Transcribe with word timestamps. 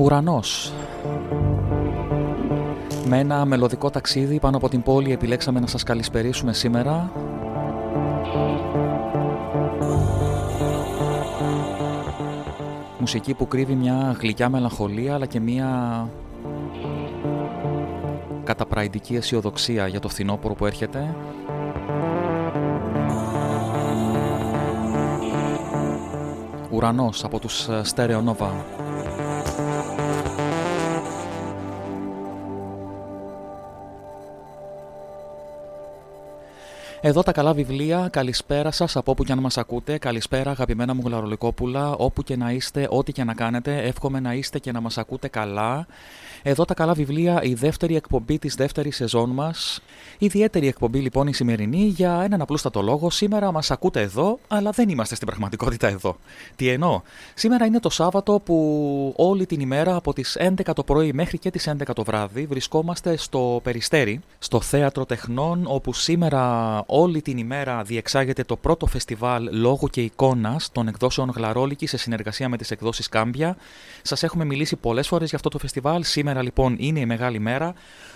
Ουρανός. 0.00 0.72
Με 3.06 3.18
ένα 3.18 3.44
μελωδικό 3.44 3.90
ταξίδι 3.90 4.40
πάνω 4.40 4.56
από 4.56 4.68
την 4.68 4.82
πόλη 4.82 5.12
επιλέξαμε 5.12 5.60
να 5.60 5.66
σας 5.66 5.82
καλησπερίσουμε 5.82 6.52
σήμερα. 6.52 7.10
Μουσική 12.98 13.34
που 13.34 13.48
κρύβει 13.48 13.74
μια 13.74 14.16
γλυκιά 14.20 14.48
μελαγχολία 14.48 15.14
αλλά 15.14 15.26
και 15.26 15.40
μια 15.40 16.08
καταπραϊντική 18.44 19.16
αισιοδοξία 19.16 19.86
για 19.86 20.00
το 20.00 20.08
φθινόπωρο 20.08 20.54
που 20.54 20.66
έρχεται. 20.66 21.14
Ουρανός 26.70 27.24
από 27.24 27.38
τους 27.38 27.68
Stereo 27.94 28.22
Nova. 28.24 28.87
Εδώ 37.08 37.22
τα 37.22 37.32
καλά 37.32 37.52
βιβλία. 37.52 38.08
Καλησπέρα 38.12 38.70
σας 38.70 38.96
από 38.96 39.10
όπου 39.10 39.24
και 39.24 39.32
αν 39.32 39.38
μας 39.38 39.58
ακούτε. 39.58 39.98
Καλησπέρα, 39.98 40.50
αγαπημένα 40.50 40.94
μου 40.94 41.02
γλαρολικόπουλα. 41.04 41.92
Όπου 41.92 42.22
και 42.22 42.36
να 42.36 42.52
είστε, 42.52 42.86
ό,τι 42.90 43.12
και 43.12 43.24
να 43.24 43.34
κάνετε. 43.34 43.76
Εύχομαι 43.78 44.20
να 44.20 44.34
είστε 44.34 44.58
και 44.58 44.72
να 44.72 44.80
μας 44.80 44.98
ακούτε 44.98 45.28
καλά. 45.28 45.86
Εδώ 46.42 46.64
τα 46.64 46.74
καλά 46.74 46.94
βιβλία, 46.94 47.42
η 47.42 47.54
δεύτερη 47.54 47.96
εκπομπή 47.96 48.38
της 48.38 48.54
δεύτερης 48.54 48.96
σεζόν 48.96 49.30
μας. 49.30 49.80
Ιδιαίτερη 50.18 50.68
εκπομπή 50.68 50.98
λοιπόν 50.98 51.26
η 51.26 51.34
σημερινή 51.34 51.84
για 51.84 52.20
έναν 52.24 52.40
απλούστατο 52.40 52.82
λόγο. 52.82 53.10
Σήμερα 53.10 53.52
μας 53.52 53.70
ακούτε 53.70 54.00
εδώ, 54.00 54.38
αλλά 54.48 54.70
δεν 54.70 54.88
είμαστε 54.88 55.14
στην 55.14 55.26
πραγματικότητα 55.26 55.88
εδώ. 55.88 56.16
Τι 56.56 56.68
εννοώ; 56.68 57.00
Σήμερα 57.34 57.66
είναι 57.66 57.80
το 57.80 57.90
Σάββατο 57.90 58.40
που 58.44 59.12
όλη 59.16 59.46
την 59.46 59.60
ημέρα 59.60 59.94
από 59.94 60.12
τις 60.12 60.36
11 60.40 60.72
το 60.74 60.82
πρωί 60.82 61.12
μέχρι 61.12 61.38
και 61.38 61.50
τις 61.50 61.68
11 61.68 61.94
το 61.94 62.04
βράδυ 62.04 62.46
βρισκόμαστε 62.46 63.16
στο 63.16 63.60
Περιστέρι, 63.62 64.20
στο 64.38 64.60
Θέατρο 64.60 65.04
Τεχνών, 65.06 65.64
όπου 65.66 65.92
σήμερα 65.92 66.82
όλη 67.00 67.22
την 67.22 67.38
ημέρα 67.38 67.82
διεξάγεται 67.82 68.44
το 68.44 68.56
πρώτο 68.56 68.86
φεστιβάλ 68.86 69.48
λόγου 69.52 69.88
και 69.88 70.00
εικόνας 70.02 70.72
των 70.72 70.88
εκδόσεων 70.88 71.30
Γλαρόλικη 71.34 71.86
σε 71.86 71.96
συνεργασία 71.96 72.48
με 72.48 72.56
τις 72.56 72.70
εκδόσεις 72.70 73.08
Κάμπια. 73.08 73.56
Σας 74.02 74.22
έχουμε 74.22 74.44
μιλήσει 74.44 74.76
πολλές 74.76 75.08
φορές 75.08 75.28
για 75.28 75.36
αυτό 75.36 75.48
το 75.48 75.58
φεστιβάλ. 75.58 76.02
Σήμερα 76.04 76.42
λοιπόν 76.42 76.76
είναι 76.78 77.00
η 77.00 77.06
μεγάλη 77.06 77.38
μέρα. 77.38 77.74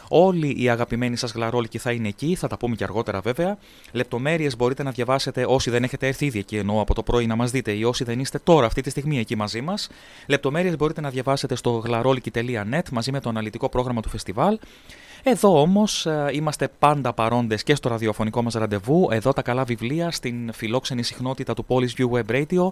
Όλοι 0.08 0.55
οι 0.58 0.69
αγαπημένοι 0.69 1.17
σας 1.17 1.32
γλαρόλικοι 1.32 1.79
θα 1.79 1.93
είναι 1.93 2.08
εκεί, 2.08 2.34
θα 2.34 2.49
τα 2.49 2.56
πούμε 2.56 2.76
και 2.76 2.84
αργότερα 2.84 3.20
βέβαια. 3.20 3.58
Λεπτομέρειες 3.93 4.56
μπορείτε 4.56 4.82
να 4.82 4.90
διαβάσετε 4.90 5.44
όσοι 5.49 5.70
δεν 5.70 5.82
έχετε 5.82 6.06
έρθει 6.06 6.26
ήδη 6.26 6.38
εκεί, 6.38 6.56
εννοώ 6.56 6.81
από 6.81 6.94
το 6.94 7.02
πρωί 7.02 7.26
να 7.26 7.37
μας 7.37 7.50
δείτε, 7.50 7.73
ή 7.73 7.84
όσοι 7.84 8.05
δεν 8.05 8.20
είστε 8.20 8.38
τώρα 8.38 8.67
αυτή 8.67 8.81
τη 8.81 8.90
στιγμή 8.90 9.19
εκεί 9.19 9.37
μαζί 9.37 9.61
μας. 9.61 9.88
Λεπτομέρειες 10.26 10.76
μπορείτε 10.76 11.00
να 11.00 11.11
διαβάσετε 11.11 11.55
στο 11.55 11.70
γλαρόλικη.net 11.70 12.88
μαζί 12.93 13.12
με 13.12 13.20
το 13.20 13.29
αναλυτικό 13.29 13.69
πρόγραμμα 13.69 14.00
του 14.00 14.08
φεστιβάλ. 14.08 14.58
Εδώ 15.25 15.61
όμως 15.61 16.07
ε, 16.07 16.31
είμαστε 16.33 16.69
πάντα 16.79 17.13
παρόντες 17.13 17.63
και 17.63 17.75
στο 17.75 17.89
ραδιοφωνικό 17.89 18.43
μας 18.43 18.55
ραντεβού. 18.55 19.09
Εδώ 19.11 19.33
τα 19.33 19.43
καλά 19.43 19.65
βιβλία 19.65 20.11
στην 20.11 20.53
φιλόξενη 20.53 21.03
συχνότητα 21.03 21.55
του 21.55 21.65
Polish 21.69 21.91
View 21.99 22.11
Web 22.11 22.31
Radio. 22.31 22.69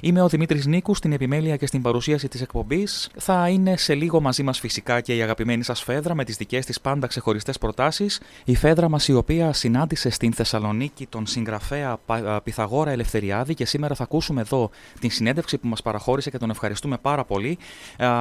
Είμαι 0.00 0.22
ο 0.22 0.28
Δημήτρης 0.28 0.66
Νίκους 0.66 0.98
στην 0.98 1.12
επιμέλεια 1.12 1.56
και 1.56 1.66
στην 1.66 1.82
παρουσίαση 1.82 2.28
της 2.28 2.40
εκπομπής. 2.40 3.10
Θα 3.16 3.48
είναι 3.48 3.76
σε 3.76 3.94
λίγο 3.94 4.20
μαζί 4.20 4.42
μας 4.42 4.58
φυσικά 4.58 5.00
και 5.00 5.16
η 5.16 5.22
αγαπημένη 5.22 5.64
σας 5.64 5.82
Φέδρα 5.82 6.14
με 6.14 6.24
τις 6.24 6.36
δικές 6.36 6.66
της 6.66 6.80
πάντα 6.80 7.06
ξεχωριστές 7.06 7.58
προτάσεις. 7.58 8.20
Η 8.44 8.56
Φέδρα 8.56 8.88
μας 8.88 9.08
η 9.08 9.14
οποία 9.14 9.52
συνάντησε 9.52 10.10
στην 10.10 10.32
Θεσσαλονίκη 10.32 11.06
τον 11.06 11.26
συγγραφέα 11.26 11.98
Πυθαγόρα 12.42 12.90
Ελευθεριάδη 12.90 13.54
και 13.54 13.64
σήμερα 13.64 13.94
θα 13.94 14.02
ακούσουμε 14.02 14.40
εδώ 14.40 14.70
την 15.00 15.10
συνέντευξη 15.10 15.58
που 15.58 15.68
μας 15.68 15.82
παραχώρησε 15.82 16.30
και 16.30 16.38
τον 16.38 16.50
ευχαριστούμε 16.50 16.98
πάρα 16.98 17.24
πολύ. 17.24 17.58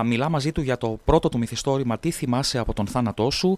Μιλά 0.05 0.29
μαζί 0.29 0.51
του 0.51 0.61
για 0.61 0.77
το 0.77 0.99
πρώτο 1.05 1.29
του 1.29 1.37
μυθιστόρημα 1.37 1.99
Τι 1.99 2.11
θυμάσαι 2.11 2.57
από 2.57 2.73
τον 2.73 2.87
θάνατό 2.87 3.31
σου 3.31 3.57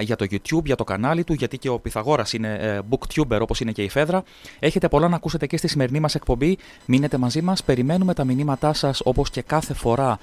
για 0.00 0.16
το 0.16 0.26
YouTube, 0.30 0.64
για 0.64 0.76
το 0.76 0.84
κανάλι 0.84 1.24
του, 1.24 1.32
γιατί 1.32 1.58
και 1.58 1.68
ο 1.68 1.78
Πυθαγόρας 1.78 2.32
είναι 2.32 2.54
ε, 2.54 2.78
booktuber 2.90 3.38
όπως 3.40 3.60
είναι 3.60 3.72
και 3.72 3.82
η 3.82 3.88
Φέδρα. 3.88 4.22
Έχετε 4.58 4.88
πολλά 4.88 5.08
να 5.08 5.16
ακούσετε 5.16 5.46
και 5.46 5.56
στη 5.56 5.68
σημερινή 5.68 6.00
μας 6.00 6.14
εκπομπή. 6.14 6.58
Μείνετε 6.86 7.18
μαζί 7.18 7.42
μας, 7.42 7.62
περιμένουμε 7.62 8.14
τα 8.14 8.24
μηνύματά 8.24 8.72
σας 8.72 9.00
όπως 9.04 9.30
και 9.30 9.42
κάθε 9.42 9.74
φορά 9.74 10.18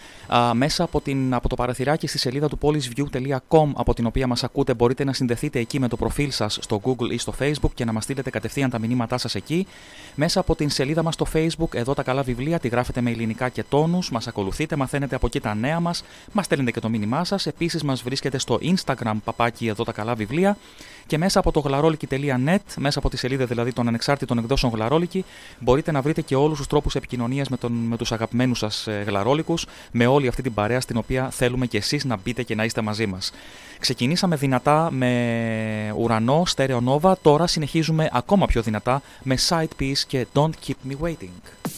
μέσα 0.54 0.84
από, 0.84 1.02
την, 1.02 1.34
από 1.34 1.50
το 1.50 1.56
παραθυράκι 1.56 2.08
στη 2.08 2.18
σελίδα 2.18 2.48
του 2.48 2.58
polisview.com 2.62 3.72
από 3.74 3.94
την 3.94 4.06
οποία 4.06 4.28
μας 4.28 4.44
ακούτε. 4.44 4.74
Μπορείτε 4.74 5.04
να 5.04 5.14
συνδεθείτε 5.14 5.60
εκεί 5.60 5.80
με 5.80 5.88
το 5.88 5.98
προφίλ 5.98 6.32
σας 6.32 6.58
στο 6.62 6.82
Google 6.84 7.12
ή 7.12 7.18
στο 7.18 7.34
Facebook 7.40 7.72
και 7.74 7.86
να 7.86 7.92
μας 7.92 8.04
στείλετε 8.04 8.30
κατευθείαν 8.30 8.70
τα 8.70 8.80
μηνύματά 8.80 9.18
σας 9.18 9.36
εκεί. 9.36 9.68
Μέσα 10.16 10.40
από 10.40 10.56
την 10.56 10.70
σελίδα 10.70 11.04
μας 11.04 11.14
στο 11.14 11.26
Facebook, 11.34 11.74
εδώ 11.74 11.94
τα 11.94 12.04
καλά 12.04 12.24
βιβλία, 12.24 12.60
τη 12.60 12.68
γράφετε 12.68 13.02
με 13.02 13.12
ελληνικά 13.12 13.50
και 13.50 13.64
τόνους. 13.64 14.12
Μας 14.12 14.28
ακολουθείτε, 14.28 14.76
μαθαίνετε 14.76 15.16
από 15.16 15.26
εκεί 15.26 15.40
τα 15.40 15.56
νέα 15.56 15.80
μας, 15.80 16.04
μας 16.32 16.46
στέλνετε 16.46 16.72
και 16.72 16.80
το 16.80 16.90
μήνυμά 16.90 17.24
σας. 17.24 17.46
Επίσης, 17.46 17.84
μας 17.84 18.02
βρίσκεται 18.02 18.38
στο 18.38 18.60
Instagram 18.62 19.16
παπάκι 19.28 19.68
εδώ 19.68 19.84
τα 19.84 19.92
καλά 19.92 20.16
βιβλία 20.16 20.58
και 21.08 21.18
μέσα 21.18 21.40
από 21.40 21.52
το 21.52 21.60
γλαρόλικη.net, 21.60 22.58
μέσα 22.78 23.00
από 23.00 23.10
τη 23.10 23.18
σελίδα 23.18 23.46
δηλαδή 23.46 23.74
των 23.74 23.88
ανεξάρτητων 23.88 24.38
εκδόσεων 24.38 24.72
γλαρόλικη, 24.74 25.26
μπορείτε 25.60 25.92
να 25.92 26.02
βρείτε 26.02 26.22
και 26.22 26.36
όλους 26.36 26.58
τους 26.58 26.68
τρόπους 26.68 26.96
επικοινωνίας 26.96 27.50
με, 27.50 27.58
τον, 27.58 27.72
με 27.72 27.98
τους 27.98 28.12
αγαπημένους 28.12 28.58
σας 28.58 28.88
ε, 28.88 29.04
γλαρόλικους, 29.08 29.66
με 29.92 30.06
όλη 30.06 30.28
αυτή 30.28 30.42
την 30.42 30.54
παρέα 30.54 30.82
στην 30.82 30.98
οποία 30.98 31.30
θέλουμε 31.30 31.66
και 31.66 31.78
εσείς 31.78 32.06
να 32.06 32.18
μπείτε 32.24 32.44
και 32.44 32.56
να 32.56 32.64
είστε 32.64 32.82
μαζί 32.82 33.06
μας. 33.06 33.32
Ξεκινήσαμε 33.80 34.36
δυνατά 34.36 34.92
με 34.92 35.94
ουρανό, 35.98 36.44
Stereo 36.56 36.80
Nova, 36.88 37.14
τώρα 37.22 37.48
συνεχίζουμε 37.48 38.10
ακόμα 38.12 38.46
πιο 38.46 38.62
δυνατά 38.62 39.02
με 39.24 39.38
Side 39.50 39.82
Piece 39.82 40.00
και 40.08 40.28
Don't 40.34 40.52
Keep 40.68 40.92
Me 40.92 41.08
Waiting. 41.08 41.77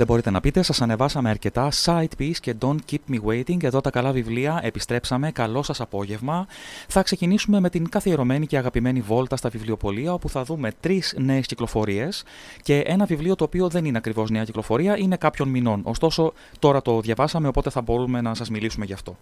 Δεν 0.00 0.08
μπορείτε 0.08 0.30
να 0.30 0.40
πείτε, 0.40 0.62
σας 0.62 0.80
ανεβάσαμε 0.80 1.30
αρκετά 1.30 1.68
side 1.84 2.08
piece 2.18 2.36
και 2.40 2.54
don't 2.60 2.76
keep 2.90 3.12
me 3.12 3.18
waiting. 3.26 3.62
Εδώ 3.62 3.80
τα 3.80 3.90
καλά 3.90 4.12
βιβλία. 4.12 4.60
Επιστρέψαμε. 4.62 5.30
Καλό 5.30 5.62
σας 5.62 5.80
απόγευμα. 5.80 6.46
Θα 6.88 7.02
ξεκινήσουμε 7.02 7.60
με 7.60 7.70
την 7.70 7.88
καθιερωμένη 7.88 8.46
και 8.46 8.56
αγαπημένη 8.56 9.00
βόλτα 9.00 9.36
στα 9.36 9.48
βιβλιοπολία, 9.48 10.12
όπου 10.12 10.28
θα 10.28 10.44
δούμε 10.44 10.72
τρεις 10.80 11.14
νέες 11.18 11.46
κυκλοφορίες 11.46 12.22
και 12.62 12.78
ένα 12.78 13.04
βιβλίο 13.04 13.34
το 13.34 13.44
οποίο 13.44 13.68
δεν 13.68 13.84
είναι 13.84 13.98
ακριβώς 13.98 14.30
νέα 14.30 14.44
κυκλοφορία, 14.44 14.98
είναι 14.98 15.16
κάποιων 15.16 15.48
μηνών. 15.48 15.80
Ωστόσο, 15.84 16.32
τώρα 16.58 16.82
το 16.82 17.00
διαβάσαμε, 17.00 17.48
οπότε 17.48 17.70
θα 17.70 17.80
μπορούμε 17.80 18.20
να 18.20 18.34
σας 18.34 18.50
μιλήσουμε 18.50 18.84
γι' 18.84 18.92
αυτό. 18.92 19.16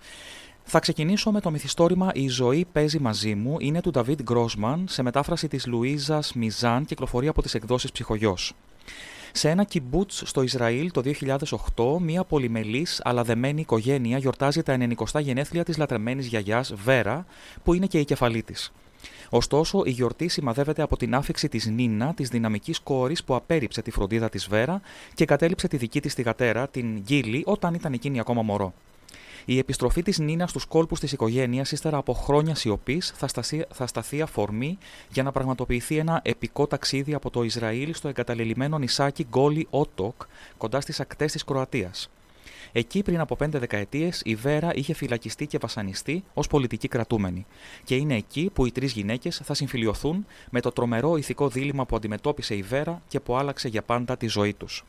Θα 0.64 0.78
ξεκινήσω 0.78 1.30
με 1.30 1.40
το 1.40 1.50
μυθιστόρημα 1.50 2.11
«Η 2.14 2.28
ζωή 2.28 2.66
παίζει 2.73 2.99
μαζί 2.99 3.35
μου». 3.35 3.56
Είναι 3.58 3.80
του 3.80 3.90
David 3.94 4.32
Grossman, 4.32 4.78
σε 4.85 5.02
μετάφραση 5.02 5.49
της 5.49 5.66
Λουίζας 5.66 6.32
Μιζάν, 6.35 6.85
κυκλοφορεί 6.85 7.28
από 7.28 7.42
τις 7.42 7.54
εκδόσεις 7.54 7.92
Ψυχογιός. 7.92 8.54
Σε 9.38 9.50
ένα 9.50 9.64
κιμπούτς 9.64 10.23
στο 10.26 10.42
Ισραήλ 10.42 10.90
το 10.90 11.02
2008, 11.75 11.99
μια 12.00 12.25
πολυμελής 12.25 13.00
αλλά 13.04 13.23
δεμένη 13.23 13.61
οικογένεια 13.61 14.18
γιορτάζει 14.18 14.62
τα 14.62 14.76
90 15.12 15.21
γενέθλια 15.21 15.64
της 15.64 15.76
λατρεμένης 15.76 16.26
γιαγιάς 16.26 16.75
Βέρα, 16.85 17.26
που 17.64 17.75
είναι 17.75 17.87
και 17.87 17.99
η 17.99 18.04
κεφαλή 18.04 18.42
της. 18.42 18.73
Ωστόσο, 19.30 19.83
η 19.85 19.90
γιορτή 19.90 20.28
σημαδεύεται 20.28 20.83
από 20.83 20.97
την 20.97 21.14
άφηξη 21.14 21.49
της 21.49 21.66
Νίνα, 21.66 22.14
της 22.14 22.28
δυναμικής 22.28 22.80
κόρης 22.80 23.25
που 23.25 23.35
απέρριψε 23.35 23.83
τη 23.83 23.90
φροντίδα 23.90 24.28
της 24.28 24.49
Βέρα 24.49 24.80
και 25.14 25.25
κατέληψε 25.25 25.68
τη 25.68 25.76
δική 25.76 26.00
της 26.00 26.14
θηγατέρα, 26.14 26.68
την 26.68 26.99
Γκίλη, 27.00 27.42
όταν 27.47 27.75
ήταν 27.75 27.92
εκείνη 27.92 28.21
ακόμα 28.21 28.42
μωρό. 28.42 28.73
Η 29.50 29.59
επιστροφή 29.59 30.02
της 30.02 30.19
Νίνας 30.19 30.50
στους 30.50 30.64
κόλπους 30.64 31.00
της 31.00 31.12
οικογένειας 31.12 31.73
ύστερα 31.73 31.97
από 31.97 32.12
χρόνια 32.12 32.55
σιωπής 32.55 33.12
θα, 33.17 33.28
θα 33.71 33.87
σταθεί 33.87 34.23
αφορμή 34.23 34.78
για 35.12 35.23
να 35.23 35.33
πραγματοποιηθεί 35.33 35.97
ένα 35.97 36.21
επικό 36.25 36.67
ταξίδι 36.67 37.14
από 37.14 37.31
το 37.31 37.43
Ισραήλ 37.43 37.95
στο 37.95 38.09
εγκαταλελειμμένο 38.09 38.78
νησάκι 38.78 39.26
Γκόλι 39.28 39.67
Ότοκ, 39.71 40.23
κοντά 40.57 40.81
στις 40.81 41.00
ακτές 41.00 41.33
της 41.33 41.45
Κροατίας. 41.45 42.11
Εκεί 42.73 43.02
πριν 43.02 43.21
από 43.21 43.37
πέντε 43.37 43.59
δεκαετίες 43.59 44.23
η 44.25 44.35
Βέρα 44.35 44.75
είχε 44.75 44.93
φυλακιστεί 44.95 45.47
και 45.47 45.59
βασανιστεί 45.59 46.25
ως 46.35 46.47
πολιτική 46.47 46.88
κρατούμενη. 46.88 47.47
Και 47.85 47.95
είναι 47.95 48.14
εκεί 48.14 48.50
που 48.52 48.67
οι 48.67 48.73
τρεις 48.73 48.93
γυναίκες 48.93 49.40
θα 49.45 49.55
συμφιλειωθούν 49.55 50.26
με 50.50 50.61
το 50.61 50.71
τρομερό 50.71 51.17
ηθικό 51.17 51.49
δίλημα 51.49 51.87
που 51.87 51.97
αντιμετώπισε 51.97 52.55
η 52.55 52.62
Βέρα 52.62 53.02
και 53.09 53.21
που 53.21 53.37
άλλαξε 53.37 53.69
για 53.69 53.83
πάντα 53.83 54.17
τη 54.17 54.26
ζωή 54.26 54.55
τους. 54.55 54.85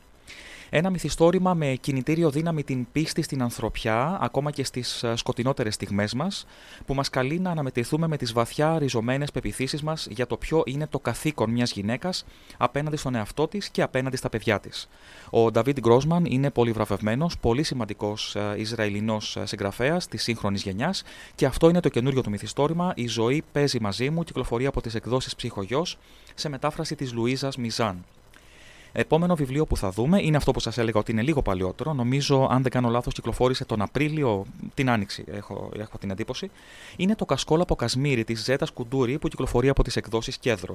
Ένα 0.72 0.90
μυθιστόρημα 0.90 1.54
με 1.54 1.66
κινητήριο 1.80 2.30
δύναμη 2.30 2.64
την 2.64 2.86
πίστη 2.92 3.22
στην 3.22 3.42
ανθρωπιά, 3.42 4.18
ακόμα 4.20 4.50
και 4.50 4.64
στις 4.64 5.02
ε, 5.02 5.16
σκοτεινότερες 5.16 5.74
στιγμές 5.74 6.14
μας, 6.14 6.46
που 6.86 6.94
μας 6.94 7.10
καλεί 7.10 7.38
να 7.40 7.50
αναμετρηθούμε 7.50 8.06
με 8.06 8.16
τις 8.16 8.32
βαθιά 8.32 8.78
ριζωμένες 8.78 9.30
πεπιθήσεις 9.30 9.82
μας 9.82 10.06
για 10.10 10.26
το 10.26 10.36
ποιο 10.36 10.62
είναι 10.66 10.86
το 10.86 10.98
καθήκον 10.98 11.50
μιας 11.50 11.72
γυναίκας 11.72 12.24
απέναντι 12.56 12.96
στον 12.96 13.14
εαυτό 13.14 13.48
της 13.48 13.68
και 13.68 13.82
απέναντι 13.82 14.16
στα 14.16 14.28
παιδιά 14.28 14.60
της. 14.60 14.88
Ο 15.30 15.50
Νταβίτ 15.50 15.80
Γκρόσμαν 15.80 16.24
είναι 16.24 16.50
πολύ 16.50 16.72
βραβευμένο, 16.72 17.26
πολύ 17.40 17.62
σημαντικός 17.62 18.36
ε, 18.36 18.54
Ισραηλινός 18.56 19.36
ε, 19.36 19.46
συγγραφέας 19.46 20.08
της 20.08 20.22
σύγχρονης 20.22 20.62
γενιάς 20.62 21.02
και 21.34 21.46
αυτό 21.46 21.68
είναι 21.68 21.80
το 21.80 21.88
καινούριο 21.88 22.22
του 22.22 22.30
μυθιστόρημα. 22.30 22.92
Η 22.96 23.06
ζωή 23.06 23.42
παίζει 23.52 23.80
μαζί 23.80 24.10
μου, 24.10 24.24
κυκλοφορεί 24.24 24.66
από 24.66 24.80
τις 24.80 24.94
εκδόσεις 24.94 25.34
Ψυχογειό 25.34 25.84
σε 26.34 26.48
μετάφραση 26.48 26.94
της 26.94 27.12
Λουίζας 27.12 27.56
Μιζάν. 27.56 28.04
Επόμενο 28.92 29.34
βιβλίο 29.34 29.66
που 29.66 29.76
θα 29.76 29.90
δούμε 29.90 30.22
είναι 30.22 30.36
αυτό 30.36 30.50
που 30.50 30.60
σας 30.60 30.78
έλεγα 30.78 30.98
ότι 30.98 31.12
είναι 31.12 31.22
λίγο 31.22 31.42
παλιότερο. 31.42 31.92
Νομίζω, 31.92 32.46
αν 32.50 32.62
δεν 32.62 32.70
κάνω 32.70 32.88
λάθος, 32.88 33.14
κυκλοφόρησε 33.14 33.64
τον 33.64 33.82
Απρίλιο, 33.82 34.46
την 34.74 34.90
Άνοιξη, 34.90 35.24
έχω, 35.26 35.70
έχω 35.76 35.98
την 35.98 36.10
εντύπωση. 36.10 36.50
Είναι 36.96 37.14
το 37.14 37.24
Κασκόλα 37.24 37.62
από 37.62 37.74
Κασμίρι 37.74 38.24
της 38.24 38.44
Ζέτας 38.44 38.70
Κουντούρη 38.70 39.18
που 39.18 39.28
κυκλοφορεί 39.28 39.68
από 39.68 39.82
τις 39.82 39.96
εκδόσεις 39.96 40.38
Κέντρο. 40.38 40.74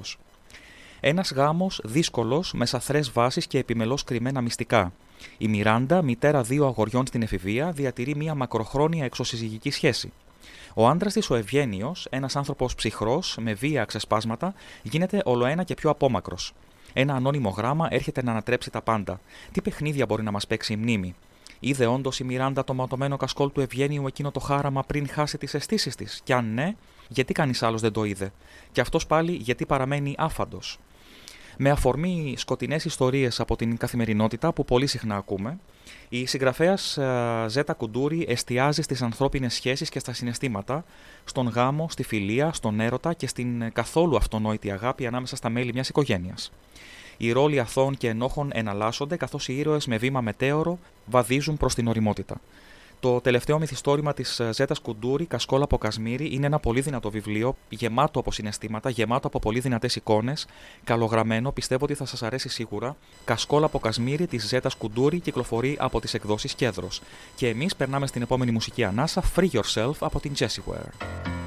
Ένας 1.00 1.32
γάμος 1.32 1.80
δύσκολος 1.84 2.52
με 2.54 2.66
σαθρές 2.66 3.10
βάσεις 3.10 3.46
και 3.46 3.58
επιμελώς 3.58 4.04
κρυμμένα 4.04 4.40
μυστικά. 4.40 4.92
Η 5.38 5.48
Μιράντα, 5.48 6.02
μητέρα 6.02 6.42
δύο 6.42 6.66
αγοριών 6.66 7.06
στην 7.06 7.22
εφηβεία, 7.22 7.70
διατηρεί 7.70 8.16
μια 8.16 8.34
μακροχρόνια 8.34 9.04
εξωσυζυγική 9.04 9.70
σχέση. 9.70 10.12
Ο 10.74 10.88
άντρας 10.88 11.12
της, 11.12 11.30
ο 11.30 11.34
Ευγένιος, 11.34 12.06
ένας 12.10 12.36
άνθρωπος 12.36 12.74
ψυχρός, 12.74 13.36
με 13.40 13.52
βία 13.54 13.84
ξεσπάσματα, 13.84 14.54
γίνεται 14.82 15.22
ολοένα 15.24 15.62
και 15.62 15.74
πιο 15.74 15.90
απόμακρος. 15.90 16.52
Ένα 16.98 17.14
ανώνυμο 17.14 17.50
γράμμα 17.50 17.88
έρχεται 17.90 18.22
να 18.22 18.30
ανατρέψει 18.30 18.70
τα 18.70 18.82
πάντα. 18.82 19.20
Τι 19.52 19.62
παιχνίδια 19.62 20.06
μπορεί 20.06 20.22
να 20.22 20.30
μας 20.30 20.46
παίξει 20.46 20.72
η 20.72 20.76
μνήμη; 20.76 21.14
Είδε 21.60 21.86
όντως 21.86 22.20
η 22.20 22.24
Μιράντα 22.24 22.64
το 22.64 22.74
ματωμένο 22.74 23.16
κασκόλ 23.16 23.52
του 23.52 23.60
Ευγένιου 23.60 24.06
εκείνο 24.06 24.30
το 24.30 24.40
χάραμα 24.40 24.82
πριν 24.82 25.08
χάσει 25.08 25.38
τις 25.38 25.54
αισθήσεις 25.54 25.94
της; 25.94 26.20
Κι 26.24 26.32
αν 26.32 26.54
ναι, 26.54 26.74
γιατί 27.08 27.32
κανείς 27.32 27.62
άλλος 27.62 27.80
δεν 27.80 27.92
το 27.92 28.04
είδε; 28.04 28.32
Και 28.72 28.80
αυτός 28.80 29.06
πάλι 29.06 29.32
γιατί 29.32 29.66
παραμένει 29.66 30.14
άφαντος; 30.18 30.78
Με 31.56 31.70
αφορμή 31.70 32.34
σκοτεινές 32.36 32.84
ιστορίες 32.84 33.40
από 33.40 33.56
την 33.56 33.76
καθημερινότητα 33.76 34.52
που 34.52 34.64
πολύ 34.64 34.86
συχνά 34.86 35.16
ακούμε, 35.16 35.58
η 36.08 36.26
συγγραφέας 36.26 36.96
ε, 36.96 37.44
Ζέτα 37.48 37.72
Κουντούρη 37.72 38.24
εστιάζει 38.28 38.82
στις 38.82 39.02
ανθρώπινες 39.02 39.54
σχέσεις 39.54 39.88
και 39.88 39.98
στα 39.98 40.12
συναισθήματα, 40.12 40.84
στον 41.24 41.48
γάμο, 41.48 41.86
στη 41.90 42.02
φιλία, 42.02 42.52
στον 42.52 42.80
έρωτα 42.80 43.12
και 43.12 43.26
στην 43.26 43.72
καθόλου 43.72 44.16
αυτονόητη 44.16 44.70
αγάπη 44.70 45.06
ανάμεσα 45.06 45.36
στα 45.36 45.48
μέλη 45.48 45.72
μιας 45.72 45.88
οικογένειας. 45.88 46.52
Οι 47.16 47.32
ρόλοι 47.32 47.60
αθώων 47.60 47.96
και 47.96 48.08
ενόχων 48.08 48.50
εναλλάσσονται, 48.52 49.16
καθώς 49.16 49.48
οι 49.48 49.58
ήρωες 49.58 49.86
με 49.86 49.96
βήμα 49.96 50.20
μετέωρο 50.20 50.78
βαδίζουν 51.06 51.56
προς 51.56 51.74
την 51.74 51.88
οριμότητα. 51.88 52.40
Το 53.06 53.20
τελευταίο 53.20 53.58
μυθιστόρημα 53.58 54.14
της 54.14 54.40
ε, 54.40 54.52
Ζέτας 54.52 54.78
Κουντούρη, 54.78 55.24
Κασκόλα 55.24 55.64
από 55.64 55.78
Κασμίρι, 55.78 56.34
είναι 56.34 56.46
ένα 56.46 56.58
πολύ 56.58 56.80
δυνατό 56.80 57.10
βιβλίο, 57.10 57.56
γεμάτο 57.68 58.18
από 58.18 58.32
συναισθήματα, 58.32 58.90
γεμάτο 58.90 59.26
από 59.26 59.38
πολύ 59.38 59.60
δυνατές 59.60 59.96
εικόνες, 59.96 60.46
καλογραμμένο, 60.84 61.52
πιστεύω 61.52 61.84
ότι 61.84 61.94
θα 61.94 62.04
σας 62.04 62.22
αρέσει 62.22 62.48
σίγουρα. 62.48 62.96
Κασκόλα 63.24 63.66
από 63.66 63.78
Κασμίρι 63.78 64.26
της 64.26 64.46
Ζέτας 64.46 64.74
Κουντούρη 64.74 65.20
κυκλοφορεί 65.20 65.76
από 65.78 66.00
τις 66.00 66.14
εκδόσεις 66.14 66.54
Κέντρο. 66.54 66.88
Και 67.34 67.48
εμείς 67.48 67.76
περνάμε 67.76 68.06
στην 68.06 68.22
επόμενη 68.22 68.50
μουσική 68.50 68.84
ανάσα, 68.84 69.22
Free 69.36 69.48
Yourself 69.50 69.94
από 69.98 70.20
την 70.20 70.32
Jessie 70.38 71.45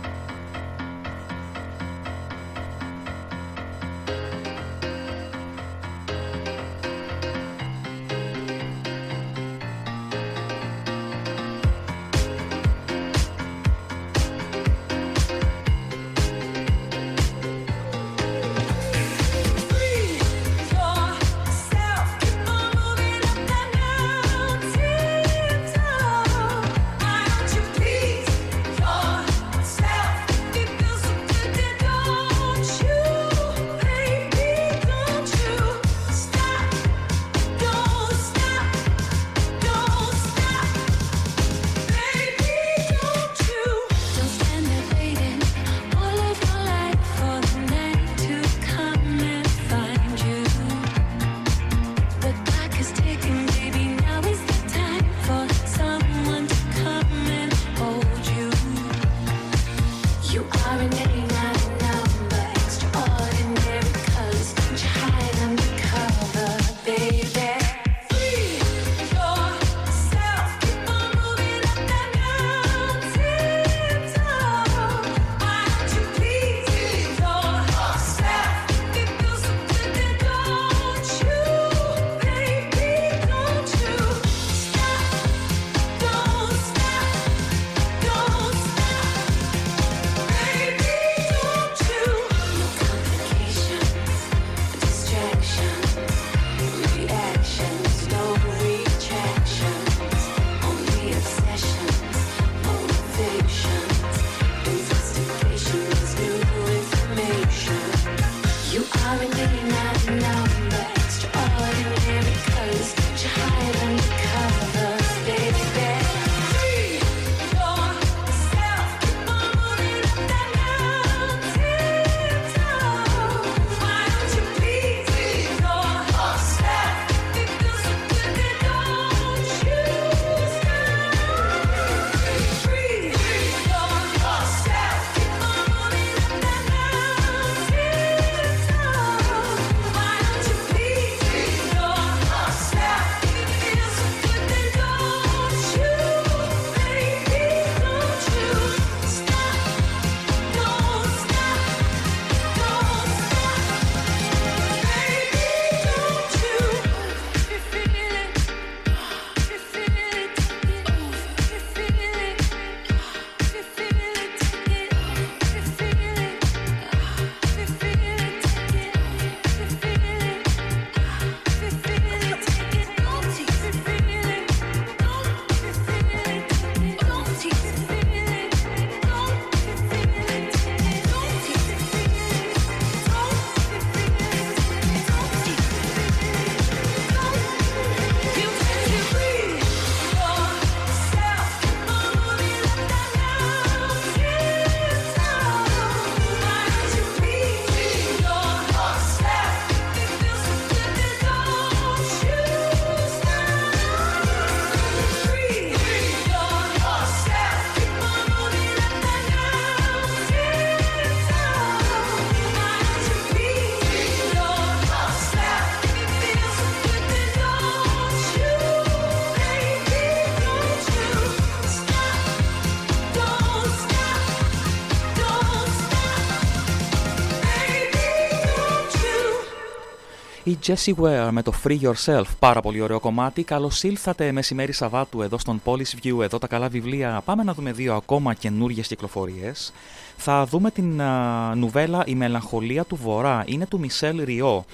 Jessie 230.66 230.94
Ware 231.02 231.30
με 231.32 231.42
το 231.42 231.54
Free 231.64 231.80
Yourself, 231.82 232.24
πάρα 232.40 232.62
πολύ 232.62 232.82
ωραίο 232.82 233.00
κομμάτι. 233.00 233.44
Καλώς 233.44 233.84
ήλθατε 233.84 234.32
μεσημέρι 234.32 234.72
Σαββάτου 234.72 235.22
εδώ 235.22 235.38
στον 235.38 235.62
Polish 235.66 236.04
View, 236.04 236.22
εδώ 236.22 236.38
τα 236.38 236.48
καλά 236.48 236.70
βιβλία. 236.70 237.22
Πάμε 237.26 237.44
να 237.44 237.54
δούμε 237.54 237.72
δύο 237.72 237.96
ακόμα 237.96 238.34
καινούργιες 238.34 238.88
κυκλοφορίες. 238.88 239.74
Θα 240.18 240.46
δούμε 240.46 240.72
την 240.72 241.02
α, 241.02 241.56
νουβέλα 241.56 242.04
Η 242.06 242.16
Μελαγχολία 242.16 242.84
του 242.84 242.96
Βορρά. 242.96 243.44
Είναι 243.48 243.66
του 243.66 243.80
Μισελ 243.80 244.24
Ριό. 244.24 244.66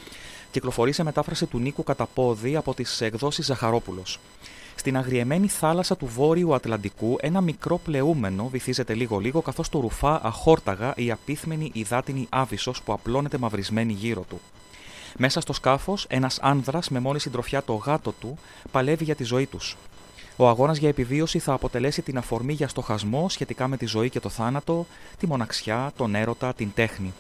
Κυκλοφορεί 0.52 0.91
σε 0.91 1.04
μετάφραση 1.04 1.45
του 1.45 1.60
Νίκου 1.60 1.84
Καταπόδη 1.84 2.56
από 2.56 2.74
τις 2.74 3.02
εκδόσεις 3.02 3.45
Ζαχαρόπουλος. 3.45 4.19
Στην 4.76 4.98
αγριεμένη 4.98 5.48
θάλασσα 5.48 5.98
του 5.98 6.06
Βόρειου 6.06 6.56
Ατλαντικού, 6.56 7.17
ένα 7.21 7.41
μικρό 7.41 7.78
πλεούμενο 7.78 8.48
βυθίζεται 8.48 8.93
λίγο-λίγο 8.93 9.41
καθώς 9.41 9.69
το 9.69 9.80
ρουφά 9.80 10.19
αχόρταγα 10.24 10.93
η 10.95 11.12
απίθμενη 11.12 11.69
υδάτινη 11.74 12.28
άβυσος 12.30 12.82
που 12.82 12.93
απλώνεται 12.93 13.38
μαυρισμένη 13.38 13.93
γύρω 13.93 14.26
του. 14.30 14.39
Μέσα 15.17 15.41
στο 15.41 15.54
σκάφος, 15.54 16.06
ένας 16.10 16.39
άνδρας 16.41 16.89
με 16.89 16.99
μόνη 16.99 17.19
συντροφιά 17.19 17.63
το 17.63 17.73
γάτο 17.73 18.12
του 18.12 18.38
παλεύει 18.71 19.04
για 19.04 19.15
τη 19.15 19.23
ζωή 19.23 19.45
τους. 19.45 19.78
Ο 20.36 20.47
αγώνας 20.47 20.78
για 20.78 20.89
επιβίωση 20.89 21.39
θα 21.39 21.54
αποτελέσει 21.54 22.01
την 22.01 22.17
αφορμή 22.17 22.54
για 22.54 22.67
στοχασμό 22.67 23.30
σχετικά 23.30 23.67
με 23.67 23.78
τη 23.78 23.86
ζωή 23.86 24.10
και 24.10 24.19
το 24.19 24.30
θάνατο, 24.30 24.86
τη 25.17 25.28
μοναξιά, 25.28 25.91
τον 25.97 26.15
έρωτα, 26.15 26.54
την 26.54 26.71
τέχνη. 26.73 27.13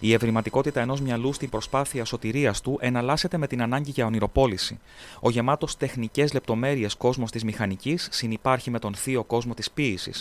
Η 0.00 0.12
ευρηματικότητα 0.12 0.80
ενός 0.80 1.00
μυαλού 1.00 1.32
στην 1.32 1.48
προσπάθεια 1.48 2.04
σωτηρίας 2.04 2.60
του 2.60 2.78
εναλλάσσεται 2.80 3.36
με 3.36 3.46
την 3.46 3.62
ανάγκη 3.62 3.90
για 3.90 4.06
ονειροπόληση. 4.06 4.78
Ο 5.20 5.30
γεμάτος 5.30 5.76
τεχνικές 5.76 6.32
λεπτομέρειες 6.32 6.94
κόσμος 6.94 7.30
της 7.30 7.44
μηχανικής 7.44 8.08
συνυπάρχει 8.10 8.70
με 8.70 8.78
τον 8.78 8.94
θείο 8.94 9.24
κόσμο 9.24 9.54
της 9.54 9.70
ποίηση. 9.70 10.12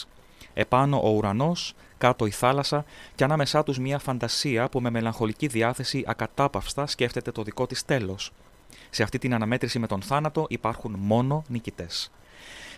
Επάνω 0.54 1.02
ο 1.04 1.10
ουρανός, 1.10 1.74
κάτω 1.98 2.26
η 2.26 2.32
θάλασσα 2.32 2.86
και 3.16 3.24
ανάμεσά 3.24 3.64
τους 3.64 3.80
μια 3.80 4.00
φαντασία 4.00 4.70
που 4.70 4.82
με 4.82 4.90
μελαγχολική 4.90 5.48
διάθεση 5.48 6.04
ακατάπαυστα 6.08 6.88
σκέφτεται 6.88 7.32
το 7.32 7.44
δικό 7.44 7.68
της 7.68 7.86
τέλος. 7.86 8.32
Σε 8.90 9.04
αυτή 9.04 9.18
την 9.18 9.34
αναμέτρηση 9.34 9.80
με 9.80 9.88
τον 9.88 10.02
θάνατο 10.02 10.46
υπάρχουν 10.50 10.96
μόνο 11.00 11.44
νικητές. 11.48 12.12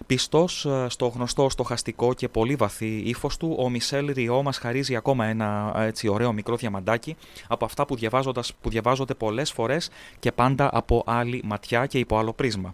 Πιστός 0.06 0.66
ε, 0.66 0.86
στο 0.90 1.08
γνωστό 1.08 1.50
στοχαστικό 1.50 2.14
και 2.14 2.28
πολύ 2.28 2.56
βαθύ 2.56 2.98
ύφος 2.98 3.38
του, 3.38 3.56
ο 3.60 3.70
Μισελ 3.70 4.14
Ριό 4.14 4.44
μας 4.44 4.58
χαρίζει 4.58 4.96
ακόμα 4.96 5.26
ένα 5.26 5.74
έτσι 5.78 6.08
ωραίο 6.08 6.34
μικρό 6.34 6.56
διαμαντάκι 6.56 7.16
από 7.48 7.66
αυτά 7.66 7.86
που, 7.86 7.98
που 8.62 8.70
διαβάζονται 8.70 9.14
πολλές 9.14 9.52
φορές 9.52 9.90
και 10.20 10.32
πάντα 10.32 10.70
από 10.74 11.04
άλλη 11.06 11.42
ματιά 11.46 11.86
και 11.86 12.00
υπό 12.00 12.18
άλλο 12.18 12.34
πρίσμα. 12.34 12.74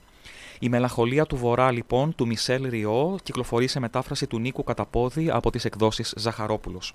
Η 0.64 0.70
μελαγχολία 0.70 1.26
του 1.26 1.38
Βορρά, 1.38 1.72
λοιπόν, 1.72 2.16
του 2.16 2.28
Μισελ 2.28 2.70
Ριό, 2.70 3.18
κυκλοφορεί 3.24 3.68
σε 3.68 3.80
μετάφραση 3.80 4.28
του 4.28 4.40
Νίκου 4.40 4.64
Καταπόδη 4.64 5.30
από 5.30 5.52
τις 5.52 5.66
εκδόσεις 5.66 6.14
Ζαχαρόπουλος. 6.18 6.94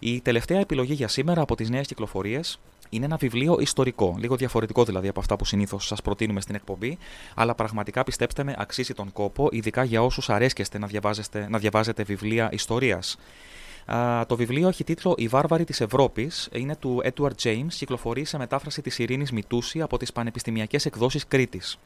Η 0.00 0.20
τελευταία 0.20 0.58
επιλογή 0.58 0.94
για 0.94 1.08
σήμερα 1.08 1.40
από 1.40 1.54
τις 1.54 1.70
νέες 1.70 1.86
κυκλοφορίες 1.86 2.60
είναι 2.88 3.04
ένα 3.04 3.16
βιβλίο 3.16 3.56
ιστορικό, 3.60 4.16
λίγο 4.18 4.36
διαφορετικό 4.36 4.84
δηλαδή 4.84 5.08
από 5.08 5.20
αυτά 5.20 5.36
που 5.36 5.44
συνήθως 5.44 5.86
σας 5.86 6.02
προτείνουμε 6.02 6.40
στην 6.40 6.54
εκπομπή, 6.54 6.98
αλλά 7.34 7.54
πραγματικά 7.54 8.04
πιστέψτε 8.04 8.44
με, 8.44 8.54
αξίζει 8.58 8.94
τον 8.94 9.12
κόπο, 9.12 9.48
ειδικά 9.50 9.84
για 9.84 10.02
όσους 10.02 10.30
αρέσκεστε 10.30 10.78
να, 10.78 10.86
διαβάζετε, 10.86 11.46
να 11.50 11.58
διαβάζετε 11.58 12.02
βιβλία 12.02 12.48
ιστορίας. 12.52 13.18
Το 14.26 14.36
βιβλίο 14.36 14.68
έχει 14.68 14.84
τίτλο 14.84 15.14
«Η 15.16 15.28
βάρβαρη 15.28 15.64
της 15.64 15.80
Ευρώπης». 15.80 16.48
Είναι 16.52 16.76
του 16.76 17.02
Edward 17.04 17.42
James, 17.42 17.66
κυκλοφορεί 17.68 18.24
σε 18.24 18.38
μετάφραση 18.38 18.82
της 18.82 18.98
Ειρήνης 18.98 19.32
Μητούση 19.32 19.80
από 19.80 19.96
τις 19.96 20.12
Πανεπιστημιακές 20.12 20.86
Εκδόσεις 20.86 21.26
Κρήτης. 21.26 21.78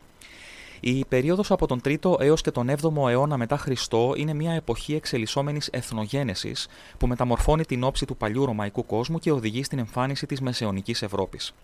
Η 0.81 1.05
περίοδος 1.05 1.51
από 1.51 1.67
τον 1.67 1.81
3ο 1.85 2.21
έως 2.21 2.41
και 2.41 2.51
τον 2.51 2.71
7ο 2.71 3.09
αιώνα 3.09 3.37
μετά 3.37 3.57
Χριστό 3.57 4.12
είναι 4.17 4.35
μια 4.35 4.53
εποχή 4.53 4.95
εξελισσόμενης 4.95 5.69
εθνογένεσης 5.73 6.69
που 6.99 7.07
μεταμορφώνει 7.07 7.65
την 7.65 7.85
όψη 7.85 8.07
του 8.07 8.17
παλιού 8.17 8.45
ρωμαϊκού 8.47 8.87
κόσμου 8.87 9.19
και 9.19 9.33
οδηγεί 9.33 9.65
στην 9.65 9.79
εμφάνιση 9.79 10.27
της 10.27 10.41
μεσαιωνικής 10.41 11.03
Ευρώπης. 11.03 11.55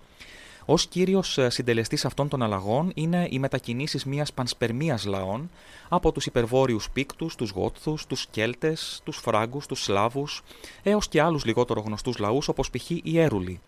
Ω 0.67 0.75
κύριος 0.75 1.39
ε, 1.39 1.51
συντελεστής 1.51 2.05
αυτών 2.05 2.29
των 2.29 2.43
αλλαγών 2.43 2.93
είναι 2.95 3.27
οι 3.31 3.39
μετακινήσεις 3.39 4.05
μιας 4.05 4.33
πανσπερμίας 4.33 5.05
λαών 5.05 5.51
από 5.89 6.13
τους 6.13 6.27
υπερβόρειου 6.27 6.79
Πίκτους, 6.93 7.35
τους 7.35 7.51
Γότθους, 7.51 8.07
τους 8.07 8.27
Κέλτες, 8.31 9.01
τους 9.05 9.17
Φράγκους, 9.17 9.67
τους 9.67 9.83
Σλάβους, 9.83 10.43
έως 10.83 11.09
και 11.09 11.21
άλλους 11.21 11.45
λιγότερο 11.45 11.81
γνωστούς 11.81 12.19
λαούς 12.19 12.49
όπως 12.49 12.71
π.χ. 12.71 12.91
οι 12.91 13.19
Έρουλοι, 13.19 13.61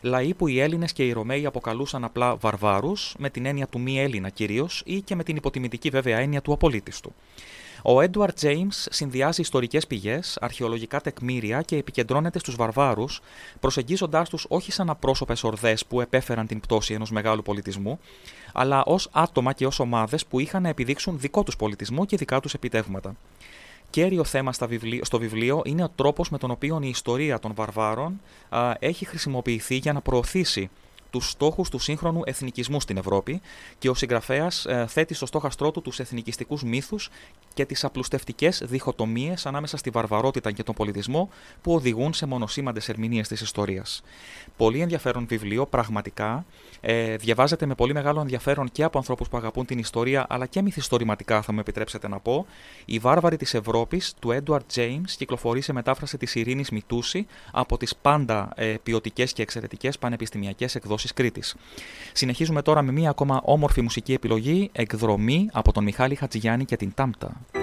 λαοί 0.00 0.34
που 0.34 0.48
οι 0.48 0.60
Έλληνες 0.60 0.92
και 0.92 1.06
οι 1.06 1.12
Ρωμαίοι 1.12 1.46
αποκαλούσαν 1.46 2.04
απλά 2.04 2.36
βαρβάρους, 2.36 3.14
με 3.18 3.30
την 3.30 3.46
έννοια 3.46 3.66
του 3.66 3.80
μη 3.80 4.00
Έλληνα 4.00 4.28
κυρίως, 4.28 4.82
ή 4.84 5.00
και 5.00 5.14
με 5.14 5.22
την 5.22 5.36
υποτιμητική 5.36 5.88
βέβαια 5.88 6.18
έννοια 6.18 6.42
του 6.42 6.52
απολύτιστου. 6.52 7.12
Ο 7.84 8.00
Έντουαρτ 8.00 8.34
Τζέιμς 8.34 8.86
συνδυάζει 8.90 9.40
ιστορικές 9.40 9.86
πηγές, 9.86 10.38
αρχαιολογικά 10.40 11.00
τεκμήρια 11.00 11.62
και 11.62 11.76
επικεντρώνεται 11.76 12.38
στους 12.38 12.56
βαρβάρους, 12.56 13.20
προσεγγίζοντάς 13.60 14.28
τους 14.28 14.46
όχι 14.48 14.72
σαν 14.72 14.90
απρόσωπες 14.90 15.44
ορδές 15.44 15.86
που 15.86 16.00
επέφεραν 16.00 16.46
την 16.46 16.60
πτώση 16.60 16.94
ενός 16.94 17.10
μεγάλου 17.10 17.42
πολιτισμού, 17.42 17.98
αλλά 18.52 18.82
ως 18.84 19.08
άτομα 19.12 19.52
και 19.52 19.66
ως 19.66 19.80
ομάδες 19.80 20.26
που 20.26 20.40
είχαν 20.40 20.62
να 20.62 20.68
επιδείξουν 20.68 21.18
δικό 21.18 21.42
τους 21.42 21.56
πολιτισμό 21.56 22.04
και 22.04 22.16
δικά 22.16 22.40
τους 22.40 22.54
επιτεύγματα 22.54 23.16
κέριο 23.92 24.24
θέμα 24.24 24.52
στο 25.02 25.18
βιβλίο 25.18 25.62
είναι 25.64 25.84
ο 25.84 25.90
τρόπος 25.94 26.30
με 26.30 26.38
τον 26.38 26.50
οποίο 26.50 26.80
η 26.82 26.88
ιστορία 26.88 27.38
των 27.38 27.52
βαρβάρων 27.54 28.20
έχει 28.78 29.04
χρησιμοποιηθεί 29.04 29.76
για 29.76 29.92
να 29.92 30.00
προωθήσει 30.00 30.70
τους 31.12 31.30
στόχους 31.30 31.68
του 31.68 31.78
σύγχρονου 31.78 32.20
εθνικισμού 32.24 32.80
στην 32.80 32.96
Ευρώπη 32.96 33.40
και 33.78 33.88
ο 33.88 33.94
συγγραφέας 33.94 34.66
ε, 34.66 34.86
θέτει 34.88 35.14
στο 35.14 35.26
στόχαστρό 35.26 35.70
του 35.70 35.82
τους 35.82 35.98
εθνικιστικούς 35.98 36.62
μύθους 36.62 37.10
και 37.54 37.64
τις 37.64 37.84
απλουστευτικές 37.84 38.62
διχοτομίες 38.64 39.46
ανάμεσα 39.46 39.76
στη 39.76 39.90
βαρβαρότητα 39.90 40.52
και 40.52 40.62
τον 40.62 40.74
πολιτισμό 40.74 41.30
που 41.62 41.74
οδηγούν 41.74 42.12
σε 42.12 42.26
μονοσήμαντες 42.26 42.88
ερμηνείες 42.88 43.28
της 43.28 43.40
ιστορίας. 43.40 44.02
Πολύ 44.56 44.80
ενδιαφέρον 44.80 45.26
βιβλίο, 45.26 45.66
πραγματικά. 45.66 46.44
Ε, 46.80 47.16
διαβάζεται 47.16 47.66
με 47.66 47.74
πολύ 47.74 47.92
μεγάλο 47.92 48.20
ενδιαφέρον 48.20 48.70
και 48.72 48.82
από 48.82 48.98
ανθρώπους 48.98 49.28
που 49.28 49.36
αγαπούν 49.36 49.66
την 49.66 49.78
ιστορία, 49.78 50.26
αλλά 50.28 50.46
και 50.46 50.62
μυθιστορηματικά, 50.62 51.42
θα 51.42 51.52
μου 51.52 51.60
επιτρέψετε 51.60 52.08
να 52.08 52.20
πω. 52.20 52.46
Η 52.84 52.98
Βάρβαρη 52.98 53.36
της 53.36 53.54
Ευρώπης 53.54 54.14
του 54.18 54.40
Edward 54.42 54.74
James 54.74 55.10
κυκλοφορεί 55.16 55.60
σε 55.60 55.72
μετάφραση 55.72 56.16
της 56.16 56.34
Ειρήνης 56.34 56.70
Μητούση 56.70 57.26
από 57.52 57.76
τις 57.76 57.96
πάντα 57.96 58.52
ε, 58.54 58.74
ποιοτικές 58.82 59.32
και 59.32 59.42
εξαιρετικές 59.42 59.98
πανεπιστημιακές 59.98 60.74
εκδόσεις 61.02 61.12
Κρήτης. 61.12 61.54
Συνεχίζουμε 62.12 62.62
τώρα 62.62 62.82
με 62.82 62.92
μία 62.92 63.10
ακόμα 63.10 63.40
όμορφη 63.44 63.80
μουσική 63.80 64.12
επιλογή, 64.12 64.70
εκδρομή 64.72 65.48
από 65.52 65.72
τον 65.72 65.84
Μιχάλη 65.84 66.14
Χατζηγιάννη 66.14 66.64
και 66.64 66.76
την 66.76 66.92
Τάμπτα. 66.94 67.61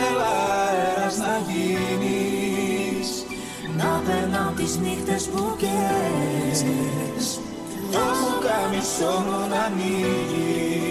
ήθελα 0.00 0.30
αέρας 0.68 1.16
να 1.16 1.34
γίνεις. 1.48 3.08
Να 3.76 4.02
περνάω 4.06 4.50
τις 4.56 4.78
νύχτες 4.78 5.24
που 5.28 5.56
καίες 5.58 6.64
Το 7.92 7.98
μου 7.98 8.32
καμισό 8.44 9.24
μου 9.26 9.48
να 9.48 9.62
ανοίγεις. 9.62 10.89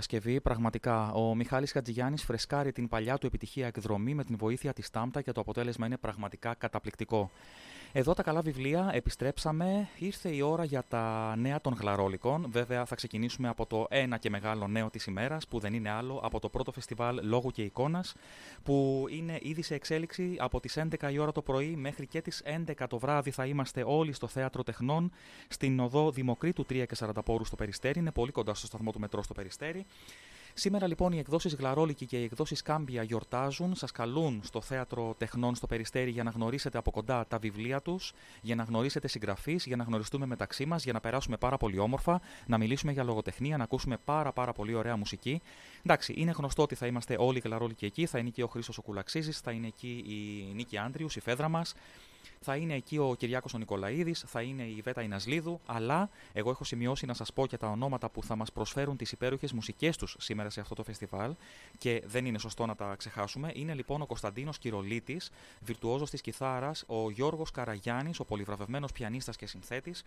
Διασκευή, 0.00 0.40
πραγματικά. 0.40 1.12
Ο 1.12 1.34
Μιχάλης 1.34 1.72
Χατζηγιάννης 1.72 2.22
φρεσκάρει 2.22 2.72
την 2.72 2.88
παλιά 2.88 3.18
του 3.18 3.26
επιτυχία 3.26 3.66
εκδρομή 3.66 4.14
με 4.14 4.24
την 4.24 4.36
βοήθεια 4.36 4.72
της 4.72 4.90
Τάμπτα 4.90 5.22
και 5.22 5.32
το 5.32 5.40
αποτέλεσμα 5.40 5.86
είναι 5.86 5.96
πραγματικά 5.96 6.54
καταπληκτικό. 6.54 7.30
Εδώ 7.92 8.14
τα 8.14 8.22
καλά 8.22 8.40
βιβλία, 8.40 8.90
επιστρέψαμε. 8.92 9.88
Ήρθε 9.98 10.34
η 10.34 10.40
ώρα 10.40 10.64
για 10.64 10.84
τα 10.88 11.36
νέα 11.36 11.60
των 11.60 11.74
γλαρόλικων. 11.80 12.46
Βέβαια, 12.50 12.84
θα 12.84 12.94
ξεκινήσουμε 12.94 13.48
από 13.48 13.66
το 13.66 13.86
ένα 13.88 14.18
και 14.18 14.30
μεγάλο 14.30 14.68
νέο 14.68 14.90
της 14.90 15.06
ημέρας, 15.06 15.48
που 15.48 15.58
δεν 15.58 15.74
είναι 15.74 15.90
άλλο 15.90 16.20
από 16.22 16.40
το 16.40 16.48
πρώτο 16.48 16.72
φεστιβάλ 16.72 17.20
Λόγου 17.22 17.50
και 17.50 17.62
Εικόνας, 17.62 18.14
που 18.62 19.06
είναι 19.10 19.38
ήδη 19.42 19.62
σε 19.62 19.74
εξέλιξη 19.74 20.36
από 20.38 20.60
τις 20.60 20.76
11 20.76 21.12
η 21.12 21.18
ώρα 21.18 21.32
το 21.32 21.42
πρωί 21.42 21.76
μέχρι 21.76 22.06
και 22.06 22.20
τις 22.20 22.42
11 22.44 22.86
το 22.88 22.98
βράδυ. 22.98 23.30
Θα 23.30 23.46
είμαστε 23.46 23.82
όλοι 23.86 24.12
στο 24.12 24.26
Θέατρο 24.26 24.62
Τεχνών, 24.62 25.12
στην 25.48 25.80
οδό 25.80 26.10
Δημοκρίτου 26.10 26.62
3 26.62 26.86
και 26.86 26.96
40 26.98 27.22
πόρους 27.24 27.46
στο 27.46 27.56
Περιστέρι. 27.56 27.98
Είναι 27.98 28.12
πολύ 28.12 28.30
κοντά 28.30 28.54
στο 28.54 28.66
σταθμό 28.66 28.92
του 28.92 29.00
μετρό 29.00 29.22
στο 29.22 29.34
Περιστέρι. 29.34 29.86
Σήμερα 30.54 30.86
λοιπόν 30.86 31.12
οι 31.12 31.18
εκδόσεις 31.18 31.54
Γλαρόλικη 31.54 32.06
και 32.06 32.20
οι 32.20 32.24
εκδόσεις 32.24 32.62
Κάμπια 32.62 33.02
γιορτάζουν. 33.02 33.74
Σας 33.74 33.92
καλούν 33.92 34.40
στο 34.44 34.60
θέατρο 34.60 35.14
τεχνών 35.18 35.54
στο 35.54 35.66
Περιστέρι 35.66 36.10
για 36.10 36.22
να 36.22 36.30
γνωρίσετε 36.30 36.78
από 36.78 36.90
κοντά 36.90 37.26
τα 37.26 37.38
βιβλία 37.38 37.82
τους, 37.82 38.12
για 38.40 38.54
να 38.54 38.62
γνωρίσετε 38.62 39.08
συγγραφείς, 39.08 39.66
για 39.66 39.76
να 39.76 39.84
γνωριστούμε 39.84 40.26
μεταξύ 40.26 40.66
μας, 40.66 40.84
για 40.84 40.92
να 40.92 41.00
περάσουμε 41.00 41.36
πάρα 41.36 41.56
πολύ 41.56 41.78
όμορφα, 41.78 42.20
να 42.46 42.58
μιλήσουμε 42.58 42.92
για 42.92 43.04
λογοτεχνία, 43.04 43.56
να 43.56 43.64
ακούσουμε 43.64 43.96
πάρα, 44.04 44.32
πάρα 44.32 44.52
πολύ 44.52 44.74
ωραία 44.74 44.96
μουσική. 44.96 45.40
Εντάξει, 45.82 46.14
είναι 46.16 46.30
γνωστό 46.30 46.62
ότι 46.62 46.74
θα 46.74 46.86
είμαστε 46.86 47.16
όλοι 47.18 47.38
Γλαρόλικοι 47.38 47.84
εκεί. 47.84 48.06
Θα 48.06 48.18
είναι 48.18 48.28
εκεί 48.28 48.42
ο 48.42 48.46
Χρήσο 48.46 48.72
ο 48.78 48.82
Κουλαξίζης, 48.82 49.38
θα 49.38 49.50
είναι 49.50 49.66
εκεί 49.66 50.04
η 50.06 50.52
Νίκη 50.54 50.78
Άντριους, 50.78 51.16
η 51.16 51.20
Φέδρα 51.20 51.48
μας. 51.48 51.74
Θα 52.44 52.56
είναι 52.56 52.74
εκεί 52.74 52.98
ο 52.98 53.14
Κυριάκος 53.18 53.54
ο 53.54 53.58
Νικολαίδης, 53.58 54.24
θα 54.26 54.42
είναι 54.42 54.62
η 54.62 54.80
Βέτα 54.80 55.02
Ινασλίδου, 55.02 55.60
αλλά 55.66 56.10
εγώ 56.32 56.50
έχω 56.50 56.64
σημειώσει 56.64 57.06
να 57.06 57.14
σας 57.14 57.32
πω 57.32 57.46
και 57.46 57.56
τα 57.56 57.68
ονόματα 57.68 58.10
που 58.10 58.22
θα 58.22 58.36
μας 58.36 58.52
προσφέρουν 58.52 58.96
τις 58.96 59.12
υπέροχες 59.12 59.52
μουσικές 59.52 59.96
τους 59.96 60.16
σήμερα 60.18 60.50
σε 60.50 60.60
αυτό 60.60 60.74
το 60.74 60.82
φεστιβάλ 60.84 61.34
και 61.78 62.02
δεν 62.06 62.24
είναι 62.26 62.38
σωστό 62.38 62.66
να 62.66 62.74
τα 62.76 62.94
ξεχάσουμε. 62.98 63.50
Είναι 63.54 63.74
λοιπόν 63.74 64.02
ο 64.02 64.06
Κωνσταντίνος 64.06 64.58
Κυρολίτης, 64.58 65.30
βιρτουόζος 65.60 66.10
της 66.10 66.20
κιθάρας, 66.20 66.84
ο 66.86 67.10
Γιώργος 67.10 67.50
Καραγιάννης, 67.50 68.20
ο 68.20 68.24
πολυβραβευμένος 68.24 68.92
πιανίστας 68.92 69.36
και 69.36 69.46
συνθέτης, 69.46 70.04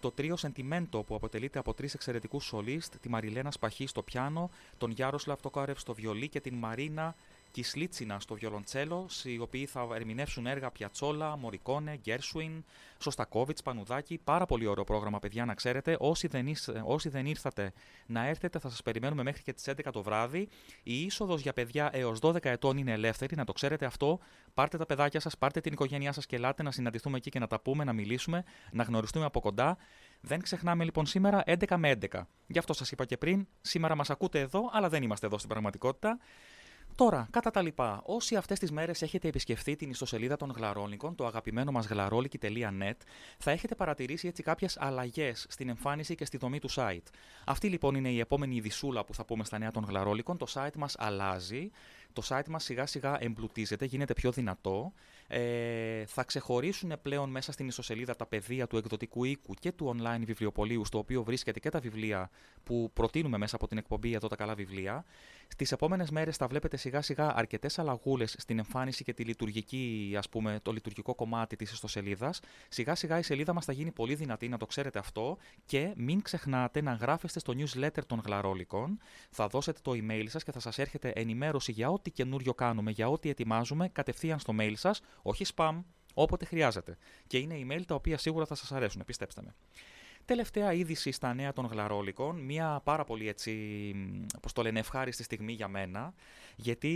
το 0.00 0.10
τρίο 0.10 0.36
Σεντιμέντο 0.36 1.02
που 1.02 1.14
αποτελείται 1.14 1.58
από 1.58 1.74
τρεις 1.74 1.94
εξαιρετικούς 1.94 2.44
σολίστ, 2.44 2.94
τη 3.00 3.08
Μαριλένα 3.08 3.50
Σπαχή 3.50 3.86
στο 3.86 4.02
πιάνο, 4.02 4.50
τον 4.78 4.90
Γιάροσλαβ 4.90 5.40
Τοκάρευ 5.40 5.78
στο 5.78 5.94
βιολί 5.94 6.28
και 6.28 6.40
την 6.40 6.54
Μαρίνα 6.54 7.14
Κισλίτσινα 7.54 8.20
στο 8.20 8.34
βιολοντσέλο, 8.34 9.08
οι 9.24 9.38
οποίοι 9.38 9.66
θα 9.66 9.88
ερμηνεύσουν 9.94 10.46
έργα 10.46 10.70
Πιατσόλα, 10.70 11.36
Μωρικόνε, 11.36 11.96
Γκέρσουιν, 11.96 12.64
Σωστακόβιτς, 12.98 13.62
Πανουδάκη. 13.62 14.20
Πάρα 14.24 14.46
πολύ 14.46 14.66
ωραίο 14.66 14.84
πρόγραμμα, 14.84 15.18
παιδιά, 15.18 15.44
να 15.44 15.54
ξέρετε. 15.54 15.96
Όσοι 16.00 16.26
δεν, 16.26 16.46
όσοι 16.84 17.08
δεν 17.08 17.26
ήρθατε 17.26 17.72
να 18.06 18.26
έρθετε, 18.26 18.58
θα 18.58 18.68
σας 18.68 18.82
περιμένουμε 18.82 19.22
μέχρι 19.22 19.42
και 19.42 19.52
τις 19.52 19.68
11 19.68 19.92
το 19.92 20.02
βράδυ. 20.02 20.48
Η 20.82 21.00
είσοδος 21.00 21.40
για 21.40 21.52
παιδιά 21.52 21.90
έως 21.92 22.18
12 22.22 22.44
ετών 22.44 22.76
είναι 22.76 22.92
ελεύθερη, 22.92 23.36
να 23.36 23.44
το 23.44 23.52
ξέρετε 23.52 23.86
αυτό. 23.86 24.18
Πάρτε 24.54 24.76
τα 24.76 24.86
παιδάκια 24.86 25.20
σας, 25.20 25.38
πάρτε 25.38 25.60
την 25.60 25.72
οικογένειά 25.72 26.12
σας 26.12 26.26
και 26.26 26.36
ελάτε 26.36 26.62
να 26.62 26.70
συναντηθούμε 26.70 27.16
εκεί 27.16 27.30
και 27.30 27.38
να 27.38 27.46
τα 27.46 27.60
πούμε, 27.60 27.84
να 27.84 27.92
μιλήσουμε, 27.92 28.44
να 28.72 28.82
γνωριστούμε 28.82 29.24
από 29.24 29.40
κοντά. 29.40 29.76
Δεν 30.20 30.42
ξεχνάμε 30.42 30.84
λοιπόν 30.84 31.06
σήμερα 31.06 31.42
11 31.46 31.76
με 31.76 31.98
11. 32.10 32.20
Γι' 32.46 32.58
αυτό 32.58 32.72
σας 32.72 32.90
είπα 32.90 33.04
και 33.04 33.16
πριν, 33.16 33.46
σήμερα 33.60 33.94
μας 33.94 34.10
ακούτε 34.10 34.40
εδώ, 34.40 34.70
αλλά 34.72 34.88
δεν 34.88 35.02
είμαστε 35.02 35.26
εδώ 35.26 35.36
στην 35.38 35.48
πραγματικότητα. 35.48 36.18
Τώρα, 36.96 37.28
κατά 37.30 37.50
τα 37.50 37.62
λοιπά, 37.62 38.02
όσοι 38.04 38.36
αυτές 38.36 38.58
τις 38.58 38.70
μέρες 38.70 39.02
έχετε 39.02 39.28
επισκεφθεί 39.28 39.76
την 39.76 39.90
ιστοσελίδα 39.90 40.36
των 40.36 40.52
Γλαρόλικων, 40.56 41.14
το 41.14 41.26
αγαπημένο 41.26 41.72
μας 41.72 41.86
γλαρόλικη.net, 41.86 42.96
θα 43.38 43.50
έχετε 43.50 43.74
παρατηρήσει 43.74 44.28
έτσι 44.28 44.42
κάποιες 44.42 44.76
αλλαγές 44.78 45.46
στην 45.48 45.68
εμφάνιση 45.68 46.14
και 46.14 46.24
στη 46.24 46.36
δομή 46.36 46.58
του 46.58 46.70
site. 46.70 47.06
Αυτή 47.46 47.68
λοιπόν 47.68 47.94
είναι 47.94 48.10
η 48.10 48.18
επόμενη 48.18 48.56
ειδισούλα 48.56 49.04
που 49.04 49.14
θα 49.14 49.24
πούμε 49.24 49.44
στα 49.44 49.58
νέα 49.58 49.70
των 49.70 49.84
Γλαρόλικων. 49.88 50.36
Το 50.36 50.46
site 50.54 50.76
μας 50.76 50.94
αλλάζει. 50.98 51.70
Το 52.12 52.22
site 52.28 52.48
μας 52.48 52.64
σιγά 52.64 52.86
σιγά 52.86 53.16
εμπλουτίζεται, 53.20 53.84
γίνεται 53.84 54.12
πιο 54.12 54.32
δυνατό. 54.32 54.92
Ε, 55.26 56.04
θα 56.06 56.24
ξεχωρίσουν 56.24 56.92
πλέον 57.02 57.30
μέσα 57.30 57.52
στην 57.52 57.66
ιστοσελίδα 57.66 58.16
τα 58.16 58.26
πεδία 58.26 58.66
του 58.66 58.76
εκδοτικού 58.76 59.24
οίκου 59.24 59.54
και 59.54 59.72
του 59.72 59.96
online 59.96 60.22
βιβλιοπολίου, 60.24 60.84
στο 60.84 60.98
οποίο 60.98 61.22
βρίσκεται 61.22 61.60
και 61.60 61.68
τα 61.68 61.80
βιβλία 61.80 62.30
που 62.64 62.90
προτείνουμε 62.92 63.38
μέσα 63.38 63.56
από 63.56 63.66
την 63.66 63.78
εκπομπή 63.78 64.12
εδώ 64.12 64.28
τα 64.28 64.36
καλά 64.36 64.54
βιβλία. 64.54 65.04
Στι 65.56 65.66
επόμενες 65.70 66.10
μέρες 66.10 66.36
θα 66.36 66.46
βλέπετε 66.46 66.76
σιγά 66.76 67.02
σιγά 67.02 67.36
αρκετές 67.36 67.78
αλλαγούλες 67.78 68.34
στην 68.38 68.58
εμφάνιση 68.58 69.04
και 69.04 69.12
τη 69.12 69.24
λειτουργική, 69.24 70.14
ας 70.18 70.28
πούμε, 70.28 70.58
το 70.62 70.72
λειτουργικό 70.72 71.14
κομμάτι 71.14 71.56
της 71.56 71.72
ιστοσελίδας. 71.72 72.40
Σιγά 72.68 72.94
σιγά 72.94 73.18
η 73.18 73.22
σελίδα 73.22 73.52
μας 73.52 73.64
θα 73.64 73.72
γίνει 73.72 73.92
πολύ 73.92 74.14
δυνατή, 74.14 74.48
να 74.48 74.56
το 74.56 74.66
ξέρετε 74.66 74.98
αυτό. 74.98 75.36
Και 75.66 75.92
μην 75.96 76.22
ξεχνάτε 76.22 76.80
να 76.80 76.92
γράφεστε 76.92 77.38
στο 77.38 77.52
newsletter 77.56 78.04
των 78.06 78.20
γλαρόλικων. 78.24 78.98
Θα 79.30 79.46
δώσετε 79.46 79.80
το 79.82 79.90
email 79.90 80.24
σας 80.28 80.44
και 80.44 80.52
θα 80.52 80.60
σας 80.60 80.78
έρχεται 80.78 81.12
ενημέρωση 81.14 81.72
για 81.72 81.90
ό,τι 81.90 82.10
καινούριο 82.10 82.54
κάνουμε, 82.54 82.90
για 82.90 83.08
ό,τι 83.08 83.28
ετοιμάζουμε 83.28 83.88
κατευθείαν 83.88 84.38
στο 84.38 84.54
mail 84.58 84.74
σας, 84.74 85.00
όχι 85.22 85.44
spam, 85.54 85.82
όποτε 86.14 86.44
χρειάζεται. 86.44 86.96
Και 87.26 87.38
είναι 87.38 87.54
email 87.66 87.82
τα 87.86 87.94
οποία 87.94 88.18
σίγουρα 88.18 88.46
θα 88.46 88.54
σας 88.54 88.72
αρέσουν, 88.72 89.02
πιστέψτε 89.04 89.42
με. 89.42 89.54
Τελευταία 90.24 90.72
είδηση 90.72 91.10
στα 91.12 91.34
νέα 91.34 91.52
των 91.52 91.66
γλαρόλικων, 91.66 92.40
μια 92.40 92.80
πάρα 92.84 93.04
πολύ 93.04 93.28
έτσι, 93.28 93.52
πώς 94.42 94.52
το 94.52 94.62
λένε, 94.62 94.78
ευχάριστη 94.78 95.22
στιγμή 95.22 95.52
για 95.52 95.68
μένα, 95.68 96.14
γιατί 96.56 96.92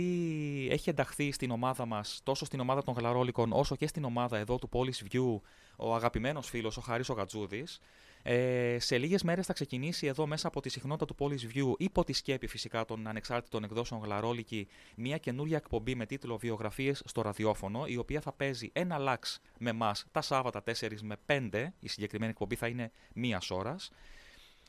έχει 0.71 0.89
ενταχθεί 0.89 1.31
στην 1.31 1.51
ομάδα 1.51 1.85
μας, 1.85 2.19
τόσο 2.23 2.45
στην 2.45 2.59
ομάδα 2.59 2.83
των 2.83 2.93
γλαρόλικων, 2.93 3.51
όσο 3.51 3.75
και 3.75 3.87
στην 3.87 4.03
ομάδα 4.03 4.37
εδώ 4.37 4.57
του 4.57 4.69
Polish 4.73 5.13
View, 5.13 5.39
ο 5.75 5.95
αγαπημένος 5.95 6.49
φίλος, 6.49 6.77
ο 6.77 6.81
Χαρίς 6.81 7.09
ο 7.09 7.13
Γατζούδης, 7.13 7.79
Ε, 8.23 8.77
σε 8.79 8.97
λίγες 8.97 9.23
μέρες 9.23 9.45
θα 9.45 9.53
ξεκινήσει 9.53 10.07
εδώ 10.07 10.27
μέσα 10.27 10.47
από 10.47 10.61
τη 10.61 10.69
συχνότητα 10.69 11.05
του 11.05 11.15
Polish 11.19 11.57
View, 11.57 11.73
υπό 11.77 12.03
τη 12.03 12.13
σκέπη 12.13 12.47
φυσικά 12.47 12.85
των 12.85 13.07
ανεξάρτητων 13.07 13.63
εκδόσεων 13.63 14.01
Γλαρόλικη, 14.03 14.67
μια 14.95 15.17
καινούρια 15.17 15.57
εκπομπή 15.57 15.95
με 15.95 16.05
τίτλο 16.05 16.37
Βιογραφίες 16.37 17.01
στο 17.05 17.21
ραδιόφωνο, 17.21 17.85
η 17.85 17.97
οποία 17.97 18.21
θα 18.21 18.31
παίζει 18.31 18.69
ένα 18.73 18.97
λάξ 18.97 19.41
με 19.57 19.69
εμάς 19.69 20.05
τα 20.11 20.21
Σάββατα 20.21 20.63
4 20.63 21.01
με 21.01 21.15
5. 21.25 21.67
Η 21.79 21.89
συγκεκριμένη 21.89 22.31
εκπομπή 22.31 22.55
θα 22.55 22.67
είναι 22.67 22.91
μίας 23.13 23.51
ώρας. 23.51 23.91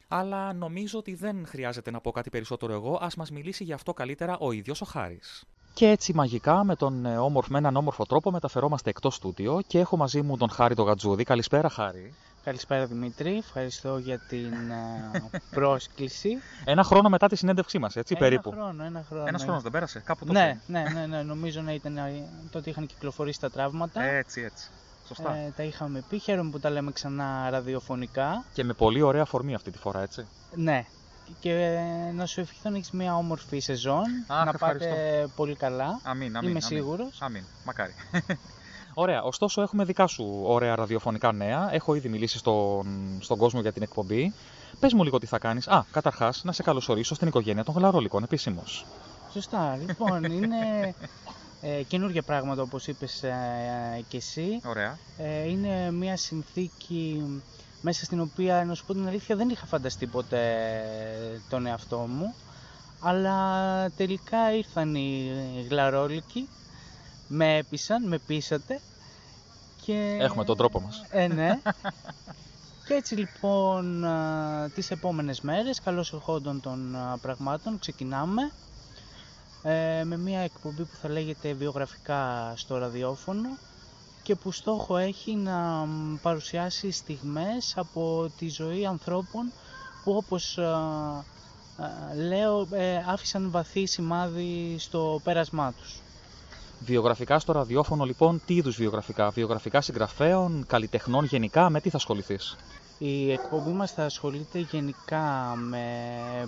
Αλλά 0.08 0.52
νομίζω 0.52 0.98
ότι 0.98 1.14
δεν 1.14 1.46
χρειάζεται 1.46 1.90
να 1.90 2.00
πω 2.00 2.10
κάτι 2.10 2.30
περισσότερο 2.30 2.72
εγώ. 2.72 2.94
Α 2.94 3.08
μας 3.16 3.30
μιλήσει 3.30 3.64
γι' 3.64 3.72
αυτό 3.72 3.92
καλύτερα 3.92 4.38
ο 4.38 4.52
ίδιος 4.52 4.80
ο 4.80 4.84
Χάρης. 4.84 5.44
Και 5.74 5.88
έτσι 5.88 6.14
μαγικά 6.14 6.64
με, 6.64 6.76
τον 6.76 7.06
ε, 7.06 7.16
όμορφο, 7.16 7.52
με 7.52 7.58
έναν 7.58 7.76
όμορφο 7.76 8.06
τρόπο 8.06 8.30
μεταφερόμαστε 8.30 8.90
εκτός 8.90 9.14
στούντιο 9.14 9.60
και 9.66 9.78
έχω 9.78 9.96
μαζί 9.96 10.22
μου 10.22 10.36
τον 10.36 10.50
Χάρη 10.50 10.74
τον 10.74 10.86
Γατζούδη. 10.86 11.24
Καλησπέρα, 11.24 11.68
Χάρη. 11.68 12.14
Καλησπέρα 12.44 12.86
Δημήτρη, 12.86 13.36
ευχαριστώ 13.36 13.98
για 13.98 14.18
την 14.18 14.52
πρόσκληση. 15.50 16.38
Ένα 16.64 16.82
χρόνο 16.82 17.08
μετά 17.08 17.26
τη 17.26 17.36
συνέντευξή 17.36 17.78
μας, 17.78 17.96
έτσι 17.96 18.14
ένα 18.16 18.26
περίπου. 18.26 18.50
Χρόνο, 18.50 18.84
ένα 18.84 19.04
χρόνο. 19.08 19.24
Ένας 19.26 19.42
χρόνος 19.42 19.62
δεν 19.62 19.72
πέρασε, 19.72 20.00
κάπου 20.04 20.24
το 20.24 20.32
ναι, 20.32 20.60
ναι, 20.66 20.82
ναι, 20.94 21.06
ναι, 21.06 21.22
νομίζω 21.22 21.60
να 21.60 21.72
ήταν 21.72 21.98
τότε 22.50 22.70
είχαν 22.70 22.86
κυκλοφορήσει 22.86 23.40
τα 23.40 23.50
τραύματα. 23.50 24.02
Έτσι, 24.02 24.40
έτσι. 24.40 24.68
Σωστά. 25.08 25.34
Ε, 25.34 25.52
τα 25.56 25.62
είχαμε 25.62 26.04
πει. 26.08 26.18
Χαίρομαι 26.18 26.50
που 26.50 26.58
τα 26.60 26.70
λέμε 26.70 26.92
ξανά 26.92 27.50
ραδιοφωνικά. 27.50 28.44
Και 28.52 28.64
με 28.64 28.72
πολύ 28.72 29.02
ωραία 29.02 29.22
αφορμή 29.22 29.54
αυτή 29.54 29.70
τη 29.70 29.78
φορά, 29.78 30.02
έτσι. 30.02 30.26
Ναι. 30.54 30.84
Και 31.40 31.78
να 32.14 32.26
σου 32.26 32.40
ευχηθώ 32.40 32.70
να 32.70 32.76
έχεις 32.76 32.90
μια 32.90 33.16
όμορφη 33.16 33.58
σεζόν. 33.58 34.04
Αχ, 34.26 34.44
να 34.44 34.50
ευχαριστώ. 34.54 34.88
πάτε 34.88 35.28
πολύ 35.36 35.56
καλά. 35.56 36.00
Αμήν, 36.02 36.36
αμήν, 36.36 36.50
Είμαι 36.50 36.60
αμήν. 36.64 36.78
σίγουρος. 36.78 37.18
Αμήν, 37.20 37.44
μακάρι. 37.64 37.94
Ωραία, 38.94 39.22
ωστόσο 39.22 39.62
έχουμε 39.62 39.84
δικά 39.84 40.06
σου 40.06 40.40
ωραία 40.44 40.74
ραδιοφωνικά 40.74 41.32
νέα. 41.32 41.68
Έχω 41.72 41.94
ήδη 41.94 42.08
μιλήσει 42.08 42.38
στον, 42.38 42.86
στον 43.20 43.38
κόσμο 43.38 43.60
για 43.60 43.72
την 43.72 43.82
εκπομπή. 43.82 44.32
Πες 44.80 44.92
μου 44.92 45.04
λίγο 45.04 45.18
τι 45.18 45.26
θα 45.26 45.38
κάνεις. 45.38 45.68
Α, 45.68 45.84
καταρχάς, 45.90 46.44
να 46.44 46.52
σε 46.52 46.62
καλωσορίσω 46.62 47.14
στην 47.14 47.28
οικογένεια 47.28 47.64
των 47.64 47.74
γλαρόλικων 47.74 48.22
επισήμω. 48.22 48.62
Σωστά. 49.32 49.78
Λοιπόν, 49.86 50.24
είναι 50.24 50.56
ε, 51.60 51.82
καινούργια 51.82 52.22
πράγματα 52.22 52.62
όπως 52.62 52.86
είπες 52.86 53.22
ε, 53.22 54.04
και 54.08 54.16
εσύ. 54.16 54.60
Ωραία. 54.64 54.98
Ε, 55.18 55.48
είναι 55.48 55.90
μια 55.90 56.16
συνθήκη 56.16 57.22
μέσα 57.80 58.04
στην 58.04 58.20
οποία, 58.20 58.64
να 58.64 58.74
σου 58.74 58.84
πω 58.86 58.92
την 58.92 59.06
αλήθεια, 59.06 59.36
δεν 59.36 59.48
είχα 59.48 59.66
φανταστεί 59.66 60.06
ποτέ 60.06 60.42
τον 61.48 61.66
εαυτό 61.66 61.98
μου. 61.98 62.34
Αλλά 63.00 63.90
τελικά 63.96 64.54
ήρθαν 64.54 64.94
οι 64.94 65.32
γλαρόλικοι, 65.68 66.48
με 67.32 67.56
έπεισαν, 67.56 68.08
με 68.08 68.18
πείσατε. 68.18 68.80
Και... 69.82 70.16
Έχουμε 70.20 70.44
τον 70.44 70.56
τρόπο 70.56 70.80
μας. 70.80 71.04
Ε, 71.10 71.26
ναι. 71.26 71.60
και 72.86 72.94
έτσι 72.94 73.14
λοιπόν 73.14 74.04
α, 74.04 74.70
τις 74.74 74.90
επόμενες 74.90 75.40
μέρες, 75.40 75.80
καλώς 75.80 76.12
ερχόντων 76.12 76.60
των 76.60 76.96
α, 76.96 77.18
πραγμάτων, 77.22 77.78
ξεκινάμε 77.78 78.50
ε, 79.62 80.04
με 80.04 80.16
μια 80.16 80.40
εκπομπή 80.40 80.82
που 80.82 80.96
θα 81.02 81.08
λέγεται 81.08 81.52
βιογραφικά 81.52 82.52
στο 82.56 82.78
ραδιόφωνο 82.78 83.48
και 84.22 84.34
που 84.34 84.52
στόχο 84.52 84.96
έχει 84.96 85.34
να 85.34 85.58
μ, 85.86 86.16
παρουσιάσει 86.22 86.90
στιγμές 86.90 87.72
από 87.76 88.30
τη 88.38 88.48
ζωή 88.48 88.86
ανθρώπων 88.86 89.52
που 90.04 90.12
όπως 90.12 90.58
α, 90.58 90.62
α, 90.62 91.24
λέω 92.14 92.66
ε, 92.70 92.96
άφησαν 93.06 93.50
βαθύ 93.50 93.86
σημάδι 93.86 94.76
στο 94.78 95.20
πέρασμά 95.24 95.72
τους. 95.72 96.00
Βιογραφικά 96.82 97.38
στο 97.38 97.52
ραδιόφωνο, 97.52 98.04
λοιπόν, 98.04 98.40
τι 98.44 98.54
είδους 98.54 98.76
βιογραφικά; 98.76 99.30
Βιογραφικά 99.30 99.80
συγγραφέων, 99.80 100.64
καλλιτεχνών 100.66 101.24
γενικά, 101.24 101.70
με 101.70 101.80
τι 101.80 101.90
θα 101.90 101.96
ασχοληθείς; 101.96 102.56
Η 102.98 103.32
εκπομπή 103.32 103.70
μας 103.72 103.92
θα 103.92 104.04
ασχολείται 104.04 104.58
γενικά 104.58 105.54
με 105.56 105.84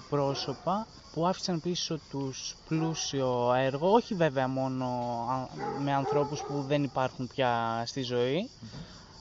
πρόσωπα 0.09 0.87
που 1.13 1.27
άφησαν 1.27 1.61
πίσω 1.61 2.01
τους 2.11 2.57
πλούσιο 2.69 3.53
έργο, 3.55 3.91
όχι 3.93 4.15
βέβαια 4.15 4.49
μόνο 4.49 4.87
α- 5.31 5.49
με 5.83 5.93
ανθρώπους 5.93 6.43
που 6.45 6.63
δεν 6.63 6.83
υπάρχουν 6.83 7.27
πια 7.27 7.83
στη 7.87 8.03
ζωή. 8.03 8.51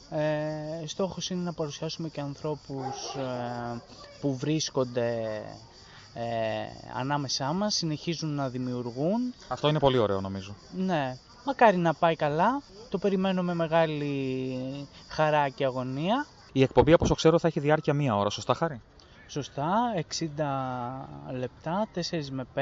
Ε, 0.09 0.83
στόχος 0.87 1.29
είναι 1.29 1.41
να 1.41 1.53
παρουσιάσουμε 1.53 2.09
και 2.09 2.21
ανθρώπους 2.21 3.15
ε, 3.15 3.81
που 4.19 4.35
βρίσκονται 4.37 5.41
ε, 6.13 6.21
ανάμεσά 6.95 7.53
μας, 7.53 7.73
συνεχίζουν 7.73 8.35
να 8.35 8.49
δημιουργούν. 8.49 9.33
Αυτό 9.47 9.67
είναι 9.67 9.79
πολύ 9.79 9.97
ωραίο, 9.97 10.21
νομίζω. 10.21 10.55
Ναι, 10.77 11.17
μακάρι 11.45 11.77
να 11.77 11.93
πάει 11.93 12.15
καλά, 12.15 12.61
το 12.89 12.97
περιμένω 12.97 13.43
με 13.43 13.53
μεγάλη 13.53 14.87
χαρά 15.07 15.49
και 15.49 15.65
αγωνία. 15.65 16.25
Η 16.51 16.61
εκπομπή, 16.61 16.93
όπως 16.93 17.13
ξέρω, 17.15 17.39
θα 17.39 17.47
έχει 17.47 17.59
διάρκεια 17.59 17.93
μία 17.93 18.15
ώρα, 18.15 18.29
σωστά, 18.29 18.53
Χάρη; 18.53 18.81
Σωστά, 19.31 19.93
60 21.29 21.33
λεπτά, 21.37 21.87
4 21.95 21.99
με 22.31 22.45
5, 22.55 22.59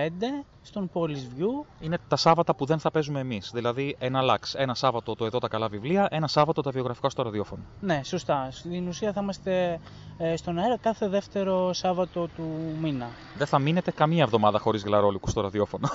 στον 0.62 0.90
Polish 0.94 1.40
View. 1.40 1.66
Είναι 1.80 1.98
τα 2.08 2.16
Σάββατα 2.16 2.56
που 2.56 2.66
δεν 2.66 2.80
θα 2.80 2.92
παίζουμε 2.92 3.20
εμείς. 3.20 3.52
Δηλαδή, 3.54 3.96
ένα 4.00 4.22
λάξ. 4.22 4.54
Ένα 4.56 4.74
Σάββατο 4.74 5.16
το 5.16 5.26
εδώ 5.26 5.40
τα 5.40 5.48
καλά 5.48 5.68
βιβλία, 5.68 6.08
ένα 6.12 6.28
Σάββατο 6.28 6.62
τα 6.62 6.72
βιογραφικά 6.72 7.10
στο 7.10 7.24
ραδιόφωνο. 7.24 7.62
Ναι, 7.80 8.02
σωστά. 8.04 8.48
Στην 8.52 8.88
ουσία 8.88 9.14
θα 9.14 9.22
είμαστε 9.22 9.80
ε, 10.18 10.36
στον 10.36 10.58
αέρα 10.58 10.78
κάθε 10.78 11.08
δεύτερο 11.08 11.74
Σάββατο 11.74 12.28
του 12.36 12.76
μήνα. 12.82 13.08
Δεν 13.38 13.48
θα 13.48 13.60
μείνετε 13.60 13.92
καμία 13.92 14.24
εβδομάδα 14.24 14.60
χωρίς 14.60 14.84
γλαρόλικου 14.84 15.30
στο 15.30 15.42
ραδιόφωνο. 15.42 15.90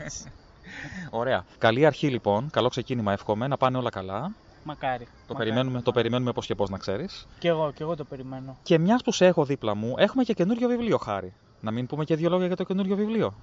Έτσι. 0.00 0.32
Ωραία. 1.10 1.44
Καλή 1.58 1.86
αρχή 1.86 2.08
λοιπόν. 2.08 2.50
Καλό 2.50 2.68
ξεκίνημα 2.68 3.12
εύχομαι. 3.12 3.46
Να 3.46 3.56
πάνε 3.56 3.78
όλα 3.78 3.90
καλά. 3.90 4.32
Μακάρι. 4.66 5.04
Το 5.04 5.10
μακάρι. 5.28 5.48
περιμένουμε, 5.48 5.82
το 5.82 5.92
περιμένουμε 5.92 6.32
πώς 6.32 6.46
και 6.46 6.54
πώς 6.54 6.70
να 6.70 6.78
ξέρεις. 6.78 7.26
Κι 7.38 7.46
εγώ, 7.46 7.72
κι 7.74 7.82
εγώ 7.82 7.96
το 7.96 8.04
περιμένω. 8.04 8.56
Και 8.62 8.78
μιας 8.78 9.02
που 9.02 9.12
σε 9.12 9.26
έχω 9.26 9.44
δίπλα 9.44 9.74
μου, 9.74 9.94
έχουμε 9.98 10.24
και 10.24 10.32
καινούριο 10.32 10.68
βιβλίο, 10.68 10.96
Χάρη. 10.98 11.32
Να 11.60 11.70
μην 11.70 11.86
πούμε 11.86 12.04
και 12.04 12.16
δύο 12.16 12.28
λόγια 12.30 12.46
για 12.46 12.56
το 12.56 12.64
καινούριο 12.64 12.96
βιβλίο. 12.96 13.34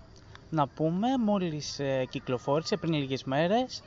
Να 0.49 0.67
πούμε, 0.67 1.07
μόλις 1.17 1.79
ε, 1.79 2.05
κυκλοφόρησε 2.09 2.77
πριν 2.77 2.93
λίγες 2.93 3.23
μέρες, 3.23 3.83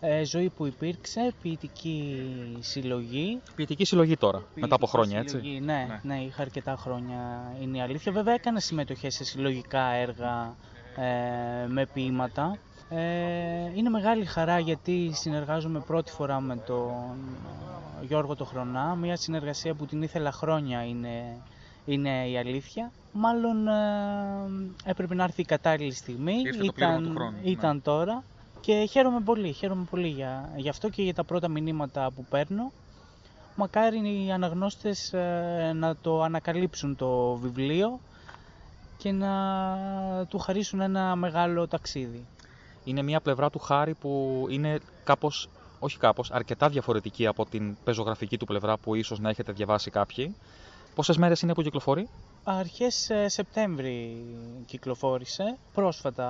ε, 0.00 0.24
ζωή 0.24 0.48
που 0.48 0.66
υπήρξε, 0.66 1.32
ποιητική 1.42 2.26
συλλογή. 2.60 3.40
Ποιητική 3.54 3.84
συλλογή 3.84 4.16
τώρα, 4.16 4.42
μετά 4.54 4.74
από 4.74 4.86
χρόνια, 4.86 5.18
έτσι. 5.18 5.38
Συλλογή, 5.38 5.60
ναι, 5.60 5.86
Ναι. 5.88 6.14
ναι, 6.14 6.20
είχα 6.22 6.42
αρκετά 6.42 6.76
χρόνια, 6.76 7.52
είναι 7.60 7.76
η 7.76 7.80
αλήθεια. 7.80 8.12
Βέβαια 8.12 8.34
έκανα 8.34 8.60
συμμετοχές 8.60 9.14
σε 9.14 9.24
συλλογικά 9.24 9.82
έργα 9.92 10.54
ε, 10.96 11.66
με 11.68 11.86
ποίηματα. 11.92 12.58
Ε, 12.88 12.98
είναι 13.74 13.90
μεγάλη 13.90 14.24
χαρά 14.24 14.58
γιατί 14.58 15.10
συνεργάζομαι 15.14 15.80
πρώτη 15.80 16.10
φορά 16.10 16.40
με 16.40 16.56
τον 16.56 16.92
ε, 18.02 18.06
Γιώργο 18.06 18.36
το 18.36 18.44
Χρονά, 18.44 18.94
μια 18.94 19.16
συνεργασία 19.16 19.74
που 19.74 19.86
την 19.86 20.02
ήθελα 20.02 20.32
χρόνια 20.32 20.84
είναι, 20.84 21.36
είναι 21.84 22.28
η 22.28 22.38
αλήθεια. 22.38 22.90
Μάλλον 23.12 23.68
ε, 23.68 24.90
έπρεπε 24.90 25.14
να 25.14 25.24
έρθει 25.24 25.40
η 25.40 25.44
κατάλληλη 25.44 25.92
στιγμή, 25.92 26.34
Ήρθε 26.44 26.64
το 26.64 26.72
πλήρωμα 26.72 27.00
του 27.00 27.10
χρόνου, 27.14 27.30
ναι. 27.42 27.50
ήταν 27.50 27.82
τώρα 27.82 28.22
και 28.60 28.86
χαίρομαι 28.90 29.20
πολύ, 29.20 29.52
χαίρομαι 29.52 29.86
πολύ 29.90 30.08
για, 30.08 30.50
για 30.56 30.70
αυτό 30.70 30.88
και 30.88 31.02
για 31.02 31.14
τα 31.14 31.24
πρώτα 31.24 31.48
μηνύματα 31.48 32.10
που 32.10 32.24
παίρνω. 32.24 32.72
Μακάρι 33.56 34.24
οι 34.26 34.32
αναγνώστες 34.32 35.12
ε, 35.12 35.72
να 35.74 35.96
το 35.96 36.22
ανακαλύψουν 36.22 36.96
το 36.96 37.34
βιβλίο 37.34 38.00
και 38.98 39.12
να 39.12 39.34
του 40.28 40.38
χαρίσουν 40.38 40.80
ένα 40.80 41.16
μεγάλο 41.16 41.68
ταξίδι. 41.68 42.24
Είναι 42.86 43.02
μια 43.02 43.20
πλευρά 43.20 43.50
του 43.50 43.58
Χάρη 43.58 43.94
που 43.94 44.44
είναι 44.50 44.78
κάπως, 45.04 45.48
όχι 45.78 45.98
κάπως, 45.98 46.30
αρκετά 46.30 46.68
διαφορετική 46.68 47.26
από 47.26 47.46
την 47.46 47.76
πεζογραφική 47.84 48.36
του 48.38 48.44
πλευρά 48.44 48.76
που 48.78 48.94
ίσως 48.94 49.18
να 49.18 49.28
έχετε 49.28 49.52
διαβάσει 49.52 49.90
κάποιοι. 49.90 50.34
Πόσες 50.94 51.16
μέρες 51.16 51.40
είναι 51.40 51.54
που 51.54 51.62
κυκλοφορεί, 51.62 52.08
Αρχές 52.48 53.10
ε, 53.10 53.28
Σεπτέμβρη 53.28 54.24
κυκλοφόρησε, 54.66 55.56
πρόσφατα, 55.74 56.24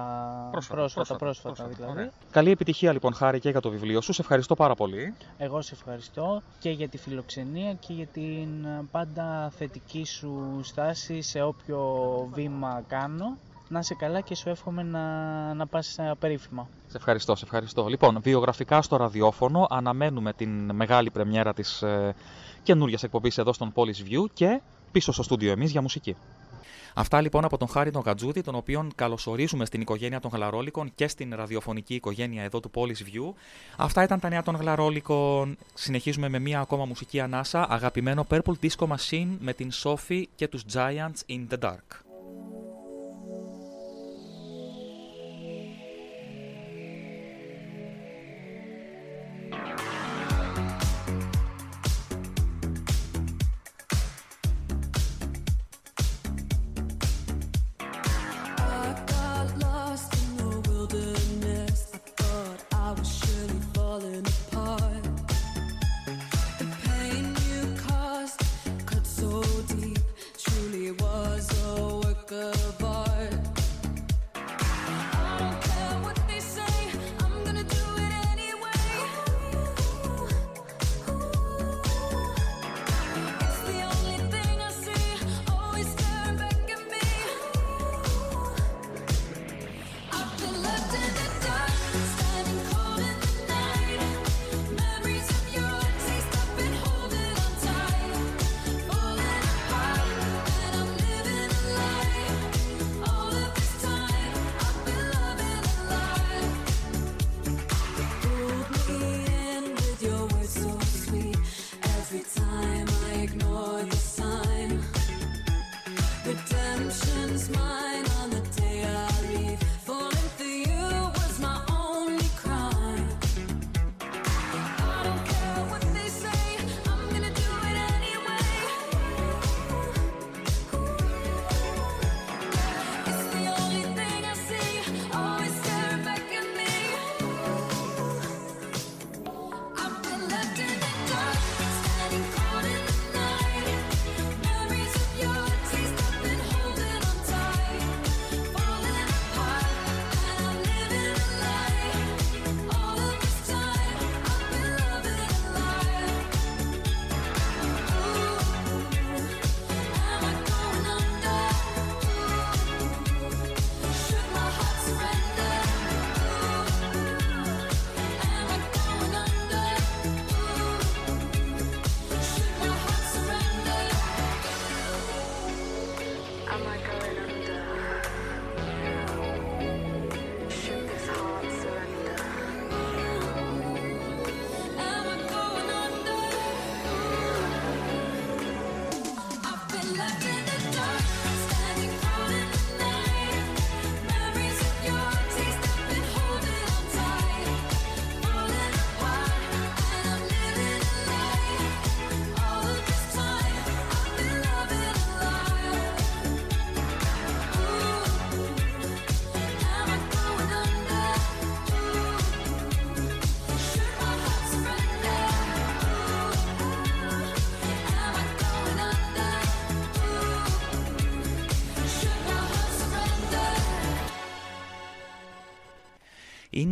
Πρόσφατα, 0.51 0.81
πρόσφατα, 0.81 1.17
πρόσφατα, 1.17 1.17
πρόσφατα 1.25 1.49
πρόσφατα, 1.55 1.75
δηλαδή. 1.75 1.93
ωραία. 1.93 2.13
Καλή 2.31 2.51
επιτυχία 2.51 2.93
λοιπόν, 2.93 3.15
Χάρη, 3.15 3.41
και 3.41 3.51
για 3.51 3.61
το 3.61 3.71
βιβλίο 3.71 4.01
σου. 4.01 4.13
Σε 4.13 4.21
ευχαριστώ 4.21 4.55
πάρα 4.55 4.75
πολύ. 4.75 5.15
Εγώ 5.39 5.63
σε 5.63 5.75
ευχαριστώ 5.75 6.43
και 6.59 6.71
για 6.71 6.89
τη 6.89 6.99
φιλοξενία 6.99 7.73
και 7.73 7.93
για 7.93 8.07
την 8.07 8.65
ε, 8.65 8.85
πάντα 8.91 9.53
θετική 9.57 10.05
σου 10.05 10.61
στάση 10.63 11.21
σε 11.21 11.43
όποιο 11.43 11.81
βήμα 12.33 12.83
κάνω. 12.89 13.37
Να 13.69 13.79
είσαι 13.79 13.95
καλά 13.95 14.21
και 14.21 14.35
σου 14.35 14.49
εύχομαι 14.49 14.83
να, 14.83 15.55
να 15.55 15.67
πας 15.67 15.99
ε, 15.99 16.13
περίφημα. 16.19 16.69
Σε 16.87 16.97
ευχαριστώ, 16.97 17.35
σε 17.35 17.45
ευχαριστώ. 17.45 17.87
Λοιπόν, 17.87 18.21
βιογραφικά 18.23 18.83
στο 18.83 18.97
ραδιόφωνο 18.97 19.67
αναμένουμε 19.71 20.33
την 20.33 20.75
μεγάλη 20.75 21.11
πρεμιέρα 21.11 21.53
της 21.55 21.83
ε, 21.83 22.15
καινούργιας 22.63 23.03
εκπομπής 23.03 23.39
εδώ 23.39 23.53
στον 23.53 23.73
Polish 23.75 24.11
View 24.11 24.25
και 24.33 24.61
πίσω 24.93 25.13
στο 25.13 25.23
στούντιο 25.23 25.51
εμείς 25.51 25.71
για 25.71 25.83
μουσική. 25.83 26.17
Αυτά 26.99 27.21
λοιπόν 27.21 27.45
από 27.45 27.59
τον 27.59 27.69
Χάρη 27.69 27.91
τον 27.91 28.03
Γατζούδη, 28.03 28.41
τον 28.41 28.55
οποίον 28.55 28.93
καλωσορίζουμε 28.95 29.65
στην 29.65 29.81
οικογένεια 29.81 30.21
των 30.21 30.31
Γλαρόλικων 30.35 30.93
και 30.95 31.09
στην 31.09 31.35
ραδιοφωνική 31.35 31.95
οικογένεια 31.95 32.43
εδώ 32.43 32.61
του 32.61 32.71
Polish 32.75 33.15
View. 33.15 33.33
Αυτά 33.77 34.03
ήταν 34.03 34.21
τα 34.21 34.29
νέα 34.29 34.43
των 34.43 34.57
Γλαρόλικων. 34.57 35.57
Συνεχίζουμε 35.75 36.29
με 36.29 36.39
μία 36.39 36.61
ακόμα 36.61 36.85
μουσική 36.85 37.21
ανάσα, 37.21 37.67
αγαπημένο 37.71 38.27
Purple 38.31 38.55
Disco 38.63 38.87
Machine 38.87 39.37
με 39.39 39.53
την 39.53 39.71
Sophie 39.83 40.23
και 40.35 40.49
τους 40.49 40.65
Giants 40.73 41.31
in 41.31 41.47
the 41.51 41.59
Dark. 41.59 42.06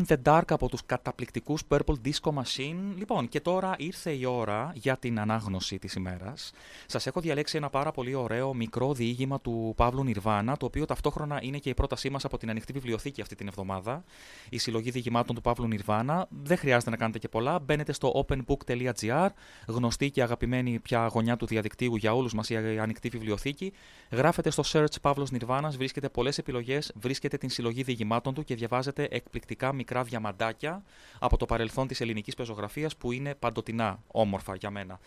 In 0.04 0.16
the 0.16 0.16
Dark 0.26 0.44
από 0.48 0.68
τους 0.68 0.86
καταπληκτικούς 0.86 1.62
Purple 1.68 1.94
Disco 2.04 2.32
Machine. 2.32 2.93
Λοιπόν, 3.04 3.28
και 3.28 3.40
τώρα 3.40 3.74
ήρθε 3.78 4.10
η 4.10 4.24
ώρα 4.24 4.72
για 4.74 4.96
την 4.96 5.20
ανάγνωση 5.20 5.78
της 5.78 5.94
ημέρας. 5.94 6.52
Σας 6.86 7.06
έχω 7.06 7.20
διαλέξει 7.20 7.56
ένα 7.56 7.70
πάρα 7.70 7.90
πολύ 7.90 8.14
ωραίο 8.14 8.54
μικρό 8.54 8.94
διήγημα 8.94 9.40
του 9.40 9.72
Παύλου 9.76 10.04
Νιρβάνα, 10.04 10.56
το 10.56 10.66
οποίο 10.66 10.84
ταυτόχρονα 10.84 11.38
είναι 11.42 11.58
και 11.58 11.68
η 11.68 11.74
πρότασή 11.74 12.10
μας 12.10 12.24
από 12.24 12.38
την 12.38 12.50
ανοιχτή 12.50 12.72
βιβλιοθήκη 12.72 13.20
αυτή 13.20 13.34
την 13.34 13.48
εβδομάδα. 13.48 14.04
Η 14.48 14.58
συλλογή 14.58 14.90
διηγημάτων 14.90 15.34
του 15.34 15.40
Παύλου 15.40 15.66
Νιρβάνα. 15.66 16.26
Δεν 16.30 16.56
χρειάζεται 16.56 16.90
να 16.90 16.96
κάνετε 16.96 17.18
και 17.18 17.28
πολλά. 17.28 17.58
Μπαίνετε 17.58 17.92
στο 17.92 18.24
openbook.gr, 18.26 19.28
γνωστή 19.66 20.10
και 20.10 20.22
αγαπημένη 20.22 20.78
πια 20.78 21.06
γωνιά 21.06 21.36
του 21.36 21.46
διαδικτύου 21.46 21.96
για 21.96 22.14
όλους 22.14 22.34
μας 22.34 22.50
η 22.50 22.56
ανοιχτή 22.56 23.08
βιβλιοθήκη. 23.08 23.72
Γράφετε 24.10 24.50
στο 24.50 24.62
search 24.66 25.00
Παύλος 25.00 25.30
Νιρβάνας, 25.30 25.76
βρίσκετε 25.76 26.08
πολλές 26.08 26.38
επιλογές, 26.38 26.92
βρίσκετε 26.94 27.36
την 27.36 27.50
συλλογή 27.50 27.82
διηγημάτων 27.82 28.34
του 28.34 28.44
και 28.44 28.54
διαβάζετε 28.54 29.08
εκπληκτικά 29.10 29.72
μικρά 29.72 30.02
διαμαντάκια 30.02 30.82
από 31.18 31.36
το 31.36 31.46
παρελθόν 31.46 31.86
της 31.86 32.00
ελληνικής 32.00 32.34
πεζογραφίας 32.34 32.93
που 32.98 33.12
είναι 33.12 33.34
παντοτινά 33.34 34.02
όμορφα 34.06 34.54
για 34.54 34.70
μένα. 34.70 34.98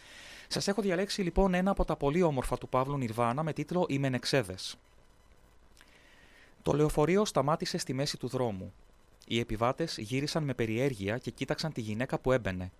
Σας 0.47 0.67
έχω 0.67 0.81
διαλέξει 0.81 1.21
λοιπόν 1.21 1.53
ένα 1.53 1.71
από 1.71 1.85
τα 1.85 1.95
πολύ 1.95 2.21
όμορφα 2.21 2.57
του 2.57 2.69
Παύλου 2.69 2.97
Νιρβάνα 2.97 3.43
με 3.43 3.53
τίτλο 3.53 3.85
«Οι 3.89 3.99
Μενεξέδες». 3.99 4.77
Το 6.61 6.73
λεωφορείο 6.73 7.25
σταμάτησε 7.25 7.77
στη 7.77 7.93
μέση 7.93 8.17
του 8.17 8.27
δρόμου. 8.27 8.73
Οι 9.27 9.39
επιβάτες 9.39 9.97
γύρισαν 9.97 10.43
με 10.43 10.53
περιέργεια 10.53 11.17
και 11.17 11.31
κοίταξαν 11.31 11.71
τη 11.71 11.81
γυναίκα 11.81 12.19
που 12.19 12.31
έμπαινε. 12.31 12.71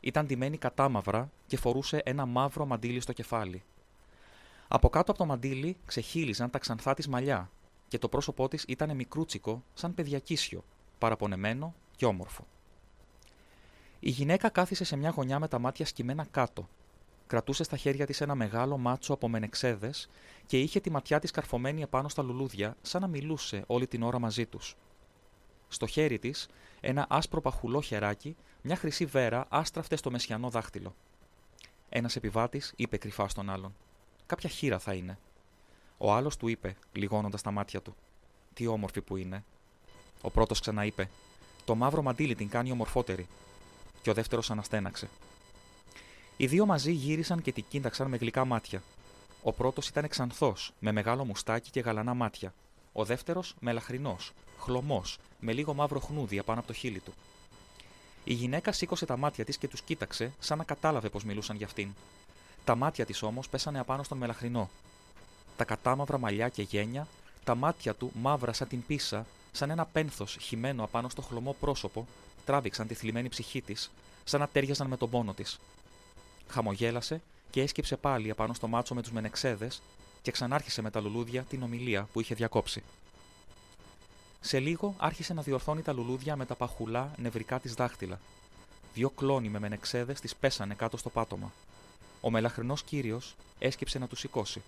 Ήταν 0.00 0.26
ντυμένη 0.26 0.58
κατάμαυρα 0.58 1.30
και 1.46 1.56
φορούσε 1.56 2.00
ένα 2.04 2.26
μαύρο 2.26 2.66
μαντίλι 2.66 3.00
στο 3.00 3.12
κεφάλι. 3.12 3.62
Από 4.68 4.88
κάτω 4.88 5.10
από 5.10 5.20
το 5.20 5.26
μαντίλι 5.26 5.76
ξεχύλιζαν 5.86 6.50
τα 6.50 6.58
ξανθά 6.58 6.94
της 6.94 7.08
μαλλιά 7.08 7.50
και 7.88 7.98
το 7.98 8.08
πρόσωπό 8.08 8.48
της 8.48 8.64
ήταν 8.68 8.96
μικρούτσικο, 8.96 9.62
σαν 9.74 9.94
παιδιακίσιο, 9.94 10.64
παραπονεμένο 10.98 11.74
και 11.96 12.06
όμορφο. 12.06 12.46
Η 14.00 14.10
γυναίκα 14.10 14.48
κάθισε 14.48 14.84
σε 14.84 14.96
μια 14.96 15.10
γωνιά 15.10 15.38
με 15.38 15.48
τα 15.48 15.58
μάτια 15.58 15.86
σκυμμένα 15.86 16.26
κάτω. 16.30 16.68
Κρατούσε 17.26 17.64
στα 17.64 17.76
χέρια 17.76 18.06
της 18.06 18.20
ένα 18.20 18.34
μεγάλο 18.34 18.78
μάτσο 18.78 19.12
από 19.12 19.28
μενεξέδες 19.28 20.08
και 20.46 20.60
είχε 20.60 20.80
τη 20.80 20.90
ματιά 20.90 21.18
της 21.18 21.30
καρφωμένη 21.30 21.82
επάνω 21.82 22.08
στα 22.08 22.22
λουλούδια, 22.22 22.76
σαν 22.82 23.00
να 23.00 23.06
μιλούσε 23.06 23.64
όλη 23.66 23.86
την 23.86 24.02
ώρα 24.02 24.18
μαζί 24.18 24.46
τους. 24.46 24.76
Στο 25.68 25.86
χέρι 25.86 26.18
της, 26.18 26.48
ένα 26.80 27.06
άσπρο 27.08 27.40
παχουλό 27.40 27.80
χεράκι, 27.80 28.36
μια 28.62 28.76
χρυσή 28.76 29.04
βέρα 29.04 29.46
άστραφτε 29.48 29.96
στο 29.96 30.10
μεσιανό 30.10 30.50
δάχτυλο. 30.50 30.94
Ένας 31.88 32.16
επιβάτης 32.16 32.72
είπε 32.76 32.96
κρυφά 32.96 33.28
στον 33.28 33.50
άλλον: 33.50 33.74
Κάποια 34.26 34.48
χείρα 34.48 34.78
θα 34.78 34.94
είναι. 34.94 35.18
Ο 35.98 36.12
άλλος 36.12 36.36
του 36.36 36.48
είπε, 36.48 36.76
λιγώνοντας 36.92 37.42
τα 37.42 37.50
μάτια 37.50 37.82
του: 37.82 37.94
Τι 38.54 38.66
όμορφη 38.66 39.00
που 39.00 39.16
είναι. 39.16 39.44
Ο 40.20 40.30
πρώτος 40.30 40.60
ξαναείπε: 40.60 41.10
Το 41.64 41.74
μαύρο 41.74 42.02
μαντίλι 42.02 42.34
την 42.34 42.48
κάνει 42.48 42.70
ομορφότερη. 42.70 43.26
Και 44.02 44.10
ο 44.10 44.14
δεύτερος 44.14 44.50
αναστέναξε. 44.50 45.08
Οι 46.36 46.46
δύο 46.46 46.66
μαζί 46.66 46.92
γύρισαν 46.92 47.42
και 47.42 47.52
την 47.52 47.64
κοίταξαν 47.68 48.08
με 48.08 48.16
γλυκά 48.16 48.44
μάτια. 48.44 48.82
Ο 49.42 49.52
πρώτος 49.52 49.88
ήταν 49.88 50.08
ξανθό, 50.08 50.54
με 50.78 50.92
μεγάλο 50.92 51.24
μουστάκι 51.24 51.70
και 51.70 51.80
γαλανά 51.80 52.14
μάτια. 52.14 52.54
Ο 52.92 53.04
δεύτερος 53.04 53.54
μελαχρινό, 53.60 54.16
χλωμός, 54.58 55.18
με 55.40 55.52
λίγο 55.52 55.74
μαύρο 55.74 56.00
χνούδι 56.00 56.38
απάνω 56.38 56.58
από 56.58 56.68
το 56.68 56.74
χείλι 56.74 57.00
του. 57.00 57.12
Η 58.24 58.32
γυναίκα 58.32 58.72
σήκωσε 58.72 59.06
τα 59.06 59.16
μάτια 59.16 59.44
της 59.44 59.56
και 59.58 59.68
τους 59.68 59.82
κοίταξε, 59.82 60.32
σαν 60.38 60.58
να 60.58 60.64
κατάλαβε 60.64 61.08
πως 61.08 61.24
μιλούσαν 61.24 61.56
για 61.56 61.66
αυτήν. 61.66 61.94
Τα 62.64 62.74
μάτια 62.74 63.06
της 63.06 63.22
όμως 63.22 63.48
πέσανε 63.48 63.78
απάνω 63.78 64.02
στον 64.02 64.18
μελαχρινό. 64.18 64.70
Τα 65.56 65.64
κατάμαυρα 65.64 66.18
μαλλιά 66.18 66.48
και 66.48 66.62
γένια, 66.62 67.06
τα 67.44 67.54
μάτια 67.54 67.94
του 67.94 68.12
μαύρα 68.14 68.52
σαν 68.52 68.68
την 68.68 68.86
πίσα, 68.86 69.26
σαν 69.52 69.70
ένα 69.70 69.86
πένθος 69.86 70.36
χυμένο 70.40 70.84
απάνω 70.84 71.08
στο 71.08 71.22
χλωμό 71.22 71.56
πρόσωπο, 71.60 72.06
τράβηξαν 72.48 72.86
τη 72.86 72.94
θλιμμένη 72.94 73.28
ψυχή 73.28 73.62
της, 73.62 73.90
σαν 74.24 74.40
να 74.40 74.48
τέριαζαν 74.48 74.86
με 74.86 74.96
τον 74.96 75.10
πόνο 75.10 75.34
της. 75.34 75.58
Χαμογέλασε 76.48 77.20
και 77.50 77.62
έσκυψε 77.62 77.96
πάλι 77.96 78.30
απάνω 78.30 78.54
στο 78.54 78.68
μάτσο 78.68 78.94
με 78.94 79.02
τους 79.02 79.10
μενεξέδες 79.10 79.82
και 80.22 80.30
ξανάρχισε 80.30 80.82
με 80.82 80.90
τα 80.90 81.00
λουλούδια 81.00 81.42
την 81.42 81.62
ομιλία 81.62 82.08
που 82.12 82.20
είχε 82.20 82.34
διακόψει. 82.34 82.82
Σε 84.40 84.58
λίγο 84.58 84.94
άρχισε 84.98 85.34
να 85.34 85.42
διορθώνει 85.42 85.82
τα 85.82 85.92
λουλούδια 85.92 86.36
με 86.36 86.46
τα 86.46 86.54
παχουλά 86.54 87.12
νευρικά 87.16 87.60
της 87.60 87.74
δάχτυλα. 87.74 88.20
Δύο 88.94 89.10
κλόνοι 89.10 89.48
με 89.48 89.58
μενεξέδες 89.58 90.20
τη 90.20 90.28
πέσανε 90.40 90.74
κάτω 90.74 90.96
στο 90.96 91.10
πάτωμα. 91.10 91.52
Ο 92.20 92.30
μελαχρινός 92.30 92.82
κύριος 92.82 93.36
έσκυψε 93.58 93.98
να 93.98 94.06
τους 94.06 94.18
σηκώσει. 94.18 94.62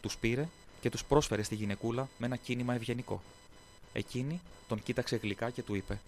Τους 0.00 0.16
πήρε 0.16 0.48
και 0.80 0.90
τους 0.90 1.04
πρόσφερε 1.04 1.42
στη 1.42 1.54
γυναικούλα 1.54 2.08
με 2.18 2.26
ένα 2.26 2.36
κίνημα 2.36 2.74
ευγενικό. 2.74 3.22
Εκείνη 3.92 4.40
τον 4.68 4.82
κοίταξε 4.82 5.16
γλυκά 5.16 5.50
και 5.50 5.62
του 5.62 5.74
είπε: 5.74 6.00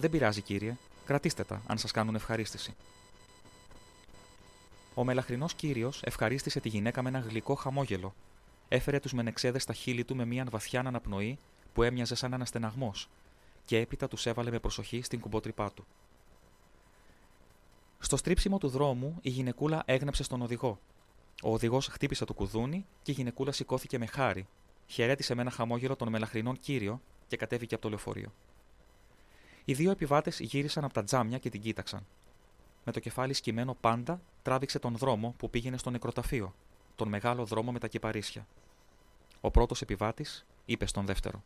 Δεν 0.00 0.10
πειράζει, 0.10 0.40
κύριε, 0.40 0.76
κρατήστε 1.04 1.44
τα, 1.44 1.62
αν 1.66 1.78
σας 1.78 1.90
κάνουν 1.90 2.14
ευχαρίστηση. 2.14 2.74
Ο 4.94 5.04
μελαχρινός 5.04 5.54
κύριος 5.54 6.02
ευχαρίστησε 6.04 6.60
τη 6.60 6.68
γυναίκα 6.68 7.02
με 7.02 7.08
ένα 7.08 7.18
γλυκό 7.18 7.54
χαμόγελο. 7.54 8.14
Έφερε 8.68 9.00
τους 9.00 9.12
μενεξέδες 9.12 9.62
στα 9.62 9.72
χείλη 9.72 10.04
του 10.04 10.16
με 10.16 10.24
μια 10.24 10.46
βαθιά 10.50 10.80
αναπνοή 10.80 11.38
που 11.72 11.82
έμοιαζε 11.82 12.14
σαν 12.14 12.32
ένα 12.32 12.44
στεναγμός, 12.44 13.08
και 13.64 13.78
έπειτα 13.78 14.08
τους 14.08 14.26
έβαλε 14.26 14.50
με 14.50 14.58
προσοχή 14.58 15.02
στην 15.02 15.20
κουμπότρυπά 15.20 15.70
του. 15.70 15.86
Στο 17.98 18.16
στρίψιμο 18.16 18.58
του 18.58 18.68
δρόμου, 18.68 19.18
η 19.22 19.30
γυναικούλα 19.30 19.82
έγνεψε 19.86 20.22
στον 20.22 20.42
οδηγό. 20.42 20.78
Ο 21.42 21.52
οδηγός 21.52 21.86
χτύπησε 21.86 22.24
το 22.24 22.34
κουδούνι 22.34 22.86
και 23.02 23.10
η 23.10 23.14
γυναικούλα 23.14 23.52
σηκώθηκε 23.52 23.98
με 23.98 24.06
χάρη, 24.06 24.46
χαιρέτησε 24.86 25.34
με 25.34 25.40
ένα 25.40 25.50
χαμόγελο 25.50 25.96
τον 25.96 26.08
μελαχρινόν 26.08 26.58
κύριο 26.58 27.00
και 27.28 27.36
κατέβηκε 27.36 27.74
από 27.74 27.82
το 27.82 27.88
λεωφορείο. 27.88 28.32
Οι 29.68 29.74
δύο 29.74 29.90
επιβάτες 29.90 30.40
γύρισαν 30.40 30.84
από 30.84 30.94
τα 30.94 31.04
τζάμια 31.04 31.38
και 31.38 31.50
την 31.50 31.60
κοίταξαν. 31.60 32.06
Με 32.84 32.92
το 32.92 33.00
κεφάλι 33.00 33.32
σκυμμένο 33.32 33.76
πάντα, 33.80 34.20
τράβηξε 34.42 34.78
τον 34.78 34.96
δρόμο 34.96 35.34
που 35.38 35.50
πήγαινε 35.50 35.76
στο 35.76 35.90
νεκροταφείο, 35.90 36.54
τον 36.96 37.08
μεγάλο 37.08 37.44
δρόμο 37.44 37.72
με 37.72 37.78
τα 37.78 37.88
κυπαρίσια. 37.88 38.46
Ο 39.40 39.50
πρώτος 39.50 39.82
επιβάτης 39.82 40.46
είπε 40.64 40.86
στον 40.86 41.06
δεύτερο. 41.06 41.42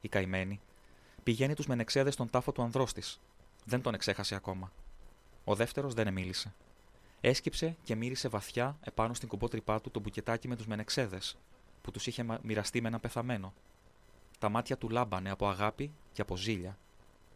Η 0.00 0.08
καημένη 0.08 0.60
πηγαίνει 1.22 1.54
τους 1.54 1.66
μενεξέδες 1.66 2.14
στον 2.14 2.30
τάφο 2.30 2.52
του 2.52 2.62
ανδρό 2.62 2.84
τη. 2.84 3.02
Δεν 3.64 3.82
τον 3.82 3.94
εξέχασε 3.94 4.34
ακόμα. 4.34 4.72
Ο 5.44 5.54
δεύτερος 5.54 5.94
δεν 5.94 6.06
εμίλησε. 6.06 6.54
Έσκυψε 7.20 7.76
και 7.84 7.94
μύρισε 7.94 8.28
βαθιά 8.28 8.78
επάνω 8.80 9.14
στην 9.14 9.28
κουμπότρυπά 9.28 9.80
του 9.80 9.90
το 9.90 10.00
μπουκετάκι 10.00 10.48
με 10.48 10.56
τους 10.56 10.66
μενεξέδες, 10.66 11.36
που 11.82 11.90
τους 11.90 12.06
είχε 12.06 12.24
μοιραστεί 12.42 12.80
με 12.80 12.88
ένα 12.88 12.98
πεθαμένο. 12.98 13.52
Τα 14.38 14.48
μάτια 14.48 14.76
του 14.76 14.88
λάμπανε 14.88 15.30
από 15.30 15.48
αγάπη 15.48 15.92
και 16.12 16.22
από 16.22 16.36
ζήλια. 16.36 16.76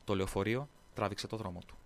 Το 0.07 0.15
λεωφορείο 0.15 0.69
τράβηξε 0.95 1.27
το 1.27 1.37
δρόμο 1.37 1.61
του. 1.67 1.77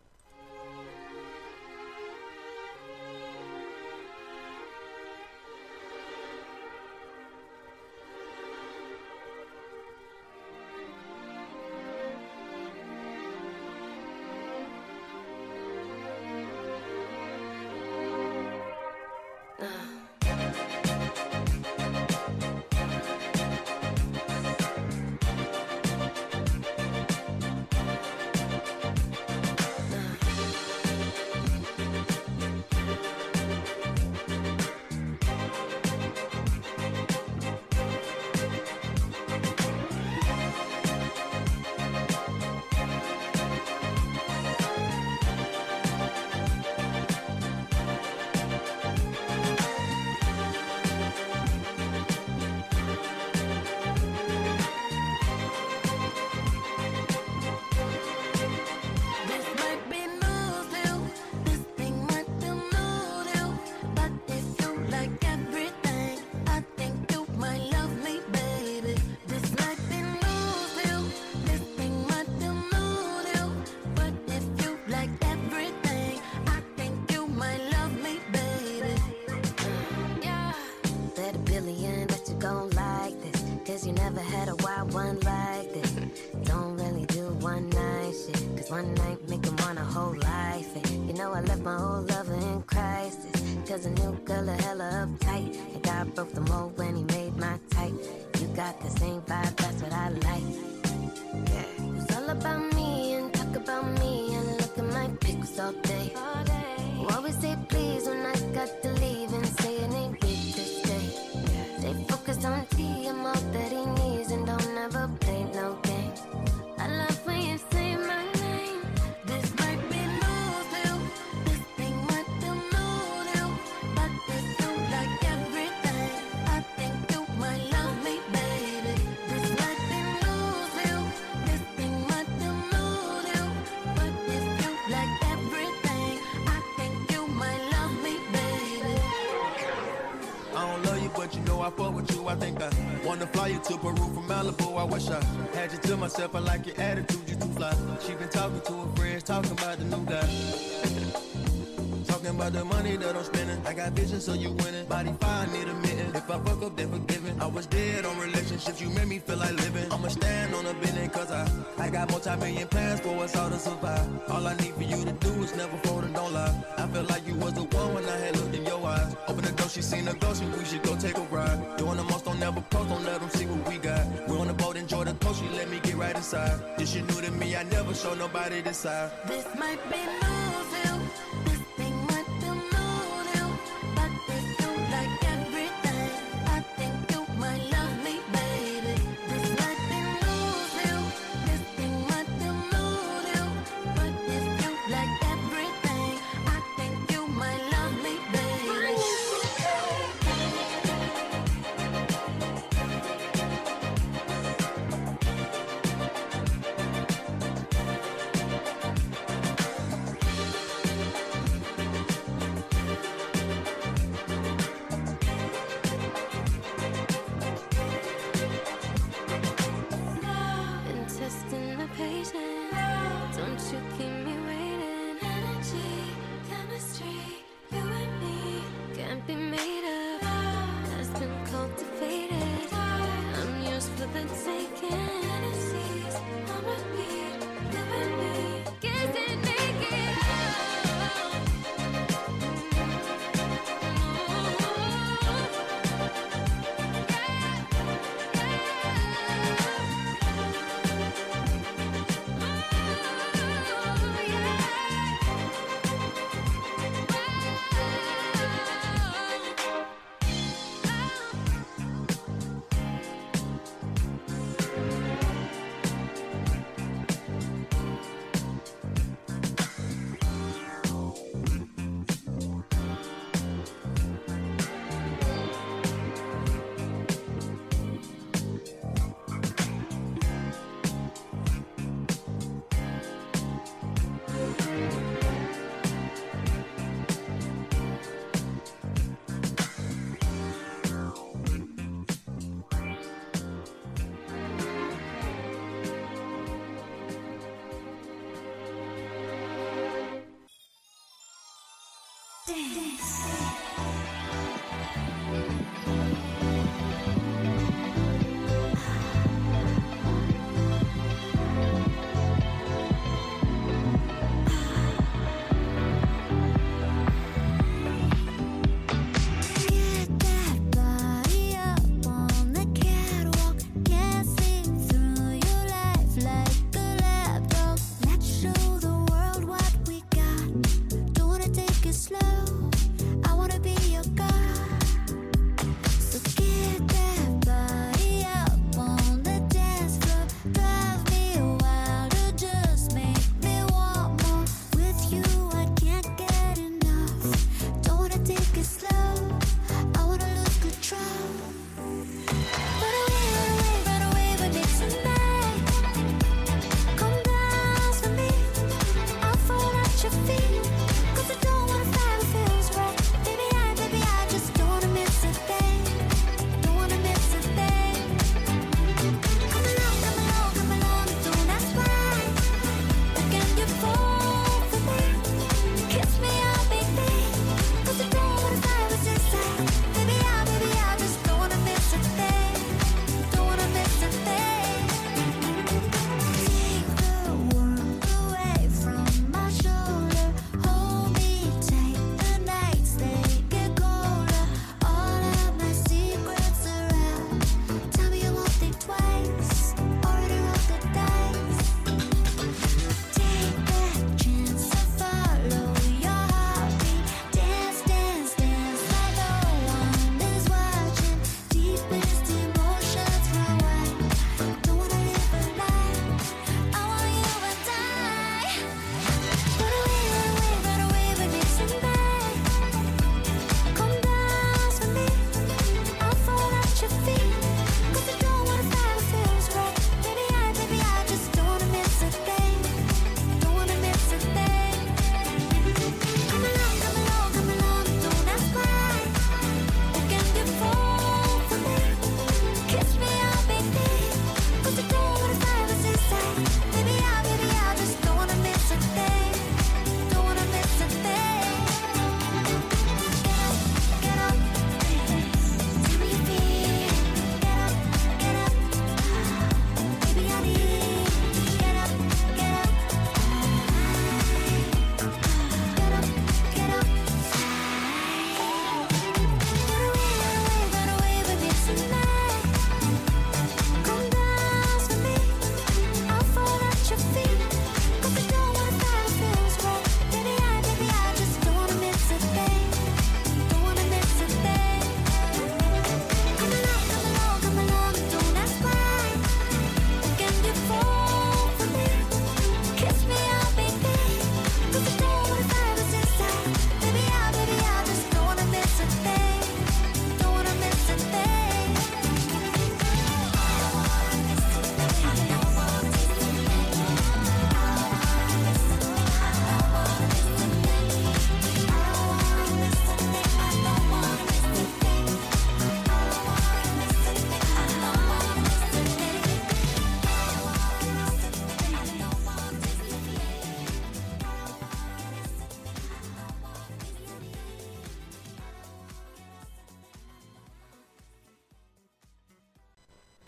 so 154.21 154.35
you 154.35 154.53
winning. 154.53 154.87
Body 154.87 155.13
fine, 155.21 155.53
need 155.53 155.69
a 155.69 155.75
minute. 155.75 156.15
If 156.15 156.31
I 156.31 156.39
fuck 156.39 156.63
up, 156.63 156.77
then 156.77 156.91
forgive 156.91 157.23
me. 157.25 157.33
I 157.41 157.47
was 157.47 157.67
dead 157.67 158.05
on 158.05 158.19
relationships, 158.19 158.81
you 158.81 158.91
made 158.91 159.09
me 159.09 159.19
feel 159.19 159.39
like 159.39 159.53
living. 159.53 159.91
I'ma 159.91 160.09
stand 160.09 160.55
on 160.55 160.67
a 160.67 160.75
business, 160.75 161.09
cause 161.09 161.31
I, 161.31 161.49
I 161.79 161.89
got 161.89 162.11
multi-million 162.11 162.69
plans 162.69 163.01
for 163.01 163.17
us 163.25 163.35
all 163.37 163.51
to 163.51 163.59
survive. 163.59 164.09
All 164.29 164.47
I 164.47 164.55
need 164.57 164.75
for 164.75 164.83
you 164.83 165.05
to 165.05 165.13
do 165.13 165.33
is 165.43 165.57
never 165.57 165.77
fold 165.79 166.05
and 166.05 166.15
don't 166.15 166.33
lie. 166.33 166.55
I 166.77 166.87
felt 166.89 167.09
like 167.09 167.27
you 167.27 167.35
was 167.37 167.55
the 167.55 167.65
one 167.65 167.95
when 167.95 168.05
I 168.05 168.17
had 168.17 168.37
looked 168.37 168.55
in 168.55 168.65
your 168.67 168.85
eyes. 168.87 169.17
Open 169.29 169.45
the 169.45 169.53
door, 169.53 169.69
she 169.69 169.83
seen 169.83 170.05
the 170.05 170.15
ghost, 170.15 170.43
and 170.43 170.55
we 170.55 170.65
should 170.65 170.83
go 170.83 170.97
take 170.97 171.17
a 171.17 171.23
ride. 171.23 171.77
Doing 171.79 171.97
the 171.97 172.05
most, 172.05 172.25
don't 172.27 172.39
never 172.39 172.61
post, 172.61 172.89
don't 172.91 173.05
let 173.05 173.21
them 173.21 173.31
see 173.31 173.47
what 173.47 173.67
we 173.69 173.79
got. 173.79 174.05
We 174.29 174.37
on 174.37 174.49
the 174.49 174.55
boat, 174.55 174.77
enjoy 174.77 175.05
the 175.05 175.15
coast, 175.15 175.41
she 175.41 175.49
let 175.51 175.71
me 175.71 175.81
get 175.81 175.97
right 175.97 176.15
inside. 176.15 176.61
This 176.77 176.93
shit 176.93 177.07
new 177.09 177.21
to 177.23 177.31
me, 177.31 177.57
I 177.57 177.63
never 177.63 177.95
show 177.95 178.15
nobody 178.15 178.61
this 178.61 178.79
side. 178.79 179.11
This 179.27 179.47
might 179.59 179.81
be 179.91 179.97
new. 179.97 180.40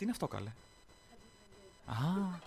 Είναι 0.03 0.11
αυτό 0.11 0.29
καλέ; 0.29 0.51
Α, 1.87 2.39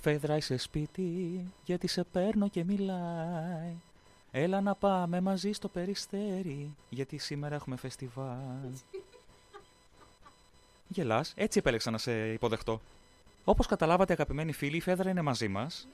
Φέδρα 0.00 0.36
είσαι 0.36 0.56
σπίτι 0.56 1.40
γιατί 1.64 1.86
σε 1.86 2.04
παίρνω 2.04 2.48
και 2.48 2.64
μιλάει. 2.64 3.72
Έλα 4.32 4.60
να 4.60 4.74
πάμε 4.74 5.20
μαζί 5.20 5.52
στο 5.52 5.68
περιστέρι 5.68 6.74
γιατί 6.90 7.18
σήμερα 7.18 7.54
έχουμε 7.54 7.76
φεστιβάλ. 7.76 8.70
Γελάς, 10.88 11.32
έτσι 11.36 11.58
επέλεξα 11.58 11.90
να 11.90 11.98
σε 11.98 12.32
υποδεχτώ. 12.32 12.80
Όπως 13.44 13.66
καταλάβατε 13.66 14.12
αγαπημένοι 14.12 14.52
φίλοι, 14.52 14.76
η 14.76 14.80
Φέδρα 14.80 15.10
είναι 15.10 15.22
μαζί 15.22 15.48
μας. 15.48 15.88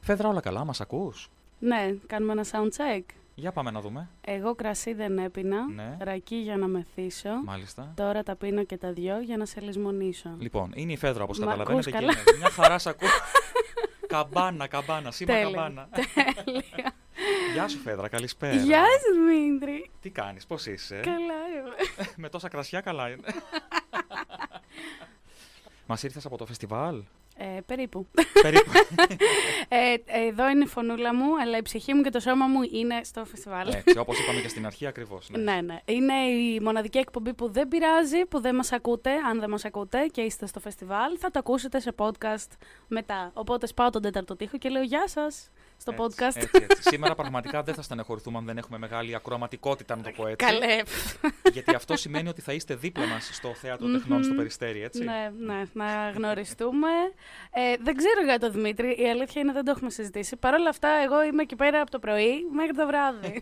Φέδρα 0.00 0.28
όλα 0.28 0.40
καλά, 0.40 0.64
μας 0.64 0.80
ακούς; 0.80 1.30
Ναι, 1.58 1.94
κάνουμε 2.06 2.32
ένα 2.32 2.44
sound 2.52 2.70
check. 2.76 3.02
Για 3.38 3.52
πάμε 3.52 3.70
να 3.70 3.80
δούμε. 3.80 4.08
Εγώ 4.20 4.54
κρασί 4.54 4.92
δεν 4.94 5.18
έπινα, 5.18 5.68
Ναι. 5.74 5.96
ρακί 6.00 6.34
για 6.34 6.56
να 6.56 6.66
μεθύσω. 6.66 7.28
Μάλιστα. 7.44 7.92
Τώρα 7.96 8.22
τα 8.22 8.36
πίνω 8.36 8.64
και 8.64 8.76
τα 8.76 8.92
δυο 8.92 9.20
για 9.20 9.36
να 9.36 9.46
σε 9.46 9.60
λησμονήσω. 9.60 10.30
Λοιπόν, 10.38 10.70
είναι 10.74 10.92
η 10.92 10.96
Φέδρα 10.96 11.22
όπως 11.22 11.38
Μ' 11.38 11.40
καταλαβαίνετε 11.40 11.90
ακούς 11.90 12.00
και 12.00 12.06
καλά; 12.06 12.20
είναι. 12.28 12.38
Μια 12.38 12.50
χαρά 12.50 12.78
σ' 12.78 12.86
ακούω. 12.86 13.08
καμπάνα, 14.06 14.66
καμπάνα, 14.66 15.10
σήμα 15.10 15.32
Τέλεια. 15.32 15.44
καμπάνα. 15.50 15.88
Τέλεια. 16.44 16.92
Γεια 17.52 17.68
σου 17.68 17.78
Φέδρα, 17.78 18.08
καλησπέρα. 18.08 18.54
Γεια 18.54 18.84
σου, 18.84 19.24
Δημήτρη. 19.26 19.90
Τι 20.00 20.10
κάνεις, 20.10 20.46
πώς 20.46 20.66
είσαι; 20.66 21.00
Καλά 21.00 21.16
είμαι. 21.54 22.06
Με 22.16 22.28
τόσα 22.28 22.48
κρασιά 22.48 22.80
καλά 22.80 23.08
είναι. 23.08 23.26
Μας 25.86 26.02
ήρθες 26.02 26.24
από 26.26 26.36
το 26.36 26.46
φεστιβάλ; 26.46 27.02
Ε, 27.40 27.60
περίπου. 27.66 28.06
Περίπου. 28.42 28.70
Ε, 29.68 29.94
εδώ 30.26 30.48
είναι 30.48 30.64
η 30.64 30.66
φωνούλα 30.66 31.14
μου, 31.14 31.40
αλλά 31.40 31.56
η 31.56 31.62
ψυχή 31.62 31.94
μου 31.94 32.02
και 32.02 32.10
το 32.10 32.20
σώμα 32.20 32.46
μου 32.46 32.60
είναι 32.72 33.00
στο 33.04 33.24
φεστιβάλ. 33.24 33.72
Έτσι, 33.72 33.98
όπως 33.98 34.18
είπαμε 34.18 34.40
και 34.40 34.48
στην 34.48 34.66
αρχή 34.66 34.86
ακριβώς. 34.86 35.28
Ναι. 35.30 35.38
Ναι, 35.52 35.60
ναι. 35.60 35.78
Είναι 35.84 36.14
η 36.14 36.60
μοναδική 36.60 36.98
εκπομπή 36.98 37.34
που 37.34 37.50
δεν 37.50 37.68
πειράζει, 37.68 38.24
που 38.24 38.40
δεν 38.40 38.54
μας 38.54 38.72
ακούτε, 38.72 39.10
αν 39.30 39.40
δεν 39.40 39.50
μας 39.50 39.64
ακούτε 39.64 40.06
και 40.06 40.20
είστε 40.20 40.46
στο 40.46 40.60
φεστιβάλ, 40.60 41.16
θα 41.18 41.30
το 41.30 41.38
ακούσετε 41.38 41.80
σε 41.80 41.94
podcast 41.96 42.50
μετά. 42.88 43.30
Οπότε 43.34 43.66
σπάω 43.66 43.90
τον 43.90 44.02
τέταρτο 44.02 44.36
τοίχο 44.36 44.58
και 44.58 44.68
λέω 44.68 44.82
γεια 44.82 45.08
σας 45.08 45.50
στο 45.78 45.92
Έτσι, 45.92 46.04
podcast. 46.04 46.42
Έτσι, 46.42 46.66
έτσι. 46.68 46.82
Σήμερα 46.82 47.14
πραγματικά 47.14 47.62
δεν 47.62 47.74
θα 47.74 47.82
στενεχωρηθούμε 47.82 48.38
αν 48.38 48.44
δεν 48.44 48.58
έχουμε 48.58 48.78
μεγάλη 48.78 49.14
ακροαματικότητα, 49.14 49.96
να 49.96 50.02
το 50.02 50.10
πω 50.16 50.26
έτσι. 50.26 50.46
Καλέ. 50.46 50.82
Γιατί 51.52 51.74
αυτό 51.74 51.96
σημαίνει 51.96 52.28
ότι 52.28 52.40
θα 52.40 52.52
είστε 52.52 52.74
δίπλα 52.74 53.06
μας 53.06 53.30
στο 53.32 53.54
θέατρο 53.54 53.90
τεχνών 53.90 54.24
στο 54.24 54.34
Περιστέρι, 54.34 54.82
έτσι. 54.82 55.04
Ναι, 55.04 55.32
ναι, 55.38 55.62
να 55.72 56.10
γνωριστούμε. 56.14 56.88
Ε, 57.50 57.76
δεν 57.82 57.96
ξέρω 57.96 58.22
για 58.24 58.38
τον 58.38 58.52
Δημήτρη, 58.52 58.96
η 58.98 59.08
αλήθεια 59.10 59.40
είναι 59.40 59.52
δεν 59.52 59.64
το 59.64 59.70
έχουμε 59.70 59.90
συζητήσει. 59.90 60.36
Παρ' 60.36 60.54
όλα 60.54 60.68
αυτά, 60.68 60.88
εγώ 61.04 61.22
είμαι 61.22 61.42
εκεί 61.42 61.56
πέρα 61.56 61.80
από 61.80 61.90
το 61.90 61.98
πρωί 61.98 62.46
μέχρι 62.52 62.74
το 62.74 62.86
βράδυ. 62.86 63.38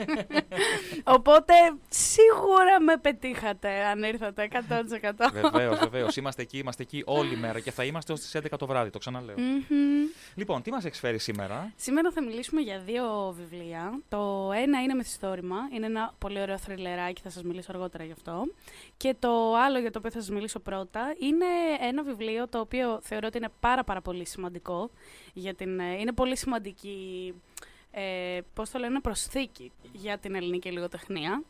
Οπότε, 1.16 1.52
σίγουρα 1.88 2.80
με 2.80 2.96
πετύχατε 2.96 3.84
αν 3.84 4.02
ήρθατε 4.02 4.48
100%. 4.52 5.12
Βεβαίως, 5.32 5.78
βεβαίως. 5.78 6.16
Είμαστε 6.16 6.42
εκεί, 6.42 6.58
είμαστε 6.58 6.82
εκεί 6.82 7.02
όλη 7.06 7.36
μέρα 7.36 7.60
και 7.60 7.70
θα 7.70 7.84
είμαστε 7.84 8.12
ως 8.12 8.20
τις 8.20 8.36
11 8.36 8.58
το 8.58 8.66
βράδυ, 8.66 8.90
το 8.90 8.98
ξαναλέω. 8.98 9.36
Μμμ. 9.38 10.06
Λοιπόν, 10.34 10.62
τι 10.62 10.70
μας 10.70 10.84
έχει 10.84 10.98
φέρει 10.98 11.18
σήμερα; 11.18 11.72
Σήμερα 11.76 12.10
θα 12.10 12.22
μιλήσουμε 12.26 12.60
για 12.60 12.78
δύο 12.78 13.34
βιβλία. 13.38 14.00
Το 14.08 14.50
ένα 14.54 14.82
είναι 14.82 14.94
μυθιστόρημα, 14.94 15.56
είναι 15.72 15.86
ένα 15.86 16.14
πολύ 16.18 16.40
ωραίο 16.40 16.58
θρυλεράκι, 16.58 17.20
θα 17.22 17.30
σας 17.30 17.42
μιλήσω 17.42 17.72
αργότερα 17.72 18.04
γι' 18.04 18.12
αυτό. 18.12 18.44
Και 18.96 19.14
το 19.18 19.54
άλλο 19.54 19.78
για 19.78 19.90
το 19.90 19.98
οποίο 19.98 20.10
θα 20.10 20.20
σας 20.20 20.30
μιλήσω 20.30 20.58
πρώτα 20.58 21.14
είναι 21.18 21.46
ένα 21.80 22.02
βιβλίο 22.02 22.48
το 22.48 22.60
οποίο 22.60 23.00
θεωρώ 23.02 23.26
ότι 23.26 23.36
είναι 23.36 23.48
πάρα 23.60 23.84
πάρα 23.84 24.00
πολύ 24.00 24.26
σημαντικό. 24.26 24.90
Για 25.32 25.54
την, 25.54 25.80
ε, 25.80 25.98
είναι 25.98 26.12
πολύ 26.12 26.36
σημαντική 26.36 27.34
ε, 27.98 28.40
πώς 28.54 28.70
το 28.70 28.78
λένε, 28.78 29.00
προσθήκη 29.00 29.72
για 29.92 30.18
την 30.18 30.34
ελληνική 30.34 30.72
λογοτεχνία. 30.72 31.42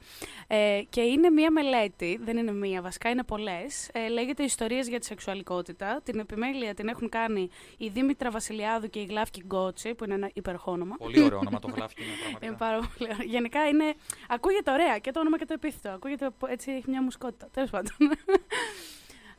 Ε, 0.47 0.81
και 0.89 1.01
είναι 1.01 1.31
μία 1.31 1.51
μελέτη, 1.51 2.19
δεν 2.23 2.37
είναι 2.37 2.53
μία 2.53 2.83
βασικά, 2.83 3.09
είναι 3.11 3.23
πολλές. 3.25 3.89
Ε, 3.93 4.09
λέγεται 4.09 4.43
«Ιστορίες 4.43 4.89
για 4.89 4.99
τη 4.99 5.07
σεξουαλικότητα». 5.07 6.01
Την 6.05 6.19
επιμέλεια 6.19 6.75
την 6.75 6.89
έχουν 6.89 7.09
κάνει 7.09 7.49
η 7.77 7.89
Δήμητρα 7.89 8.31
Βασιλιάδου 8.31 8.89
και 8.91 8.99
η 9.01 9.05
Γλάφκη 9.05 9.43
Γκότσι, 9.47 9.95
που 9.95 10.05
είναι 10.05 10.15
ένα 10.15 10.31
υπερχό 10.35 10.71
όνομα. 10.73 10.95
Πολύ 10.99 11.21
ωραίο 11.23 11.39
όνομα, 11.39 11.59
το 11.59 11.69
γράφει 11.77 11.95
είναι 12.03 12.11
Είναι 12.11 12.21
πραγματικά. 12.21 12.55
πάρα 12.57 12.91
πολύ 12.99 13.11
ωραίο. 13.13 13.27
Γενικά 13.27 13.69
είναι. 13.69 13.95
Ακούγεται 14.29 14.71
ωραία 14.71 14.99
και 14.99 15.11
το 15.11 15.21
όνομα 15.21 15.39
και 15.39 15.45
το 15.45 15.53
επίθετο. 15.53 15.95
Ακούγεται 15.95 16.31
πο- 16.39 16.47
έτσι, 16.51 16.71
έχει 16.73 16.91
μια 16.91 17.03
μουσκότητα. 17.03 17.49
Τέλος 17.53 17.71
πάντων. 17.71 17.93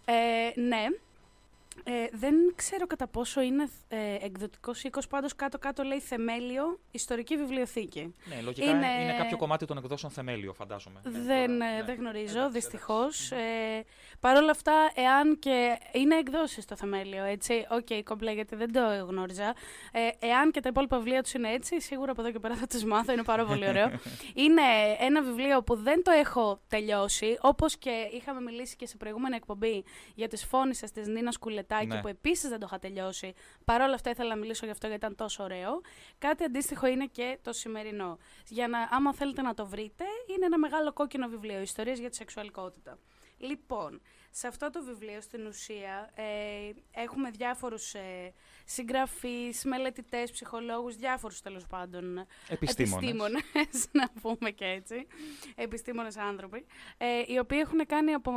ε, 0.06 0.60
ναι. 0.60 0.86
Ε, 1.84 1.92
δεν 2.12 2.36
ξέρω 2.56 2.88
κατά 2.88 3.08
πόσο 3.08 3.42
είναι 3.42 3.70
ε, 3.88 3.98
εκδοτικός 4.26 4.84
οίκος, 4.84 5.08
πάντως 5.08 5.36
κάτω-κάτω 5.36 5.84
λέει 5.84 6.00
θεμέλιο 6.00 6.80
ιστορική 6.92 7.38
βιβλιοθήκη. 7.38 8.16
Ναι, 8.26 8.42
λογικά 8.42 8.70
είναι... 8.70 8.88
Είναι- 9.02 9.16
κάποιο 9.18 9.38
κομμάτι 9.38 9.66
των 9.66 9.78
εκδόσεων 9.78 10.12
θεμέλιο, 10.12 10.54
φαντάζομαι. 10.54 11.00
Ναι, 11.04 11.12
δεν, 11.12 11.26
τώρα, 11.26 11.42
ε, 11.44 11.48
ναι. 11.48 11.84
δεν 11.86 11.96
γνωρίζω, 11.96 12.38
Εντάξει, 12.38 12.52
δυστυχώς. 12.60 13.32
εντάξει. 13.32 13.50
Ε, 13.78 13.84
Παρ' 14.20 14.38
όλα 14.38 14.52
αυτά, 14.52 14.92
εάν 14.96 15.40
και. 15.40 15.78
είναι 15.92 16.16
εκδόσεις 16.16 16.66
το 16.66 16.76
θεμέλιο, 16.76 17.24
έτσι. 17.24 17.66
Οκ, 17.70 18.04
κομπλέ, 18.04 18.32
γιατί 18.32 18.56
δεν 18.56 18.72
το 18.72 19.06
γνώριζα. 19.08 19.56
Ε, 19.92 20.28
εάν 20.28 20.52
και 20.52 20.60
τα 20.60 20.70
υπόλοιπα 20.70 20.98
βιβλία 20.98 21.24
τους 21.24 21.34
είναι 21.34 21.52
έτσι, 21.52 21.82
σίγουρα 21.82 22.12
από 22.12 22.22
εδώ 22.22 22.32
και 22.32 22.40
πέρα 22.40 22.56
θα 22.56 22.68
τους 22.68 22.84
μάθω. 22.84 23.12
Είναι 23.14 23.24
πάρα 23.24 23.46
πολύ 23.46 23.68
ωραίο. 23.68 23.88
είναι 24.46 24.62
ένα 25.00 25.22
βιβλίο 25.22 25.64
που 25.64 25.76
δεν 25.76 26.04
το 26.04 26.12
έχω 26.12 26.60
τελειώσει, 26.68 27.38
όπως 27.42 27.78
και 27.78 28.10
είχαμε 28.12 28.42
μιλήσει 28.42 28.76
και 28.76 28.88
σε 28.88 28.98
προηγούμενη 28.98 29.36
εκπομπή 29.36 29.84
για 30.16 30.28
τις 30.28 30.46
φώνησες 30.46 30.92
της 30.92 31.08
Νίνας 31.08 31.38
Κουλετάκη, 31.68 31.96
Ναι. 31.96 32.02
που 32.02 32.08
επίσης 32.08 32.50
δεν 32.50 32.60
το 32.60 32.66
είχα 32.70 32.80
τελειώσει. 32.80 33.34
Παρ' 33.66 33.82
όλα 33.82 33.94
αυτά, 33.94 34.10
ήθελα 34.10 34.30
να 34.30 34.36
μιλήσω 34.36 34.66
γι' 34.66 34.72
αυτό 34.72 34.88
γιατί 34.88 35.06
ήταν 35.06 35.16
τόσο 35.18 35.44
ωραίο. 35.44 35.82
Κάτι 36.18 36.44
αντίστοιχο 36.44 36.88
είναι 36.88 37.06
και 37.06 37.38
το 37.42 37.54
σημερινό. 37.54 38.18
Για 38.48 38.68
να, 38.68 38.80
άμα 38.92 39.14
θέλετε 39.14 39.42
να 39.42 39.54
το 39.54 39.66
βρείτε, 39.66 40.04
είναι 40.36 40.46
ένα 40.46 40.58
μεγάλο 40.58 40.94
κόκκινο 40.94 41.28
βιβλίο, 41.28 41.62
Ιστορίες 41.62 42.00
για 42.00 42.10
τη 42.10 42.16
σεξουαλικότητα. 42.16 42.98
Λοιπόν, 43.40 44.02
σε 44.32 44.48
αυτό 44.48 44.70
το 44.70 44.84
βιβλίο 44.84 45.22
στην 45.22 45.46
ουσία 45.46 46.12
ε, 46.16 46.24
έχουμε 46.92 47.30
διάφορους 47.30 47.94
ε, 47.94 48.34
συγγραφείς, 48.66 49.64
μελετητές, 49.66 50.32
ψυχολόγους, 50.32 50.96
διάφορους 50.96 51.42
τέλος 51.42 51.66
πάντων 51.68 52.26
Επιστήμονες. 52.48 53.10
επιστήμονες, 53.10 53.88
να 54.00 54.10
πούμε 54.22 54.50
και 54.52 54.66
έτσι, 54.66 55.08
επιστήμονες 55.56 56.18
άνθρωποι, 56.18 56.66
ε, 56.98 57.06
οι 57.28 57.40
οποίοι 57.40 57.60
έχουν 57.62 57.86
κάνει 57.86 58.14
από... 58.14 58.32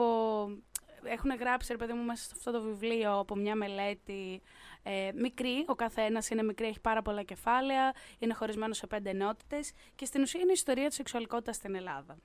Έχουν 1.05 1.35
γράψει, 1.35 1.73
ρε 1.73 1.79
παιδί 1.79 1.93
μου, 1.93 2.05
μέσα 2.05 2.25
σε 2.25 2.33
αυτό 2.37 2.51
το 2.51 2.63
βιβλίο 2.63 3.19
από 3.19 3.37
μια 3.37 3.55
μελέτη 3.55 4.43
ε, 4.83 5.11
μικρή. 5.15 5.65
Ο 5.67 5.75
καθένας 5.75 6.31
είναι 6.31 6.43
μικρή, 6.43 6.67
έχει 6.67 6.81
πάρα 6.81 7.03
πολλά 7.03 7.23
κεφάλαια, 7.23 7.93
είναι 8.19 8.35
χωρισμένος 8.35 8.77
σε 8.77 8.87
πέντε 8.87 9.11
ενότητες 9.11 9.73
και 9.95 10.05
στην 10.05 10.23
ουσία 10.23 10.41
είναι 10.41 10.51
η 10.51 10.55
ιστορία 10.57 10.87
της 10.87 10.97
σεξουαλικότητας 10.97 11.57
στην 11.57 11.75
Ελλάδα. 11.75 12.17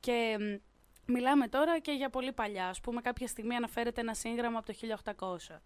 Και 0.00 0.36
μ, 0.40 1.12
μιλάμε 1.12 1.48
τώρα 1.48 1.78
και 1.78 1.92
για 1.92 2.10
πολύ 2.10 2.32
παλιά. 2.32 2.68
Ας 2.68 2.80
πούμε, 2.80 3.00
κάποια 3.00 3.26
στιγμή 3.26 3.54
αναφέρεται 3.54 4.00
ένα 4.00 4.14
σύγγραμμα 4.14 4.58
από 4.58 4.66
το 4.66 4.72
1800. 4.72 5.60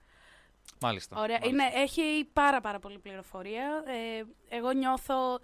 Μάλιστα. 0.81 1.21
Ωραία. 1.21 1.39
μάλιστα. 1.43 1.65
Είναι, 1.65 1.83
έχει 1.83 2.29
πάρα 2.33 2.61
πάρα 2.61 2.79
πολύ 2.79 2.99
πληροφορία. 2.99 3.83
Ε, 3.87 4.23
εγώ 4.57 4.71
νιώθω, 4.71 5.41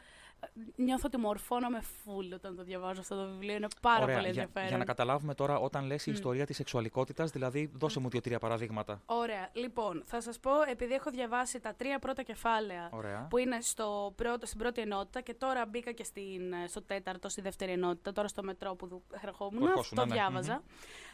νιώθω 0.76 1.02
ότι 1.06 1.16
μορφώνομαι 1.16 1.80
φουλ 1.80 2.32
όταν 2.32 2.56
το 2.56 2.62
διαβάζω 2.62 3.00
αυτό 3.00 3.16
το 3.16 3.30
βιβλίο. 3.30 3.54
Είναι 3.54 3.68
πάρα 3.82 4.02
Ωραία, 4.02 4.16
πολύ 4.16 4.30
για, 4.30 4.40
ενδιαφέρον. 4.42 4.68
για 4.68 4.78
να 4.78 4.84
καταλάβουμε 4.84 5.34
τώρα, 5.34 5.58
όταν 5.58 5.84
λες 5.86 6.06
η 6.06 6.10
Μμ. 6.10 6.14
ιστορία 6.14 6.46
της 6.46 6.56
σεξουαλικότητας, 6.56 7.30
δηλαδή 7.30 7.70
δώσε 7.74 8.00
μου 8.00 8.08
δύο-τρία 8.08 8.38
παραδείγματα. 8.38 9.02
Ωραία. 9.06 9.48
Λοιπόν, 9.52 10.02
θα 10.06 10.20
σας 10.20 10.38
πω, 10.40 10.50
επειδή 10.70 10.92
έχω 10.94 11.10
διαβάσει 11.10 11.60
τα 11.60 11.74
τρία 11.74 11.98
πρώτα 11.98 12.22
κεφάλαια 12.22 12.88
Ωραία. 12.92 13.26
που 13.30 13.36
είναι 13.38 13.60
στο 13.60 14.12
πρώτο, 14.16 14.46
στην 14.46 14.58
πρώτη 14.58 14.80
ενότητα 14.80 15.20
και 15.20 15.34
τώρα 15.34 15.66
μπήκα 15.66 15.92
και 15.92 16.04
στην, 16.04 16.52
ε, 16.52 16.66
στο 16.68 16.82
τέταρτο, 16.82 17.28
στη 17.28 17.40
δεύτερη 17.40 17.72
ενότητα, 17.72 18.12
τώρα 18.12 18.28
στο 18.28 18.42
μετρό 18.42 18.74
που 18.74 18.86
δου- 18.86 19.02
ερχόμουν, 19.22 19.58
Που 19.58 19.66
ερχόσουν, 19.66 19.96
το 19.96 20.04
ναι, 20.04 20.08
ναι. 20.08 20.14
διάβαζα. 20.20 20.62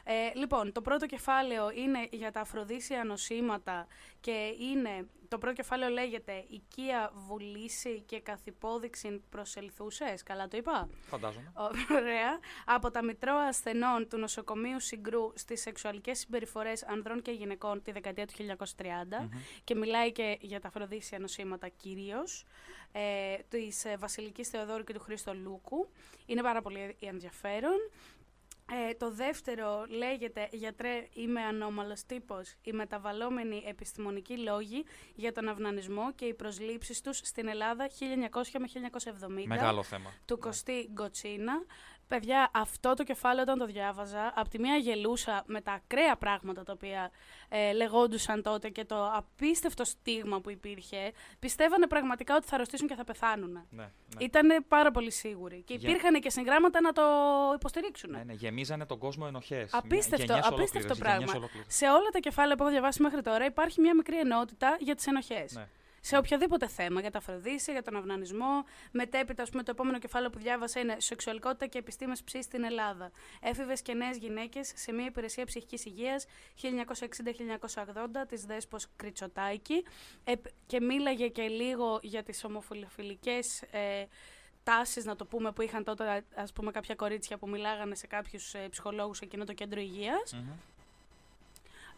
Ε, 0.09 0.30
λοιπόν, 0.34 0.72
το 0.72 0.80
πρώτο 0.80 1.07
κεφάλαιο 1.07 1.70
είναι 1.70 2.09
για 2.11 2.32
τα 2.32 2.40
αφροδίσια 2.40 3.04
νοσήματα 3.04 3.86
και 4.20 4.54
είναι, 4.61 5.07
το 5.28 5.38
πρώτο 5.38 5.54
κεφάλαιο 5.54 5.90
λέγεται 5.90 6.44
«Οικία 6.48 7.11
βουλήση 7.14 8.02
και 8.07 8.20
καθυπόδειξη 8.20 9.22
προσελθούσες». 9.30 10.22
Καλά 10.22 10.48
το 10.48 10.57
είπα; 10.57 10.88
Φαντάζομαι. 11.07 11.52
Ωραία. 11.98 12.38
Από 12.64 12.90
τα 12.90 13.04
μητρώα 13.04 13.42
ασθενών 13.42 14.09
του 14.09 14.18
νοσοκομείου 14.18 14.80
Συγκρού 14.80 15.32
στις 15.34 15.61
σεξουαλικές 15.61 16.18
συμπεριφορές 16.18 16.84
ανδρών 16.84 17.22
και 17.22 17.30
γυναικών 17.30 17.82
τη 17.82 17.92
δεκαετία 17.92 18.26
του 18.26 18.32
1930 18.32 18.84
Μμμ. 19.20 19.28
και 19.64 19.74
μιλάει 19.74 20.12
και 20.12 20.38
για 20.40 20.61
τα 20.61 20.68
αφροδίσια 20.68 21.18
νοσήματα 21.18 21.68
κυρίως 21.68 22.44
ε, 22.92 23.36
της 23.48 23.84
ε, 23.84 23.96
Βασιλικής 23.98 24.48
Θεοδόρου 24.48 24.84
και 24.84 24.92
του 24.92 25.00
Χρήστο 25.00 25.34
Λούκου. 25.34 25.88
Είναι 26.26 26.42
πάρα 26.42 26.62
πολύ 26.62 26.96
ενδιαφέρον. 27.00 27.76
Ε, 28.72 28.94
το 28.94 29.10
δεύτερο 29.10 29.84
λέγεται 29.88 30.48
«Γιατρέ, 30.52 31.06
είμαι 31.12 31.40
ανώμαλος 31.40 32.04
τύπος. 32.06 32.54
Οι 32.62 32.72
μεταβαλλόμενοι 32.72 33.62
επιστημονικοί 33.66 34.38
λόγοι 34.38 34.84
για 35.14 35.32
τον 35.32 35.48
αυνανισμό 35.48 36.12
και 36.12 36.24
οι 36.24 36.34
προσλήψεις 36.34 37.00
τους 37.00 37.16
στην 37.16 37.48
Ελλάδα 37.48 37.88
1900 37.88 38.58
με 38.58 38.66
1970» 39.42 39.46
Μεγάλο 39.46 39.82
θέμα. 39.82 40.12
του 40.24 40.38
Κωστή 40.38 40.88
Γκοτσίνα. 40.92 41.52
Παιδιά, 42.09 42.50
αυτό 42.52 42.94
το 42.94 43.04
κεφάλαιο 43.04 43.42
όταν 43.42 43.59
το 43.59 43.66
διάβαζα, 43.66 44.32
από 44.34 44.48
τη 44.48 44.59
μία 44.59 44.76
γελούσα 44.76 45.42
με 45.46 45.61
τα 45.61 45.72
ακραία 45.72 46.16
πράγματα 46.16 46.62
τα 46.62 46.72
οποία 46.72 47.11
ε, 47.48 47.72
λεγόντουσαν 47.72 48.42
τότε 48.42 48.68
και 48.68 48.84
το 48.84 49.12
απίστευτο 49.12 49.84
στίγμα 49.84 50.40
που 50.40 50.50
υπήρχε, 50.50 51.12
πιστεύανε 51.38 51.86
πραγματικά 51.86 52.36
ότι 52.36 52.46
θα 52.46 52.54
αρρωστήσουν 52.54 52.88
και 52.88 52.94
θα 52.94 53.04
πεθάνουν. 53.04 53.50
Ναι, 53.70 53.82
ναι. 53.82 53.88
Ήταν 54.24 54.64
πάρα 54.68 54.90
πολύ 54.90 55.11
σίγουροι. 55.11 55.62
Και 55.66 55.74
Για- 55.74 55.90
υπήρχαν 55.90 56.20
και 56.20 56.30
συγγράμματα 56.30 56.80
να 56.80 56.92
το 56.92 57.02
υποστηρίξουν. 57.54 58.11
Ναι, 58.11 58.22
ναι, 58.24 58.32
γεμίζανε 58.32 58.86
τον 58.86 58.98
κόσμο 58.98 59.24
ενοχές. 59.28 59.74
Απίστευτο, 59.74 60.38
απίστευτο 60.42 60.94
πράγμα. 60.96 61.32
Σε 61.66 61.86
όλα 61.86 62.09
τα 62.12 62.18
κεφάλαια 62.18 62.57
που 62.57 62.62
έχω 62.62 62.72
διαβάσει 62.72 63.02
μέχρι 63.02 63.22
τώρα 63.22 63.44
υπάρχει 63.44 63.80
μια 63.80 63.94
μικρή 63.94 64.18
ενότητα 64.18 64.76
για 64.80 64.94
τις 64.94 65.07
ενοχές. 65.07 65.52
Ναι. 65.54 65.68
Σε 66.07 66.16
οποιοδήποτε 66.16 66.66
θέμα, 66.66 67.00
για 67.00 67.11
τα 67.11 67.18
αφροδίσια, 67.18 67.72
για 67.72 67.82
τον 67.82 67.96
αυνανισμό. 67.96 68.64
Μετέπειτα, 68.90 69.42
ας 69.42 69.50
πούμε, 69.50 69.62
το 69.62 69.70
επόμενο 69.70 69.98
κεφάλαιο 69.98 70.30
που 70.30 70.38
διάβασα 70.38 70.80
είναι 70.80 70.96
Σεξουαλικότητα 70.98 71.66
και 71.66 71.78
επιστήμες 71.78 72.22
ψή 72.22 72.42
στην 72.42 72.64
Ελλάδα. 72.64 73.11
Έφηβες 73.40 73.82
και 73.82 73.94
νέες 73.94 74.16
γυναίκες 74.16 74.72
σε 74.74 74.92
μια 74.92 75.04
υπηρεσία 75.04 75.44
ψυχικής 75.44 75.84
υγείας 75.84 76.26
1960-1980 76.54 78.26
της 78.28 78.44
Δέσπος 78.44 78.86
Κριτσοτάκη. 78.96 79.84
Ε, 80.24 80.32
και 80.66 80.80
μίλαγε 80.80 81.28
και 81.28 81.42
λίγο 81.42 81.98
για 82.02 82.22
τις 82.22 82.44
ομοφιλοφιλικές 82.44 83.62
ε, 83.62 84.04
τάσεις, 84.62 85.04
να 85.04 85.16
το 85.16 85.26
πούμε, 85.26 85.52
που 85.52 85.62
είχαν 85.62 85.84
τότε, 85.84 86.24
ας 86.34 86.52
πούμε, 86.52 86.70
κάποια 86.70 86.94
κορίτσια 86.94 87.38
που 87.38 87.48
μιλάγανε 87.48 87.94
σε 87.94 88.07
κάποιους 88.07 88.54
ε, 88.54 88.68
ψυχολόγους 88.68 89.16
σε 89.16 89.24
εκείνο 89.24 89.44
το 89.44 89.52
κέντρο 89.52 89.80
υγείας. 89.80 90.32
Μμμ. 90.32 90.75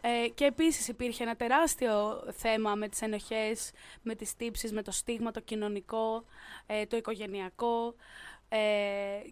Ε, 0.01 0.27
και 0.27 0.45
επίσης 0.45 0.87
υπήρχε 0.87 1.23
ένα 1.23 1.35
τεράστιο 1.35 2.23
θέμα 2.31 2.75
με 2.75 2.87
τις 2.89 3.01
ενοχές, 3.01 3.71
με 4.01 4.15
τις 4.15 4.35
τύψεις, 4.35 4.71
με 4.71 4.81
το 4.81 4.91
στίγμα, 4.91 5.31
το 5.31 5.39
κοινωνικό, 5.39 6.23
ε, 6.65 6.85
το 6.85 6.97
οικογενειακό. 6.97 7.95
Ε, 8.49 8.59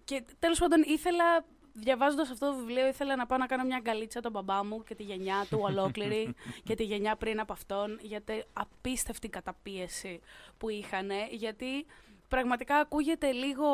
και 0.04 0.24
τέλος 0.40 0.60
πάντων 0.60 0.84
ήθελα, 0.86 1.46
διαβάζοντας 1.74 2.30
αυτό 2.30 2.52
το 2.52 2.58
βιβλίο, 2.58 2.88
ήθελα 2.88 3.16
να 3.16 3.26
πάω 3.26 3.38
να 3.38 3.46
κάνω 3.46 3.64
μια 3.64 3.78
αγκαλίτσα 3.78 4.22
τον 4.22 4.32
μπαμπά 4.32 4.64
μου 4.64 4.84
και 4.84 4.96
τη 4.96 5.04
γενιά 5.04 5.46
του 5.50 5.60
ολόκληρη 5.62 6.36
και 6.68 6.76
τη 6.76 6.84
γενιά 6.84 7.16
πριν 7.16 7.40
από 7.40 7.54
αυτόν, 7.54 8.00
γιατί 8.02 8.44
απίστευτη 8.54 9.30
καταπίεση 9.30 10.20
που 10.58 10.70
είχαν, 10.70 11.10
γιατί 11.32 11.86
πραγματικά 12.28 12.76
ακούγεται 12.76 13.32
λίγο, 13.32 13.68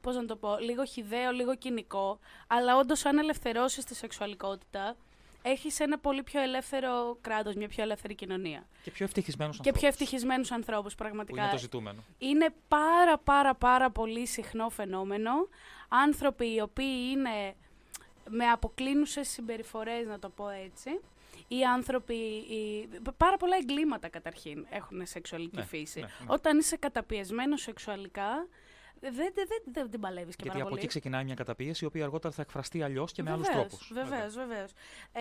πώς 0.00 0.16
να 0.16 0.24
το 0.24 0.36
πω, 0.36 0.58
λίγο 0.58 0.84
χιδαίο, 0.84 1.30
λίγο 1.30 1.56
κοινικό, 1.56 2.18
αλλά 2.46 2.76
όντως 2.76 3.04
αν 3.04 3.18
ελευθερώσεις 3.18 3.84
τη 3.84 3.94
σεξουαλικότητα, 3.94 4.96
έχεις 5.42 5.80
ένα 5.80 5.98
πολύ 5.98 6.22
πιο 6.22 6.40
ελεύθερο 6.40 7.18
κράτος, 7.20 7.54
μια 7.54 7.68
πιο 7.68 7.82
ελεύθερη 7.82 8.14
κοινωνία. 8.14 8.66
Και 8.82 8.90
πιο 8.90 9.04
ευτυχισμένους 9.04 9.60
Και 9.60 9.72
πιο 9.72 9.88
ευτυχισμένους 9.88 10.50
ανθρώπους, 10.50 10.94
πραγματικά. 10.94 11.34
Που 11.36 11.42
είναι 11.42 11.52
το 11.52 11.58
ζητούμενο. 11.58 12.04
Είναι 12.18 12.54
πάρα 12.68 13.18
πάρα 13.18 13.54
πάρα 13.54 13.90
πολύ 13.90 14.26
συχνό 14.26 14.68
φαινόμενο. 14.70 15.30
Άνθρωποι 15.88 16.54
οι 16.54 16.60
οποίοι 16.60 17.08
είναι 17.10 17.54
με 18.28 18.44
αποκλίνουσες 18.46 19.28
συμπεριφορές, 19.28 20.06
να 20.06 20.18
το 20.18 20.28
πω 20.28 20.48
έτσι. 20.48 21.00
Οι 21.48 21.64
άνθρωποι, 21.64 22.14
οι... 22.14 22.88
πάρα 23.16 23.36
πολλά 23.36 23.56
εγκλήματα 23.56 24.08
καταρχήν 24.08 24.66
έχουν 24.70 25.06
σεξουαλική 25.06 25.56
Ναι, 25.56 25.64
φύση. 25.64 26.00
ναι, 26.00 26.06
ναι. 26.06 26.26
Όταν 26.26 26.58
είσαι 26.58 26.76
καταπιεσμένος 26.76 27.60
σεξουαλικά, 27.60 28.46
δεν, 29.00 29.14
δεν, 29.14 29.32
δεν, 29.34 29.62
δεν 29.72 29.90
την 29.90 30.00
παλεύεις 30.00 30.36
και 30.36 30.42
Γιατί 30.42 30.48
πάρα 30.48 30.60
από 30.60 30.68
πολύ. 30.68 30.80
εκεί 30.80 30.88
ξεκινάει 30.88 31.24
μια 31.24 31.34
καταπίεση 31.34 31.84
η 31.84 31.86
οποία 31.86 32.04
αργότερα 32.04 32.34
θα 32.34 32.42
εκφραστεί 32.42 32.82
αλλιώς 32.82 33.12
και 33.12 33.22
με 33.22 33.30
άλλους 33.30 33.46
Βεβαίως, 33.46 33.68
τρόπους. 33.68 33.92
Βεβαίως, 33.92 34.34
βεβαίως. 34.34 34.72
Ε, 35.12 35.20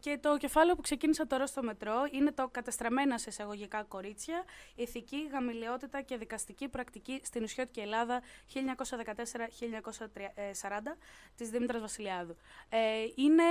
και 0.00 0.18
το 0.20 0.36
κεφάλαιο 0.36 0.74
που 0.74 0.82
ξεκίνησα 0.82 1.26
τώρα 1.26 1.46
στο 1.46 1.62
μετρό 1.62 1.96
είναι 2.10 2.32
το 2.32 2.48
κατεστραμμένα 2.50 3.18
σε 3.18 3.28
εισαγωγικά 3.28 3.82
κορίτσια, 3.82 4.44
ηθική, 4.74 5.28
γαμηλαιότητα 5.32 6.02
και 6.02 6.16
δικαστική 6.16 6.68
πρακτική 6.68 7.20
στην 7.24 7.42
Ισιώτικη 7.42 7.80
Ελλάδα 7.80 8.22
1914-1940 8.54 8.60
της 11.36 11.50
Δήμητρας 11.50 11.80
Βασιλιάδου. 11.80 12.36
Ε, 12.68 12.78
είναι 13.14 13.42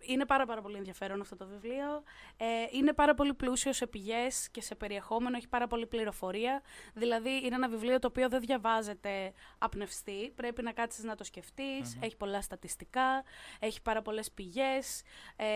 είναι 0.00 0.26
πάρα, 0.26 0.46
πάρα 0.46 0.60
πολύ 0.62 0.76
ενδιαφέρον 0.76 1.20
αυτό 1.20 1.36
το 1.36 1.46
βιβλίο. 1.46 2.02
Ε, 2.36 2.44
είναι 2.70 2.92
πάρα 2.92 3.14
πολύ 3.14 3.34
πλούσιο 3.34 3.72
σε 3.72 3.86
πηγές 3.86 4.48
και 4.50 4.62
σε 4.62 4.74
περιεχόμενο, 4.74 5.36
έχει 5.36 5.48
πάρα 5.48 5.66
πολύ 5.66 5.86
πληροφορία. 5.86 6.62
Δηλαδή 6.94 7.30
είναι 7.30 7.54
ένα 7.54 7.68
βιβλίο 7.68 7.98
το 7.98 8.06
οποίο 8.06 8.28
δεν 8.28 8.40
διαβάζεται 8.40 9.32
απνευστή, 9.58 10.30
πρέπει 10.34 10.62
να 10.62 10.72
κάτσεις 10.72 11.04
να 11.04 11.14
το 11.14 11.24
σκεφτεις 11.24 11.98
έχει 12.00 12.16
πολλά 12.16 12.42
στατιστικά, 12.42 13.24
έχει 13.58 13.82
πάρα 13.82 14.02
πολλές 14.02 14.30
πηγές. 14.30 15.02
Ε, 15.36 15.46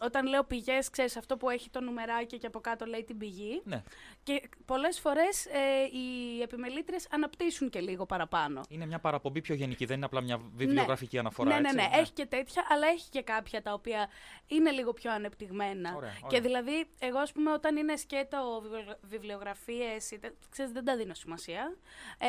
όταν 0.00 0.26
λέω 0.26 0.44
πηγές, 0.44 0.90
ξέρεις 0.90 1.16
αυτό 1.16 1.36
που 1.36 1.50
έχει 1.50 1.70
το 1.70 1.80
νουμεράκι 1.80 2.38
και 2.38 2.46
από 2.46 2.60
κάτω 2.60 2.84
λέει 2.84 3.04
την 3.04 3.18
πηγή. 3.18 3.62
Ναι. 3.64 3.82
Και 4.22 4.48
πολλές 4.64 5.00
φορές 5.00 5.46
ε, 5.46 5.58
οι 5.92 6.40
επιμελήτρες 6.42 7.06
αναπτύσσουν 7.10 7.70
και 7.70 7.80
λίγο 7.80 8.06
παραπάνω. 8.06 8.60
Είναι 8.68 8.86
μια 8.86 8.98
παραπομπή 8.98 9.40
πιο 9.40 9.54
γενική, 9.54 9.84
δεν 9.84 9.96
είναι 9.96 10.04
απλά 10.04 10.20
μια 10.20 10.40
βιβλιογραφική 10.54 11.18
αναφορά. 11.18 11.48
Ναι, 11.48 11.60
ναι, 11.60 11.68
έτσι, 11.68 11.76
ναι, 11.76 12.00
Έχει 12.00 12.12
και 12.12 12.26
τέτοια, 12.26 12.66
αλλά 12.68 12.86
έχει 12.86 13.08
και 13.10 13.22
κάποια 13.22 13.62
τα 13.64 13.72
οποία 13.72 14.08
είναι 14.46 14.70
λίγο 14.70 14.92
πιο 14.92 15.12
ανεπτυγμένα. 15.12 15.92
Ωραία, 15.96 16.10
Και 16.10 16.24
ωραία. 16.24 16.40
δηλαδή, 16.40 16.86
εγώ, 16.98 17.18
ας 17.18 17.32
πούμε, 17.32 17.52
όταν 17.52 17.76
είναι 17.76 17.96
σκέτο 17.96 18.62
βιβλιογραφίες, 19.02 20.12
ξέρεις, 20.50 20.72
δεν 20.72 20.84
τα 20.84 20.96
δίνω 20.96 21.14
σημασία. 21.14 21.76
Ε, 22.18 22.28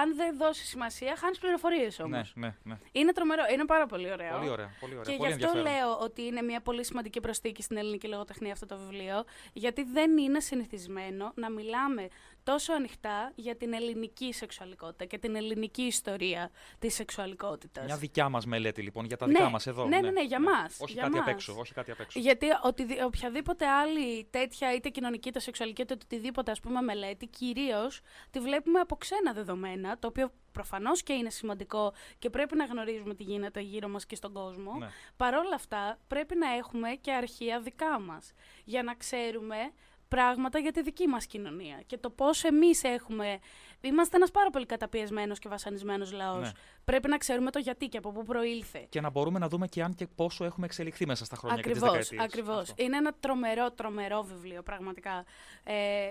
αν 0.00 0.16
δεν 0.16 0.36
δώσει 0.36 0.64
σημασία, 0.64 1.16
χάνεις 1.16 1.38
πληροφορίες 1.38 1.98
όμως. 2.00 2.32
Ναι, 2.36 2.46
ναι, 2.46 2.54
ναι. 2.62 2.78
Είναι 2.92 3.12
τρομερό, 3.12 3.42
είναι 3.52 3.64
πάρα 3.64 3.86
πολύ 3.86 4.12
ωραίο. 4.12 4.36
Πολύ 4.36 4.48
ωραία. 4.50 4.70
Πολύ 4.80 4.96
ωραία. 4.96 5.12
Και 5.12 5.16
πολύ 5.16 5.28
γι' 5.28 5.44
αυτό 5.44 5.58
ενδιαφέρον. 5.58 5.88
λέω 5.88 5.98
ότι 5.98 6.22
είναι 6.22 6.42
μια 6.42 6.60
πολύ 6.60 6.84
σημαντική 6.84 7.20
προσθήκη 7.20 7.62
στην 7.62 7.76
ελληνική 7.76 8.08
λογοτεχνία 8.08 8.52
αυτό 8.52 8.66
το 8.66 8.78
βιβλίο, 8.78 9.24
γιατί 9.52 9.82
δεν 9.82 10.18
είναι 10.18 10.40
συνηθισμένο 10.40 11.32
να 11.34 11.50
μιλάμε 11.50 12.08
τόσο 12.50 12.72
ανοιχτά 12.72 13.32
για 13.34 13.56
την 13.56 13.72
ελληνική 13.72 14.32
σεξουαλικότητα 14.32 15.04
και 15.04 15.18
την 15.18 15.36
ελληνική 15.36 15.82
ιστορία 15.82 16.50
της 16.78 16.94
σεξουαλικότητας. 16.94 17.84
Μια 17.84 17.96
δικιά 17.96 18.28
μας 18.28 18.46
μελέτη 18.46 18.82
λοιπόν, 18.82 19.04
για 19.04 19.16
τα 19.16 19.26
Ναι, 19.26 19.32
δικά 19.32 19.50
μας 19.50 19.66
εδώ. 19.66 19.86
ναι, 19.86 20.00
ναι, 20.00 20.10
ναι, 20.10 20.24
για 20.24 20.40
μας, 20.40 20.76
Όχι 20.80 20.92
για 20.92 21.02
κάτι 21.02 21.18
απ' 21.18 21.24
μας. 21.24 21.34
έξω. 21.34 21.54
Όχι 21.58 21.72
κάτι 21.72 21.90
απ' 21.90 22.00
έξω. 22.00 22.18
Γιατί 22.20 22.46
οτι, 22.64 22.86
οποιαδήποτε 23.04 23.66
άλλη 23.66 24.24
τέτοια, 24.30 24.74
είτε 24.74 24.88
κοινωνική, 24.88 25.28
είτε 25.28 25.40
σεξουαλική, 25.40 25.82
είτε 25.82 25.94
οτιδήποτε 25.94 26.50
ας 26.50 26.60
πούμε 26.60 26.80
μελέτη, 26.80 27.26
κυρίως 27.26 28.00
τη 28.30 28.40
βλέπουμε 28.40 28.80
από 28.80 28.96
ξένα 28.96 29.32
δεδομένα, 29.32 29.98
το 29.98 30.06
οποίο 30.06 30.30
προφανώς 30.52 31.02
και 31.02 31.12
είναι 31.12 31.30
σημαντικό 31.30 31.92
και 32.18 32.30
πρέπει 32.30 32.56
να 32.56 32.64
γνωρίζουμε 32.64 33.14
τι 33.14 33.22
γίνεται 33.22 33.60
γύρω 33.60 33.88
μας 33.88 34.06
και 34.06 34.16
στον 34.16 34.32
κόσμο. 34.32 34.74
Ναι. 34.78 34.88
Παρ' 35.16 35.34
όλα 35.34 35.54
αυτά 35.54 35.98
πρέπει 36.08 36.36
να 36.36 36.52
έχουμε 36.54 36.88
και 37.00 37.12
αρχεία 37.12 37.60
δικά 37.60 38.00
μας, 38.00 38.32
για 38.64 38.82
να 38.82 38.94
ξέρουμε 38.94 39.56
πράγματα 40.08 40.58
για 40.58 40.72
τη 40.72 40.82
δική 40.82 41.06
μας 41.06 41.26
κοινωνία 41.26 41.82
και 41.86 41.98
το 41.98 42.10
πώς 42.10 42.44
εμείς 42.44 42.82
έχουμε... 42.82 43.38
Είμαστε 43.80 44.16
ένας 44.16 44.30
πάρα 44.30 44.50
πολύ 44.50 44.66
καταπιεσμένος 44.66 45.38
και 45.38 45.48
βασανισμένος 45.48 46.12
λαός. 46.12 46.40
Ναι. 46.42 46.50
Πρέπει 46.84 47.08
να 47.08 47.16
ξέρουμε 47.16 47.50
το 47.50 47.58
γιατί 47.58 47.86
και 47.88 47.98
από 47.98 48.12
πού 48.12 48.24
προήλθε. 48.24 48.86
Και 48.88 49.00
να 49.00 49.10
μπορούμε 49.10 49.38
να 49.38 49.48
δούμε 49.48 49.66
και 49.66 49.82
αν 49.82 49.94
και 49.94 50.06
πόσο 50.06 50.44
έχουμε 50.44 50.66
εξελιχθεί 50.66 51.06
μέσα 51.06 51.24
στα 51.24 51.36
χρόνια 51.36 51.62
και 51.62 51.68
Ακριβώς, 51.68 51.98
τις 51.98 52.08
δεκαετίες. 52.08 52.34
ακριβώς. 52.34 52.70
Αυτό. 52.70 52.82
Είναι 52.82 52.96
ένα 52.96 53.12
τρομερό, 53.20 53.70
τρομερό 53.70 54.22
βιβλίο, 54.22 54.62
πραγματικά. 54.62 55.24
Ε, 55.64 56.10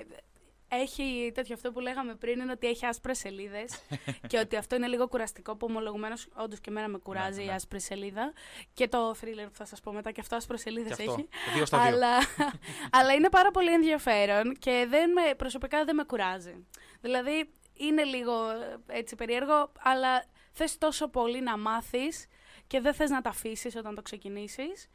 έχει 0.68 1.32
τέτοιο 1.34 1.56
αυτό 1.56 1.72
που 1.72 1.80
λέγαμε 1.80 2.16
πριν, 2.16 2.40
είναι 2.40 2.52
ότι 2.52 2.68
έχει 2.68 2.86
άσπρες 2.86 3.18
σελίδες 3.18 3.82
και 4.30 4.38
ότι 4.38 4.56
αυτό 4.56 4.76
είναι 4.76 4.88
λίγο 4.88 5.08
κουραστικό, 5.08 5.56
που 5.56 5.68
ομολογουμένως 5.70 6.28
όντως 6.36 6.60
και 6.60 6.70
εμένα 6.70 6.88
με 6.88 6.98
κουράζει 6.98 7.38
Ναι, 7.38 7.44
η 7.44 7.46
ναι. 7.46 7.54
άσπρη 7.54 7.82
σελίδα. 7.82 8.34
Και 8.74 8.88
το 8.88 9.12
thriller 9.12 9.48
που 9.48 9.56
θα 9.56 9.66
σας 9.66 9.82
πω 9.82 9.92
μετά, 9.92 10.12
και 10.12 10.22
αυτό 10.22 10.36
άσπρες 10.36 10.62
σελίδες 10.62 10.98
Και 10.98 11.04
αυτό. 11.04 11.12
έχει. 11.12 11.30
Δύο 11.56 11.66
στα 11.66 11.78
δύο. 11.78 11.88
Αλλά, 11.88 12.18
αλλά 12.98 13.14
είναι 13.14 13.30
πάρα 13.30 13.52
πολύ 13.52 13.72
ενδιαφέρον 13.74 14.54
και 14.60 14.86
δεν 14.90 15.12
με, 15.12 15.34
προσωπικά 15.38 15.86
δεν 15.86 15.96
με 15.96 16.04
κουράζει. 16.04 16.66
Δηλαδή 17.02 17.50
είναι 17.74 18.04
λίγο 18.04 18.50
ε, 18.50 18.98
έτσι 18.98 19.16
περίεργο, 19.16 19.72
αλλά 19.80 20.26
θες 20.52 20.78
τόσο 20.78 21.08
πολύ 21.08 21.42
να 21.42 21.58
μάθεις 21.58 22.28
και 22.68 22.80
δεν 22.80 22.94
θες 22.94 23.10
να 23.10 23.22
τα 23.22 23.30
αφήσεις 23.30 23.76
όταν 23.76 23.96
το 23.96 24.02
ξεκινήσεις, 24.02 24.88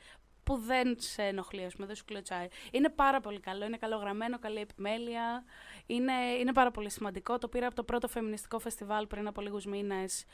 που 0.53 0.59
δεν 0.59 0.97
σε 0.99 1.23
ενοχλεί, 1.23 1.65
ας 1.65 1.75
πούμε, 1.75 1.87
δεν 1.87 1.97
σου 1.97 2.05
κλωτσάει. 2.05 2.47
Είναι 2.71 2.89
πάρα 2.89 3.21
πολύ 3.21 3.41
καλό, 3.41 3.65
είναι 3.65 3.77
καλογραμμένο, 3.77 4.39
καλή 4.39 4.61
επιμέλεια, 4.61 5.45
είναι, 5.87 6.13
είναι 6.41 6.53
πάρα 6.53 6.71
πολύ 6.71 6.91
σημαντικό. 6.91 7.39
Το 7.39 7.49
πήρα 7.49 7.67
από 7.67 7.75
το 7.75 7.83
πρώτο 7.85 8.09
φεμινιστικό 8.09 8.59
φεστιβάλ 8.59 9.07
πριν 9.07 9.27
από 9.27 9.41
λίγους 9.41 9.65
μήνες 9.65 10.25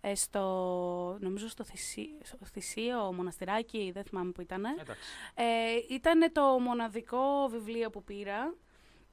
ε, 0.00 0.14
στο, 0.14 0.42
νομίζω 1.20 1.48
στο, 1.48 1.64
Θησί, 1.64 2.08
στο 2.22 2.38
Θησίο, 2.52 3.12
Μοναστηράκι, 3.12 3.90
δεν 3.94 4.04
θυμάμαι 4.04 4.30
που 4.30 4.40
ήταν. 4.40 4.64
Εντάξει. 4.64 5.10
Ε, 5.34 5.94
ήταν 5.94 6.32
το 6.32 6.42
μοναδικό 6.42 7.48
βιβλίο 7.50 7.90
που 7.90 8.04
πήρα 8.04 8.54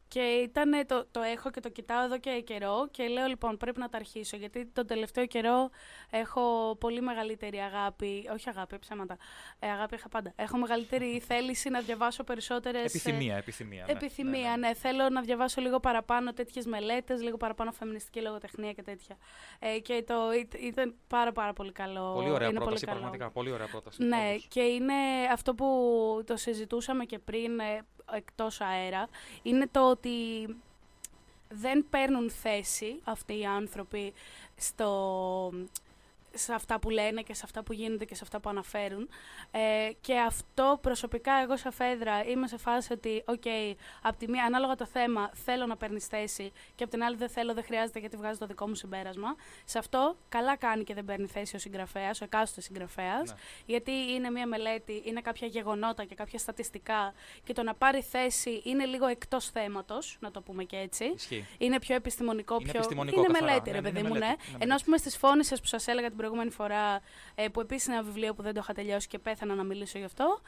και 0.08 0.20
ήταν 0.20 0.86
το, 0.88 1.06
το 1.12 1.22
έχω 1.22 1.50
και 1.52 1.60
το 1.60 1.70
κοιτάω 1.70 2.04
εδώ 2.04 2.18
και 2.20 2.42
καιρό 2.46 2.88
και 2.92 3.08
λέω 3.08 3.26
λοιπόν 3.28 3.58
πρέπει 3.58 3.80
να 3.80 3.90
τα 3.90 3.98
αρχίσω 3.98 4.38
γιατί 4.38 4.66
τον 4.66 4.88
τελευταίο 4.88 5.26
καιρό 5.26 5.70
έχω 6.10 6.76
πολύ 6.80 7.02
μεγαλύτερη 7.02 7.58
αγάπη, 7.58 8.30
όχι 8.34 8.50
αγάπη, 8.50 8.80
ψέματα, 8.80 9.18
ε, 9.60 9.70
αγάπη 9.72 9.96
είχα 9.96 10.10
πάντα. 10.10 10.34
Έχω 10.36 10.58
μεγαλύτερη 10.58 11.20
θέληση 11.28 11.70
να 11.70 11.80
διαβάσω 11.80 12.24
περισσότερες... 12.24 12.82
ε, 12.82 12.86
Επιθυμία, 12.86 13.36
επιθυμία. 13.36 13.84
ναι. 13.86 13.92
Επιθυμία, 13.92 14.50
Ναι, 14.58 14.68
ναι, 14.68 14.74
Θέλω 14.74 15.10
να 15.10 15.22
διαβάσω 15.22 15.62
λίγο 15.62 15.80
παραπάνω 15.80 16.34
τέτοιες 16.34 16.66
μελέτες, 16.66 17.22
λίγο 17.22 17.38
παραπάνω 17.38 17.72
φεμινιστική 17.72 18.22
λογοτεχνία 18.22 18.72
και 18.74 18.82
τέτοια. 18.82 19.18
Ε, 19.60 19.80
και 19.80 20.04
το 20.08 20.32
ήτ- 20.40 20.54
ήταν 20.62 20.96
πάρα 21.08 21.32
πάρα 21.32 21.54
πολύ 21.54 21.72
καλό. 21.72 22.12
Πολύ 22.14 22.30
ωραία 22.30 22.48
είναι 22.48 22.60
πρόταση, 22.60 22.86
πολύ 22.86 22.86
καλό. 22.86 23.00
πραγματικά. 23.00 23.30
Πολύ 23.32 23.52
ωραία 23.52 23.68
πρόταση. 23.68 24.04
Ναι, 24.04 24.28
όντως. 24.30 24.46
και 24.50 24.62
είναι 24.62 24.94
αυτό 25.32 25.56
που 25.56 25.66
το 26.26 26.38
συζητούσαμε 26.38 27.06
και 27.06 27.20
πριν 27.20 27.60
ε, 27.60 27.82
εκτός 28.14 28.62
αέρα, 28.62 29.10
είναι 29.42 29.68
το 29.72 29.90
ότι 29.90 30.10
δεν 31.50 31.86
παίρνουν 31.90 32.32
θέση 32.32 33.00
αυτοί 33.04 33.40
οι 33.40 33.46
άνθρωποι 33.46 34.14
στο, 34.58 35.52
σε 36.36 36.54
αυτά 36.54 36.80
που 36.80 36.90
λένε 36.90 37.22
και 37.22 37.34
σε 37.34 37.42
αυτά 37.46 37.64
που 37.64 37.74
γίνονται 37.74 38.06
και 38.06 38.16
σε 38.16 38.22
αυτά 38.24 38.40
που 38.40 38.50
αναφέρουν. 38.50 39.10
Ε, 39.52 39.90
και 40.02 40.18
αυτό 40.20 40.80
προσωπικά 40.82 41.34
εγώ 41.34 41.58
σαν 41.58 41.72
Φέδρα 41.72 42.24
είμαι 42.26 42.48
σε 42.48 42.58
φάση 42.58 42.94
ότι, 42.94 43.24
οκ, 43.28 43.44
απ' 44.02 44.18
τη 44.18 44.30
μία 44.30 44.44
ανάλογα 44.44 44.76
το 44.76 44.86
θέμα 44.86 45.30
θέλω 45.46 45.66
να 45.66 45.78
παίρνεις 45.78 46.06
θέση 46.08 46.52
και 46.76 46.84
απ' 46.84 46.90
την 46.90 47.04
άλλη 47.04 47.16
δεν 47.16 47.30
θέλω, 47.30 47.54
δεν 47.54 47.64
χρειάζεται 47.64 48.00
γιατί 48.00 48.18
βγάζω 48.18 48.40
το 48.40 48.46
δικό 48.46 48.68
μου 48.68 48.76
συμπέρασμα. 48.76 49.36
Σε 49.66 49.78
αυτό 49.78 50.18
καλά 50.30 50.56
κάνει 50.58 50.84
και 50.84 50.94
δεν 50.94 51.06
παίρνει 51.06 51.28
θέση 51.28 51.56
ο 51.56 51.60
συγγραφέας, 51.60 52.22
ο 52.22 52.24
εκάστοτε 52.24 52.62
συγγραφέας, 52.62 53.30
Ναι. 53.30 53.36
γιατί 53.66 53.92
είναι 53.92 54.30
μια 54.30 54.48
μελέτη, 54.48 55.02
είναι 55.06 55.22
κάποια 55.22 55.48
γεγονότα 55.48 56.04
και 56.06 56.16
κάποια 56.16 56.40
στατιστικά 56.40 57.14
και 57.44 57.54
το 57.54 57.64
να 57.64 57.74
πάρει 57.74 58.02
θέση 58.02 58.62
είναι 58.64 58.86
λίγο 58.86 59.06
εκτός 59.08 59.50
θέματος, 59.50 60.18
να 60.20 60.32
το 60.32 60.42
πούμε 60.42 60.64
και 60.64 60.78
έτσι. 60.78 61.04
Ισχύει. 61.16 61.46
Είναι 61.58 61.80
πιο 61.80 61.96
επιστημονικό, 61.96 62.56
Είναι 62.56 62.64
πιο. 62.70 62.80
επιστημονικό 62.80 63.18
είναι 63.20 63.28
καθαρά. 63.28 63.46
μελέτη, 63.46 63.70
Ναι, 63.70 63.76
ρε 63.76 63.82
ναι, 63.82 63.88
παιδί 63.88 64.00
είναι 64.00 64.08
μου, 64.08 64.14
ναι. 64.14 64.20
μελέτη, 64.20 64.42
είναι 64.50 64.58
Ενώ, 64.64 64.74
ας 64.76 64.84
πούμε, 64.84 64.98
στις 64.98 65.18
φώνησες 65.18 65.60
που 65.60 65.68
σας 65.68 65.88
έλεγα 65.88 66.08
την 66.08 66.18
προηγούμενη 66.26 66.52
φορά, 66.52 67.00
ε, 67.36 67.48
που 67.48 67.60
επίσης 67.60 67.88
είναι 67.88 67.96
ένα 67.96 68.06
βιβλίο 68.06 68.34
που 68.34 68.42
δεν 68.42 68.54
το 68.54 68.60
είχα 68.64 68.74
τελειώσει 68.74 69.08
και 69.08 69.20
πέθανα 69.20 69.56
να 69.56 69.64
μιλήσω 69.64 69.98
γι' 69.98 70.04
αυτό, 70.04 70.42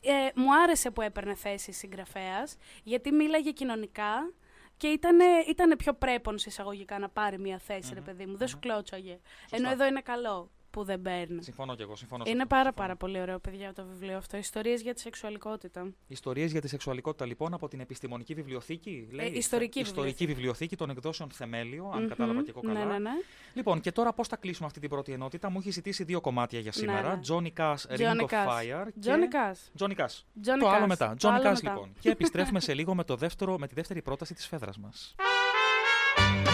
ε, 0.00 0.12
μου 0.34 0.54
άρεσε 0.62 0.90
που 0.90 1.00
έπαιρνε 1.00 1.34
θέση 1.34 1.72
συγγραφέας, 1.72 2.56
γιατί 2.82 3.12
μίλαγε 3.12 3.50
κοινωνικά 3.50 4.32
και 4.76 4.86
ήταν 4.86 5.18
ήτανε 5.48 5.76
πιο 5.76 5.92
πρέπον 5.92 6.38
σε 6.38 6.48
εισαγωγικά 6.48 6.98
να 6.98 7.08
πάρει 7.08 7.38
μια 7.38 7.58
θέση, 7.58 7.94
ρε 7.94 8.00
παιδί 8.00 8.26
μου. 8.26 8.36
Δεν 8.36 8.48
σου 8.48 8.58
κλώτσαγε. 8.58 9.18
Ενώ 9.50 9.70
εδώ 9.70 9.86
είναι 9.86 10.00
καλό 10.00 10.50
που 10.74 10.84
δεν 10.84 11.02
παίρνει. 11.02 11.42
Συμφωνώ 11.42 11.74
και 11.74 11.82
εγώ. 11.82 11.96
Συμφωνώ 11.96 12.24
σε 12.24 12.30
Είναι 12.30 12.42
αυτό, 12.42 12.54
πάρα 12.54 12.64
συμφωνώ. 12.68 12.86
πάρα 12.86 12.96
πολύ 12.96 13.20
ωραίο, 13.20 13.38
παιδιά, 13.38 13.72
το 13.72 13.84
βιβλίο 13.92 14.16
αυτό. 14.16 14.36
Ιστορίες 14.36 14.80
για 14.82 14.94
τη 14.94 15.00
σεξουαλικότητα. 15.00 15.92
Ιστορίες 16.06 16.50
για 16.52 16.60
τη 16.60 16.68
σεξουαλικότητα 16.68 17.26
λοιπόν 17.26 17.54
από 17.54 17.68
την 17.68 17.80
επιστημονική 17.80 18.34
βιβλιοθήκη. 18.34 19.08
Λέει, 19.12 19.26
Ε, 19.26 19.36
ιστορική 19.36 19.80
ιστορική 19.80 20.26
βιβλιοθήκη 20.26 20.76
των 20.76 20.90
εκδόσεων 20.90 21.30
Θεμέλιο, 21.30 21.90
αν 21.94 22.00
Μμμ, 22.02 22.08
κατάλαβα 22.08 22.42
και 22.42 22.50
εγώ 22.50 22.60
καλά. 22.60 22.78
Ναι, 22.78 22.84
ναι, 22.92 22.98
ναι. 22.98 23.10
Λοιπόν, 23.54 23.80
και 23.80 23.92
τώρα 23.92 24.12
πώς 24.12 24.28
θα 24.28 24.36
κλείσουμε 24.36 24.66
αυτή 24.66 24.80
την 24.80 24.88
πρώτη 24.88 25.12
ενότητα; 25.12 25.50
Μου 25.50 25.58
έχει 25.58 25.70
ζητήσει 25.70 26.04
δύο 26.04 26.20
κομμάτια 26.20 26.60
για 26.60 26.72
σήμερα. 26.72 27.14
ναι. 27.14 27.20
Johnny 27.28 27.52
Cash, 27.60 27.74
Ring 27.96 28.00
Johnny 28.00 28.20
of 28.20 28.26
Cash. 28.28 28.48
Fire. 28.48 28.84
Johnny 29.06 29.28
Cash. 29.34 29.82
Johnny 29.86 29.94
Cash. 29.96 30.16
Johnny 30.46 30.58
το 30.60 30.68
άλλο 30.68 30.84
Cash. 30.84 30.88
μετά. 30.88 31.14
Το 31.18 31.28
Johnny 31.28 31.32
άλλο 31.32 31.42
Cash 31.48 31.62
μετά. 31.62 31.72
λοιπόν. 31.72 31.92
και 32.00 32.10
επιστρέφουμε 32.10 32.60
σε 32.60 32.74
λίγο 32.74 32.94
με, 32.94 33.04
το 33.04 33.16
δεύτερο, 33.16 33.58
με 33.58 33.66
τη 33.66 33.74
δεύτερη 33.74 34.02
πρόταση 34.02 34.34
της 34.34 34.46
φέδρας 34.46 34.78
μας. 34.78 35.14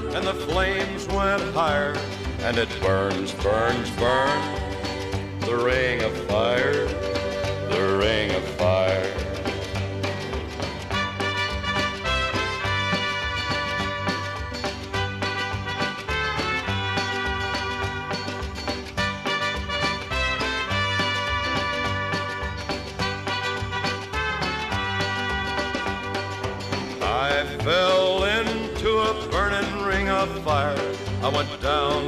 and 0.13 0.27
the 0.27 0.33
flames 0.33 1.07
went 1.07 1.41
higher. 1.53 1.95
And 2.39 2.57
it 2.57 2.69
burns, 2.81 3.31
burns, 3.33 3.89
burns. 3.91 4.59
The 5.45 5.55
ring 5.55 6.03
of 6.03 6.15
fire, 6.27 6.85
the 7.69 7.97
ring 7.99 8.31
of 8.31 8.50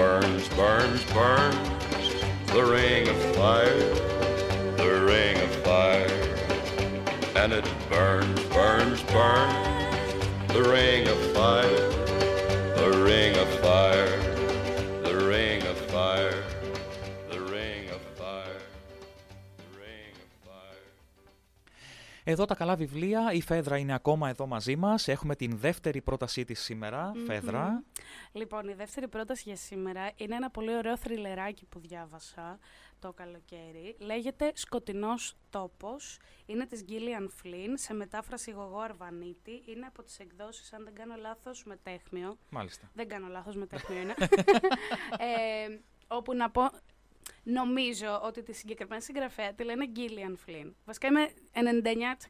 Burns, 0.00 0.48
burns, 0.48 1.04
burns. 1.12 1.68
The 2.54 2.64
ring 2.64 3.06
of 3.06 3.18
fire, 3.36 3.78
the 4.78 5.04
ring 5.06 5.36
of 5.36 5.50
fire. 5.56 6.08
And 7.36 7.52
it 7.52 7.68
burns, 7.90 8.42
burns, 8.44 9.02
burns. 9.02 10.24
The 10.54 10.62
ring 10.62 11.06
of 11.06 11.18
fire, 11.34 11.90
the 12.76 13.02
ring 13.04 13.36
of 13.36 13.48
fire, 13.60 14.19
Εδώ 22.30 22.44
τα 22.44 22.54
καλά 22.54 22.76
βιβλία. 22.76 23.32
Η 23.32 23.40
Φέδρα 23.40 23.76
είναι 23.76 23.94
ακόμα 23.94 24.28
εδώ 24.28 24.46
μαζί 24.46 24.76
μας. 24.76 25.08
Έχουμε 25.08 25.36
την 25.36 25.58
δεύτερη 25.58 26.00
πρότασή 26.00 26.44
της 26.44 26.60
σήμερα. 26.60 27.12
Φέδρα. 27.26 27.82
Λοιπόν, 28.32 28.68
η 28.68 28.74
δεύτερη 28.74 29.08
πρόταση 29.08 29.42
για 29.46 29.56
σήμερα 29.56 30.10
είναι 30.16 30.34
ένα 30.34 30.50
πολύ 30.50 30.76
ωραίο 30.76 30.96
θριλεράκι 30.96 31.66
που 31.66 31.80
διάβασα 31.80 32.58
το 32.98 33.12
καλοκαίρι. 33.12 33.96
Λέγεται 33.98 34.52
«Σκοτεινός 34.54 35.36
τόπος». 35.50 36.18
Είναι 36.46 36.66
της 36.66 36.84
Gillian 36.88 37.22
Flynn, 37.22 37.72
σε 37.74 37.94
μετάφραση 37.94 38.50
Γογό 38.50 38.78
Αρβανίτη. 38.78 39.62
Είναι 39.66 39.86
από 39.86 40.02
τις 40.02 40.18
εκδόσεις, 40.18 40.72
αν 40.72 40.84
δεν 40.84 40.94
κάνω 40.94 41.14
λάθος, 41.14 41.64
με 41.64 41.76
τέχνιο. 41.82 42.36
Μάλιστα. 42.50 42.90
Δεν 42.94 43.08
κάνω 43.08 43.28
λάθος, 43.28 43.56
με 43.56 43.66
τέχνιο 43.66 44.00
είναι. 44.00 44.14
ε, 45.18 45.78
όπου 46.08 46.34
να 46.34 46.50
πω, 46.50 46.70
νομίζω 47.42 48.20
ότι 48.22 48.42
τη 48.42 48.52
συγκεκριμένη 48.52 49.02
συγγραφέα 49.02 49.52
τη 49.52 49.64
λένε 49.64 49.86
Gillian 49.96 50.50
Flynn. 50.50 50.72
Βασικά 50.84 51.06
είμαι 51.08 51.28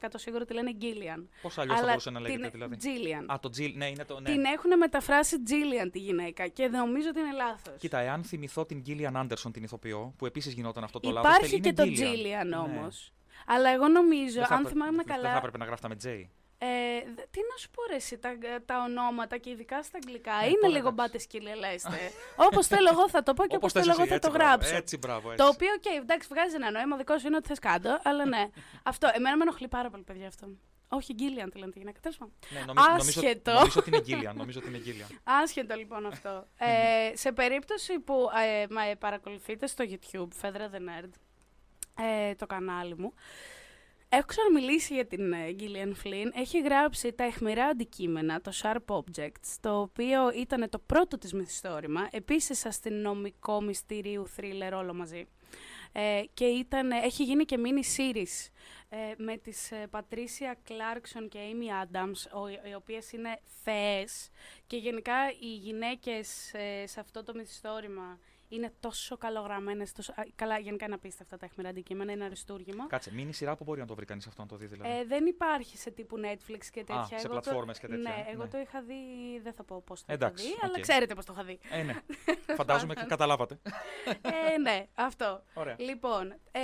99% 0.02 0.06
σίγουρο 0.14 0.42
ότι 0.44 0.54
λένε 0.54 0.70
Gillian. 0.80 1.24
Πώς 1.42 1.58
αλλιώς 1.58 1.74
θα 1.74 1.80
Αλλά 1.82 1.88
μπορούσε 1.90 2.10
να 2.10 2.20
λέγεται 2.20 2.40
την- 2.42 2.50
δηλαδή; 2.52 2.76
Gillian. 2.80 3.24
Α, 3.34 3.38
το 3.40 3.50
Jill, 3.58 3.72
ναι, 3.74 3.86
είναι 3.88 4.04
το. 4.04 4.20
Ναι. 4.20 4.30
Την 4.30 4.44
έχουν 4.44 4.76
μεταφράσει 4.78 5.36
Gillian 5.46 5.88
τη 5.92 5.98
γυναίκα 5.98 6.46
και 6.48 6.68
νομίζω 6.68 7.08
ότι 7.08 7.20
είναι 7.20 7.32
λάθος. 7.32 7.74
Κοίτα, 7.78 7.98
εάν 7.98 8.24
θυμηθώ 8.24 8.64
την 8.66 8.82
Gillian 8.86 9.12
Anderson, 9.22 9.50
την 9.52 9.62
ηθοποιό, 9.62 10.14
που 10.18 10.26
επίσης 10.26 10.52
γινόταν 10.52 10.84
αυτό 10.84 11.00
το 11.00 11.10
λάθος. 11.10 11.36
Υπάρχει 11.36 11.60
και 11.60 11.72
το 11.72 11.82
Gillian 11.82 12.68
όμως. 12.68 13.12
Αλλά 13.46 13.70
εγώ 13.70 13.88
νομίζω, 13.88 14.40
αν 14.48 14.66
θυμάμαι 14.66 14.96
Δεν 14.96 15.06
θα 15.06 15.14
καλά. 15.14 15.36
έπρεπε 15.36 15.58
να 15.58 15.64
γράφτα 15.64 15.88
με 15.88 15.96
J. 16.04 16.24
Ε, 16.62 16.66
δε- 17.14 17.26
τι 17.30 17.40
να 17.50 17.56
σου 17.58 17.70
πω 17.70 17.82
ρε 17.90 17.94
εσύ, 17.94 18.18
τα, 18.18 18.30
τα 18.64 18.82
ονόματα 18.82 19.36
και 19.36 19.50
ειδικά 19.50 19.82
στα 19.82 19.98
αγγλικά 20.02 20.32
Ε, 20.42 20.46
είναι 20.46 20.54
τώρα 20.60 20.66
λίγο 20.68 20.88
εντάξει. 20.88 20.94
μπάτες 20.94 21.22
σκυλελέστε. 21.22 21.98
όπως 22.36 22.66
θέλω 22.66 22.88
εγώ 22.92 23.08
θα 23.08 23.22
το 23.22 23.34
πω 23.34 23.46
και 23.46 23.56
όπως 23.60 23.72
θες 23.72 23.82
θέλω 23.82 23.92
εγώ 23.94 24.02
εσύ, 24.02 24.12
θα 24.12 24.18
το 24.18 24.26
έτσι, 24.26 24.38
μπράβο, 24.38 24.52
γράψω. 24.54 24.76
Έτσι, 24.76 24.96
μπράβο, 24.96 25.26
Το 25.28 25.32
έτσι. 25.32 25.46
οποίο, 25.54 25.68
οκ, 25.76 25.84
εντάξει, 26.02 26.28
βγάζει 26.30 26.54
ένα 26.54 26.70
νόημα, 26.70 26.96
δικό 26.96 27.18
σου 27.18 27.26
είναι 27.26 27.36
ότι 27.36 27.48
θες 27.48 27.58
κάτω, 27.58 28.00
αλλά 28.04 28.24
ναι. 28.26 28.46
αυτό, 28.90 29.10
εμένα 29.12 29.36
με 29.36 29.42
ενοχλεί 29.42 29.68
πάρα 29.68 29.90
πολύ, 29.90 30.02
παιδιά, 30.02 30.26
αυτό. 30.26 30.48
Όχι, 30.92 31.14
Gillian 31.14 31.50
τη 31.50 31.58
λένε 31.58 31.72
τη 31.72 31.78
γυναίκα, 31.78 32.00
τέλος 32.00 32.16
πάντων. 32.16 32.34
Ναι, 32.52 32.60
νομίζω, 32.66 32.86
νομίζω, 32.88 33.20
Άσχετο. 33.20 33.52
νομίζω 33.52 33.80
ότι 33.80 33.90
είναι 33.90 34.02
Gillian. 34.30 34.34
Νομίζω 34.34 34.60
ότι 34.64 34.68
είναι 34.68 34.82
Gillian. 34.86 35.14
Άσχετο 35.42 35.74
λοιπόν 35.74 36.06
αυτό. 36.06 36.46
ε, 36.58 37.16
σε 37.16 37.32
περίπτωση 37.32 37.98
που 37.98 38.28
ε, 38.62 38.66
μα, 38.70 38.82
ε, 38.84 38.94
παρακολουθείτε 38.94 39.66
στο 39.66 39.84
YouTube, 39.88 40.28
Φέδρα 40.34 40.70
the 40.72 40.76
Nerd, 40.76 41.08
ε, 42.28 42.34
το 42.34 42.46
κανάλι 42.46 42.96
μου, 42.98 43.14
Έχω 44.12 44.26
ξαναμιλήσει 44.26 44.94
για 44.94 45.06
την 45.06 45.32
ε, 45.32 45.54
Gillian 45.58 45.92
Flynn. 46.04 46.30
Έχει 46.34 46.60
γράψει 46.60 47.12
τα 47.12 47.24
αιχμηρά 47.24 47.64
αντικείμενα, 47.64 48.40
το 48.40 48.52
Sharp 48.62 48.96
Objects, 48.96 49.56
το 49.60 49.80
οποίο 49.80 50.30
ήταν 50.34 50.68
το 50.68 50.78
πρώτο 50.78 51.18
της 51.18 51.32
μυθιστόρημα, 51.32 52.08
επίσης 52.10 52.66
αστυνομικό 52.66 53.60
μυστηρίου 53.60 54.28
thriller 54.36 54.72
όλο 54.74 54.94
μαζί. 54.94 55.26
Ε, 55.92 56.22
και 56.34 56.44
ήταν, 56.44 56.90
έχει 56.90 57.24
γίνει 57.24 57.44
και 57.44 57.58
mini 57.58 57.98
series 57.98 58.50
ε, 58.88 58.96
με 59.16 59.36
τις 59.36 59.70
ε, 59.72 59.88
Patricia 59.90 60.70
Clarkson 60.70 61.26
και 61.28 61.38
Amy 61.38 61.84
Adams, 61.84 62.40
ο, 62.42 62.48
οι 62.48 62.74
οποίες 62.76 63.12
είναι 63.12 63.40
θεές 63.62 64.30
και 64.66 64.76
γενικά 64.76 65.14
οι 65.40 65.54
γυναίκες 65.54 66.54
ε, 66.54 66.86
σε 66.86 67.00
αυτό 67.00 67.24
το 67.24 67.34
μυθιστόρημα 67.34 68.18
είναι 68.52 68.72
τόσο 68.80 69.16
καλογραμμένες, 69.16 69.92
τόσο, 69.92 70.12
α, 70.12 70.22
καλά 70.34 70.58
γενικά 70.58 70.84
είναι 70.84 70.94
απίστευτα 70.94 71.36
τα 71.36 71.46
αιχμηρά 71.46 71.68
αντικείμενα, 71.68 72.12
είναι 72.12 72.24
αριστούργημα. 72.24 72.86
Κάτσε, 72.86 73.12
μίνι 73.14 73.32
σειρά 73.32 73.56
που 73.56 73.64
μπορεί 73.64 73.80
να 73.80 73.86
το 73.86 73.94
βρει 73.94 74.04
κανείς 74.04 74.26
αυτό 74.26 74.42
να 74.42 74.48
το 74.48 74.56
δει 74.56 74.66
δηλαδή. 74.66 74.98
Ε, 74.98 75.04
δεν 75.04 75.26
υπάρχει 75.26 75.76
σε 75.76 75.90
τύπου 75.90 76.16
Netflix 76.18 76.64
και 76.72 76.84
τέτοια. 76.84 77.04
σε 77.06 77.14
Εγώ 77.14 77.22
το- 77.22 77.28
πλατφόρμες 77.40 77.78
και 77.78 77.86
τέτοια, 77.86 78.10
Ναι, 78.10 78.24
εγώ 78.32 78.42
ναι. 78.42 78.48
το 78.48 78.58
είχα 78.58 78.82
δει, 78.82 78.94
δεν 79.42 79.52
θα 79.52 79.64
πω 79.64 79.82
πώς 79.86 80.00
το 80.04 80.12
Εντάξει, 80.12 80.44
είχα 80.44 80.54
δει, 80.54 80.60
αλλά 80.62 80.74
οκ. 80.76 80.80
ξέρετε 80.80 81.14
πώς 81.14 81.24
το 81.24 81.32
είχα 81.32 81.44
δει. 81.44 81.58
Ε, 81.70 81.82
ναι. 81.82 81.94
Φαντάζομαι 82.56 82.94
και 82.94 83.04
καταλάβατε. 83.08 83.58
ε, 84.54 84.58
ναι, 84.58 84.86
αυτό. 84.94 85.42
Ωραία. 85.54 85.76
Λοιπόν, 85.78 86.32
ε, 86.50 86.60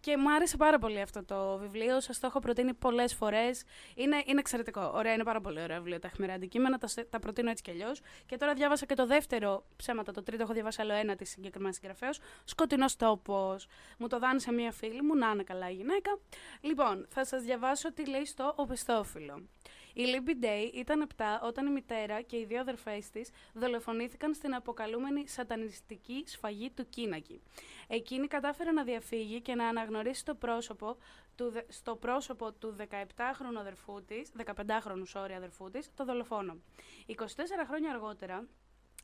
και 0.00 0.16
μου 0.16 0.32
άρεσε 0.34 0.56
πάρα 0.56 0.78
πολύ 0.78 1.00
αυτό 1.00 1.24
το 1.24 1.58
βιβλίο. 1.58 2.00
Σας 2.00 2.18
το 2.18 2.26
έχω 2.26 2.38
προτείνει 2.38 2.74
πολλές 2.74 3.14
φορές. 3.14 3.62
Είναι, 3.94 4.22
είναι 4.26 4.38
εξαιρετικό. 4.40 4.90
Ωραία, 4.94 5.12
είναι 5.12 5.24
πάρα 5.24 5.40
πολύ 5.40 5.62
ωραίο 5.62 5.76
βιβλίο. 5.76 5.98
Τα 5.98 6.06
αιχμηρά 6.12 6.32
αντικείμενα, 6.32 6.78
τα, 6.78 6.86
σε- 6.86 7.04
τα 7.04 7.18
προτείνω 7.18 7.50
έτσι 7.50 7.62
κι 7.62 7.70
αλλιώς. 7.70 8.00
Και 8.26 8.36
τώρα 8.36 8.54
διάβασα 8.54 8.86
και 8.86 8.94
το 8.94 9.06
δεύτερο, 9.06 9.64
ψέματα, 9.76 10.12
το 10.12 10.22
τρίτο 10.22 10.42
έχω 10.42 10.52
διαβάσει 10.52 10.80
άλλο 10.80 10.92
ένα 10.92 11.07
της 11.16 11.30
συγκεκριμένης 11.30 11.76
συγγραφέα. 11.76 12.10
Σκοτεινός 12.44 12.96
τόπος. 12.96 13.66
Μου 13.98 14.06
το 14.08 14.18
δάνεισε 14.18 14.52
μία 14.52 14.72
φίλη 14.72 15.02
μου, 15.02 15.16
να 15.16 15.30
είναι 15.30 15.42
καλά 15.42 15.70
η 15.70 15.74
γυναίκα. 15.74 16.18
Λοιπόν, 16.60 17.06
θα 17.10 17.24
σας 17.24 17.42
διαβάσω 17.42 17.92
τι 17.92 18.06
λέει 18.08 18.24
στο 18.24 18.52
Οπισθόφυλλο. 18.56 19.48
Η 19.94 20.02
Libby 20.14 20.44
Day 20.44 20.70
ήταν 20.74 21.06
7 21.16 21.24
όταν 21.42 21.66
η 21.66 21.70
μητέρα 21.70 22.20
και 22.22 22.36
οι 22.36 22.44
δύο 22.44 22.60
αδερφές 22.60 23.10
της 23.10 23.30
δολοφονήθηκαν 23.52 24.34
στην 24.34 24.54
αποκαλούμενη 24.54 25.28
σατανιστική 25.28 26.22
σφαγή 26.26 26.70
του 26.70 26.88
Κίνακη. 26.88 27.40
Εκείνη 27.88 28.26
κατάφερε 28.26 28.70
να 28.70 28.84
διαφύγει 28.84 29.40
και 29.40 29.54
να 29.54 29.68
αναγνωρίσει 29.68 30.24
το 30.24 30.34
πρόσωπο 30.34 30.96
του, 31.36 31.50
δε- 31.50 31.62
στο 31.68 31.96
πρόσωπο 31.96 32.52
του 32.52 32.76
17χρονου 32.78 33.58
αδερφού 33.58 34.04
της, 34.04 34.32
15χρονου 34.44 35.04
sorry, 35.14 35.32
αδερφού 35.36 35.70
της, 35.70 35.90
το 35.94 36.04
δολοφόνο. 36.04 36.56
24 37.06 37.14
χρόνια 37.66 37.90
αργότερα, 37.90 38.46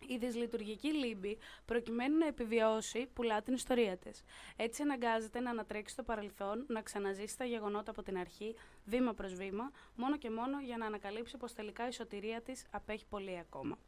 η 0.09 0.17
δυσλειτουργική 0.17 0.89
Λίμπη, 0.89 1.39
προκειμένου 1.65 2.19
να 2.19 2.27
επιβιώσει, 2.27 3.09
πουλά 3.13 3.43
την 3.43 3.55
ιστορία 3.55 3.97
της. 3.97 4.23
Έτσι 4.57 4.83
αναγκάζεται 4.83 5.41
να 5.41 5.51
ανατρέξει 5.51 5.93
στο 5.93 6.03
παρελθόν, 6.03 6.65
να 6.69 6.83
ξαναζήσει 6.83 7.37
τα 7.37 7.45
γεγονότα 7.45 7.91
από 7.91 8.03
την 8.03 8.19
αρχή, 8.19 8.55
βήμα 8.85 9.15
προς 9.15 9.35
βήμα, 9.35 9.71
μόνο 9.97 10.17
και 10.17 10.31
μόνο 10.31 10.61
για 10.61 10.77
να 10.77 10.87
ανακαλύψει 10.87 11.37
πως 11.37 11.53
τελικά 11.53 11.89
η 11.89 11.93
σωτηρία 11.93 12.41
της 12.41 12.65
απέχει 12.71 13.05
πολύ 13.07 13.39
ακόμα. 13.39 13.79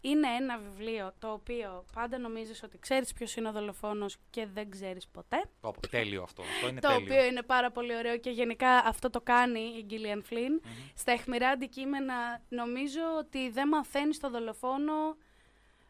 Είναι 0.00 0.28
ένα 0.40 0.58
βιβλίο 0.58 1.12
το 1.18 1.32
οποίο 1.32 1.84
πάντα 1.92 2.18
νομίζεις 2.18 2.62
ότι 2.62 2.78
ξέρεις 2.78 3.12
ποιος 3.12 3.36
είναι 3.36 3.48
ο 3.48 3.52
δολοφόνος 3.52 4.16
και 4.30 4.46
δεν 4.46 4.70
ξέρεις 4.70 5.08
ποτέ. 5.08 5.42
Πω, 5.60 5.70
πω, 5.80 5.88
τέλειο 5.88 6.22
αυτό. 6.22 6.42
Αυτό 6.42 6.68
είναι 6.68 6.80
το 6.80 6.88
τέλειο. 6.88 7.04
οποίο 7.04 7.24
είναι 7.24 7.42
πάρα 7.42 7.70
πολύ 7.70 7.96
ωραίο 7.96 8.18
και 8.18 8.30
γενικά 8.30 8.68
αυτό 8.68 9.10
το 9.10 9.20
κάνει 9.20 9.60
η 9.60 9.86
Gillian 9.90 10.32
Flynn. 10.32 10.66
Στα 10.94 11.12
αιχμηρά 11.12 11.48
αντικείμενα 11.48 12.42
νομίζω 12.48 13.00
ότι 13.18 13.50
δεν 13.50 13.68
μαθαίνεις 13.68 14.20
το 14.20 14.30
δολοφόνο. 14.30 15.16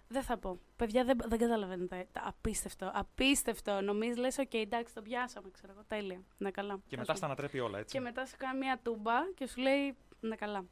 Δεν 0.08 0.22
θα 0.22 0.38
πω. 0.38 0.60
Παιδιά, 0.76 1.04
δεν, 1.04 1.18
δεν 1.26 1.38
καταλαβαίνετε. 1.38 2.08
Τα- 2.12 2.22
Απίστευτο. 2.26 2.90
Απίστευτο. 2.94 3.80
Νομίζει, 3.80 4.18
λες, 4.18 4.38
οκ, 4.38 4.54
εντάξει, 4.54 4.94
το 4.94 5.02
πιάσαμε, 5.02 5.50
ξέρω 5.52 5.72
εγώ. 5.72 5.84
Τέλεια. 5.86 6.24
Ναι, 6.38 6.50
καλά. 6.50 6.74
Και 6.74 6.80
Τέλος 6.88 7.06
μετά 7.06 7.14
στα 7.14 7.26
πάντων. 7.26 7.30
ανατρέπει 7.30 7.58
όλα, 7.60 7.78
έτσι. 7.78 7.94
Και 7.96 8.00
μετά 8.02 8.26
σου 8.26 8.34
κάνει 8.38 8.58
μια 8.58 8.78
τούμπα 8.82 9.12
και 9.34 9.46
σου 9.46 9.60
λέει 9.60 9.96
ναι 10.20 10.36
καλά. 10.36 10.64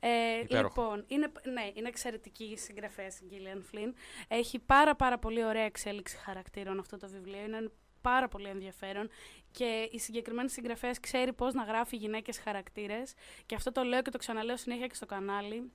Ε, 0.00 0.38
Υπέροχο. 0.42 0.82
λοιπόν, 0.82 1.04
είναι, 1.08 1.32
ναι, 1.52 1.70
είναι 1.74 1.88
εξαιρετική 1.88 2.44
η 2.44 2.56
συγγραφέας 2.56 3.20
η 3.20 3.24
Gillian 3.30 3.58
Flynn. 3.74 3.92
Έχει 4.28 4.58
πάρα 4.58 4.94
πάρα 4.96 5.18
πολύ 5.18 5.44
ωραία 5.44 5.62
εξέλιξη 5.64 6.16
χαρακτήρων 6.16 6.78
αυτό 6.78 6.96
το 6.96 7.08
βιβλίο. 7.08 7.40
Είναι 7.44 7.70
πάρα 8.00 8.28
πολύ 8.28 8.48
ενδιαφέρον 8.48 9.08
και 9.50 9.88
η 9.92 9.98
συγκεκριμένη 9.98 10.48
συγγραφέας 10.50 11.00
ξέρει 11.00 11.32
πώς 11.32 11.54
να 11.54 11.62
γράφει 11.64 11.96
γυναίκες 11.96 12.38
χαρακτήρες 12.38 13.14
και 13.46 13.54
αυτό 13.54 13.72
το 13.72 13.82
λέω 13.82 14.02
και 14.02 14.10
το 14.10 14.18
ξαναλέω 14.18 14.56
συνέχεια 14.56 14.86
και 14.86 14.94
στο 14.94 15.06
κανάλι. 15.06 15.72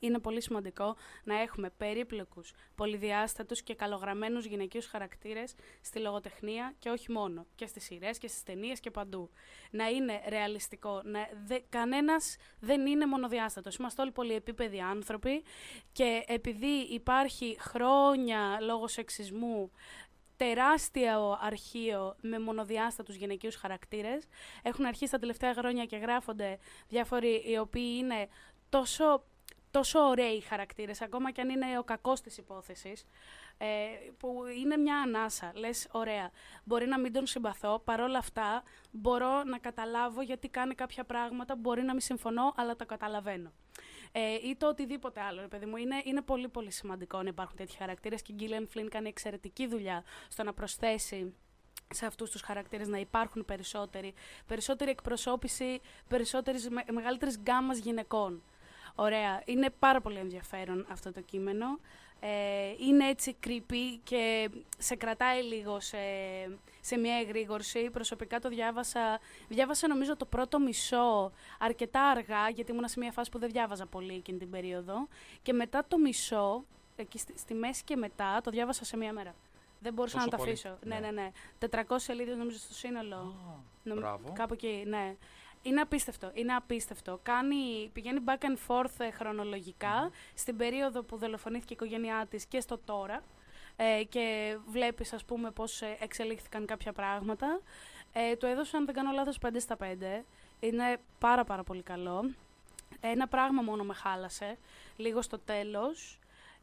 Είναι 0.00 0.18
πολύ 0.18 0.42
σημαντικό 0.42 0.96
να 1.24 1.40
έχουμε 1.40 1.70
περίπλοκους, 1.70 2.52
πολυδιάστατους 2.74 3.62
και 3.62 3.74
καλογραμμένους 3.74 4.44
γυναικείους 4.44 4.86
χαρακτήρες 4.86 5.54
στη 5.80 5.98
λογοτεχνία 5.98 6.74
και 6.78 6.90
όχι 6.90 7.12
μόνο, 7.12 7.46
και 7.54 7.66
στις 7.66 7.84
σειρές 7.84 8.18
και 8.18 8.28
στις 8.28 8.42
ταινίες 8.42 8.80
και 8.80 8.90
παντού. 8.90 9.30
Να 9.70 9.88
είναι 9.88 10.22
ρεαλιστικό, 10.28 11.00
να, 11.04 11.28
δε, 11.46 11.58
κανένας 11.68 12.36
δεν 12.60 12.86
είναι 12.86 13.06
μονοδιάστατος. 13.06 13.76
Είμαστε 13.76 14.02
όλοι 14.02 14.10
πολυεπίπεδοι 14.10 14.80
άνθρωποι 14.80 15.42
και 15.92 16.24
επειδή 16.26 16.86
υπάρχει 16.90 17.56
χρόνια 17.60 18.58
λόγω 18.60 18.88
σεξισμού 18.88 19.70
τεράστιο 20.36 21.38
αρχείο 21.40 22.16
με 22.20 22.38
μονοδιάστατους 22.38 23.14
γυναικείους 23.14 23.54
χαρακτήρες. 23.56 24.24
Έχουν 24.62 24.84
αρχίσει 24.84 25.10
τα 25.10 25.18
τελευταία 25.18 25.54
χρόνια 25.54 25.84
και 25.84 25.96
γράφονται 25.96 26.58
διάφοροι 26.88 27.42
οι 27.46 27.58
οποίοι 27.58 27.96
είναι 27.98 28.28
τόσο, 28.68 29.24
τόσο 29.70 30.00
ωραίοι 30.00 30.40
χαρακτήρες, 30.40 31.02
ακόμα 31.02 31.30
και 31.30 31.40
αν 31.40 31.48
είναι 31.48 31.78
ο 31.78 31.82
κακός 31.82 32.20
της 32.20 32.38
υπόθεσης, 32.38 33.06
ε, 33.58 33.66
που 34.18 34.42
είναι 34.60 34.76
μια 34.76 34.96
ανάσα. 34.96 35.52
Λες, 35.54 35.88
ωραία, 35.90 36.30
μπορεί 36.64 36.86
να 36.86 36.98
μην 36.98 37.12
τον 37.12 37.26
συμπαθώ, 37.26 37.78
παρόλα 37.84 38.18
αυτά 38.18 38.62
μπορώ 38.90 39.44
να 39.44 39.58
καταλάβω 39.58 40.22
γιατί 40.22 40.48
κάνει 40.48 40.74
κάποια 40.74 41.04
πράγματα, 41.04 41.56
μπορεί 41.56 41.82
να 41.82 41.92
μην 41.92 42.00
συμφωνώ, 42.00 42.52
αλλά 42.56 42.76
τα 42.76 42.84
καταλαβαίνω. 42.84 43.52
Ε, 44.12 44.34
ή 44.34 44.56
το 44.56 44.68
οτιδήποτε 44.68 45.20
άλλο, 45.20 45.40
ρε 45.40 45.48
παιδί 45.48 45.66
μου. 45.66 45.76
Είναι, 45.76 46.02
είναι 46.04 46.20
πολύ 46.20 46.48
πολύ 46.48 46.70
σημαντικό 46.70 47.22
να 47.22 47.28
υπάρχουν 47.28 47.56
τέτοιοι 47.56 47.76
χαρακτήρες 47.76 48.22
και 48.22 48.32
η 48.32 48.36
Gillian 48.40 48.78
Flynn 48.78 48.86
κάνει 48.90 49.08
εξαιρετική 49.08 49.66
δουλειά 49.66 50.04
στο 50.28 50.42
να 50.42 50.52
προσθέσει 50.52 51.34
σε 51.92 52.06
αυτούς 52.06 52.30
τους 52.30 52.40
χαρακτήρες 52.40 52.88
να 52.88 52.98
υπάρχουν 52.98 53.44
περισσότεροι, 53.44 54.14
περισσότερη 54.46 54.90
εκπροσώπηση, 54.90 55.80
περισσότερης, 56.08 56.68
με, 56.68 56.84
μεγαλύτερης 56.92 57.38
γκάμας 57.38 57.78
γυναικών. 57.78 58.42
Ωραία. 58.94 59.42
Είναι 59.44 59.70
πάρα 59.78 60.00
πολύ 60.00 60.18
ενδιαφέρον 60.18 60.86
αυτό 60.90 61.12
το 61.12 61.20
κείμενο. 61.20 61.66
Ε, 62.22 62.28
είναι 62.88 63.08
έτσι 63.08 63.36
creepy 63.46 63.98
και 64.04 64.50
σε 64.78 64.94
κρατάει 64.96 65.42
λίγο 65.42 65.80
σε, 65.80 65.98
σε 66.80 66.96
μια 66.96 67.14
εγρήγορση. 67.16 67.90
Προσωπικά 67.90 68.38
το 68.38 68.48
διάβασα, 68.48 69.20
διάβασα 69.48 69.88
νομίζω 69.88 70.16
το 70.16 70.24
πρώτο 70.24 70.58
μισό 70.60 71.32
αρκετά 71.58 72.02
αργά, 72.02 72.48
γιατί 72.48 72.72
ήμουν 72.72 72.88
σε 72.88 72.98
μια 72.98 73.12
φάση 73.12 73.30
που 73.30 73.38
δεν 73.38 73.50
διάβαζα 73.50 73.86
πολύ 73.86 74.14
εκείνη 74.14 74.38
την 74.38 74.50
περίοδο. 74.50 75.08
Και 75.42 75.52
μετά 75.52 75.84
το 75.88 75.98
μισό, 75.98 76.64
εκεί 76.96 77.18
στη, 77.18 77.38
στη 77.38 77.54
μέση 77.54 77.84
και 77.84 77.96
μετά, 77.96 78.40
το 78.42 78.50
διάβασα 78.50 78.84
σε 78.84 78.96
μια 78.96 79.12
μέρα. 79.12 79.34
Δεν 79.82 79.92
μπορούσα 79.92 80.14
Τόσο 80.14 80.26
να 80.30 80.36
το 80.36 80.42
πολύ. 80.42 80.50
αφήσω. 80.52 80.78
Ναι, 80.84 80.98
Ναι. 80.98 81.10
ναι, 81.10 81.22
ναι. 81.70 81.80
400 81.88 81.94
σελίδες 81.96 82.36
νομίζω 82.36 82.58
στο 82.58 82.74
σύνολο. 82.74 83.16
Α, 83.16 83.54
Νομ- 83.82 83.98
Μπράβο. 83.98 84.32
Κάπου 84.32 84.54
εκεί, 84.54 84.82
ναι. 84.86 85.16
Είναι 85.62 85.80
απίστευτο, 85.80 86.30
είναι 86.34 86.54
απίστευτο. 86.54 87.20
Κάνει, 87.22 87.90
πηγαίνει 87.92 88.20
back 88.26 88.44
and 88.44 88.56
forth 88.68 88.94
ε, 88.98 89.10
χρονολογικά 89.10 90.10
στην 90.34 90.56
περίοδο 90.56 91.02
που 91.02 91.16
δολοφονήθηκε 91.16 91.72
η 91.72 91.76
οικογένειά 91.80 92.26
της 92.30 92.46
και 92.46 92.60
στο 92.60 92.78
τώρα 92.78 93.22
ε, 93.76 94.04
και 94.04 94.56
βλέπεις 94.66 95.12
ας 95.12 95.24
πούμε 95.24 95.50
πώς 95.50 95.82
ε, 95.82 95.96
εξελίχθηκαν 96.00 96.66
κάποια 96.66 96.92
πράγματα. 96.92 97.60
Ε, 98.12 98.36
το 98.36 98.46
έδωσα, 98.46 98.76
αν 98.76 98.84
δεν 98.84 98.94
κάνω 98.94 99.12
λάθος, 99.12 99.38
5 99.46 99.48
στα 99.58 99.76
5. 99.80 100.24
Είναι 100.60 101.00
πάρα 101.18 101.44
πάρα 101.44 101.62
πολύ 101.62 101.82
καλό. 101.82 102.30
Ένα 103.00 103.28
πράγμα 103.28 103.62
μόνο 103.62 103.84
με 103.84 103.94
χάλασε, 103.94 104.58
λίγο 104.96 105.22
στο 105.22 105.38
τέλος. 105.38 106.18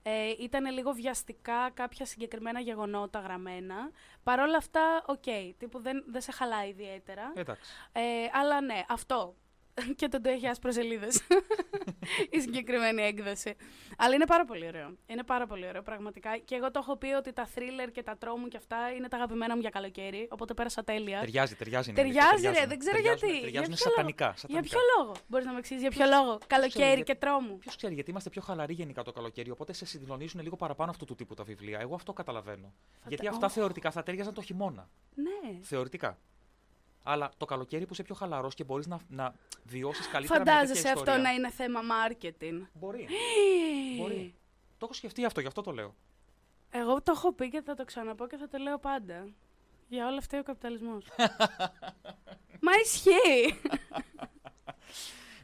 Ε, 0.09 0.35
ήταν 0.39 0.71
λίγο 0.71 0.91
βιαστικά 0.91 1.69
κάποια 1.73 2.05
συγκεκριμένα 2.05 2.59
γεγονότα 2.59 3.19
γραμμένα. 3.19 3.91
Παρ' 4.23 4.39
όλα 4.39 4.57
αυτά, 4.57 5.03
οκ, 5.05 5.23
τύπου 5.57 5.79
δεν, 5.79 6.03
δεν 6.07 6.21
σε 6.21 6.31
χαλάει 6.31 6.69
ιδιαίτερα. 6.69 7.31
Εντάξει. 7.35 7.71
Ε, 7.91 8.01
αλλά 8.33 8.61
ναι, 8.61 8.83
αυτό. 8.87 9.35
και 9.95 10.07
το 10.07 10.19
έχει 10.23 10.47
άσπρες 10.47 10.73
σελίδες. 10.73 11.21
η 12.35 12.39
συγκεκριμένη 12.39 13.01
έκδοση. 13.01 13.55
Αλλά 13.97 14.15
είναι 14.15 14.25
πάρα 14.25 14.45
πολύ 14.45 14.67
ωραίο. 14.67 14.95
Είναι 15.07 15.23
πάρα 15.23 15.47
πολύ 15.47 15.67
ωραίο, 15.67 15.81
πραγματικά. 15.81 16.37
Και 16.37 16.55
εγώ 16.55 16.71
το 16.71 16.79
έχω 16.83 16.97
πει 16.97 17.07
ότι 17.07 17.33
τα 17.33 17.47
thriller 17.55 17.89
και 17.91 18.03
τα 18.03 18.17
τρόμου 18.17 18.47
και 18.47 18.57
αυτά 18.57 18.91
είναι 18.97 19.07
τα 19.07 19.17
αγαπημένα 19.17 19.53
μου 19.55 19.61
για 19.61 19.69
καλοκαίρι. 19.69 20.27
Οπότε 20.31 20.53
πέρασα 20.53 20.83
τέλεια. 20.83 21.19
Ταιριάζει, 21.19 21.55
ταιριάζει. 21.55 21.89
είναι 21.89 21.99
Ταιριάζει, 22.01 22.27
αλήθεια, 22.29 22.49
ρε, 22.49 22.55
ταιριάζουν. 22.55 22.69
δεν 22.69 22.79
ξέρω 22.79 22.95
Ταιριάζουν, 22.95 23.27
γιατί. 23.29 23.43
Ταιριάζουν 23.43 23.67
Για 23.73 23.77
ποιο 23.77 23.89
σατανικά. 23.91 24.25
Για 24.25 24.37
σατανικά. 24.37 24.69
ποιο 24.69 24.79
λόγο, 24.97 25.15
μπορείς 25.27 25.45
να 25.45 25.51
με 25.51 25.57
εξηγήσεις, 25.57 25.87
για 25.87 25.97
ποιος 26.05 26.19
λόγο; 26.19 26.37
Καλοκαίρι 26.47 26.85
γιατί- 26.85 27.03
και 27.03 27.15
τρόμου. 27.15 27.57
Ποιος 27.57 27.75
ξέρει, 27.75 27.93
γιατί 27.93 28.09
είμαστε 28.09 28.29
πιο 28.29 28.41
χαλαροί 28.41 28.73
γενικά 28.73 29.03
το 29.03 29.11
καλοκαίρι, 29.11 29.49
οπότε 29.51 29.73
σε 29.73 29.85
συγκλονίζουν 29.85 30.41
λίγο 30.41 30.55
παραπάνω 30.55 30.91
αυτού 30.91 31.05
του 31.05 31.15
τύπου 31.15 31.33
τα 31.33 31.43
βιβλία. 31.43 31.79
Εγώ 31.79 31.95
αυτό 31.95 32.13
καταλαβαίνω. 32.13 32.73
Γιατί 33.07 33.27
αυτά 33.27 33.45
Ω. 33.45 33.49
θεωρητικά 33.49 33.91
θα 33.91 34.03
ταιριάζαν 34.03 34.33
το 34.33 34.41
χειμώνα. 34.41 34.89
Ναι. 35.15 35.59
Θεωρητικά. 35.61 36.17
Αλλά 37.09 37.31
το 37.37 37.45
καλοκαίρι 37.45 37.85
που 37.85 37.93
είσαι 37.93 38.03
πιο 38.03 38.15
χαλαρός 38.15 38.53
και 38.53 38.63
μπορείς 38.63 38.87
να, 38.87 38.99
να 39.07 39.33
βιώσεις 39.63 40.07
καλύτερα 40.07 40.41
μια 40.41 40.51
Φαντάζεσαι 40.53 40.73
τέτοια 40.81 40.93
αυτό 40.93 41.03
ιστορία. 41.11 41.29
να 41.29 41.35
είναι 41.35 41.49
θέμα 41.51 41.79
marketing. 41.81 42.67
Μπορεί. 42.73 43.07
Μπορεί. 43.99 44.35
Το 44.77 44.85
έχω 44.85 44.93
σκεφτεί 44.93 45.25
αυτό, 45.25 45.41
γι' 45.41 45.47
αυτό 45.47 45.61
το 45.61 45.71
λέω. 45.71 45.95
Εγώ 46.69 47.01
το 47.01 47.11
έχω 47.15 47.33
πει 47.33 47.49
και 47.49 47.61
θα 47.61 47.75
το 47.75 47.85
ξαναπώ 47.85 48.27
και 48.27 48.37
θα 48.37 48.47
το 48.47 48.57
λέω 48.57 48.77
πάντα. 48.79 49.27
Για 49.87 50.07
όλα 50.07 50.17
αυτά 50.17 50.39
ο 50.39 50.43
καπιταλισμός. 50.43 51.05
Μα 52.65 52.71
ισχύει. 52.83 53.59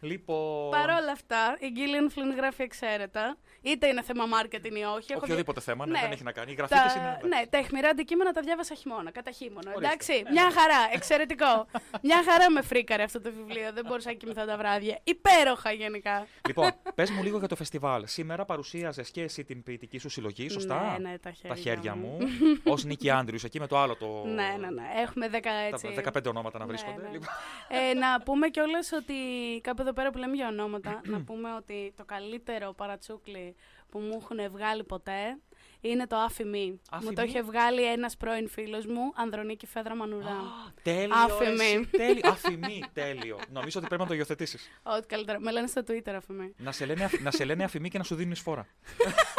Λοιπόν. 0.04 0.70
Παρ' 0.72 0.90
όλα 0.90 1.12
αυτά, 1.12 1.56
η 1.60 1.68
Gillian 1.76 2.18
Flynn 2.20 2.36
γράφει 2.38 2.62
εξαίρετα. 2.64 3.38
Είτε 3.62 3.88
είναι 3.88 4.02
θέμα 4.02 4.24
marketing 4.26 4.76
ή 4.78 4.84
όχι. 4.98 5.12
Έχω 5.12 5.22
Οποιοδήποτε 5.24 5.60
δει- 5.60 5.70
θέμα, 5.70 5.86
ναι, 5.86 6.00
δεν 6.02 6.12
έχει 6.12 6.24
να 6.24 6.32
κάνει. 6.32 6.52
Η 6.52 6.56
γραφή 6.56 6.74
τα... 6.74 6.82
της 6.84 6.94
είναι, 6.96 7.06
εντάξει. 7.08 7.28
Ναι, 7.28 7.42
τα 7.50 7.58
αιχμηρά 7.58 7.90
αντικείμενα 7.90 8.32
τα 8.32 8.42
διάβασα 8.42 8.76
χειμώνα, 8.76 9.12
κατά 9.12 9.32
χείμωνα. 9.32 9.72
Ορίστε. 9.76 9.86
Εντάξει, 9.86 10.22
Ναι, 10.24 10.32
μια 10.32 10.44
ναι. 10.44 10.52
χαρά, 10.52 10.78
εξαιρετικό. 10.94 11.66
μια 12.02 12.24
χαρά 12.30 12.50
με 12.50 12.62
φρίκαρε 12.62 13.04
αυτό 13.04 13.22
το 13.22 13.32
βιβλίο. 13.38 13.72
Δεν 13.74 13.86
μπορούσα 13.88 14.10
να 14.10 14.16
κοιμηθώ 14.16 14.46
τα 14.46 14.58
βράδια. 14.58 15.00
Υπέροχα 15.04 15.72
γενικά. 15.72 16.28
Λοιπόν, 16.48 16.72
πες 16.96 17.10
μου 17.10 17.24
λίγο 17.24 17.38
για 17.38 17.48
το 17.48 17.56
φεστιβάλ. 17.56 18.04
Σήμερα 18.06 18.46
παρουσίαζες 18.46 19.10
και 19.12 19.22
εσύ 19.22 19.44
την 19.44 19.64
ποιητική 19.64 19.98
σου 19.98 20.10
συλλογή, 20.10 20.50
σωστά; 20.50 20.98
Ναι, 21.00 21.10
ναι, 21.10 21.18
τα 21.20 21.32
χέρια, 21.32 21.56
χέρια 21.56 21.96
μου. 21.96 22.18
μου. 22.20 22.28
Ω 22.74 22.76
Νίκη 22.86 23.10
Άντριους, 23.10 23.44
εκεί 23.44 23.60
με 23.60 23.68
το 23.68 23.78
άλλο 23.78 23.96
το. 23.96 24.24
Ναι, 24.26 24.56
ναι, 24.60 24.70
ναι. 24.70 24.84
Έχουμε 25.02 25.30
10 25.32 25.38
έτσι. 25.72 26.02
Τα 26.04 26.12
15 26.20 26.26
ονόματα 26.30 26.58
να 26.60 26.66
Ναι, 26.66 26.72
βρίσκονται. 26.72 27.02
ναι. 27.02 27.10
Λοιπόν. 27.12 27.28
Ε, 27.68 27.94
να 27.94 28.22
πούμε 28.22 28.48
κιόλας 28.50 28.92
ότι 28.92 29.14
κάπου 29.62 29.82
εδώ 29.82 29.93
πέρα 29.94 30.11
που 30.11 30.18
λέμε 30.18 30.36
για 30.36 30.48
ονόματα, 30.48 31.02
να 31.14 31.22
πούμε 31.24 31.53
ότι 31.56 31.94
το 31.98 32.06
καλύτερο 32.06 32.74
παρατσούκλι 32.74 33.56
που 33.90 33.99
μου 33.99 34.20
έχουν 34.22 34.52
βγάλει 34.52 34.84
ποτέ 34.84 35.38
είναι 35.82 36.07
το 36.07 36.15
Άφημί. 36.15 36.82
Άφη 36.91 37.06
Μου 37.06 37.14
το 37.14 37.22
μη; 37.22 37.28
είχε 37.28 37.41
βγάλει 37.41 37.84
ένας 37.91 38.18
πρώην 38.18 38.49
φίλος 38.49 38.86
μου, 38.86 39.11
Ανδρονίκη 39.15 39.65
Φέδρα 39.68 39.95
Μανουρά. 39.95 40.36
Τέλειο. 40.84 41.15
Άφημη. 41.15 41.53
εσύ, 41.64 41.88
τέλειο. 41.91 42.30
Αφημί, 42.36 42.84
τέλειο. 42.94 43.40
Νομίζω 43.52 43.80
ότι 43.80 43.88
πρέπει 43.88 44.02
να 44.02 44.07
το 44.07 44.14
υιοθετήσεις. 44.14 44.70
Ό,τι 44.84 45.07
καλύτερο. 45.07 45.40
Με 45.40 45.52
λένε 45.52 45.68
στο 45.68 45.82
Twitter 45.88 46.10
Άφημί. 46.15 46.53
να, 46.57 46.72
σε 46.72 46.86
λένε, 46.86 47.03
αφ- 47.03 47.22
να 47.22 47.32
σε 47.32 47.45
λένε 47.45 47.64
αφημί 47.64 47.90
και 47.90 47.98
να 47.98 48.03
σου 48.03 48.15
δίνουν 48.15 48.32
εισφορά. 48.32 48.68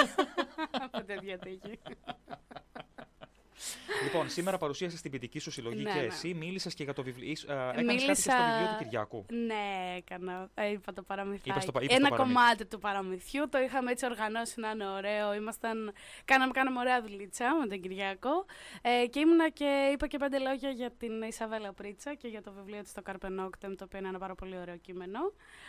Από 0.85 1.05
τέτοια 1.05 1.39
τύχη. 1.39 1.79
Λοιπόν, 4.03 4.29
σήμερα 4.31 4.59
παρουσίασες 4.59 5.01
την 5.01 5.11
ποιητική 5.11 5.39
σου 5.39 5.51
συλλογή 5.51 5.83
Ναι, 5.83 5.93
και 5.93 5.99
ναι. 5.99 6.05
εσύ 6.07 6.35
μίλησες 6.35 6.75
και 6.75 6.85
για 6.85 6.93
το 6.93 7.03
βιβλίο. 7.03 7.33
Έκανες 7.49 7.75
κάτι 7.75 7.77
και 7.77 7.93
Μίλησα- 7.93 8.15
στο 8.15 8.33
βιβλίο 8.51 8.77
του 8.79 8.85
Κυριάκου. 8.85 9.25
Ναι, 9.29 9.95
έκανα. 9.97 10.49
Ε, 10.55 10.71
είπα 10.71 10.93
το 10.93 11.03
παραμυθάκι. 11.03 11.49
Είπες 11.51 11.65
το 11.65 11.73
πα- 11.73 11.83
είπες 11.83 11.97
Ένα 11.97 12.09
το 12.09 12.15
παραμύθι. 12.15 12.35
κομμάτι 12.39 12.67
του 12.67 12.79
παραμυθιού. 12.79 13.49
Το 13.49 13.59
είχαμε 13.59 13.91
έτσι 13.91 14.05
οργανώσει 14.07 14.61
να 14.61 14.71
είναι 14.71 14.87
ωραίο. 14.89 15.35
Ήμασταν... 15.35 15.93
Κάναμε, 16.25 16.53
κάναμε 16.53 16.79
ωραία 16.79 17.03
δουλίτσα 17.03 17.55
με 17.61 17.67
τον 17.67 17.81
Κυριακό. 17.81 18.45
Ε, 18.83 19.07
και 19.07 19.19
ήμουνα 19.21 19.49
και 19.51 19.91
είπα 19.93 20.07
και 20.07 20.19
πέντε 20.19 20.39
λόγια 20.39 20.71
για 20.71 20.91
την 20.91 21.23
Ισαβέλα 21.23 21.73
Πρίτσα 21.73 22.15
και 22.15 22.29
για 22.29 22.43
το 22.43 22.53
βιβλίο 22.53 22.83
της 22.83 22.91
στο 22.91 23.03
Καρπενόκτεμ, 23.03 23.75
το 23.75 23.85
οποίο 23.85 23.99
είναι 23.99 24.09
ένα 24.09 24.19
πάρα 24.19 24.35
πολύ 24.35 24.57
ωραίο 24.59 24.77
κείμενο. 24.77 25.19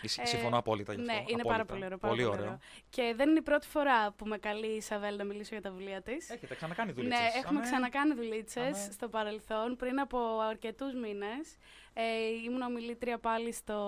Εις- 0.01 0.17
Ε, 0.17 0.25
Συμφωνώ 0.25 0.57
απόλυτα 0.57 0.93
γι' 0.93 0.99
αυτό. 1.01 1.11
Ναι, 1.11 1.17
είναι 1.17 1.25
απόλυτα. 1.27 1.49
πάρα 1.51 1.65
πολύ 1.65 1.85
ωραίο. 1.85 1.97
Πάρα 1.97 2.13
Πολύ 2.13 2.23
πολύ 2.27 2.37
ωραίο. 2.37 2.45
ωραίο. 2.51 2.59
Και 2.89 3.13
δεν 3.15 3.29
είναι 3.29 3.39
η 3.39 3.41
πρώτη 3.41 3.67
φορά 3.67 4.11
που 4.11 4.25
με 4.27 4.37
καλεί 4.37 4.67
η 4.73 4.75
Ισαβέλα 4.75 5.17
να 5.17 5.23
μιλήσω 5.23 5.49
για 5.51 5.61
τα 5.61 5.71
βιβλία 5.71 6.01
της. 6.01 6.29
Έχετε 6.29 6.55
ξανακάνει 6.55 6.91
δουλίτσε. 6.91 7.17
Ναι, 7.21 7.27
έχουμε 7.39 7.59
ξανακάνει 7.75 8.13
δουλίτσες 8.13 8.77
Αμέ. 8.83 8.91
στο 8.91 9.07
παρελθόν. 9.09 9.75
Πριν 9.75 9.99
από 9.99 10.39
αρκετούς 10.39 10.93
μήνες 10.93 11.57
ε, 11.93 12.03
ήμουν 12.45 12.61
ομιλήτρια 12.61 13.17
πάλι 13.19 13.51
στο, 13.51 13.79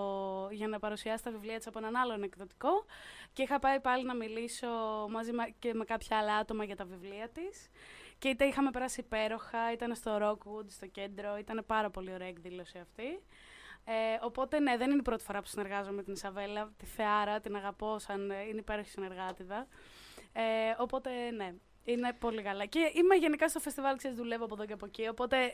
για 0.51 0.67
να 0.67 0.79
παρουσιάσει 0.79 1.23
τα 1.23 1.31
βιβλία 1.31 1.57
της 1.57 1.67
από 1.67 1.77
έναν 1.77 1.95
άλλον 1.95 2.23
εκδοτικό 2.23 2.85
και 3.33 3.41
είχα 3.41 3.59
πάει 3.59 3.79
πάλι 3.79 4.05
να 4.05 4.15
μιλήσω 4.15 4.67
μαζί 5.09 5.31
μα- 5.31 5.49
και 5.59 5.73
με 5.73 5.85
κάποια 5.85 6.17
άλλα 6.17 6.35
άτομα 6.35 6.63
για 6.63 6.75
τα 6.75 6.85
βιβλία 6.85 7.29
της. 7.29 7.69
Και 8.17 8.27
είτε 8.27 8.45
είχαμε 8.45 8.71
περάσει 8.71 8.99
υπέροχα, 8.99 9.71
ήταν 9.71 9.95
στο 9.95 10.17
Rockwood, 10.21 10.65
στο 10.67 10.87
κέντρο, 10.87 11.37
ήταν 11.37 11.63
πάρα 11.67 11.89
πολύ 11.89 12.13
ωραία 12.13 12.27
εκδήλωση 12.27 12.77
αυτή. 12.77 13.23
Ε, 13.85 14.17
οπότε 14.21 14.59
ναι, 14.59 14.77
δεν 14.77 14.89
είναι 14.89 14.99
η 14.99 15.01
πρώτη 15.01 15.23
φορά 15.23 15.39
που 15.41 15.47
συνεργάζομαι 15.47 15.95
με 15.95 16.03
την 16.03 16.13
Ισαβέλα, 16.13 16.73
τη 16.77 16.85
Θεάρα, 16.85 17.39
την 17.39 17.55
αγαπώ 17.55 17.99
σαν 17.99 18.31
ε, 18.31 18.41
είναι 18.49 18.59
υπέροχη 18.59 18.89
συνεργάτηδα. 18.89 19.67
Ε, 20.33 20.41
οπότε 20.77 21.31
ναι, 21.31 21.53
είναι 21.87 22.13
πολύ 22.19 22.41
καλά. 22.41 22.65
Και 22.65 22.91
είμαι 22.93 23.15
γενικά 23.15 23.49
στο 23.49 23.59
φεστιβάλ, 23.59 23.97
ξέρεις, 23.97 24.17
δουλεύω 24.17 24.45
από 24.45 24.53
εδώ 24.53 24.65
και 24.65 24.73
από 24.73 24.85
εκεί, 24.85 25.07
οπότε 25.07 25.37
ε, 25.43 25.51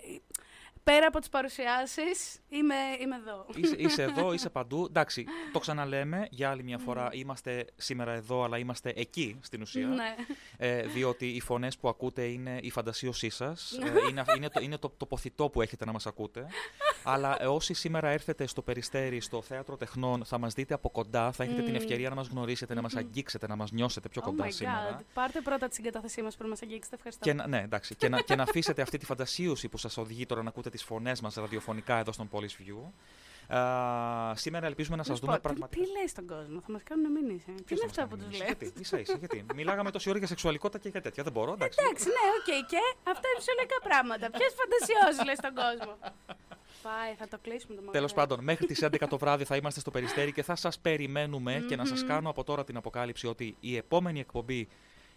πέρα 0.84 1.08
από 1.08 1.20
τις 1.20 1.30
παρουσιάσεις 1.30 2.40
είμαι, 2.50 2.76
είμαι 3.02 3.16
εδώ. 3.16 3.46
Είσαι, 3.56 3.76
είσαι 3.78 4.04
εδώ, 4.12 4.34
είσαι 4.34 4.50
παντού. 4.50 4.86
Εντάξει, 4.90 5.26
το 5.52 5.60
ξαναλέμε 5.60 6.28
για 6.32 6.50
άλλη 6.50 6.64
μια 6.64 6.78
φορά. 6.78 7.10
Είμαστε 7.12 7.66
σήμερα 7.76 8.12
εδώ, 8.12 8.44
αλλά 8.44 8.58
είμαστε 8.58 8.94
εκεί 8.96 9.38
στην 9.42 9.62
ουσία. 9.62 9.88
ναι. 9.88 10.16
Ε, 10.58 10.82
διότι 10.82 11.28
οι 11.28 11.40
φωνές 11.40 11.78
που 11.78 11.88
ακούτε 11.90 12.24
είναι 12.24 12.60
η 12.62 12.70
φαντασίωσή 12.72 13.30
σας. 13.30 13.72
Ε, 13.72 14.10
είναι, 14.10 14.24
είναι, 14.38 14.50
το, 14.50 14.62
είναι 14.62 14.78
το, 14.78 14.94
το 14.98 15.06
ποθητό 15.06 15.50
που 15.50 15.62
έχετε 15.62 15.86
να 15.86 15.92
μας 15.92 16.06
ακούτε. 16.08 16.48
Αλλά 17.04 17.42
ε, 17.44 17.46
όσοι 17.48 17.74
σήμερα 17.74 18.08
έρθετε 18.10 18.48
στο 18.48 18.62
Περιστέρι, 18.62 19.20
στο 19.20 19.42
Θέατρο 19.42 19.78
Τεχνών, 19.78 20.26
θα 20.26 20.38
μας 20.38 20.54
δείτε 20.54 20.74
από 20.74 20.90
κοντά, 20.90 21.32
θα 21.32 21.44
έχετε 21.44 21.62
την 21.62 21.76
ευκαιρία 21.76 22.10
να 22.10 22.16
μας 22.16 22.28
γνωρίσετε, 22.28 22.74
να 22.74 22.82
μας 22.82 22.96
αγγίξετε, 22.96 23.48
να 23.48 23.56
μας 23.56 23.72
νιώσετε 23.72 24.10
πιο 24.10 24.22
Oh 24.22 24.26
κοντά 24.26 24.46
my 24.46 24.52
σήμερα. 24.52 25.00
God. 25.00 25.04
Πάρτε 25.14 25.42
πρώτα 25.42 25.68
τη 25.68 25.76
συγκατάθεσή 25.76 26.22
μας 26.22 26.36
πριν 26.36 26.50
μας 26.50 26.62
αγγίξετε. 26.62 26.96
Ευχαριστώ. 26.96 27.24
Και 27.24 27.34
να, 27.34 27.48
ναι, 27.48 27.62
εντάξει, 27.62 27.96
και, 27.96 28.10
να, 28.10 28.22
και 28.22 28.36
να 28.36 28.44
αφήσετε 28.44 28.82
αυτή 28.82 28.98
τη 28.98 29.06
φαντασίωση 29.06 29.68
που 29.70 29.78
σας 29.78 29.98
οδηγεί 29.98 30.26
τώρα 30.26 30.44
να 30.44 30.50
ακούτε 30.50 30.63
τις 30.70 30.84
φωνές 30.84 31.22
μας 31.22 31.36
ραδιοφωνικά 31.36 31.98
εδώ 31.98 32.12
στον 32.12 32.30
Police 32.32 32.56
View. 32.62 32.92
Α, 33.58 34.36
σήμερα 34.36 34.66
ελπίζουμε 34.66 34.96
να 34.96 35.02
Να 35.02 35.08
σας 35.08 35.18
σου 35.18 35.26
δούμε 35.26 35.38
πω, 35.38 35.42
τι- 35.42 35.48
πραγματικά. 35.54 35.84
Τι 35.86 35.92
λέει 35.98 36.08
στον 36.08 36.28
κόσμο, 36.28 36.60
θα 36.66 36.72
μας 36.72 36.82
κάνουν 36.84 37.12
μήνυση. 37.12 37.46
Τι 37.56 37.64
Ποιος 37.64 37.80
είναι 37.82 37.92
θα 37.92 38.02
αυτά 38.02 38.02
μας 38.02 38.10
που 38.10 38.16
τους 38.18 38.26
κάνει 38.26 38.38
λέει. 38.38 38.48
Γιατί, 38.60 38.82
ίσα 38.82 39.00
ίσα, 39.00 39.18
γιατί. 39.18 39.46
Μιλάγαμε 39.56 39.92
τόση 39.92 40.10
ώρα 40.10 40.18
για 40.18 40.28
σεξουαλικότητα 40.28 40.80
και 40.84 40.90
για 40.90 41.02
τέτοια. 41.02 41.24
Δεν 41.24 41.32
μπορώ, 41.32 41.52
εντάξει. 41.54 41.80
Εντάξει, 41.82 42.06
ναι, 42.08 42.24
οκ, 42.40 42.50
και 42.72 42.78
αυτά 43.12 43.26
είναι 43.30 43.38
φυσιολογικά 43.42 43.78
πράγματα. 43.90 44.26
Ποιες 44.38 44.54
φαντασιώσεις 44.60 45.26
λέει 45.26 45.36
στον 45.36 45.54
κόσμο; 45.62 45.94
Πάει, 46.88 47.14
θα 47.20 47.28
το 47.28 47.38
κλείσουμε 47.42 47.74
το 47.76 47.80
μαγαζί. 47.80 47.98
Τέλος 47.98 48.14
πάντων, 48.14 48.44
μέχρι 48.44 48.66
τις 48.66 48.82
11 48.84 49.08
το 49.08 49.18
βράδυ 49.18 49.44
θα 49.44 49.56
είμαστε 49.56 49.80
στο 49.80 49.92
περιστέρι 49.92 50.32
και 50.32 50.44
θα 50.44 50.56
σας 50.56 50.80
περιμένουμε 50.80 51.66
και 51.68 51.76
να 51.76 51.86
σας 51.86 52.04
κάνω 52.06 52.30
από 52.30 52.44
τώρα 52.44 52.64
την 52.64 52.78
αποκάλυψη 52.78 53.28
ότι 53.28 53.56
η 53.60 53.76
επόμενη 53.78 54.20
εκπομπή. 54.20 54.68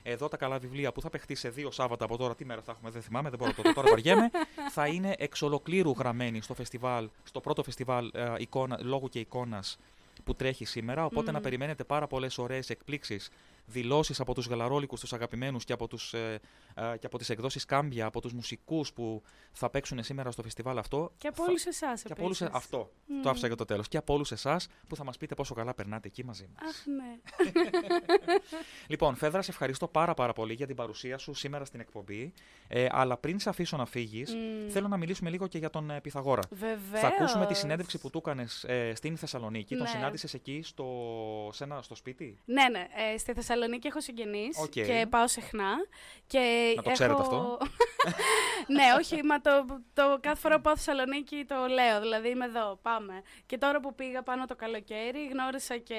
Εδώ 0.08 0.28
τα 0.28 0.36
καλά 0.36 0.58
βιβλία 0.58 0.92
που 0.92 1.00
θα 1.00 1.10
παιχτεί 1.10 1.34
σε 1.34 1.48
δύο 1.48 1.70
Σάββατα 1.70 2.04
από 2.04 2.16
τώρα, 2.16 2.34
τι 2.34 2.44
μέρα 2.44 2.62
θα 2.62 2.72
έχουμε, 2.72 2.90
δεν 2.90 3.02
θυμάμαι, 3.02 3.28
δεν 3.28 3.38
μπορώ 3.38 3.50
να 3.50 3.56
το 3.56 3.62
δω, 3.62 3.74
τώρα 3.74 3.88
βαριέμαι. 3.88 4.30
θα 4.76 4.86
είναι 4.86 5.14
εξ 5.18 5.42
ολοκλήρου 5.42 5.94
γραμμένη 5.98 6.40
στο 6.40 6.54
φεστιβάλ, 6.54 7.08
στο 7.22 7.40
πρώτο 7.40 7.62
φεστιβάλ 7.62 8.10
ε, 8.14 8.32
εικόνα, 8.38 8.78
λόγου 8.82 9.08
και 9.08 9.18
εικόνας 9.18 9.78
που 10.24 10.34
τρέχει 10.34 10.64
σήμερα. 10.64 11.04
Οπότε 11.04 11.30
να 11.30 11.40
περιμένετε 11.40 11.84
πάρα 11.84 12.06
πολλές 12.06 12.38
ωραίες 12.38 12.70
εκπλήξεις, 12.70 13.30
δηλώσεις 13.66 14.20
από 14.20 14.34
τους 14.34 14.46
γαλαρόλικους, 14.46 15.00
τους 15.00 15.12
αγαπημένους 15.12 15.64
και 15.64 15.72
από, 15.72 15.86
τους, 15.88 16.14
ε, 16.14 16.40
ε, 16.74 16.96
και 16.98 17.06
από 17.06 17.18
τις 17.18 17.30
εκδόσεις 17.30 17.64
Κάμπια, 17.64 18.06
από 18.06 18.20
τους 18.20 18.32
μουσικούς 18.32 18.92
που 18.92 19.22
θα 19.52 19.70
παίξουν 19.70 20.02
σήμερα 20.04 20.30
στο 20.30 20.42
φεστιβάλ 20.42 20.78
αυτό. 20.78 21.12
Και 21.18 21.28
από 21.28 21.36
Θα- 21.36 21.48
όλους 21.48 21.64
εσάς 21.66 22.02
και 22.02 22.12
από 22.12 22.24
όλους, 22.24 22.40
ε- 22.40 22.48
αυτό 22.52 22.90
το 23.22 23.28
άφησα 23.30 23.46
για 23.46 23.56
το 23.56 23.64
τέλος. 23.64 23.88
Και 23.88 23.96
από 23.96 24.14
όλους 24.14 24.32
εσάς 24.32 24.68
που 24.88 24.96
θα 24.96 25.04
μας 25.04 25.16
πείτε 25.16 25.34
πόσο 25.34 25.54
καλά 25.54 25.74
περνάτε 25.74 26.08
εκεί 26.08 26.24
μαζί 26.24 26.48
μας. 26.54 26.70
Αχ, 26.70 26.86
ναι. 26.86 27.18
Λοιπόν, 28.88 29.14
Φέδρα, 29.16 29.42
σε 29.42 29.50
ευχαριστώ 29.50 29.88
πάρα, 29.88 30.14
πάρα 30.14 30.32
πολύ 30.32 30.52
για 30.54 30.66
την 30.66 30.76
παρουσία 30.76 31.18
σου 31.18 31.34
σήμερα 31.34 31.64
στην 31.64 31.80
εκπομπή. 31.80 32.32
Ε, 32.68 32.86
αλλά 32.90 33.16
πριν 33.16 33.38
σε 33.38 33.48
αφήσω 33.48 33.76
να 33.76 33.86
φύγεις, 33.86 34.34
θέλω 34.68 34.88
να 34.88 34.96
μιλήσουμε 34.96 35.30
λίγο 35.30 35.46
και 35.46 35.58
για 35.58 35.70
τον 35.70 35.90
ε, 35.90 36.00
Πυθαγόρα. 36.00 36.42
Βεβαίως. 36.50 37.00
Θα 37.00 37.06
ακούσουμε 37.06 37.46
τη 37.46 37.54
συνέντευξη 37.54 37.98
που 37.98 38.10
του 38.10 38.18
έκανες 38.18 38.64
ε, 38.64 38.92
στην 38.94 39.16
Θεσσαλονίκη. 39.16 39.74
Τον 39.74 39.82
Ναι. 39.82 39.88
συνάντησες 39.88 40.34
εκεί 40.34 40.60
στο, 40.64 40.86
σε 41.52 41.64
ένα, 41.64 41.82
στο 41.82 41.94
σπίτι; 41.94 42.38
Ναι, 42.44 42.68
ναι. 42.68 42.78
Ε, 43.12 43.18
στη 43.18 43.32
Θεσσαλονίκη 43.32 43.54
έχω 43.82 44.00
συγγενείς 44.00 44.58
Οκ. 44.58 44.70
και 44.70 45.06
πάω 45.10 45.28
συχνά. 45.28 45.74
Και 46.26 46.72
Να 46.76 46.82
το 46.82 46.90
έχω... 46.90 46.92
ξέρετε 46.92 47.20
αυτό. 47.20 47.58
ναι, 48.76 48.84
όχι, 48.98 49.22
μα 49.24 49.40
το, 49.40 49.66
το 49.94 50.18
κάθε 50.20 50.40
φορά 50.40 50.54
που 50.56 50.60
πάω 50.60 50.76
Θεσσαλονίκη 50.76 51.44
το 51.48 51.66
λέω. 51.66 52.00
Δηλαδή 52.00 52.28
είμαι 52.28 52.44
εδώ, 52.44 52.78
πάμε. 52.82 53.22
Και 53.46 53.58
τώρα 53.58 53.80
που 53.80 53.94
πήγα 53.94 54.22
πάνω 54.22 54.44
το 54.44 54.56
καλοκαίρι, 54.56 55.26
γνώρισα 55.26 55.76
και 55.76 55.96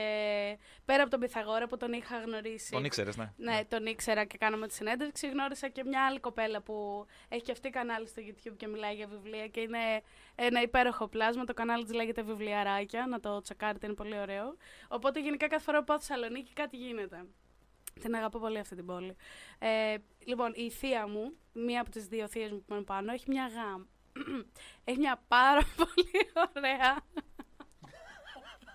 πέρα 0.85 1.01
από 1.01 1.11
τον 1.11 1.19
Πυθαγόρα 1.19 1.67
που 1.67 1.77
τον 1.77 1.93
είχα 1.93 2.19
γνωρίσει. 2.19 2.71
Τον 2.71 2.85
ήξερες, 2.85 3.17
ναι. 3.17 3.33
Ναι, 3.37 3.59
τον 3.69 3.85
ήξερα 3.85 4.25
και 4.25 4.37
κάναμε 4.37 4.67
τη 4.67 4.73
συνέντευξη. 4.73 5.29
Γνώρισα 5.29 5.67
και 5.67 5.83
μια 5.83 6.05
άλλη 6.05 6.19
κοπέλα 6.19 6.61
που 6.61 7.05
έχει 7.29 7.41
και 7.41 7.51
αυτή 7.51 7.69
κανάλι 7.69 8.07
στο 8.07 8.21
YouTube 8.25 8.53
και 8.57 8.67
μιλάει 8.67 8.95
για 8.95 9.07
βιβλία 9.07 9.47
και 9.47 9.59
είναι 9.59 10.01
ένα 10.35 10.61
υπέροχο 10.61 11.07
πλάσμα. 11.07 11.43
Το 11.43 11.53
κανάλι 11.53 11.83
της 11.83 11.93
λέγεται 11.93 12.21
Βιβλιαράκια. 12.21 13.05
Να 13.07 13.19
το 13.19 13.41
τσεκάρετε, 13.41 13.85
είναι 13.85 13.95
πολύ 13.95 14.19
ωραίο. 14.19 14.57
Οπότε 14.87 15.19
γενικά 15.19 15.47
κάθε 15.47 15.63
φορά 15.63 15.77
που 15.77 15.83
πάω 15.83 15.99
Θεσσαλονίκη 15.99 16.53
κάτι 16.53 16.77
γίνεται. 16.77 17.25
Την 17.97 18.15
αγαπώ 18.15 18.39
πολύ 18.39 18.59
αυτή 18.59 18.75
την 18.75 18.85
πόλη. 18.85 19.15
Ε, 19.59 19.95
λοιπόν, 20.25 20.51
η 20.55 20.69
θεία 20.69 21.07
μου, 21.07 21.33
μία 21.53 21.81
από 21.81 21.89
τις 21.89 22.05
δύο 22.05 22.27
θείες 22.27 22.51
μου 22.51 22.57
που 22.57 22.65
μένουν 22.67 22.83
πάνω, 22.83 23.11
έχει 23.11 23.25
μια 23.27 23.47
γάμ. 23.47 23.83
έχει 24.83 24.97
μια 24.97 25.21
πάρα 25.27 25.61
πολύ 25.77 26.31
ωραία 26.55 26.97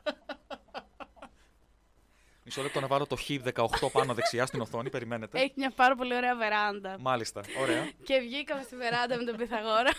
Μισό 2.45 2.63
λεπτό 2.63 2.81
να 2.81 2.87
βάλω 2.87 3.07
το 3.07 3.17
Χ18 3.29 3.91
πάνω 3.93 4.15
δεξιά 4.15 4.47
στην 4.47 4.61
οθόνη. 4.61 4.91
Περιμένετε. 4.91 5.41
έχει 5.41 5.53
μια 5.57 5.71
πάρα 5.71 5.95
πολύ 5.95 6.15
ωραία 6.15 6.37
βεράντα. 6.37 6.97
Μάλιστα. 7.01 7.41
Ωραία. 7.61 7.91
Και 8.07 8.19
βγήκαμε 8.19 8.63
στη 8.63 8.77
βεράντα 8.77 9.17
με 9.17 9.25
τον 9.25 9.37
Πυθαγόρα 9.37 9.91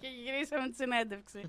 και 0.00 0.06
γυρίσαμε 0.22 0.68
τη 0.68 0.74
συνέντευξη. 0.74 1.40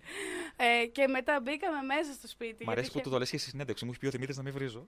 Ε, 0.55 0.85
και 0.85 1.07
μετά 1.07 1.39
μπήκαμε 1.43 1.81
μέσα 1.81 2.14
στο 2.14 2.27
σπίτι. 2.27 2.65
Μ' 2.65 2.69
αρέσει 2.69 2.81
γιατί 2.85 2.97
που 2.97 3.03
του 3.03 3.09
το 3.14 3.19
λες 3.19 3.30
και 3.30 3.38
στη 3.38 3.49
συνέντευξη. 3.49 3.85
Μου 3.85 3.91
έχει 3.91 3.99
πει 3.99 4.07
ο 4.07 4.11
Δημήτρης 4.11 4.38
να 4.38 4.43
μην 4.43 4.53
βρίζω. 4.53 4.88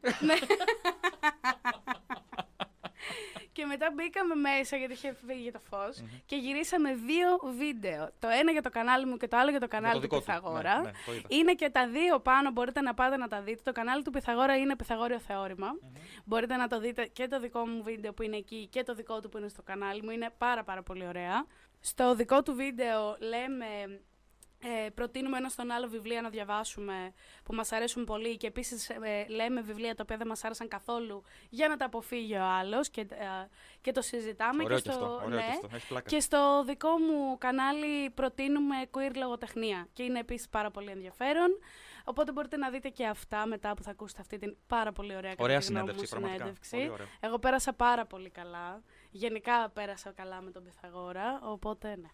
Και 3.51 3.65
μετά 3.65 3.91
μπήκαμε 3.95 4.35
μέσα 4.35 4.77
γιατί 4.77 4.93
είχε 4.93 5.15
φύγει 5.27 5.51
το 5.51 5.59
φως 5.59 6.03
και 6.25 6.35
γυρίσαμε 6.35 6.93
δύο 6.93 7.27
βίντεο. 7.57 8.09
Το 8.19 8.27
ένα 8.27 8.51
για 8.51 8.61
το 8.61 8.69
κανάλι 8.69 9.05
μου 9.05 9.17
και 9.17 9.27
το 9.27 9.37
άλλο 9.37 9.49
για 9.49 9.59
το 9.59 9.67
κανάλι 9.67 9.93
του 9.93 9.99
δικό 9.99 10.15
του. 10.17 10.25
Πυθαγόρα. 10.25 10.75
Ναι, 10.75 10.81
ναι, 10.81 10.91
το 11.05 11.11
είδα. 11.13 11.27
είναι 11.27 11.53
και 11.53 11.69
τα 11.69 11.87
δύο 11.87 12.19
πάνω, 12.19 12.51
μπορείτε 12.51 12.81
να 12.81 12.93
πάτε 12.93 13.17
να 13.17 13.27
τα 13.27 13.41
δείτε. 13.41 13.61
Το 13.63 13.71
κανάλι 13.71 14.03
του 14.03 14.11
Πυθαγόρα 14.11 14.57
είναι 14.57 14.75
Πυθαγόριο 14.75 15.19
Θεώρημα. 15.19 15.67
Μπορείτε 16.25 16.55
να 16.55 16.67
το 16.67 16.79
δείτε 16.79 17.05
και 17.05 17.27
το 17.27 17.39
δικό 17.39 17.65
μου 17.67 17.83
βίντεο 17.83 18.13
που 18.13 18.23
είναι 18.23 18.37
εκεί 18.37 18.67
και 18.71 18.83
το 18.83 18.93
δικό 18.93 19.19
του 19.19 19.29
που 19.29 19.37
είναι 19.37 19.47
στο 19.47 19.61
κανάλι 19.61 20.03
μου. 20.03 20.09
Είναι 20.09 20.29
πάρα 20.37 20.63
πάρα 20.63 20.83
πολύ 20.83 21.07
ωραία. 21.07 21.45
Στο 21.79 22.15
δικό 22.15 22.43
του 22.43 22.53
βίντεο 22.55 23.17
λέμε 23.19 23.99
Ε, 24.61 24.89
προτείνουμε 24.89 25.37
ένα 25.37 25.49
στον 25.49 25.71
άλλο 25.71 25.87
βιβλία 25.87 26.21
να 26.21 26.29
διαβάσουμε 26.29 27.13
που 27.43 27.53
μας 27.53 27.71
αρέσουν 27.71 28.03
πολύ 28.03 28.37
και 28.37 28.47
επίσης 28.47 28.89
ε, 28.89 29.25
λέμε 29.27 29.61
βιβλία 29.61 29.95
τα 29.95 30.03
οποία 30.03 30.17
δεν 30.17 30.27
μας 30.27 30.43
άρεσαν 30.43 30.67
καθόλου 30.67 31.23
για 31.49 31.67
να 31.67 31.77
τα 31.77 31.85
αποφύγει 31.85 32.35
ο 32.35 32.43
άλλος 32.43 32.89
και, 32.89 33.01
ε, 33.01 33.25
και 33.81 33.91
το 33.91 34.01
συζητάμε. 34.01 34.63
Ωραίο 34.63 34.77
και 34.77 34.83
και 34.83 34.91
στο, 34.91 35.05
αυτό, 35.05 35.21
ωραίο 35.25 35.39
ναι. 35.39 35.45
και 35.45 35.51
αυτό, 35.51 35.67
έχεις 35.71 35.87
πλάκα. 35.87 36.09
Και 36.09 36.19
στο 36.19 36.63
δικό 36.65 36.89
μου 36.89 37.37
κανάλι 37.37 38.09
προτείνουμε 38.09 38.75
queer 38.91 39.11
λογοτεχνία 39.15 39.87
και 39.93 40.03
είναι 40.03 40.19
επίσης 40.19 40.49
πάρα 40.49 40.71
πολύ 40.71 40.91
ενδιαφέρον. 40.91 41.49
Οπότε 42.03 42.31
μπορείτε 42.31 42.57
να 42.57 42.69
δείτε 42.69 42.89
και 42.89 43.05
αυτά 43.05 43.45
μετά 43.45 43.73
που 43.73 43.83
θα 43.83 43.91
ακούσετε 43.91 44.21
αυτή 44.21 44.37
την 44.37 44.55
πάρα 44.67 44.91
πολύ 44.91 45.15
ωραία 45.15 45.29
κατά 45.29 45.43
Ωραία 45.43 45.59
τη 45.59 45.65
γνώμη 45.65 45.87
συνέντευξη, 45.87 46.15
μου, 46.15 46.19
πραγματικά. 46.19 46.43
συνέντευξη. 46.43 46.75
Πολύ 46.75 46.89
ωραίο. 46.89 47.07
Εγώ 47.19 47.39
πέρασα 47.39 47.73
πάρα 47.73 48.05
πολύ 48.05 48.29
καλά. 48.29 48.81
Γενικά 49.11 49.69
πέρασα 49.69 50.11
καλά 50.11 50.41
με 50.41 50.51
τον 50.51 50.63
Πυθαγόρα, 50.63 51.39
οπότε 51.43 51.95
ναι. 51.95 52.09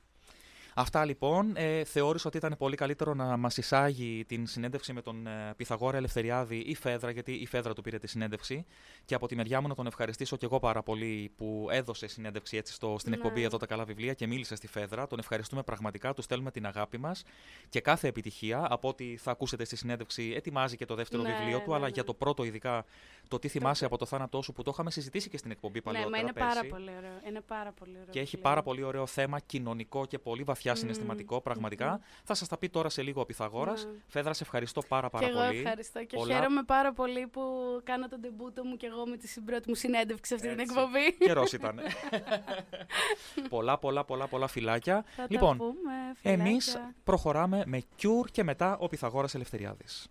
Αυτά 0.77 1.06
λοιπόν. 1.06 1.52
Ε, 1.56 1.84
θεώρησα 1.84 2.27
ότι 2.27 2.38
ήταν 2.38 2.56
πολύ 2.57 2.76
καλύτερο 2.76 3.14
να 3.14 3.38
μας 3.38 3.57
εισάγει 3.57 4.26
την 4.27 4.47
συνέντευξη 4.47 4.93
με 4.93 5.02
τον 5.02 5.27
ε, 5.27 5.53
Πυθαγόρα 5.57 5.97
Ελευθεριάδη 5.97 6.56
η 6.57 6.76
Φέδρα, 6.76 7.11
γιατί 7.11 7.31
η 7.34 7.45
Φέδρα 7.45 7.73
του 7.73 7.81
πήρε 7.81 7.97
τη 7.97 8.07
συνέντευξη. 8.07 8.65
Και 9.06 9.15
από 9.15 9.27
τη 9.27 9.35
μεριά 9.35 9.61
μου 9.61 9.68
να 9.68 9.76
τον 9.76 9.85
ευχαριστήσω 9.88 10.35
και 10.38 10.45
εγώ 10.45 10.60
πάρα 10.60 10.84
πολύ 10.84 11.31
που 11.38 11.68
έδωσε 11.72 12.07
συνέντευξη 12.07 12.57
έτσι 12.57 12.73
στο, 12.73 12.95
στην 12.99 13.11
Ναι. 13.11 13.18
εκπομπή 13.18 13.41
εδώ 13.43 13.57
τα 13.57 13.65
καλά 13.65 13.84
βιβλία 13.85 14.14
και 14.14 14.27
μίλησε 14.27 14.56
στη 14.56 14.68
Φέδρα. 14.68 15.07
Τον 15.07 15.19
ευχαριστούμε 15.19 15.64
πραγματικά, 15.64 16.14
του 16.14 16.22
στέλνουμε 16.22 16.52
την 16.52 16.65
αγάπη 16.65 16.97
μας 16.97 17.23
και 17.69 17.81
κάθε 17.81 18.07
επιτυχία. 18.07 18.68
Από 18.69 18.88
ό,τι 18.88 19.18
θα 19.18 19.31
ακούσετε 19.31 19.65
στη 19.65 19.76
συνέντευξη, 19.76 20.34
ετοιμάζει 20.35 20.76
και 20.77 20.85
το 20.85 20.95
δεύτερο 20.95 21.22
Ναι, 21.23 21.35
βιβλίο 21.38 21.60
του, 21.60 21.69
ναι, 21.69 21.76
αλλά 21.76 21.85
ναι. 21.85 21.91
για 21.93 22.03
το 22.03 22.14
πρώτο 22.14 22.43
ειδικά 22.43 22.85
το 23.27 23.39
τι 23.39 23.47
θυμάσαι 23.47 23.85
από 23.85 23.97
το 23.97 24.06
θάνατό 24.06 24.41
σου 24.41 24.53
που 24.53 24.64
το 24.64 24.72
είχαμε 24.73 24.91
συζητήσει 24.91 25.30
και 25.30 25.38
στην 25.38 25.52
εκπομπή 25.52 25.76
Ναι, 25.76 25.81
παλιότερα. 25.81 26.10
μα 26.11 26.18
είναι 26.18 26.34
πέρσι. 26.34 26.49
πάρα 26.56 26.68
πολύ 26.69 26.89
ωραίο. 26.97 27.19
Είναι 27.27 27.41
πάρα 27.41 27.72
πολύ 27.72 27.91
ωραίο. 27.91 28.06
Και 28.10 28.19
έχει 28.19 28.26
βιβλίο. 28.30 28.49
πάρα 28.49 28.64
πολύ 28.64 28.84
ωραίο 28.84 29.06
θέμα 29.06 29.39
κοινωνικό 29.39 30.06
και 30.06 30.19
πολύ 30.19 30.43
βαθιά 30.43 30.64
συναισθηματικό, 30.73 31.41
πραγματικά. 31.41 31.99
Θα 32.23 32.33
σας 32.33 32.47
τα 32.47 32.57
πει 32.57 32.69
τώρα 32.69 32.89
σε 32.89 33.01
λίγο 33.01 33.21
ο 33.21 33.25
Πυθαγόρας. 33.25 33.85
Ναι. 33.85 33.91
Φέδρα, 34.07 34.33
σε 34.33 34.43
ευχαριστώ 34.43 34.81
πάρα, 34.87 35.09
πάρα 35.09 35.25
και 35.25 35.31
εγώ 35.31 35.45
πολύ. 35.45 35.57
ευχαριστώ 35.59 36.03
και 36.03 36.15
Πολλά- 36.17 36.35
χαίρομαι 36.35 36.63
πάρα 36.63 36.93
πολύ 36.93 37.27
που 37.27 37.41
κάνω 37.83 38.07
τον 38.07 38.21
τεμπούτο 38.21 38.63
μου 38.63 38.77
και 38.77 38.85
εγώ 38.85 39.07
με 39.07 39.17
τη 39.17 39.33
πρώτη 39.45 39.69
μου 39.69 39.75
συνέντευξη 39.75 40.29
σε 40.29 40.35
αυτή 40.35 40.47
την 40.47 40.59
Έτσι. 40.59 40.73
εκπομπή. 40.77 41.25
Καιρός 41.25 41.53
ήταν. 41.53 41.79
πολλά, 43.49 43.77
πολλά, 43.77 44.03
πολλά, 44.03 44.27
πολλά 44.27 44.47
φυλάκια. 44.47 45.05
Θα 45.15 45.25
λοιπόν, 45.29 45.57
τα 45.57 45.63
πούμε, 45.63 45.93
εμείς 46.21 46.65
φιλάκια. 46.65 46.95
προχωράμε 47.03 47.63
με 47.65 47.81
Cure 48.01 48.29
και 48.31 48.43
μετά 48.43 48.77
ο 48.79 48.87
Πυθαγόρας 48.87 49.35
Ελευθεριάδης. 49.35 50.07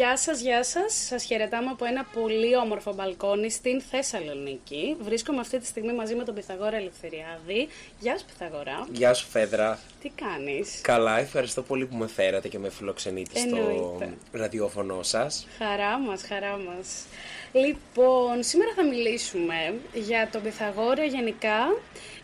Γεια 0.00 0.16
σας, 0.16 0.40
γεια 0.40 0.64
σας. 0.64 0.94
Σας 1.06 1.24
χαιρετάμε 1.24 1.70
από 1.70 1.84
ένα 1.84 2.04
πολύ 2.04 2.56
όμορφο 2.56 2.94
μπαλκόνι 2.94 3.50
στην 3.50 3.80
Θεσσαλονίκη. 3.80 4.96
Βρίσκομαι 5.00 5.40
αυτή 5.40 5.58
τη 5.58 5.66
στιγμή 5.66 5.92
μαζί 5.92 6.14
με 6.14 6.24
τον 6.24 6.34
Πιθαγόρα 6.34 6.76
Ελευθεριάδη. 6.76 7.68
Γεια 7.98 8.18
σου 8.18 8.24
Πιθαγόρα. 8.24 8.86
Γεια 8.92 9.14
σου 9.14 9.26
Φέδρα. 9.28 9.78
Τι 10.02 10.08
κάνεις; 10.08 10.80
Καλά, 10.82 11.18
ευχαριστώ 11.18 11.62
πολύ 11.62 11.86
που 11.86 11.96
με 11.96 12.06
φέρατε 12.06 12.48
και 12.48 12.58
με 12.58 12.70
φιλοξενείτε 12.70 13.38
στο 13.38 13.56
Εννοείται. 13.56 14.16
ραδιόφωνο 14.32 15.02
σας. 15.02 15.46
Χαρά 15.58 15.98
μας, 15.98 16.22
χαρά 16.22 16.56
μας. 16.56 17.04
Λοιπόν, 17.52 18.42
σήμερα 18.42 18.70
θα 18.76 18.84
μιλήσουμε 18.84 19.74
για 19.94 20.28
τον 20.32 20.42
Πιθαγόρα 20.42 21.04
γενικά 21.04 21.76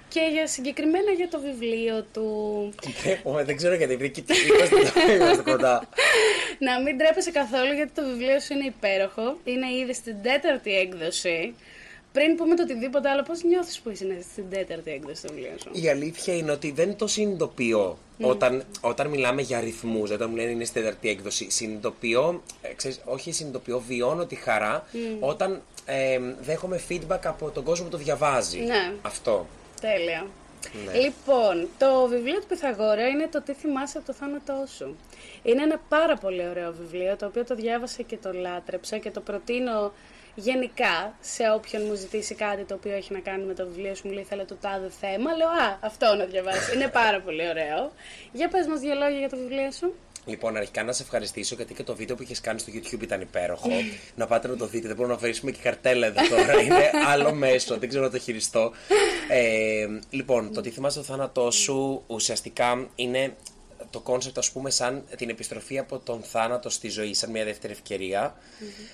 και 0.09 0.21
για 0.33 0.47
συγκεκριμένα 0.47 1.11
για 1.11 1.29
το 1.29 1.41
βιβλίο 1.41 2.05
του. 2.13 2.25
Ω, 3.23 3.45
Δεν 3.45 3.57
ξέρω 3.57 3.75
γιατί, 3.75 3.93
επειδή 3.93 4.11
κοιτά- 4.11 4.35
είμαστε 4.37 5.13
είμαστε 5.15 5.43
κοντά. 5.51 5.89
Να 6.59 6.81
μην 6.83 6.99
τρέπεσαι 6.99 7.31
καθόλου 7.31 7.73
γιατί 7.73 7.93
το 7.95 8.03
βιβλίο 8.05 8.41
σου 8.41 8.53
είναι 8.53 8.65
υπέροχο. 8.65 9.37
Είναι 9.45 9.67
ήδη 9.83 9.95
στην 9.95 10.15
τέταρτη 10.23 10.75
έκδοση. 10.79 11.55
Πριν 12.13 12.37
πούμε 12.37 12.55
το 12.55 12.63
οτιδήποτε 12.63 13.09
άλλο, 13.09 13.23
πώς 13.23 13.43
νιώθεις 13.43 13.81
που 13.81 13.91
είσαι 13.91 14.19
στην 14.33 14.51
τέταρτη 14.51 14.91
έκδοση 14.91 15.23
το 15.23 15.33
βιβλίο 15.33 15.53
σου; 15.63 15.71
Η 15.73 15.89
αλήθεια 15.89 16.35
είναι 16.37 16.51
ότι 16.51 16.71
δεν 16.71 16.97
το 16.97 17.07
συνειδητοποιώ 17.07 17.99
όταν, 18.21 18.63
όταν 18.81 19.07
μιλάμε 19.09 19.43
για 19.43 19.59
αριθμούς, 19.59 20.11
όταν 20.11 20.31
μου 20.31 20.37
λένε 20.37 20.51
είναι 20.51 20.65
στη 20.65 20.81
τέταρτη 20.81 21.09
έκδοση. 21.09 21.51
Συνειδητοποιώ, 21.51 22.43
ε, 22.63 22.73
ξέρεις, 22.75 23.01
όχι 23.05 23.33
συνειδητοποιώ, 23.33 23.83
βιώνω 23.89 24.27
τη 24.27 24.35
χαρά 24.35 24.85
όταν 25.21 25.63
ε, 25.87 26.19
δέχομαι 26.41 26.81
feedback 26.89 27.21
από 27.25 27.51
τον 27.51 27.65
κόσμο 27.65 27.85
που 27.85 27.91
το 27.91 27.97
διαβάζει. 27.97 28.59
Ναι. 28.59 28.93
Αυτό. 29.03 29.47
Τέλεια. 29.81 30.27
Ναι. 30.87 30.99
Λοιπόν, 30.99 31.69
το 31.79 32.07
βιβλίο 32.07 32.41
του 32.41 32.47
Πιθαγόρα 32.47 33.09
είναι 33.09 33.29
το 33.29 33.43
«Τι 33.43 33.53
θυμάσαι 33.53 33.99
από 33.99 34.07
το 34.07 34.13
θάνατό 34.13 34.65
σου». 34.77 34.97
Είναι 35.43 35.63
ένα 35.63 35.81
πάρα 35.89 36.17
πολύ 36.17 36.49
ωραίο 36.49 36.73
βιβλίο, 36.73 37.17
το 37.17 37.27
οποίο 37.27 37.45
το 37.45 37.55
διάβασα 37.55 38.03
και 38.03 38.17
το 38.17 38.33
λάτρεψα 38.33 38.99
και 38.99 39.11
το 39.11 39.21
προτείνω 39.21 39.93
γενικά 40.35 41.17
σε 41.21 41.51
όποιον 41.55 41.83
μου 41.87 41.95
ζητήσει 41.95 42.35
κάτι 42.35 42.65
το 42.65 42.75
οποίο 42.75 42.93
έχει 42.93 43.13
να 43.13 43.19
κάνει 43.19 43.45
με 43.45 43.55
το 43.55 43.67
βιβλίο 43.67 43.95
σου, 43.95 44.07
μου 44.07 44.13
λέει 44.13 44.23
ήθελα 44.23 44.45
το 44.45 44.55
τάδε 44.55 44.89
θέμα, 45.01 45.37
λέω 45.37 45.49
«Α, 45.49 45.79
αυτό 45.81 46.15
να 46.15 46.25
διαβάσεις». 46.25 46.75
είναι 46.75 46.89
πάρα 46.89 47.21
πολύ 47.21 47.49
ωραίο. 47.49 47.93
Για 48.33 48.49
πες 48.49 48.67
μας 48.67 48.81
δύο 48.81 48.95
λόγια 48.95 49.19
για 49.19 49.29
το 49.29 49.37
βιβλίο 49.37 49.73
σου. 49.73 49.95
Λοιπόν, 50.27 50.57
αρχικά 50.57 50.83
να 50.83 50.93
σε 50.93 51.03
ευχαριστήσω 51.03 51.55
γιατί 51.55 51.75
και 51.75 51.83
το 51.83 51.95
βίντεο 51.95 52.17
που 52.17 52.23
είχες 52.23 52.41
κάνει 52.41 52.59
στο 52.59 52.73
YouTube 52.75 53.03
ήταν 53.03 53.21
υπέροχο. 53.21 53.69
να 54.15 54.27
πάτε 54.27 54.49
να 54.49 54.57
το 54.57 54.67
δείτε. 54.67 54.87
Δεν 54.87 54.97
μπορούμε 54.97 55.15
να 55.15 55.19
αφαιρήσουμε 55.19 55.51
και 55.51 55.59
καρτέλα 55.63 56.07
εδώ 56.07 56.37
τώρα. 56.37 56.61
Είναι 56.63 56.91
άλλο 57.07 57.33
μέσο. 57.33 57.79
Δεν 57.79 57.89
ξέρω 57.89 58.05
να 58.05 58.11
το 58.11 58.19
χειριστώ. 58.19 58.73
Ε, 59.29 59.87
λοιπόν, 60.11 60.53
το 60.53 60.61
τι 60.61 60.71
θυμάσαι 60.71 60.99
το 60.99 61.05
θάνατό 61.05 61.51
σου 61.51 62.03
ουσιαστικά 62.07 62.89
είναι 62.95 63.37
το 63.91 64.01
κόνσεπτ, 64.01 64.39
ας 64.39 64.51
πούμε, 64.51 64.71
σαν 64.71 65.05
την 65.17 65.29
επιστροφή 65.29 65.79
από 65.79 65.99
τον 65.99 66.23
θάνατο 66.23 66.71
στη 66.71 66.89
ζωή, 66.89 67.15
σαν 67.15 67.31
μια 67.31 67.45
δεύτερη 67.45 67.73
ευκαιρία. 67.73 68.35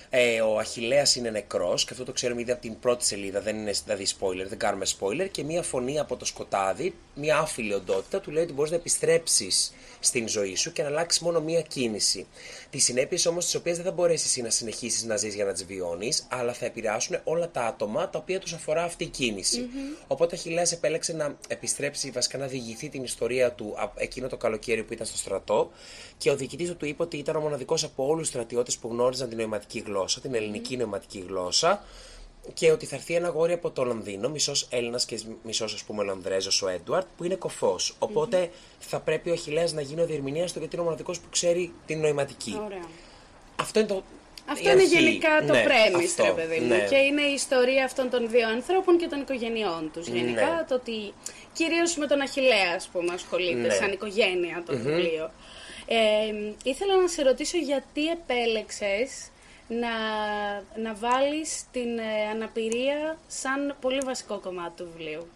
Ε, 0.09 0.41
ο 0.41 0.57
Αχιλέας 0.57 1.15
είναι 1.15 1.29
νεκρός 1.29 1.85
και 1.85 1.89
αυτό 1.91 2.05
το 2.05 2.11
ξέρουμε 2.11 2.41
ήδη 2.41 2.51
από 2.51 2.61
την 2.61 2.79
πρώτη 2.79 3.05
σελίδα, 3.05 3.41
δεν 3.41 3.57
είναι 3.57 3.71
δηλαδή 3.85 4.05
spoiler, 4.19 4.45
δεν 4.47 4.57
κάνουμε 4.57 4.85
spoiler. 4.99 5.27
Και 5.31 5.43
μια 5.43 5.61
φωνή 5.61 5.99
από 5.99 6.15
το 6.15 6.25
σκοτάδι, 6.25 6.95
μια 7.15 7.37
άφυλη 7.37 7.73
οντότητα, 7.73 8.19
του 8.19 8.31
λέει 8.31 8.43
ότι 8.43 8.53
μπορείς 8.53 8.71
να 8.71 8.77
επιστρέψεις 8.77 9.73
στην 10.05 10.27
ζωή 10.27 10.55
σου 10.55 10.71
και 10.71 10.81
να 10.81 10.87
αλλάξεις 10.87 11.21
μόνο 11.21 11.41
μία 11.41 11.61
κίνηση. 11.61 12.27
Τις 12.69 12.83
συνέπειες 12.83 13.25
όμως, 13.25 13.45
τις 13.45 13.55
οποίες 13.55 13.75
δεν 13.75 13.85
θα 13.85 13.91
μπορέσεις 13.91 14.25
εσύ 14.25 14.41
να 14.41 14.49
συνεχίσεις 14.49 15.03
να 15.03 15.17
ζεις 15.17 15.35
για 15.35 15.45
να 15.45 15.53
τις 15.53 15.65
βιώνεις, 15.65 16.27
αλλά 16.29 16.53
θα 16.53 16.65
επηρεάσουν 16.65 17.17
όλα 17.23 17.49
τα 17.51 17.61
άτομα 17.61 18.09
τα 18.09 18.19
οποία 18.19 18.39
τους 18.39 18.53
αφορά 18.53 18.83
αυτή 18.83 19.03
η 19.03 19.07
κίνηση. 19.07 19.69
Οπότε 20.07 20.35
ο 20.35 20.37
Αχιλέας 20.39 20.71
επέλεξε 20.71 21.13
να 21.13 21.37
επιστρέψει, 21.47 22.11
βασικά 22.11 22.37
να 22.37 22.47
διηγηθεί 22.47 22.89
την 22.89 23.03
ιστορία 23.03 23.51
του 23.51 23.73
α- 23.77 23.91
εκείνο 23.95 24.27
το 24.27 24.37
καλοκαίρι 24.37 24.83
που 24.83 24.93
ήταν 24.93 25.05
στο 25.05 25.17
στρατό 25.17 25.71
και 26.17 26.29
ο 26.29 26.35
διοικητής 26.35 26.69
του 26.69 26.77
του 26.77 26.85
είπε 26.85 27.03
ότι 27.03 27.17
ήταν 27.17 27.35
ο 27.35 27.39
μοναδικός 27.39 27.83
από 27.83 28.05
όλους 28.05 28.19
τους 28.19 28.27
στρατιώτες 28.27 28.77
που 28.77 28.87
γνώριζαν 28.87 29.29
την 29.29 29.37
νοηματική 29.37 29.83
γλώσσα, 29.85 30.21
την 30.21 30.35
ελληνική 30.35 30.77
νοηματική 30.77 31.23
γλώσσα 31.27 31.83
και 32.53 32.71
ότι 32.71 32.85
θα 32.85 32.95
έρθει 32.95 33.13
ένα 33.15 33.27
αγόρι 33.27 33.53
από 33.53 33.69
το 33.71 33.83
Λονδίνο, 33.83 34.29
μισός 34.29 34.67
Έλληνας 34.69 35.05
και 35.05 35.19
μισός 35.43 35.73
ας 35.73 35.83
πούμε 35.83 36.03
Λονδρέζος, 36.03 36.61
ο 36.61 36.67
Έντουαρτ, 36.67 37.07
που 37.17 37.23
είναι 37.23 37.35
κοφός. 37.35 37.95
Οπότε 37.99 38.49
θα 38.79 38.99
πρέπει 38.99 39.29
ο 39.29 39.33
Αχιλέας 39.33 39.73
να 39.73 39.81
γίνει 39.81 40.01
ο 40.01 40.05
διερμηνέας 40.05 40.53
του 40.53 40.59
γιατί 40.59 40.73
είναι 40.75 40.83
ο 40.83 40.85
μοναδικός 40.87 41.19
που 41.19 41.27
ξέρει 41.31 41.73
την 41.85 41.99
νοηματική. 42.01 42.59
Ωραία. 42.65 42.85
Αυτό 43.59 43.79
είναι 43.79 43.87
το. 43.87 44.03
Αυτό 44.49 44.69
η 44.69 44.71
είναι 44.71 44.81
αρχή. 44.81 44.95
γενικά 44.99 45.29
το 45.47 45.53
Ναι, 45.53 45.65
premise, 45.67 46.03
αυτό, 46.05 46.23
ρε 46.23 46.31
παιδί 46.31 46.59
μου. 46.59 46.67
ναι. 46.67 46.85
Και 46.89 46.95
είναι 46.95 47.21
η 47.21 47.33
ιστορία 47.33 47.85
αυτών 47.85 48.09
των 48.09 48.29
δύο 48.29 48.47
ανθρώπων 48.49 48.97
και 48.97 49.07
των 49.07 49.19
οικογενειών 49.21 49.89
τους. 49.93 50.07
Γενικά 50.07 50.45
Ναι. 50.45 50.65
το 50.67 50.75
ότι 50.75 51.13
κυρίως 51.53 51.95
με 51.97 52.07
τον 52.07 52.21
Αχιλέα, 52.21 52.73
ας 52.75 52.87
πούμε, 52.87 53.13
ασχολείται 53.13 53.67
Ναι. 53.67 53.73
σαν 53.73 53.91
οικογένεια 53.91 54.63
το 54.65 54.75
βιβλίο. 54.77 55.31
Ε, 55.85 55.97
ήθελα 56.63 57.01
να 57.01 57.07
σε 57.07 57.21
ρωτήσω 57.23 57.57
γιατί 57.57 58.07
επέλεξες 58.09 59.27
να, 59.67 59.89
να 60.81 60.93
βάλεις 60.93 61.63
την 61.71 61.97
ε, 61.97 62.29
αναπηρία 62.31 63.17
σαν 63.27 63.75
πολύ 63.81 63.99
βασικό 64.05 64.39
κομμάτι 64.39 64.83
του 64.83 64.89
βιβλίου. 64.95 65.27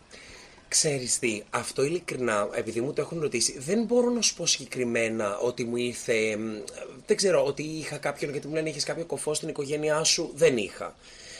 Ξέρεις 0.68 1.20
τι, 1.20 1.42
αυτό 1.50 1.84
ειλικρινά, 1.84 2.50
επειδή 2.54 2.82
μου 2.82 2.94
το 2.94 3.02
έχουν 3.02 3.22
ρωτήσει, 3.22 3.60
δεν 3.60 3.84
μπορώ 3.84 4.10
να 4.10 4.22
σου 4.22 4.36
πω 4.36 4.46
συγκεκριμένα 4.46 5.38
ότι 5.38 5.64
μου 5.64 5.76
ήρθε. 5.76 6.38
μ, 6.38 6.64
Δεν 7.06 7.18
ξέρω, 7.18 7.46
ότι 7.46 7.64
είχα 7.64 7.98
κάποιον, 7.98 8.32
γιατί 8.32 8.48
μου 8.48 8.54
λένε 8.54 8.70
είχες 8.70 8.84
κάποιο 8.84 9.06
κοφό 9.06 9.34
στην 9.34 9.50
οικογένειά 9.50 10.04
σου; 10.04 10.32
Δεν 10.36 10.58
είχα. 10.58 10.96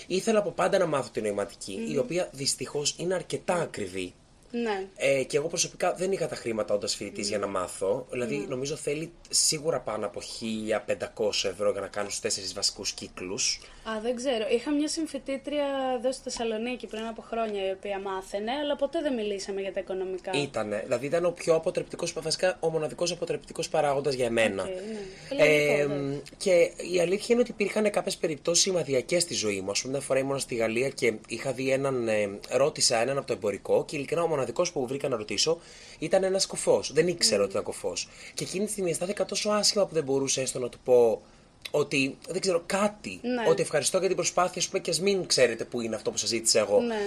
Ήθελα 0.08 0.40
από 0.40 0.52
πάντα 0.52 0.78
να 0.78 0.86
μάθω 0.86 1.10
την 1.14 1.24
νοηματική, 1.24 1.88
η 1.92 1.98
οποία 1.98 2.30
δυστυχώς 2.32 2.96
είναι 2.98 3.14
αρκετά 3.14 3.54
ακριβή. 3.54 4.14
Ναι. 4.52 4.88
Ε, 4.96 5.24
και 5.24 5.38
εγώ 5.38 5.48
προσωπικά 5.48 5.94
δεν 5.94 6.12
είχα 6.12 6.28
τα 6.28 6.36
χρήματα 6.36 6.74
όντας 6.74 6.96
φοιτητής 6.96 7.28
για 7.28 7.38
να 7.38 7.48
μάθω. 7.48 8.08
Δηλαδή, 8.10 8.46
νομίζω 8.50 8.76
θέλει 8.76 9.12
σίγουρα 9.30 9.80
πάνω 9.80 10.06
από 10.06 10.22
1500 10.22 11.50
ευρώ 11.50 11.72
για 11.72 11.82
να 11.82 11.88
κάνω 11.88 12.08
τους 12.08 12.16
τέσσερις 12.22 12.54
βασικούς 12.54 12.92
κύκλους. 12.92 13.60
Α, 13.90 14.00
δεν 14.02 14.16
ξέρω. 14.16 14.46
Είχα 14.50 14.72
μια 14.72 14.88
συμφοιτήτρια 14.88 15.66
εδώ 15.98 16.12
στη 16.12 16.22
Θεσσαλονίκη 16.24 16.88
πριν 16.88 17.06
από 17.06 17.22
χρόνια 17.22 17.68
η 17.68 17.72
οποία 17.72 18.00
μάθαινε, 18.00 18.52
αλλά 18.52 18.76
ποτέ 18.76 19.02
δεν 19.02 19.14
μιλήσαμε 19.14 19.62
για 19.62 19.74
τα 19.74 19.80
οικονομικά. 19.80 20.32
Ήτανε. 20.36 20.82
Δηλαδή, 20.84 21.06
ήταν 21.06 21.26
ο 21.26 21.32
πιο 21.32 21.56
αποτρεπτικός, 21.56 22.14
βασικά 22.14 22.58
ο 22.60 22.70
μοναδικός 22.70 23.12
αποτρεπτικός 23.12 23.70
παράγοντας 23.70 24.14
για 24.14 24.26
εμένα. 24.26 24.64
Οκ, 24.64 24.70
ναι. 24.70 25.44
Ε, 25.44 25.78
Λογικό, 25.78 25.94
βέβαια. 25.94 26.20
και 26.38 26.72
η 26.94 27.00
αλήθεια 27.00 27.28
είναι 27.30 27.40
ότι 27.40 27.52
υπήρχαν 27.52 27.92
κάποιες 27.92 28.18
περιπτώσεις 28.18 28.64
σημαδιακές 28.64 29.22
στη 29.22 29.34
ζωή 29.34 29.62
μου. 29.62 29.70
Α 29.70 29.74
πούμε, 29.82 29.92
μια 29.92 30.02
φορά 30.02 30.20
ήμουν 30.20 30.40
στη 30.40 30.56
Γαλλία 30.56 30.90
και 30.90 31.14
είχα 31.28 31.52
δει 31.52 31.72
έναν. 31.72 32.08
Ε, 32.08 32.40
ρώτησα 32.50 32.98
έναν 33.02 33.18
από 33.18 33.28
το 33.28 33.34
εμπορικό 33.34 33.86
και 33.86 33.96
ειλικρινά 33.96 34.24
ο 34.24 34.28
μοναδικός 34.28 34.72
που 34.72 34.88
βρήκα 34.88 35.08
να 35.08 35.18
ρωτήσω 35.18 35.60
ήταν 36.00 36.24
ένας 36.24 36.46
κοφός. 36.46 36.94
Δεν 36.94 37.08
ήξερα 37.08 37.42
ότι 37.42 37.52
ήταν 37.52 37.64
κοφός. 37.64 38.10
Και 38.34 38.44
εκείνη 38.44 38.66
τη 38.66 38.72
στιγμή 38.72 38.90
αισθάνθηκα 38.90 39.26
τόσο 39.26 39.50
άσχημα 39.50 39.86
που 39.86 39.94
δεν 39.94 40.04
μπορούσα 40.04 40.42
έστω 40.42 40.60
να 40.60 40.70
του 40.70 40.80
πω 40.84 41.22
ότι 41.72 42.18
δεν 42.30 42.42
ξέρω 42.42 42.64
κάτι. 42.66 43.20
Ναι. 43.22 43.50
Ότι 43.50 43.62
ευχαριστώ 43.62 43.98
για 43.98 44.08
την 44.08 44.16
προσπάθεια, 44.16 44.62
σου 44.62 44.82
και 44.82 44.90
ας 44.90 45.00
μην 45.02 45.26
ξέρετε 45.28 45.64
που 45.66 45.82
είναι 45.82 45.96
αυτό 45.96 46.12
που 46.12 46.18
σας 46.18 46.30
ζήτησα 46.30 46.60
εγώ. 46.60 46.80
Ναι. 46.82 47.00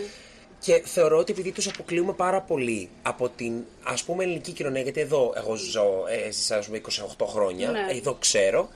Και 0.60 0.82
θεωρώ 0.85 1.18
ότι 1.18 1.32
επειδή 1.32 1.52
τους 1.52 1.66
αποκλείουμε 1.68 2.12
πάρα 2.12 2.40
πολύ 2.40 2.89
από 3.02 3.28
την 3.28 3.52
ας 3.82 4.02
πούμε 4.05 4.24
ελληνική 4.24 4.52
κοινωνία, 4.52 4.82
γιατί 4.82 5.01
εδώ 5.01 5.32
εγώ 5.36 5.55
ζω, 5.55 6.05
ε, 6.09 6.14
έζησα 6.16 6.56
ας 6.56 6.66
πούμε 6.66 6.81
28 7.18 7.27
χρόνια, 7.27 7.70
Ναι. 7.70 7.78
ε, 7.90 7.97
εδώ 7.97 8.14
ξέρω, 8.14 8.68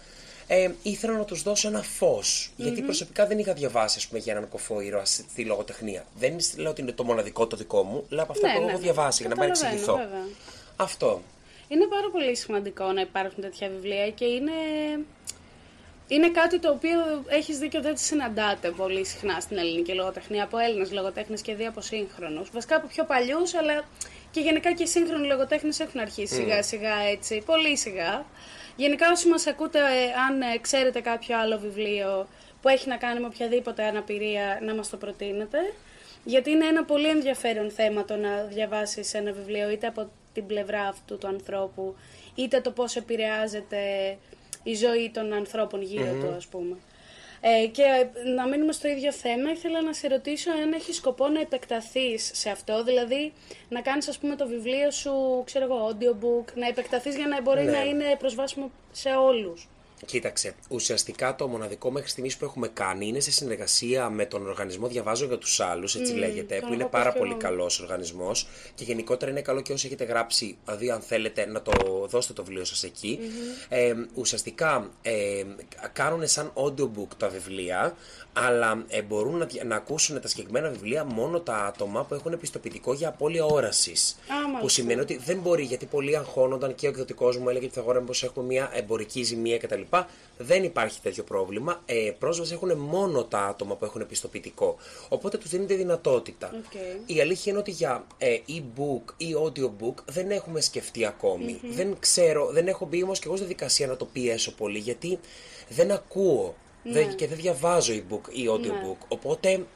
ε, 0.46 0.70
ήθελα 0.82 1.12
να 1.16 1.24
τους 1.24 1.42
δώσω 1.42 1.68
ένα 1.68 1.82
φως. 1.82 2.50
Γιατί 2.56 2.82
προσωπικά 2.82 3.26
δεν 3.26 3.38
είχα 3.38 3.52
διαβάσει 3.52 3.98
ας 3.98 4.06
πούμε, 4.06 4.18
για 4.20 4.32
έναν 4.32 4.48
κοφό 4.48 4.80
ήρωα 4.80 5.04
στη 5.04 5.44
λογοτεχνία. 5.44 6.04
Δεν 6.18 6.36
λέω 6.56 6.70
ότι 6.70 6.80
είναι 6.80 6.92
το 6.92 7.04
μοναδικό 7.04 7.46
το 7.46 7.56
δικό 7.56 7.82
μου, 7.82 8.04
λέω 8.08 8.22
από 8.22 8.32
αυτά 8.32 8.46
Ναι, 8.48 8.54
που 8.54 8.60
ναι, 8.60 8.66
έχω 8.66 8.76
ναι. 8.76 8.82
διαβάσει 8.82 9.22
για 9.26 9.34
να 9.34 9.40
μην 9.44 9.52
Καταλαβαίνω, 9.52 9.82
εξηγηθώ. 9.82 10.08
βέβαια. 10.08 10.26
Αυτό. 10.76 11.22
Είναι 11.68 11.86
πάρα 11.86 12.10
πολύ 12.12 12.36
σημαντικό 12.36 12.92
να 12.92 13.00
υπάρχουν 13.00 13.42
τέτοια 13.42 13.68
βιβλία 13.68 14.10
και 14.10 14.24
είναι, 14.24 14.52
είναι 16.08 16.30
κάτι 16.30 16.58
το 16.58 16.70
οποίο 16.70 17.24
έχεις 17.26 17.58
δίκιο 17.58 17.80
δεν 17.80 17.96
συναντάτε 17.96 18.70
πολύ 18.70 19.04
συχνά 19.06 19.40
στην 19.40 19.58
ελληνική 19.58 19.92
λογοτεχνία 19.92 20.44
από 20.44 20.58
Έλληνες 20.58 20.92
λογοτέχνες 20.92 21.42
και 21.42 21.54
δει 21.54 21.66
από 21.66 21.80
σύγχρονους. 21.80 22.50
Βασικά 22.50 22.76
από 22.76 22.86
πιο 22.86 23.04
παλιούς, 23.04 23.54
αλλά 23.54 23.84
και 24.30 24.40
γενικά 24.40 24.72
και 24.72 24.82
οι 24.82 24.86
σύγχρονοι 24.86 25.26
λογοτέχνες 25.26 25.80
έχουν 25.80 26.00
αρχίσει 26.00 26.34
σιγά 26.34 26.62
σιγά 26.62 26.94
έτσι, 27.12 27.42
πολύ 27.46 27.76
σιγά. 27.76 28.24
Γενικά 28.76 29.10
όσοι 29.10 29.28
μας 29.28 29.46
ακούτε, 29.46 29.78
ε, 29.78 29.82
αν 30.28 30.40
ε, 30.40 30.58
ξέρετε 30.60 31.00
κάποιο 31.00 31.38
άλλο 31.38 31.58
βιβλίο 31.58 32.28
που 32.62 32.68
έχει 32.68 32.88
να 32.88 32.96
κάνει 32.96 33.20
με 33.20 33.26
οποιαδήποτε 33.26 33.84
αναπηρία, 33.84 34.58
να 34.62 34.74
μας 34.74 34.90
το 34.90 34.96
προτείνετε. 34.96 35.58
Γιατί 36.24 36.50
είναι 36.50 36.66
ένα 36.66 36.84
πολύ 36.84 37.08
ενδιαφέρον 37.08 37.70
θέμα 37.70 38.04
το 38.04 38.16
να 38.16 38.42
διαβάσεις 38.42 39.14
ένα 39.14 39.32
βιβλίο 39.32 39.70
είτε 39.70 39.86
από 39.86 40.10
την 40.32 40.46
πλευρά 40.46 40.82
αυτού 40.82 41.18
του 41.18 41.26
ανθρώπου, 41.26 41.96
είτε 42.34 42.60
το 42.60 42.70
πώς 42.70 42.96
επηρεάζεται 42.96 43.78
η 44.64 44.74
ζωή 44.74 45.10
των 45.14 45.32
ανθρώπων 45.32 45.82
γύρω 45.82 46.12
του, 46.20 46.34
ας 46.36 46.46
πούμε. 46.46 46.76
Ε, 47.40 47.66
και 47.66 47.82
να 48.36 48.46
μείνουμε 48.48 48.72
στο 48.72 48.88
ίδιο 48.88 49.12
θέμα, 49.12 49.50
ήθελα 49.50 49.82
να 49.82 49.92
σε 49.92 50.08
ρωτήσω 50.08 50.50
αν 50.50 50.72
έχει 50.72 50.92
σκοπό 50.92 51.28
να 51.28 51.40
επεκταθείς 51.40 52.30
σε 52.34 52.50
αυτό, 52.50 52.84
δηλαδή 52.84 53.32
να 53.68 53.80
κάνεις 53.80 54.08
ας 54.08 54.18
πούμε 54.18 54.36
το 54.36 54.46
βιβλίο 54.46 54.90
σου, 54.90 55.42
ξέρω 55.44 55.64
εγώ, 55.64 55.88
audiobook, 55.90 56.52
να 56.54 56.66
επεκταθείς 56.66 57.16
για 57.16 57.26
να 57.26 57.40
μπορεί 57.42 57.62
Ναι. 57.64 57.70
να 57.70 57.84
είναι 57.84 58.16
προσβάσιμο 58.18 58.70
σε 58.92 59.08
όλους. 59.10 59.68
Κοίταξε, 60.04 60.54
ουσιαστικά 60.68 61.34
το 61.36 61.46
μοναδικό 61.48 61.90
μέχρι 61.90 62.08
στιγμής 62.08 62.36
που 62.36 62.44
έχουμε 62.44 62.68
κάνει 62.68 63.06
είναι 63.06 63.20
σε 63.20 63.30
συνεργασία 63.30 64.10
με 64.10 64.24
τον 64.26 64.46
οργανισμό 64.46 64.86
Διαβάζω 64.88 65.24
για 65.26 65.38
τους 65.38 65.60
Άλλους, 65.60 65.94
έτσι 65.94 66.12
λέγεται, 66.12 66.58
τον 66.58 66.68
που 66.68 66.72
είναι 66.74 66.82
έχω 66.82 66.90
πάρα 66.92 67.04
ακούσει 67.04 67.18
πολύ 67.18 67.30
εγώ. 67.30 67.40
καλός 67.40 67.80
οργανισμός 67.80 68.48
και 68.74 68.84
γενικότερα 68.84 69.30
είναι 69.30 69.40
καλό 69.42 69.60
και 69.60 69.72
όσοι 69.72 69.86
έχετε 69.86 70.04
γράψει, 70.04 70.56
δηλαδή 70.64 70.90
αν 70.90 71.00
θέλετε 71.00 71.46
να 71.46 71.62
το 71.62 71.72
δώσετε 72.08 72.32
το 72.34 72.44
βιβλίο 72.44 72.64
σας 72.64 72.82
εκεί. 72.82 73.18
Ε, 73.68 73.94
ουσιαστικά 74.14 74.90
ε, 75.02 75.44
κάνουν 75.92 76.26
σαν 76.28 76.52
audiobook 76.54 77.08
τα 77.16 77.28
βιβλία, 77.28 77.96
αλλά 78.32 78.84
ε, 78.88 79.02
μπορούν 79.02 79.36
να, 79.36 79.44
δια- 79.44 79.64
να 79.64 79.76
ακούσουν 79.76 80.20
τα 80.20 80.28
συγκεκριμένα 80.28 80.68
βιβλία 80.68 81.04
μόνο 81.04 81.40
τα 81.40 81.56
άτομα 81.56 82.04
που 82.04 82.14
έχουν 82.14 82.32
επιστοποιητικό 82.32 82.92
για 82.94 83.08
απώλεια 83.08 83.44
όρασης. 83.44 84.16
μάλιστα. 84.28 84.60
Που 84.60 84.68
σημαίνει 84.68 85.00
ότι 85.00 85.16
δεν 85.24 85.38
μπορεί, 85.38 85.62
γιατί 85.62 85.86
πολλοί 85.86 86.16
αγχώνονταν 86.16 86.74
και 86.74 86.86
ο 86.86 86.88
εκδοτικός 86.88 87.38
μου 87.38 87.48
έλεγε 87.48 87.64
ότι 87.64 87.74
θα 87.74 87.80
αγόραμε 87.80 88.06
πως 88.06 88.22
έχουμε 88.22 88.46
μια 88.46 88.70
εμπορική 88.74 89.22
ζημία 89.22 89.58
κτλ. 89.58 89.80
Δεν 90.38 90.64
υπάρχει 90.64 91.00
τέτοιο 91.00 91.22
πρόβλημα. 91.22 91.82
Ε, 91.86 92.12
πρόσβαση 92.18 92.52
έχουν 92.52 92.78
μόνο 92.78 93.24
τα 93.24 93.38
άτομα 93.38 93.76
που 93.76 93.84
έχουν 93.84 94.00
πιστοποιητικό. 94.00 94.76
Οπότε 95.08 95.38
τους 95.38 95.50
δίνεται 95.50 95.74
δυνατότητα. 95.74 96.50
Οκ. 96.54 96.80
Η 97.06 97.20
αλήθεια 97.20 97.52
είναι 97.52 97.60
ότι 97.60 97.70
για 97.70 98.06
ε, 98.18 98.38
e-book 98.48 99.12
ή 99.16 99.26
audiobook 99.44 99.94
δεν 100.04 100.30
έχουμε 100.30 100.60
σκεφτεί 100.60 101.04
ακόμη. 101.04 101.60
Δεν 101.62 101.96
ξέρω, 101.98 102.50
δεν 102.52 102.68
έχω 102.68 102.86
μπει 102.86 103.02
όμως 103.02 103.18
και 103.18 103.26
εγώ 103.28 103.36
στη 103.36 103.46
διαδικασία 103.46 103.86
να 103.86 103.96
το 103.96 104.04
πιέσω 104.04 104.52
πολύ 104.52 104.78
γιατί 104.78 105.18
δεν 105.68 105.90
ακούω 105.90 106.54
δεν, 106.84 107.14
και 107.14 107.26
δεν 107.26 107.36
διαβάζω 107.36 107.92
e-book 107.92 108.32
ή 108.32 108.44
audiobook. 108.48 109.06
Οπότε 109.08 109.66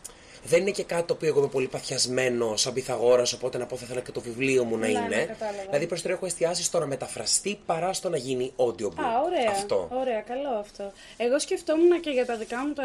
δεν 0.44 0.60
είναι 0.60 0.70
και 0.70 0.82
κάτι 0.84 1.02
το 1.06 1.12
οποίο 1.12 1.28
εγώ 1.28 1.38
είμαι 1.38 1.48
πολύ 1.48 1.66
παθιασμένος 1.66 2.60
σαν 2.60 2.72
Πυθαγόρας, 2.72 3.32
οπότε 3.32 3.58
να 3.58 3.66
πω 3.66 3.76
θα 3.76 3.84
ήθελα 3.84 4.00
και 4.00 4.12
το 4.12 4.20
βιβλίο 4.20 4.64
μου 4.64 4.76
να 4.76 4.86
Ναι, 4.86 4.92
είναι. 4.92 5.06
ναι, 5.08 5.24
κατάλαβα. 5.24 5.62
δηλαδή 5.66 5.86
προς 5.86 6.02
τώρα 6.02 6.14
έχω 6.14 6.26
εστιάσει 6.26 6.62
στο 6.62 6.78
να 6.78 6.86
μεταφραστεί 6.86 7.58
παρά 7.66 7.92
στο 7.92 8.08
να 8.08 8.16
γίνει 8.16 8.52
audiobook. 8.56 9.02
Α, 9.04 9.20
ωραία. 9.24 9.50
Αυτό. 9.50 9.88
Ωραία, 9.92 10.20
καλό 10.20 10.48
αυτό. 10.60 10.92
Εγώ 11.16 11.38
σκεφτόμουν 11.38 12.00
και 12.00 12.10
για 12.10 12.26
τα 12.26 12.36
δικά 12.36 12.66
μου 12.66 12.72
τα 12.72 12.84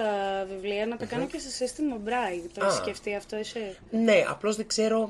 βιβλία 0.49 0.85
να 0.85 0.97
τα 0.97 1.05
κάνω 1.05 1.25
και 1.25 1.39
σε 1.39 1.49
σύστημα 1.49 1.97
Braille. 2.05 2.49
Το 2.53 2.63
Α. 2.63 2.67
έχεις 2.67 2.77
σκεφτεί 2.77 3.15
αυτό 3.15 3.35
εσύ; 3.35 3.75
Ναι, 3.89 4.23
απλώς 4.29 4.55
δεν 4.55 4.67
ξέρω. 4.67 5.09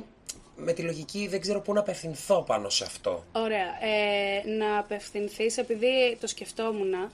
Με 0.55 0.73
τη 0.73 0.81
λογική 0.81 1.27
δεν 1.27 1.41
ξέρω 1.41 1.61
πού 1.61 1.73
να 1.73 1.79
απευθυνθώ 1.79 2.41
πάνω 2.47 2.69
σε 2.69 2.83
αυτό. 2.83 3.23
Ωραία. 3.31 3.65
Ε, 3.81 4.49
να 4.57 4.77
απευθυνθείς, 4.79 5.57
επειδή 5.57 6.17
το 6.19 6.27
σκεφτόμουν, 6.27 7.11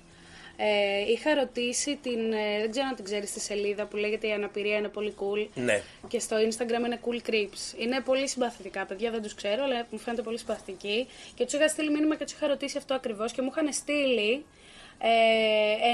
ε, 0.62 1.12
είχα 1.12 1.34
ρωτήσει 1.34 1.96
την. 2.02 2.32
ε, 2.34 2.60
δεν 2.60 2.72
ξέρω 2.72 2.86
αν 2.90 2.96
την 2.96 3.06
ξέρεις 3.06 3.32
τη 3.34 3.40
σελίδα 3.40 3.86
που 3.86 3.96
λέγεται 3.98 4.28
Η 4.28 4.32
Αναπηρία 4.32 4.78
είναι 4.78 4.88
πολύ 4.88 5.14
cool. 5.20 5.48
Ναι. 5.54 5.82
Και 6.08 6.20
στο 6.20 6.36
Instagram 6.38 6.86
είναι 6.86 7.00
cool 7.06 7.30
creeps. 7.30 7.80
Είναι 7.80 8.00
πολύ 8.02 8.28
συμπαθητικά 8.28 8.86
παιδιά, 8.86 9.12
δεν 9.12 9.22
τους 9.22 9.34
ξέρω, 9.34 9.64
αλλά 9.64 9.88
μου 9.90 9.98
φαίνεται 10.00 10.22
πολύ 10.22 10.38
συμπαθητικοί. 10.38 11.08
Και 11.36 11.44
τους 11.44 11.54
είχα 11.54 11.68
στείλει 11.68 11.92
μήνυμα 11.92 12.16
και 12.16 12.24
τους 12.24 12.34
είχα 12.34 12.48
ρωτήσει 12.48 12.78
αυτό 12.78 12.94
ακριβώς 12.94 13.32
και 13.32 13.42
μου 13.42 13.50
είχαν 13.52 13.74
στείλει 13.74 14.46
ε, 15.02 15.08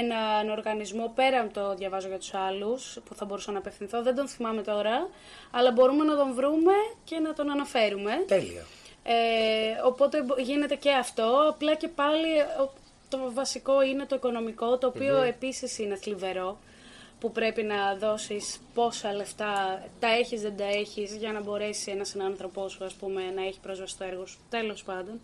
έναν 0.04 0.50
οργανισμό 0.50 1.12
πέραν 1.14 1.52
το 1.52 1.74
διαβάζω 1.74 2.08
για 2.08 2.18
τους 2.18 2.34
άλλους 2.34 2.98
που 3.08 3.14
θα 3.14 3.24
μπορούσα 3.24 3.52
να 3.52 3.58
απευθυνθώ. 3.58 4.02
Δεν 4.02 4.14
τον 4.14 4.28
θυμάμαι 4.28 4.62
τώρα, 4.62 5.08
αλλά 5.50 5.70
μπορούμε 5.72 6.04
να 6.04 6.16
τον 6.16 6.34
βρούμε 6.34 6.72
και 7.04 7.18
να 7.18 7.32
τον 7.32 7.50
αναφέρουμε. 7.50 8.12
Τέλεια. 8.26 8.64
Ε, 9.02 9.14
οπότε 9.84 10.22
μπο- 10.22 10.36
γίνεται 10.38 10.74
και 10.74 10.90
αυτό. 10.92 11.44
Απλά 11.48 11.74
και 11.74 11.88
πάλι 11.88 12.38
ε, 12.38 12.42
ο- 12.62 12.72
το 13.08 13.32
βασικό 13.32 13.82
είναι 13.82 14.06
το 14.06 14.14
οικονομικό, 14.14 14.78
το 14.78 14.86
οποιο 14.86 15.22
επίσης 15.22 15.78
είναι 15.78 15.96
θλιβερό. 15.96 16.58
Που 17.20 17.32
πρέπει 17.32 17.62
να 17.62 17.94
δώσεις 17.94 18.60
πόσα 18.74 19.12
λεφτά 19.12 19.82
τα 19.98 20.08
έχεις, 20.08 20.40
δεν 20.42 20.56
τα 20.56 20.64
έχεις, 20.64 21.14
για 21.16 21.32
να 21.32 21.40
μπορέσει 21.42 21.90
ένας 21.90 22.08
συνάνθρωπός 22.08 22.72
σου, 22.72 22.84
ας 22.84 22.94
πούμε, 22.94 23.30
να 23.30 23.42
έχει 23.46 23.60
πρόσβαση 23.60 23.94
στο 23.94 24.04
έργο 24.04 24.26
σου. 24.26 24.38
Τέλος 24.50 24.82
πάντων. 24.82 25.20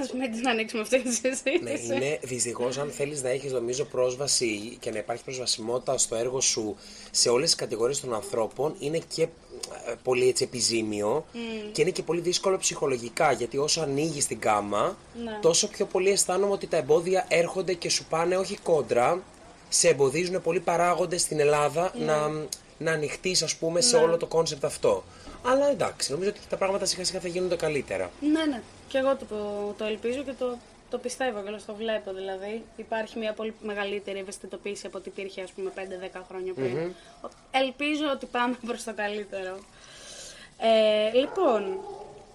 Ας 0.00 0.12
μην 0.12 0.32
την 0.32 0.48
ανοίξουμε 0.48 0.82
αυτή 0.82 1.02
τη 1.02 1.14
συζήτηση. 1.14 1.58
Ναι, 1.62 1.94
είναι 1.94 2.18
δυστυχώς 2.22 2.78
αν 2.78 2.90
θέλεις 2.90 3.22
να 3.22 3.28
έχεις 3.28 3.52
νομίζω 3.52 3.84
πρόσβαση 3.84 4.76
και 4.80 4.90
να 4.90 4.98
υπάρχει 4.98 5.24
προσβασιμότητα 5.24 5.98
στο 5.98 6.14
έργο 6.16 6.40
σου 6.40 6.76
σε 7.10 7.28
όλες 7.28 7.44
τις 7.46 7.54
κατηγορίες 7.54 8.00
των 8.00 8.14
ανθρώπων, 8.14 8.74
είναι 8.78 9.00
και 9.14 9.22
ε, 9.22 9.28
πολύ 10.02 10.28
έτσι 10.28 10.44
επιζήμιο 10.44 11.26
και 11.72 11.82
είναι 11.82 11.90
και 11.90 12.02
πολύ 12.02 12.20
δύσκολο 12.20 12.56
ψυχολογικά. 12.58 13.32
Γιατί 13.32 13.58
όσο 13.58 13.80
ανοίγεις 13.80 14.26
την 14.26 14.38
κάμα, 14.40 14.96
Ναι. 15.24 15.38
τόσο 15.40 15.68
πιο 15.68 15.86
πολύ 15.86 16.10
αισθάνομαι 16.10 16.52
ότι 16.52 16.66
τα 16.66 16.76
εμπόδια 16.76 17.24
έρχονται 17.28 17.74
και 17.74 17.88
σου 17.90 18.04
πάνε 18.04 18.36
όχι 18.36 18.56
κόντρα, 18.62 19.22
σε 19.68 19.88
εμποδίζουν 19.88 20.42
πολλοί 20.42 20.60
παράγοντες 20.60 21.20
στην 21.20 21.40
Ελλάδα 21.40 21.92
να, 21.98 22.28
να 22.78 22.92
ανοιχτείς, 22.92 23.42
ας 23.42 23.56
πούμε, 23.56 23.80
σε 23.80 23.96
όλο 23.96 24.16
το 24.16 24.26
κόνσεπτ 24.26 24.64
αυτό. 24.64 25.04
Αλλά 25.42 25.70
εντάξει, 25.70 26.12
νομίζω 26.12 26.30
ότι 26.30 26.40
τα 26.48 26.56
πράγματα 26.56 26.84
σιγά 26.84 27.04
σιγά 27.04 27.20
θα 27.20 27.28
γίνονται 27.28 27.56
καλύτερα. 27.56 28.10
Ναι, 28.20 28.44
ναι. 28.44 28.62
Και 28.88 28.98
εγώ 28.98 29.16
το, 29.16 29.26
το 29.78 29.84
ελπίζω 29.84 30.22
και 30.22 30.32
το, 30.38 30.56
το 30.90 30.98
πιστεύω 30.98 31.42
και 31.42 31.50
το 31.66 31.74
βλέπω. 31.74 32.12
Δηλαδή, 32.12 32.64
υπάρχει 32.76 33.18
μια 33.18 33.32
πολύ 33.32 33.54
μεγαλύτερη 33.62 34.18
ευαισθητοποίηση 34.18 34.86
από 34.86 34.98
ό,τι 34.98 35.08
υπήρχε, 35.08 35.42
ας 35.42 35.50
πούμε, 35.50 35.72
5-10 35.76 36.20
χρόνια 36.28 36.52
πριν. 36.54 36.94
Ελπίζω 37.50 38.04
ότι 38.12 38.26
πάμε 38.26 38.56
προς 38.66 38.84
το 38.84 38.94
καλύτερο. 38.94 39.58
Ε, 40.58 41.18
λοιπόν, 41.18 41.78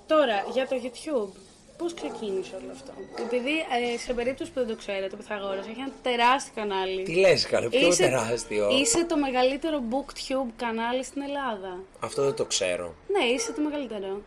τώρα 0.08 0.46
για 0.54 0.68
το 0.68 0.76
YouTube. 0.84 1.40
Πώς 1.78 1.94
ξεκίνησε 1.94 2.56
όλο 2.56 2.72
αυτό; 2.72 2.92
Επειδή 3.24 3.52
ε, 3.94 3.98
σε 3.98 4.14
περίπτωση 4.14 4.52
που 4.52 4.60
δεν 4.60 4.68
το 4.68 4.76
ξέρετε, 4.76 5.16
ο 5.16 5.18
Πυθαγόρας 5.18 5.68
έχει 5.68 5.80
ένα 5.80 5.92
τεράστιο 6.02 6.54
κανάλι. 6.56 7.04
Τι 7.04 7.16
λες, 7.16 7.46
καλέ, 7.46 7.70
ποιο 7.70 7.96
τεράστιο; 7.96 8.70
Είσαι 8.70 9.06
το 9.06 9.18
μεγαλύτερο 9.18 9.84
booktube 9.92 10.52
κανάλι 10.56 11.04
στην 11.04 11.22
Ελλάδα. 11.22 11.80
Αυτό 12.00 12.24
δεν 12.24 12.34
το 12.34 12.46
ξέρω. 12.46 12.94
Ναι, 13.08 13.24
είσαι 13.24 13.52
το 13.52 13.62
μεγαλύτερο. 13.62 14.22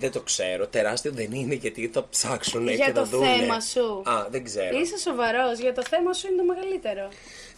Δεν 0.00 0.12
το 0.12 0.20
ξέρω. 0.20 0.66
Τεράστιο 0.66 1.12
δεν 1.12 1.32
είναι 1.32 1.54
γιατί 1.54 1.90
θα 1.92 2.06
ψάξουν 2.10 2.68
Για 2.68 2.86
και 2.86 2.92
το 2.92 3.00
θα 3.00 3.06
δούνε. 3.10 3.36
θέμα 3.38 3.60
σου. 3.60 4.02
Α, 4.04 4.26
δεν 4.30 4.44
ξέρω. 4.44 4.78
Είσαι 4.78 4.98
σοβαρός, 4.98 5.58
για 5.58 5.74
το 5.74 5.82
θέμα 5.88 6.12
σου 6.12 6.26
είναι 6.26 6.36
το 6.36 6.44
μεγαλύτερο. 6.44 7.08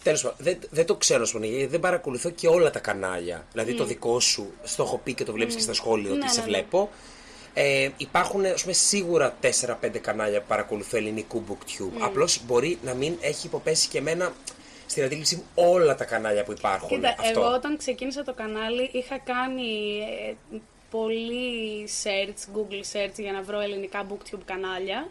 Τέλος 0.03 0.21
πάντων, 0.21 0.37
δεν, 0.39 0.57
δεν 0.69 0.85
το 0.85 0.95
ξέρω, 0.95 1.25
σου 1.25 1.39
γιατί 1.43 1.65
δεν 1.65 1.79
παρακολουθώ 1.79 2.29
και 2.29 2.47
όλα 2.47 2.69
τα 2.69 2.79
κανάλια. 2.79 3.45
Δηλαδή 3.51 3.73
το 3.73 3.83
δικό 3.83 4.19
σου, 4.19 4.53
στο 4.63 4.83
έχω 4.83 4.97
πει 5.03 5.13
και 5.13 5.23
το 5.23 5.31
βλέπεις 5.31 5.55
και 5.55 5.61
στα 5.61 5.73
σχόλια 5.73 6.09
ότι 6.11 6.19
Ναι, 6.19 6.27
σε 6.27 6.39
ναι, 6.39 6.45
ναι. 6.45 6.51
βλέπω. 6.51 6.89
Ε, 7.53 7.89
υπάρχουν 7.97 8.45
ας 8.45 8.61
πούμε, 8.61 8.73
σίγουρα 8.73 9.37
4-5 9.41 9.97
κανάλια 10.01 10.39
που 10.39 10.45
παρακολουθώ 10.47 10.97
ελληνικού 10.97 11.43
booktube. 11.49 11.91
Ναι. 11.97 12.05
Απλώς 12.05 12.41
μπορεί 12.45 12.77
να 12.83 12.93
μην 12.93 13.17
έχει 13.21 13.47
υποπέσει 13.47 13.87
και 13.87 13.97
εμένα 13.97 14.33
στην 14.85 15.03
αντίληψή 15.03 15.35
μου 15.35 15.43
όλα 15.55 15.95
τα 15.95 16.05
κανάλια 16.05 16.43
που 16.43 16.51
υπάρχουν. 16.51 16.89
Κοίτα, 16.89 17.15
Αυτό. 17.19 17.39
εγώ 17.39 17.53
όταν 17.53 17.77
ξεκίνησα 17.77 18.23
το 18.23 18.33
κανάλι 18.33 18.89
είχα 18.93 19.17
κάνει 19.19 19.97
ε, 20.51 20.57
πολύ 20.97 21.87
search, 22.03 22.41
Google 22.55 22.83
search 22.93 23.17
για 23.17 23.31
να 23.31 23.41
βρω 23.41 23.59
ελληνικά 23.59 24.05
booktube 24.09 24.45
κανάλια 24.45 25.07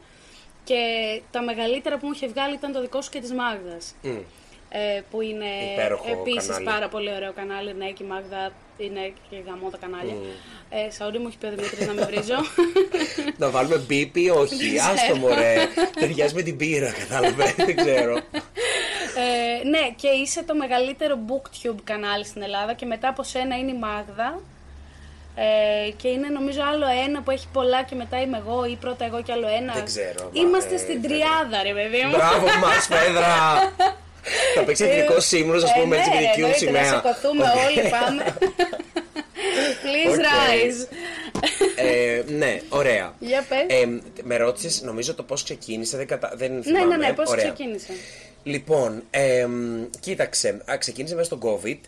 και 0.65 0.83
τα 1.31 1.43
μεγαλύτερα 1.43 1.99
που 1.99 2.07
μου 2.07 2.13
είχε 2.15 2.27
βγάλει 2.27 2.55
ήταν 2.55 2.73
το 2.73 2.81
δικό 2.81 3.03
σου 3.03 3.11
και 3.11 3.21
της 3.21 3.33
Μάγδας. 3.33 3.95
Μμ. 4.03 4.17
Ε, 4.75 5.03
που 5.11 5.21
είναι 5.21 5.51
Υπέροχο 5.73 6.11
επίσης 6.11 6.49
κανάλι. 6.49 6.65
πάρα 6.65 6.89
πολύ 6.89 7.11
ωραίο 7.15 7.33
κανάλι. 7.33 7.75
Ναι, 7.75 7.87
και 7.91 8.05
η 8.05 8.07
Μάγδα 8.07 8.53
είναι 8.77 9.13
και 9.31 9.37
γαμό 9.47 9.71
τα 9.71 9.77
κανάλια. 9.77 10.15
Ε, 10.71 10.91
Σαουρή 10.91 11.19
μου 11.19 11.27
έχει 11.27 11.39
πει 11.39 11.47
ο 11.47 11.51
Δημήτρης 11.51 11.87
να 11.87 11.93
με 11.93 12.05
βρίζω. 12.05 12.39
Να 13.43 13.51
βάλουμε 13.51 13.77
μπίπι, 13.77 14.31
όχι. 14.31 14.79
Άστο 14.79 15.17
μωρέ. 15.17 15.57
Ταιριάζει 16.01 16.35
με 16.35 16.43
την 16.43 16.57
πύρα, 16.57 16.93
κατάλαβε. 16.93 17.55
δεν 17.67 17.77
ξέρω. 17.77 18.15
Ε, 18.15 19.69
ναι, 19.69 19.95
και 19.97 20.09
είσαι 20.09 20.43
το 20.43 20.55
μεγαλύτερο 20.55 21.19
booktube 21.29 21.81
κανάλι 21.85 22.25
στην 22.25 22.43
Ελλάδα 22.43 22.73
και 22.73 22.87
μετά 22.87 23.09
από 23.09 23.23
σένα 23.23 23.57
είναι 23.57 23.71
η 23.71 23.79
Μάγδα. 23.79 24.41
Ε, 25.37 25.91
και 25.91 26.09
είναι 26.09 26.29
νομίζω 26.29 26.61
άλλο 26.73 26.87
ένα 27.07 27.23
που 27.23 27.31
έχει 27.31 27.47
πολλά 27.53 27.83
και 27.83 27.95
μετά 27.95 28.21
είμαι 28.21 28.43
εγώ 28.47 28.65
ή 28.65 28.77
πρώτα 28.81 29.05
εγώ 29.05 29.23
και 29.23 29.33
άλλο 29.33 29.47
ένα. 29.61 29.73
Δεν 29.73 29.85
ξέρω, 29.85 30.23
μα, 30.25 30.41
Είμαστε 30.41 30.75
ε, 30.75 30.79
στην 30.79 31.01
δεν- 31.01 31.11
τριάδα, 31.11 31.63
ρε 31.63 31.73
παιδί 31.73 32.03
μου. 32.05 32.11
Μπράβο 32.17 32.47
μας, 32.59 32.87
Φέδρα! 32.87 33.35
Θα 34.55 34.63
παίξει 34.65 34.85
εθνικό 34.85 35.21
σύμβουλος, 35.21 35.63
ας 35.65 35.73
πούμε, 35.73 35.97
έτσι 35.97 36.11
με 36.11 36.15
ναι, 36.15 36.21
δικιού 36.21 36.45
εννοείται, 36.45 36.59
σημαία. 36.67 36.91
Να 36.91 36.97
σηκωθούμε 36.97 37.45
Οκ. 37.45 37.55
όλοι, 37.67 37.89
πάμε. 37.91 38.25
Please 39.83 40.11
Οκ. 40.13 40.19
rise. 40.19 40.87
Ε, 41.77 42.23
ναι, 42.33 42.61
ωραία. 42.69 43.15
Για 43.19 43.45
πες. 43.49 43.59
Ε, 43.69 44.01
με 44.23 44.37
ρώτησες, 44.37 44.83
νομίζω 44.83 45.15
το 45.15 45.23
πώς 45.23 45.43
ξεκίνησε. 45.43 45.97
Δεν, 45.97 46.07
κατα... 46.07 46.33
δεν 46.35 46.53
ναι, 46.55 46.63
θυμάμαι. 46.63 46.97
ναι, 46.97 47.07
ναι, 47.07 47.13
πώς 47.13 47.31
Ωραία. 47.31 47.45
ξεκίνησε. 47.45 47.93
Λοιπόν, 48.43 49.03
εμ, 49.11 49.85
κοίταξε, 50.01 50.63
α, 50.71 50.79
ξεκίνησε 50.79 51.15
μέσα 51.15 51.27
στον 51.27 51.41
COVID 51.43 51.79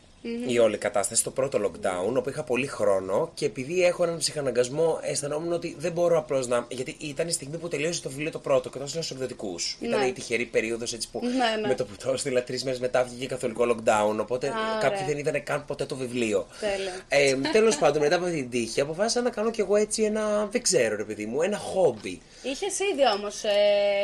η 0.47 0.59
όλη 0.59 0.79
κατάσταση, 0.79 1.25
το 1.25 1.31
πρώτο 1.31 1.59
lockdown, 1.65 2.15
όπου 2.17 2.29
είχα 2.29 2.43
πολύ 2.43 2.67
χρόνο 2.67 3.31
και 3.35 3.45
επειδή 3.45 3.85
έχω 3.85 4.03
έναν 4.05 4.17
ψυχαναγκασμό, 4.19 4.99
αισθανόμουν 5.03 5.53
ότι 5.53 5.77
δεν 5.79 5.93
μπορώ 5.93 6.19
απλώς 6.19 6.47
να. 6.47 6.67
Γιατί 6.71 6.97
ήταν 6.99 7.29
η 7.29 7.33
στιγμή 7.33 7.57
που 7.57 7.69
τελείωσε 7.69 8.03
το 8.03 8.09
βιβλίο 8.09 8.31
το 8.31 8.39
πρώτο 8.39 8.71
και 8.71 8.79
το 8.79 8.85
έστειλα 8.85 9.03
στους 9.03 9.15
εκδοτικούς. 9.15 9.77
Ήταν 9.81 10.07
η 10.07 10.13
τυχερή 10.13 10.45
περίοδος 10.45 10.93
έτσι 10.93 11.09
που 11.13 11.21
Ναι, 11.25 11.61
ναι. 11.61 11.69
με 11.69 11.75
το 11.75 11.85
που 11.85 11.93
το 12.05 12.13
έστειλα 12.13 12.43
τρεις 12.45 12.65
μέρες 12.65 12.81
μετά 12.81 13.05
βγήκε 13.05 13.27
καθολικό 13.27 13.65
lockdown. 13.71 14.17
Οπότε 14.21 14.49
Α, 14.49 14.53
κάποιοι 14.81 14.97
ωραία. 14.97 15.07
δεν 15.07 15.19
είδανε 15.19 15.39
καν 15.39 15.65
ποτέ 15.65 15.85
το 15.85 15.97
βιβλίο. 15.97 16.47
Τέλεια. 16.61 16.93
Ε, 17.09 17.51
Τέλος 17.53 17.77
πάντων, 17.77 18.03
μετά 18.03 18.17
από 18.17 18.25
την 18.27 18.51
τύχη, 18.51 18.81
αποφάσισα 18.81 19.21
να 19.23 19.31
κάνω 19.31 19.51
κι 19.51 19.61
εγώ 19.61 19.77
έτσι 19.77 20.03
ένα. 20.03 20.47
Δεν 20.51 20.63
ξέρω, 20.63 20.97
ρε 20.97 21.05
παιδί 21.05 21.27
μου, 21.27 21.43
ένα 21.43 21.57
χόμπι. 21.59 22.21
Είχες 22.43 22.79
ήδη 22.93 23.03
όμως 23.17 23.45
ε, 23.45 23.49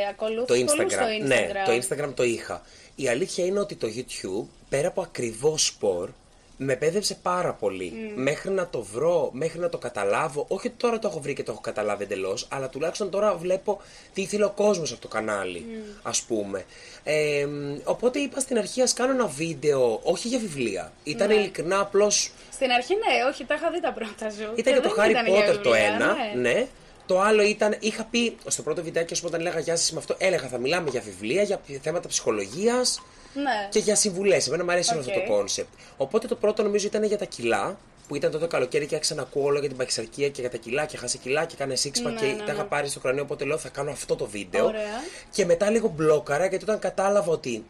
Το 0.05 0.09
ακολούθησε 0.11 0.65
πολλούς 0.65 0.93
Instagram. 0.93 0.97
στο 0.97 1.05
Instagram. 1.21 1.27
Ναι, 1.27 1.49
το 1.67 1.73
Instagram 2.05 2.13
το 2.15 2.23
είχα. 2.23 2.63
Η 3.03 3.09
αλήθεια 3.09 3.45
είναι 3.45 3.61
ότι 3.61 3.75
το 3.75 3.89
YouTube, 3.97 4.47
πέρα 4.69 4.89
από 4.89 5.01
ακριβώς 5.03 5.67
σπορ, 5.67 6.09
με 6.57 6.77
πέδεψε 6.77 7.15
πάρα 7.23 7.53
πολύ. 7.53 8.13
Μέχρι 8.15 8.51
να 8.51 8.67
το 8.69 8.83
βρω, 8.83 9.31
μέχρι 9.33 9.59
να 9.59 9.69
το 9.69 9.79
καταλάβω. 9.79 10.45
Όχι 10.49 10.67
ότι 10.67 10.77
τώρα 10.77 10.99
το 10.99 11.09
έχω 11.09 11.21
βρει 11.21 11.35
και 11.35 11.43
το 11.43 11.53
έχω 11.53 11.61
καταλάβει 11.61 12.03
εντελώς, 12.03 12.47
αλλά 12.51 12.69
τουλάχιστον 12.69 13.11
τώρα 13.11 13.35
βλέπω 13.35 13.81
τι 14.15 14.23
ήθελε 14.23 14.45
ο 14.45 14.51
κόσμος 14.51 14.93
από 14.93 15.01
το 15.01 15.09
κανάλι, 15.09 15.67
ας 16.03 16.23
πούμε. 16.23 16.65
Ε, 17.05 17.47
μ, 17.47 17.77
οπότε 17.85 18.19
είπα 18.19 18.41
στην 18.41 18.59
αρχή, 18.59 18.83
ας 18.83 18.93
κάνω 18.93 19.13
ένα 19.13 19.27
βίντεο, 19.27 20.01
όχι 20.03 20.29
για 20.29 20.39
βιβλία. 20.39 20.93
Ήταν 21.05 21.29
Ναι. 21.29 21.35
ειλικρινά 21.35 21.81
απλώς. 21.81 22.33
Στην 22.53 22.71
αρχή 22.71 22.95
ναι, 22.95 23.29
όχι, 23.31 23.45
τα 23.45 23.55
είχα 23.55 23.71
δει 23.71 23.81
τα 23.81 23.93
πρώτα 23.93 24.31
σου. 24.31 24.53
Ήταν 24.55 24.75
και 24.75 24.81
το 24.81 24.95
δεν 24.95 25.05
Harry 25.07 25.11
ήταν 25.11 25.27
για 25.27 25.35
Potter 25.49 25.59
το 25.63 25.71
βιβλία, 25.71 25.95
ένα, 25.95 26.15
ναι. 26.35 26.51
ναι. 26.51 26.67
Το 27.11 27.21
άλλο 27.21 27.43
ήταν, 27.43 27.77
είχα 27.81 28.05
πει 28.05 28.37
στο 28.47 28.63
πρώτο 28.63 28.83
βιντεάκι, 28.83 29.13
ας 29.13 29.21
πούμε, 29.21 29.31
όταν 29.37 29.47
έλεγα 29.47 29.61
Γεια 29.63 29.77
σας 29.77 29.93
με 29.95 29.99
αυτό, 29.99 30.15
έλεγα 30.19 30.49
θα 30.49 30.59
μιλάμε 30.59 30.91
για 30.91 31.01
βιβλία, 31.01 31.43
για 31.43 31.61
θέματα 31.83 32.09
ψυχολογίας 32.09 33.03
Ναι. 33.35 33.69
και 33.71 33.79
για 33.79 33.95
συμβουλές. 33.97 34.47
Εμένα 34.47 34.65
μου 34.65 34.71
αρέσει 34.71 34.91
όλο 34.93 35.01
αυτό 35.01 35.13
Οκ. 35.13 35.27
το 35.27 35.33
κόνσεπτ. 35.33 35.69
Οπότε 35.97 36.27
το 36.27 36.35
πρώτο 36.35 36.63
νομίζω 36.63 36.87
ήταν 36.87 37.03
για 37.05 37.19
τα 37.19 37.25
κιλά, 37.25 37.79
που 38.09 38.17
ήταν 38.17 38.31
τότε 38.31 38.45
το 38.45 38.51
καλοκαίρι 38.51 38.87
και 38.87 38.95
άρχισα 38.95 39.15
να 39.15 39.23
ακούω 39.23 39.45
όλο 39.45 39.59
για 39.59 39.69
την 39.69 39.77
παχυσαρκία 39.77 40.29
και 40.29 40.41
για 40.41 40.51
τα 40.51 40.57
κιλά 40.57 40.85
και 40.87 40.97
χάσε 40.97 41.19
κιλά 41.19 41.45
και 41.45 41.55
έκανε 41.59 41.75
six 41.83 41.87
pack 41.87 42.03
Ναι, 42.03 42.21
και 42.21 42.27
ναι, 42.27 42.37
τα 42.37 42.45
ναι. 42.45 42.53
είχα 42.53 42.65
πάρει 42.65 42.89
στο 42.89 43.01
κρανίο. 43.01 43.23
Οπότε 43.23 43.45
λέω 43.45 43.59
θα 43.59 43.69
κάνω 43.69 43.91
αυτό 43.91 44.17
το 44.17 44.27
βίντεο. 44.27 44.65
Ωραία. 44.65 44.83
Και 45.31 45.45
μετά 45.45 45.71
λίγο 45.71 45.89
μπλόκαρα 45.89 46.47
γιατί 46.47 46.65
όταν 46.65 46.79
κατάλαβα 46.79 47.33
ότι. 47.33 47.65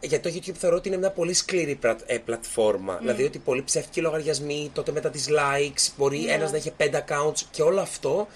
Γιατί 0.00 0.30
το 0.32 0.38
YouTube 0.38 0.56
θεωρώ 0.58 0.76
ότι 0.76 0.88
είναι 0.88 0.96
μια 0.96 1.10
πολύ 1.10 1.32
σκληρή 1.34 1.74
πρα- 1.74 1.96
ε, 2.06 2.18
πλατφόρμα. 2.18 2.96
Δηλαδή 3.00 3.24
ότι 3.24 3.38
πολλοί 3.38 3.62
ψεύτικοι 3.62 4.00
λογαριασμοί, 4.00 4.70
τότε 4.74 4.92
μετά 4.92 5.10
τις 5.10 5.26
likes, 5.28 5.92
μπορεί 5.96 6.18
Ναι. 6.18 6.32
ένας 6.32 6.50
να 6.50 6.56
έχει 6.56 6.70
5 6.76 6.98
accounts 7.08 7.40
και 7.50 7.62
όλο 7.62 7.80
αυτό. 7.80 8.26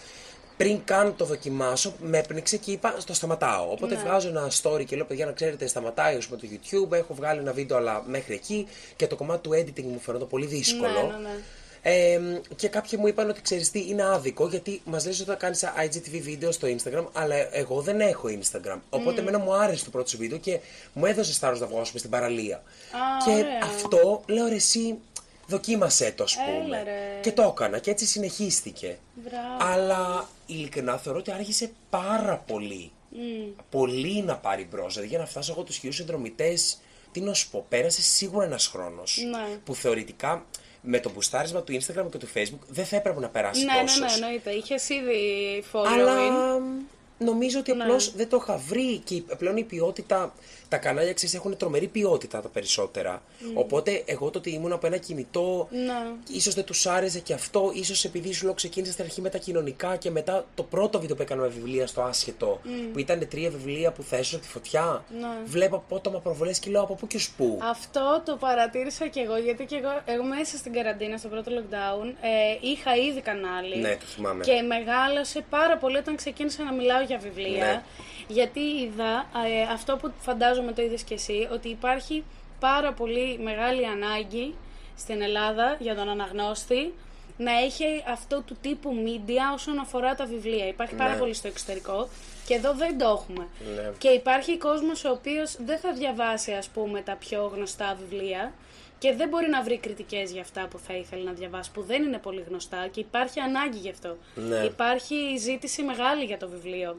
Πριν 0.62 0.80
καν 0.84 1.16
το 1.16 1.24
δοκιμάσω, 1.24 1.93
με 2.01 2.18
έπνιξε 2.18 2.56
και 2.56 2.70
είπα 2.70 2.94
στο 2.98 3.14
σταματάω. 3.14 3.70
Οπότε 3.70 3.94
Ναι. 3.94 4.01
βγάζω 4.01 4.28
ένα 4.28 4.51
story 4.62 4.84
και 4.84 4.97
λέω: 4.97 5.05
Παιδιά, 5.05 5.26
να 5.26 5.32
ξέρετε, 5.32 5.66
σταματάει 5.66 6.16
ως 6.16 6.28
με 6.28 6.36
το 6.36 6.47
YouTube. 6.51 6.93
Έχω 6.93 7.14
βγάλει 7.14 7.40
ένα 7.40 7.52
βίντεο, 7.52 7.76
αλλά 7.76 8.02
μέχρι 8.06 8.34
εκεί. 8.34 8.66
Και 8.97 9.06
το 9.06 9.16
κομμάτι 9.16 9.48
του 9.48 9.51
editing 9.51 9.82
μου 9.84 10.01
φαίνεται 10.01 10.24
πολύ 10.24 10.47
δύσκολο. 10.47 10.89
Ναι, 10.93 11.16
ναι, 11.16 11.28
ναι. 11.28 11.40
Ε, 11.84 12.20
και 12.56 12.68
κάποιοι 12.68 12.98
μου 13.02 13.06
είπαν 13.06 13.28
ότι 13.28 13.43
ξέρεις 13.43 13.70
τι 13.70 13.89
είναι 13.89 14.05
άδικο 14.05 14.48
γιατί 14.48 14.80
μας 14.84 15.06
λες 15.06 15.20
ότι 15.20 15.28
θα 15.28 15.34
κάνεις 15.36 15.64
IGTV 15.64 16.20
βίντεο 16.22 16.52
στο 16.52 16.68
Instagram, 16.68 17.05
αλλά 17.12 17.34
εγώ 17.56 17.80
δεν 17.80 18.01
έχω 18.01 18.28
Instagram. 18.28 18.78
Οπότε 18.90 19.20
εμένα 19.20 19.39
μου 19.39 19.55
άρεσε 19.55 19.84
το 19.84 19.90
πρώτο 19.90 20.09
σου 20.09 20.16
βίντεο 20.16 20.39
και 20.39 20.59
μου 20.93 21.06
έδωσε 21.06 21.32
θάρρο 21.32 21.56
να 21.56 21.66
βγω 21.66 21.80
ας 21.80 21.86
πούμε, 21.86 21.98
στην 21.98 22.10
παραλία. 22.10 22.56
Α, 22.56 22.60
και 23.24 23.30
ωραία. 23.30 23.59
αυτό 23.62 24.22
λέω 24.26 24.47
ρε 24.48 24.55
εσύ, 24.55 24.98
δοκίμασέ 25.57 26.12
το, 26.16 26.23
ας 26.23 26.35
πούμε. 26.37 26.65
Έλα, 26.77 26.83
ρε. 26.85 27.19
Και 27.23 27.33
το 27.33 27.43
έκανα 27.43 27.79
και 27.79 27.91
έτσι 27.91 28.07
συνεχίστηκε. 28.07 28.99
Μπράβο. 29.15 29.57
Αλλά 29.73 30.29
ειλικρινά 30.47 30.97
θεωρώ 30.99 31.19
ότι 31.19 31.31
άρχισε 31.33 31.70
πάρα 31.91 32.37
πολύ. 32.47 32.91
Πολύ 33.70 34.23
να 34.23 34.37
πάρει 34.37 34.66
μπρος. 34.70 34.93
Δηλαδή 34.93 35.09
για 35.09 35.19
να 35.19 35.27
φτάσω 35.27 35.53
εγώ 35.53 35.62
τους 35.62 35.77
χιλιού 35.77 35.93
συνδρομητές, 35.93 36.79
τι 37.12 37.20
να 37.20 37.35
σου 37.35 37.51
πω, 37.51 37.66
πέρασε 37.69 38.03
σίγουρα 38.03 38.45
ένας 38.45 38.66
χρόνος. 38.66 39.19
Ναι. 39.31 39.57
Που 39.65 39.74
θεωρητικά 39.74 40.45
με 40.81 41.01
το 41.01 41.11
μπουστάρισμα 41.11 41.62
του 41.62 41.73
Instagram 41.73 42.07
και 42.11 42.19
του 42.19 42.29
Facebook 42.35 42.66
δεν 42.69 42.85
θα 42.85 42.97
έπρεπε 42.97 43.20
να 43.20 43.29
περάσει 43.29 43.65
Ναι, 43.65 43.73
ναι, 43.73 43.81
τόσο. 43.81 44.05
ναι, 44.05 44.12
εννοείται. 44.12 44.51
Είχες 44.51 44.89
ήδη 44.89 45.20
following. 45.73 45.87
Αλλά 45.93 46.16
νομίζω 47.19 47.59
ότι 47.59 47.73
Ναι. 47.74 47.83
απλώς 47.83 48.12
δεν 48.15 48.29
το 48.29 48.39
είχα 48.43 48.57
βρει 48.57 48.99
και 48.99 49.15
η- 49.15 49.27
πλέον 49.39 49.57
η 49.57 49.65
ποιότητα. 49.65 50.35
Τα 50.73 50.78
κανάλια 50.78 51.12
ξέρεις, 51.12 51.35
έχουν 51.35 51.57
τρομερή 51.57 51.86
ποιότητα 51.86 52.40
τα 52.40 52.49
περισσότερα. 52.49 53.23
Οπότε 53.55 54.03
εγώ 54.07 54.31
το 54.31 54.39
ότι 54.39 54.51
ήμουν 54.51 54.73
από 54.73 54.86
ένα 54.86 54.97
κινητό, 54.97 55.69
Ναι. 55.70 56.36
ίσως 56.36 56.55
δεν 56.55 56.65
τους 56.65 56.86
άρεσε 56.86 57.20
και 57.20 57.32
αυτό. 57.32 57.70
ίσως 57.74 58.05
επειδή 58.05 58.32
σου 58.32 58.44
λέω 58.44 58.55
ξεκίνησα 58.55 58.93
στην 58.93 59.05
αρχή 59.05 59.20
με 59.20 59.28
τα 59.28 59.39
κοινωνικά 59.39 59.97
και 59.97 60.11
μετά 60.11 60.44
το 60.55 60.62
πρώτο 60.62 61.01
βίντεο 61.01 61.16
που 61.16 61.23
έκανα 61.23 61.43
με 61.43 61.49
βιβλία 61.49 61.86
στο 61.86 62.03
άσχετο, 62.03 62.61
που 62.93 62.99
ήταν 62.99 63.28
τρία 63.28 63.51
βιβλία 63.51 63.93
που 63.93 64.03
θα 64.03 64.16
έσωσα 64.16 64.39
τη 64.39 64.49
φωτιά. 64.49 65.05
Ναι. 65.20 65.27
Βλέπω 65.44 65.77
απότομα 65.77 66.19
προβολές 66.19 66.59
και 66.59 66.70
λέω 66.70 66.82
από 66.82 66.94
πού 66.94 67.07
και 67.07 67.16
ως 67.16 67.31
πού. 67.31 67.59
Αυτό 67.62 68.23
το 68.24 68.36
παρατήρησα 68.36 69.07
και 69.07 69.20
εγώ, 69.20 69.36
γιατί 69.36 69.65
και 69.65 69.77
εγώ, 69.77 69.89
εγώ 70.05 70.24
μέσα 70.24 70.57
στην 70.57 70.73
καραντίνα, 70.73 71.16
στο 71.16 71.28
πρώτο 71.28 71.51
lockdown, 71.57 72.07
ε, 72.20 72.69
είχα 72.73 72.97
ήδη 72.97 73.20
κανάλι. 73.20 73.77
Ναι, 73.77 73.97
το 73.97 74.07
θυμάμαι. 74.07 74.44
Και 74.44 74.62
μεγάλωσε 74.62 75.44
πάρα 75.51 75.77
πολύ 75.77 75.97
όταν 75.97 76.16
ξεκίνησα 76.16 76.62
να 76.65 76.73
μιλάω 76.73 77.03
για 77.03 77.19
βιβλία. 77.19 77.65
Ναι. 77.66 77.82
Γιατί 78.28 78.61
είδα 78.61 79.27
ε, 79.49 79.73
αυτό 79.73 79.97
που 79.97 80.12
φαντάζομαι 80.20 80.61
το 80.72 80.82
είδες 80.82 81.02
και 81.02 81.14
εσύ, 81.14 81.48
ότι 81.52 81.68
υπάρχει 81.68 82.24
πάρα 82.60 82.93
πολύ 82.93 83.39
μεγάλη 83.39 83.86
ανάγκη 83.86 84.55
στην 84.98 85.22
Ελλάδα 85.22 85.76
για 85.80 85.94
τον 85.94 86.09
αναγνώστη 86.09 86.93
να 87.39 87.52
έχει 87.59 87.84
αυτό 88.09 88.43
του 88.47 88.56
τύπου 88.60 88.90
media 89.06 89.55
όσον 89.55 89.78
αφορά 89.78 90.14
τα 90.14 90.24
βιβλία. 90.26 90.68
Υπάρχει 90.68 90.94
πάρα 90.94 91.12
Ναι. 91.12 91.18
πολύ 91.18 91.34
στο 91.34 91.48
εξωτερικό 91.48 92.09
και 92.47 92.55
εδώ 92.55 92.74
δεν 92.74 92.98
το 92.98 93.05
έχουμε. 93.09 93.48
Ναι. 93.74 93.90
Και 93.98 94.09
υπάρχει 94.09 94.59
κόσμος 94.59 95.05
ο 95.05 95.10
οποίος 95.10 95.56
δεν 95.64 95.78
θα 95.78 95.93
διαβάσει 95.93 96.52
ας 96.52 96.68
πούμε 96.68 97.01
τα 97.01 97.14
πιο 97.16 97.51
γνωστά 97.55 97.97
βιβλία 98.01 98.52
και 98.98 99.14
δεν 99.14 99.28
μπορεί 99.28 99.48
να 99.48 99.62
βρει 99.62 99.78
κριτικές 99.78 100.30
για 100.32 100.40
αυτά 100.40 100.66
που 100.70 100.78
θα 100.78 100.94
ήθελε 100.94 101.22
να 101.22 101.32
διαβάσει, 101.32 101.70
που 101.70 101.82
δεν 101.82 102.02
είναι 102.02 102.18
πολύ 102.18 102.44
γνωστά 102.48 102.89
και 102.90 103.01
υπάρχει 103.01 103.40
ανάγκη 103.40 103.78
γι' 103.78 103.90
αυτό. 103.90 104.16
Ναι. 104.34 104.56
Υπάρχει 104.56 105.36
ζήτηση 105.39 105.82
μεγάλη 105.82 106.24
για 106.24 106.39
το 106.39 106.48
βιβλίο. 106.48 106.97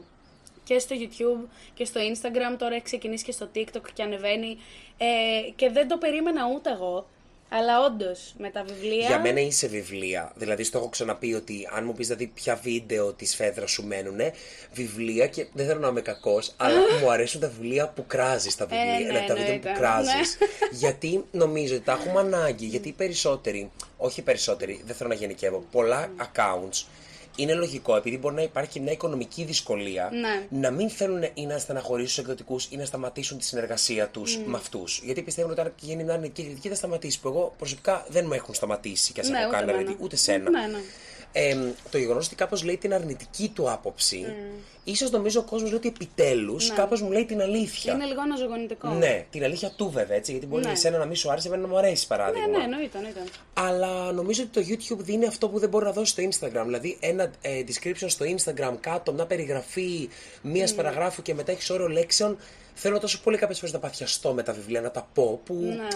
Και 0.64 0.78
στο 0.78 0.96
YouTube 0.98 1.48
και 1.74 1.84
στο 1.84 2.00
Instagram, 2.00 2.58
τώρα 2.58 2.74
έχει 2.74 2.84
ξεκινήσει 2.84 3.24
και 3.24 3.32
στο 3.32 3.48
TikTok 3.54 3.82
και 3.92 4.02
ανεβαίνει. 4.02 4.56
Ε, 4.98 5.50
και 5.56 5.70
δεν 5.70 5.88
το 5.88 5.98
περίμενα 5.98 6.42
ούτε 6.54 6.70
εγώ. 6.70 7.06
Αλλά 7.48 7.84
όντως 7.84 8.34
με 8.38 8.50
τα 8.50 8.64
βιβλία. 8.64 9.06
Για 9.06 9.20
μένα 9.20 9.40
είσαι 9.40 9.66
βιβλία. 9.66 10.32
Δηλαδή, 10.34 10.64
στο 10.64 10.78
έχω 10.78 10.88
ξαναπεί 10.88 11.34
ότι 11.34 11.68
αν 11.72 11.84
μου 11.84 11.92
πεις 11.92 12.06
δηλαδή 12.06 12.26
ποια 12.26 12.56
βίντεο 12.56 13.12
της 13.12 13.34
φέδρας 13.34 13.70
σου 13.70 13.86
μένουν, 13.86 14.20
βιβλία 14.72 15.26
και 15.26 15.46
δεν 15.52 15.66
θέλω 15.66 15.80
να 15.80 15.88
είμαι 15.88 16.00
κακός, 16.00 16.54
αλλά 16.56 16.78
μου 17.00 17.10
αρέσουν 17.10 17.40
τα 17.40 17.48
βιβλία 17.48 17.88
που 17.88 18.06
κράζεις 18.06 18.56
τα 18.56 18.66
βιβλία. 18.66 18.98
ναι, 18.98 19.06
δηλαδή, 19.06 19.26
τα 19.26 19.34
βίντεο 19.34 19.52
εννοείται. 19.52 19.70
που 19.72 19.78
κράζεις. 19.78 20.38
Ναι. 20.38 20.46
γιατί 20.82 21.24
νομίζω 21.30 21.74
ότι 21.74 21.84
τα 21.84 21.92
έχουμε 21.92 22.20
ανάγκη. 22.20 22.66
Γιατί 22.66 22.88
οι 22.88 22.92
περισσότεροι, 22.92 23.70
όχι 23.96 24.20
οι 24.20 24.22
περισσότεροι, 24.22 24.82
δεν 24.86 24.96
θέλω 24.96 25.08
να 25.08 25.14
γενικεύω, 25.14 25.64
πολλά 25.70 26.08
accounts 26.18 26.84
είναι 27.36 27.54
λογικό, 27.54 27.96
επειδή 27.96 28.18
μπορεί 28.18 28.34
να 28.34 28.42
υπάρχει 28.42 28.80
μια 28.80 28.92
οικονομική 28.92 29.44
δυσκολία, 29.44 30.10
Ναι. 30.12 30.58
να 30.60 30.70
μην 30.70 30.90
θέλουν 30.90 31.22
ή 31.34 31.46
να 31.46 31.58
στεναχωρήσουν 31.58 32.06
τους 32.08 32.18
εκδοτικούς 32.18 32.66
ή 32.70 32.76
να 32.76 32.84
σταματήσουν 32.84 33.38
τη 33.38 33.44
συνεργασία 33.44 34.08
τους 34.08 34.38
με 34.46 34.56
αυτούς. 34.56 35.00
Γιατί 35.04 35.22
πιστεύουν 35.22 35.50
ότι 35.50 35.60
αν 35.60 35.72
γίνει 35.80 36.04
μια 36.04 36.14
αρνητική 36.14 36.42
κριτική 36.42 36.68
θα 36.68 36.74
σταματήσει. 36.74 37.20
Που 37.20 37.28
εγώ 37.28 37.54
προσωπικά 37.58 38.06
δεν 38.08 38.24
μου 38.26 38.32
έχουν 38.32 38.54
σταματήσει 38.54 39.12
και 39.12 39.20
α 39.20 39.28
Ναι, 39.28 39.38
έχω 39.38 39.46
ούτε 39.48 39.56
κάνει 39.56 39.62
εμένα. 39.70 39.78
αρνητική, 39.78 40.04
ούτε 40.04 40.16
σένα. 40.16 40.50
Ναι, 40.50 40.66
ναι. 40.66 40.78
Ε, 41.36 41.56
το 41.90 41.98
γεγονός 41.98 42.26
ότι 42.26 42.34
κάπως 42.34 42.64
λέει 42.64 42.76
την 42.76 42.94
αρνητική 42.94 43.48
του 43.54 43.70
άποψη, 43.70 44.24
ίσως 44.84 45.10
νομίζω 45.10 45.40
ο 45.40 45.42
κόσμος 45.42 45.68
λέει 45.70 45.78
ότι 45.78 45.88
επιτέλους 45.88 46.68
Ναι. 46.68 46.74
κάπως 46.74 47.02
μου 47.02 47.10
λέει 47.10 47.24
την 47.24 47.40
αλήθεια. 47.40 47.92
Είναι 47.92 48.04
λίγο 48.04 48.20
αναζωογονητικό. 48.20 48.88
Ναι, 48.88 49.26
την 49.30 49.44
αλήθεια 49.44 49.70
του 49.76 49.90
βέβαια 49.90 50.16
έτσι. 50.16 50.30
Γιατί 50.30 50.46
μπορεί 50.46 50.64
Ναι. 50.64 50.70
εσένα 50.70 50.98
να 50.98 51.04
μην 51.04 51.16
σου 51.16 51.30
άρεσε, 51.30 51.48
εμένα 51.48 51.62
να 51.62 51.68
μου 51.68 51.76
αρέσει 51.78 52.06
παράδειγμα. 52.06 52.46
Ναι, 52.48 52.56
ναι, 52.56 52.64
εννοείται, 52.64 52.96
εννοείται. 52.98 53.20
Αλλά 53.54 54.12
νομίζω 54.12 54.42
ότι 54.42 54.62
το 54.62 54.74
YouTube 54.74 54.98
δίνει 55.04 55.26
αυτό 55.26 55.48
που 55.48 55.58
δεν 55.58 55.68
μπορεί 55.68 55.84
να 55.84 55.92
δώσει 55.92 56.10
στο 56.10 56.22
Instagram. 56.22 56.62
Δηλαδή, 56.64 56.96
ένα 57.00 57.30
ε, 57.40 57.62
description 57.68 58.06
στο 58.06 58.24
Instagram 58.36 58.74
κάτω, 58.80 59.12
μια 59.12 59.26
περιγραφή 59.26 60.08
μίας 60.42 60.68
παραγράφου 60.76 61.22
και 61.22 61.34
μετά 61.34 61.52
έχεις 61.52 61.70
όριο 61.70 61.88
λέξεων. 61.88 62.36
Θέλω 62.74 62.98
τόσο 62.98 63.20
πολύ 63.20 63.38
κάποιες 63.38 63.58
φορές 63.58 63.74
να 63.74 63.80
παθιαστώ 63.80 64.32
με 64.32 64.42
τα 64.42 64.52
βιβλία, 64.52 64.80
να 64.80 64.90
τα 64.90 65.08
πω. 65.14 65.40
Που, 65.44 65.54
Ναι. 65.54 65.88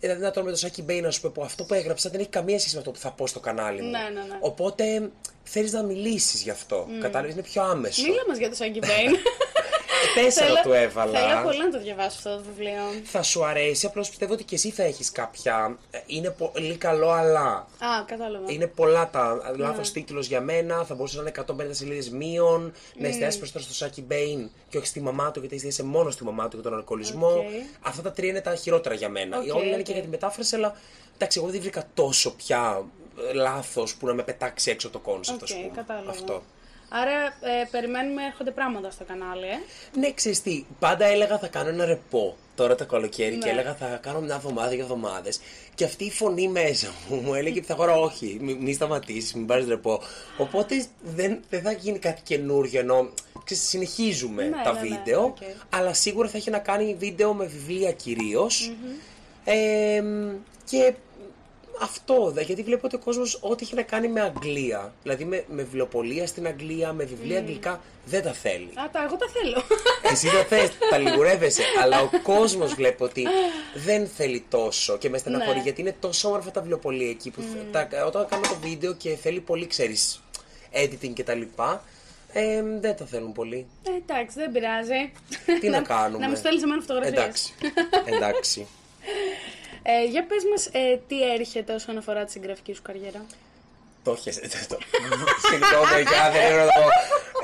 Δηλαδή, 0.00 0.20
να 0.20 0.30
τώρα 0.30 0.46
με 0.46 0.52
το 0.52 0.58
Σάγκι 0.58 0.82
Μπέιν 0.82 1.00
να 1.00 1.10
σου 1.10 1.20
πω 1.20 1.30
που 1.34 1.42
αυτό 1.42 1.64
που 1.64 1.74
έγραψα 1.74 2.10
δεν 2.10 2.20
έχει 2.20 2.28
καμία 2.28 2.58
σχέση 2.58 2.74
με 2.74 2.78
αυτό 2.80 2.92
που 2.92 2.98
θα 2.98 3.10
πω 3.10 3.26
στο 3.26 3.40
κανάλι 3.40 3.82
μου. 3.82 3.90
Ναι, 3.90 3.98
ναι, 3.98 4.20
ναι. 4.20 4.38
Οπότε 4.40 5.10
θέλεις 5.42 5.72
να 5.72 5.82
μιλήσεις 5.82 6.42
γι' 6.42 6.50
αυτό. 6.50 6.86
Mm. 6.88 7.00
Κατάλαβες, 7.00 7.32
είναι 7.32 7.42
πιο 7.42 7.62
άμεσο. 7.62 8.02
Μίλα 8.02 8.24
μας 8.28 8.38
για 8.38 8.48
το 8.48 8.54
Σάγκι 8.54 8.78
Μπέιν. 8.78 9.10
Τέσσερα 10.14 10.46
Θέλω- 10.46 10.60
του 10.62 10.72
έβαλα. 10.72 11.18
Θέλω 11.18 11.42
πολύ 11.42 11.58
να 11.58 11.70
το 11.70 11.80
διαβάσω 11.80 12.16
αυτό 12.16 12.36
το 12.36 12.42
βιβλίο. 12.48 12.82
Θα 13.04 13.22
σου 13.22 13.44
αρέσει, 13.44 13.86
απλώς 13.86 14.08
πιστεύω 14.08 14.32
ότι 14.32 14.44
και 14.44 14.54
εσύ 14.54 14.70
θα 14.70 14.82
έχεις 14.82 15.12
κάποια. 15.12 15.78
ε, 15.90 15.98
Είναι 16.06 16.30
πολύ 16.30 16.76
καλό, 16.76 17.10
αλλά. 17.10 17.46
Α, 17.78 18.04
κατάλαβα. 18.06 18.52
Είναι 18.52 18.66
πολλά 18.66 19.10
τα 19.10 19.54
λάθος 19.56 19.92
τίτλος 19.92 20.26
για 20.26 20.40
μένα. 20.40 20.84
Θα 20.84 20.94
μπορούσε 20.94 21.16
να 21.16 21.20
είναι 21.22 21.30
150 21.30 21.74
σελίδες 21.74 22.10
μείον. 22.10 22.72
Να 22.98 23.08
εστιάσεις 23.08 23.36
περισσότερο 23.38 23.64
στο 23.64 23.74
Σάγκι 23.74 24.02
Μπέιν 24.02 24.50
και 24.68 24.76
όχι 24.78 24.86
στη 24.86 25.00
μαμά 25.00 25.30
του, 25.30 25.40
γιατί 25.40 25.54
εστίασε 25.54 25.82
μόνο 25.82 26.10
στη 26.10 26.24
μαμά 26.24 26.48
του 26.48 26.56
για 26.60 26.62
τον 26.70 26.74
αλκοολισμό. 26.78 27.28
Οκ. 27.28 27.44
Αυτά 27.80 28.02
τα 28.02 28.12
τρία 28.12 28.28
είναι 28.30 28.40
τα 28.40 28.54
χειρότερα 28.54 28.94
για 28.94 29.08
μένα. 29.08 29.38
Οκ, 29.38 29.46
Η 29.46 29.50
όλη 29.50 29.66
είναι 29.66 29.76
οκ. 29.76 29.82
και 29.82 29.92
για 29.92 30.00
την 30.00 30.10
μετάφραση, 30.10 30.54
αλλά 30.56 30.76
εντάξει, 31.14 31.38
εγώ 31.42 31.48
δεν 31.50 31.60
βρήκα 31.60 31.84
τόσο 31.94 32.34
πια 32.34 32.84
λάθος 33.34 33.94
που 33.94 34.06
να 34.06 34.14
με 34.14 34.22
πετάξει 34.22 34.70
έξω 34.70 34.90
το 34.90 34.98
κόνσεπτ, 34.98 35.42
Οκ, 35.42 35.50
ας 35.50 35.54
πούμε. 35.54 35.70
κατάλαβα. 35.74 36.10
Αυτό. 36.10 36.42
Άρα 37.00 37.24
ε, 37.60 37.64
περιμένουμε, 37.70 38.24
έρχονται 38.24 38.50
πράγματα 38.50 38.90
στο 38.90 39.04
κανάλι, 39.04 39.46
ε. 39.46 39.58
Ναι, 39.98 40.12
ξέρεις 40.12 40.42
τι, 40.42 40.64
πάντα 40.78 41.04
έλεγα 41.06 41.38
θα 41.38 41.46
κάνω 41.48 41.68
ένα 41.68 41.84
ρεπό 41.84 42.36
τώρα 42.54 42.74
το 42.74 42.86
καλοκαίρι 42.86 43.36
και 43.36 43.44
Ναι. 43.44 43.50
έλεγα 43.50 43.74
θα 43.74 43.86
κάνω 44.02 44.20
μια 44.20 44.34
εβδομάδα 44.34 44.74
για 44.74 44.82
εβδομάδες. 44.82 45.40
Και 45.74 45.84
αυτή 45.84 46.04
η 46.04 46.10
φωνή 46.10 46.48
μέσα 46.48 46.88
μου 47.08 47.16
μου 47.24 47.34
έλεγε 47.34 47.60
Πυθαγόρα, 47.60 47.92
όχι, 47.98 48.38
μην 48.40 48.56
μη 48.56 48.72
σταματήσεις, 48.72 49.34
μην 49.34 49.46
πάρεις 49.46 49.66
ρεπό. 49.68 50.00
Οπότε 50.38 50.86
δεν, 51.02 51.40
δεν 51.50 51.62
θα 51.62 51.72
γίνει 51.72 51.98
κάτι 51.98 52.20
καινούριο 52.24 52.80
ενώ 52.80 53.08
ξέρεις, 53.44 53.62
συνεχίζουμε 53.68 54.42
Ναι, 54.42 54.62
τα 54.64 54.72
ναι, 54.72 54.80
ναι, 54.80 54.88
βίντεο. 54.88 55.22
οκ. 55.24 55.36
Αλλά 55.70 55.92
σίγουρα 55.92 56.28
θα 56.28 56.36
έχει 56.36 56.50
να 56.50 56.58
κάνει 56.58 56.96
βίντεο 56.98 57.34
με 57.34 57.46
βιβλία 57.46 57.92
κυρίως. 57.92 58.72
Ε, 59.44 60.02
και 60.64 60.94
αυτό, 61.80 62.30
δε, 62.30 62.42
γιατί 62.42 62.62
βλέπω 62.62 62.86
ότι 62.86 62.94
ο 62.96 62.98
κόσμος 62.98 63.38
ό,τι 63.42 63.64
έχει 63.64 63.74
να 63.74 63.82
κάνει 63.82 64.08
με 64.08 64.20
Αγγλία, 64.20 64.92
δηλαδή 65.02 65.24
με, 65.24 65.44
με 65.48 65.62
βιβλιοπωλεία 65.62 66.26
στην 66.26 66.46
Αγγλία, 66.46 66.92
με 66.92 67.04
βιβλία 67.04 67.38
αγγλικά, 67.38 67.80
δεν 68.04 68.22
τα 68.22 68.32
θέλει. 68.32 68.68
Α, 68.74 68.90
τα, 68.92 69.02
εγώ 69.06 69.16
τα 69.16 69.26
θέλω. 69.32 69.62
Εσύ 70.12 70.28
δεν 70.28 70.44
θες, 70.44 70.70
τα 70.90 70.98
λιγουρεύεσαι. 70.98 71.62
αλλά 71.82 72.00
ο 72.00 72.08
κόσμος 72.22 72.74
βλέπει 72.74 73.02
ότι 73.02 73.26
δεν 73.74 74.06
θέλει 74.06 74.44
τόσο 74.50 74.98
και 74.98 75.08
με 75.08 75.18
στεναχωρεί 75.18 75.56
Ναι. 75.56 75.62
γιατί 75.62 75.80
είναι 75.80 75.96
τόσο 76.00 76.28
όμορφα 76.28 76.50
τα 76.50 76.60
βιβλιοπολία 76.60 77.10
εκεί 77.10 77.30
που 77.30 77.42
τα, 77.72 77.88
όταν 78.06 78.26
κάνω 78.28 78.42
το 78.42 78.56
βίντεο 78.60 78.94
και 78.94 79.16
θέλει 79.16 79.40
πολύ, 79.40 79.66
ξέρεις, 79.66 80.20
editing 80.72 81.12
κτλ. 81.14 81.40
Ε, 82.32 82.62
δεν 82.80 82.96
τα 82.96 83.04
θέλουν 83.04 83.32
πολύ. 83.32 83.66
Ε, 83.82 83.90
εντάξει, 83.96 84.38
δεν 84.38 84.52
πειράζει. 84.52 85.12
Τι 85.60 85.68
να 85.68 85.80
κάνουμε. 85.80 86.24
Να 86.24 86.30
μου 86.30 86.36
στέλνεις 86.36 86.62
εμένα 86.62 86.80
φωτογραφίες. 86.80 87.12
Εντάξει. 87.18 87.52
Εντάξει. 88.04 88.66
Ε, 89.82 90.04
για 90.10 90.26
πες 90.26 90.42
μας, 90.50 90.66
ε, 90.66 91.00
τι 91.08 91.32
έρχεται 91.32 91.74
όσον 91.74 91.96
αφορά 91.98 92.24
τη 92.24 92.30
συγγραφική 92.30 92.72
σου 92.74 92.82
καριέρα; 92.82 93.26
Το 94.02 94.10
έχεις. 94.12 94.36
το- 94.68 94.78
Συγγνώμη, 95.50 95.86
παιδιά, 95.94 96.30
δεν 96.32 96.50
είναι 96.52 96.56
να 96.60 96.64
το 96.66 96.72
πω. 96.80 96.88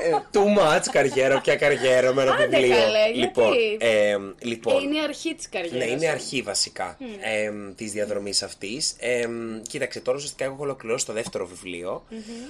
Ε, 0.03 0.21
Too 0.33 0.59
much 0.59 0.83
καριέρα, 0.91 1.41
ποια 1.41 1.55
καριέρα 1.55 2.13
με 2.13 2.21
ένα 2.21 2.31
Άντε 2.33 2.47
βιβλίο. 2.47 2.75
καλέ, 2.77 2.99
γιατί; 3.13 3.19
Λοιπόν, 3.19 3.53
ε, 3.79 4.15
λοιπόν, 4.39 4.77
Ε, 4.77 4.81
είναι 4.81 4.95
η 4.95 4.99
αρχή 5.03 5.35
της 5.35 5.49
καριέρας. 5.49 5.77
Ναι, 5.87 5.91
είναι 5.93 6.05
ε. 6.05 6.09
αρχή 6.09 6.41
βασικά 6.41 6.97
ε, 7.21 7.51
της 7.75 7.91
διαδρομής 7.91 8.43
αυτής. 8.43 8.95
Ε, 8.99 9.27
κοίταξε, 9.67 9.99
τώρα 9.99 10.17
ουσιαστικά 10.17 10.45
έχω 10.45 10.55
ολοκληρώσει 10.59 11.05
το 11.05 11.13
δεύτερο 11.13 11.45
βιβλίο, 11.47 12.03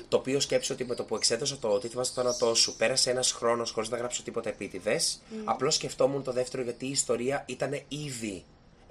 Το 0.07 0.18
οποίο 0.18 0.39
σκέψου 0.40 0.73
ότι 0.73 0.85
με 0.85 0.95
το 0.95 1.03
που 1.03 1.15
εξέδωσα 1.15 1.57
το 1.57 1.77
Τι 1.80 1.88
θυμάσαι 1.88 2.14
το 2.14 2.22
θάνατό 2.22 2.55
σου, 2.55 2.76
πέρασε 2.76 3.10
ένας 3.10 3.31
χρόνος 3.31 3.72
χωρίς 3.72 3.89
να 3.89 3.97
γράψω 3.97 4.23
τίποτα 4.23 4.49
επίτηδες. 4.49 5.22
Απλώς 5.43 5.76
σκεφτόμουν 5.76 6.23
το 6.23 6.31
δεύτερο 6.31 6.64
γιατί 6.64 6.85
η 6.85 6.91
ιστορία 6.91 7.43
ήταν 7.45 7.80
ήδη. 7.88 8.43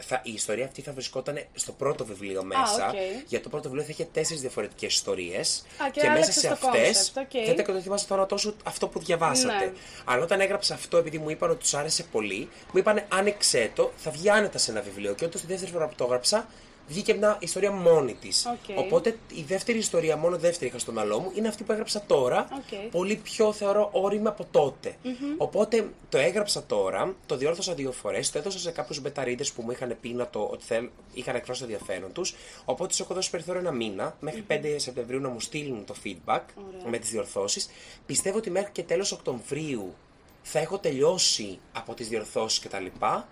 Θα, 0.05 0.21
η 0.25 0.33
ιστορία 0.33 0.65
αυτή 0.65 0.83
θα 0.83 0.93
βρισκόταν 0.93 1.45
στο 1.55 1.73
πρώτο 1.73 2.05
βιβλίο 2.05 2.43
μέσα. 2.43 2.89
οκ. 2.89 2.95
Γιατί 3.27 3.45
το 3.45 3.49
πρώτο 3.51 3.69
βιβλίο 3.69 3.85
θα 3.85 3.91
είχε 3.91 4.05
τέσσερις 4.13 4.41
διαφορετικές 4.41 4.95
ιστορίες. 4.95 5.65
Α, 5.83 5.91
και 5.91 6.01
μέσα 6.01 6.13
άλλαξες 6.13 6.35
σε 6.35 6.49
το 6.49 6.59
αυτές. 6.63 7.13
concept, 7.15 7.23
οκ. 7.23 7.47
Δεν, 7.47 7.57
το 7.57 7.69
Τι 7.69 7.81
θυμάσαι 7.81 8.07
το 8.07 8.15
θάνατό 8.15 8.37
σου 8.37 8.57
αυτό 8.65 8.89
που 8.89 8.99
διαβάσατε. 8.99 9.65
Ναι. 9.65 9.73
Αλλά 10.05 10.23
όταν 10.23 10.41
έγραψα 10.41 10.75
αυτό, 10.75 10.97
επειδή 10.97 11.19
μου 11.19 11.31
είπαν 11.31 11.51
ότι 11.51 11.59
τους 11.59 11.75
άρεσε 11.75 12.03
πολύ, 12.03 12.49
μου 12.73 12.79
είπαν 12.79 13.05
άνοιξέ 13.09 13.71
το, 13.75 13.93
θα 13.97 14.11
βγει 14.11 14.31
άνετα 14.31 14.59
σε 14.59 14.71
ένα 14.71 14.81
βιβλίο. 14.81 15.15
Και 15.15 15.25
όταν 15.25 15.41
τη 15.41 15.47
δεύτερη 15.47 15.71
φορά 15.73 15.89
που 15.89 15.95
το 15.95 16.05
έγραψα, 16.05 16.49
βγήκε 16.89 17.15
μια 17.15 17.37
ιστορία 17.41 17.71
μόνη 17.73 18.15
της. 18.15 18.47
Οκ. 18.47 18.79
Οπότε 18.79 19.19
η 19.35 19.43
δεύτερη 19.43 19.79
ιστορία, 19.79 20.17
μόνο 20.17 20.39
δεύτερη 20.39 20.71
είχα 20.71 20.79
στο 20.79 20.93
μυαλό 20.93 21.19
μου, 21.19 21.31
είναι 21.35 21.49
αυτή 21.49 21.65
που 21.65 21.73
έγραψα 21.73 22.03
τώρα. 22.07 22.49
Οκ. 22.53 22.91
Πολύ 22.91 23.17
πιο 23.17 23.53
θεωρώ 23.53 23.89
όριμη 23.93 24.27
από 24.27 24.47
τότε. 24.51 24.97
Οπότε 25.37 25.91
το 26.09 26.19
έγραψα 26.19 26.65
τώρα, 26.67 27.15
το 27.27 27.37
διόρθωσα 27.37 27.75
δύο 27.75 27.93
φορές, 27.93 28.31
το 28.31 28.39
έδωσα 28.39 28.59
σε 28.59 28.71
κάποιους 28.71 29.01
beta 29.01 29.17
readers 29.17 29.45
που 29.55 29.63
μου 29.63 29.71
είχαν 29.71 29.97
πει 30.01 30.09
να 30.09 30.29
το, 30.29 30.49
ότι 30.53 30.65
θέλ, 30.65 30.89
είχαν 31.13 31.35
εκφράσει 31.35 31.61
το 31.61 31.67
ενδιαφέρον 31.71 32.13
τους. 32.13 32.35
Οπότε 32.65 32.89
τους 32.89 33.01
έχω 33.01 33.15
δώσει 33.15 33.31
περιθώριο 33.31 33.61
ένα 33.61 33.73
μήνα, 33.73 34.17
μέχρι 34.21 34.45
5 34.49 34.75
Σεπτεμβρίου 34.77 35.21
να 35.21 35.29
μου 35.29 35.41
στείλουν 35.41 35.85
το 35.85 35.95
feedback 36.05 36.43
με 36.91 36.99
τις 36.99 37.11
διορθώσεις. 37.11 37.69
Πιστεύω 38.07 38.39
ότι 38.39 38.51
μέχρι 38.51 38.73
και 38.73 38.83
τέλος 38.83 39.13
Οκτωβρίου 39.13 39.95
θα 40.43 40.59
έχω 40.59 40.79
τελειώσει 40.79 41.59
από 41.73 41.95
τις 41.95 42.09
διορθώσεις 42.09 42.59
και 42.59 42.69
τα 42.69 42.81
λοιπά. 42.81 43.29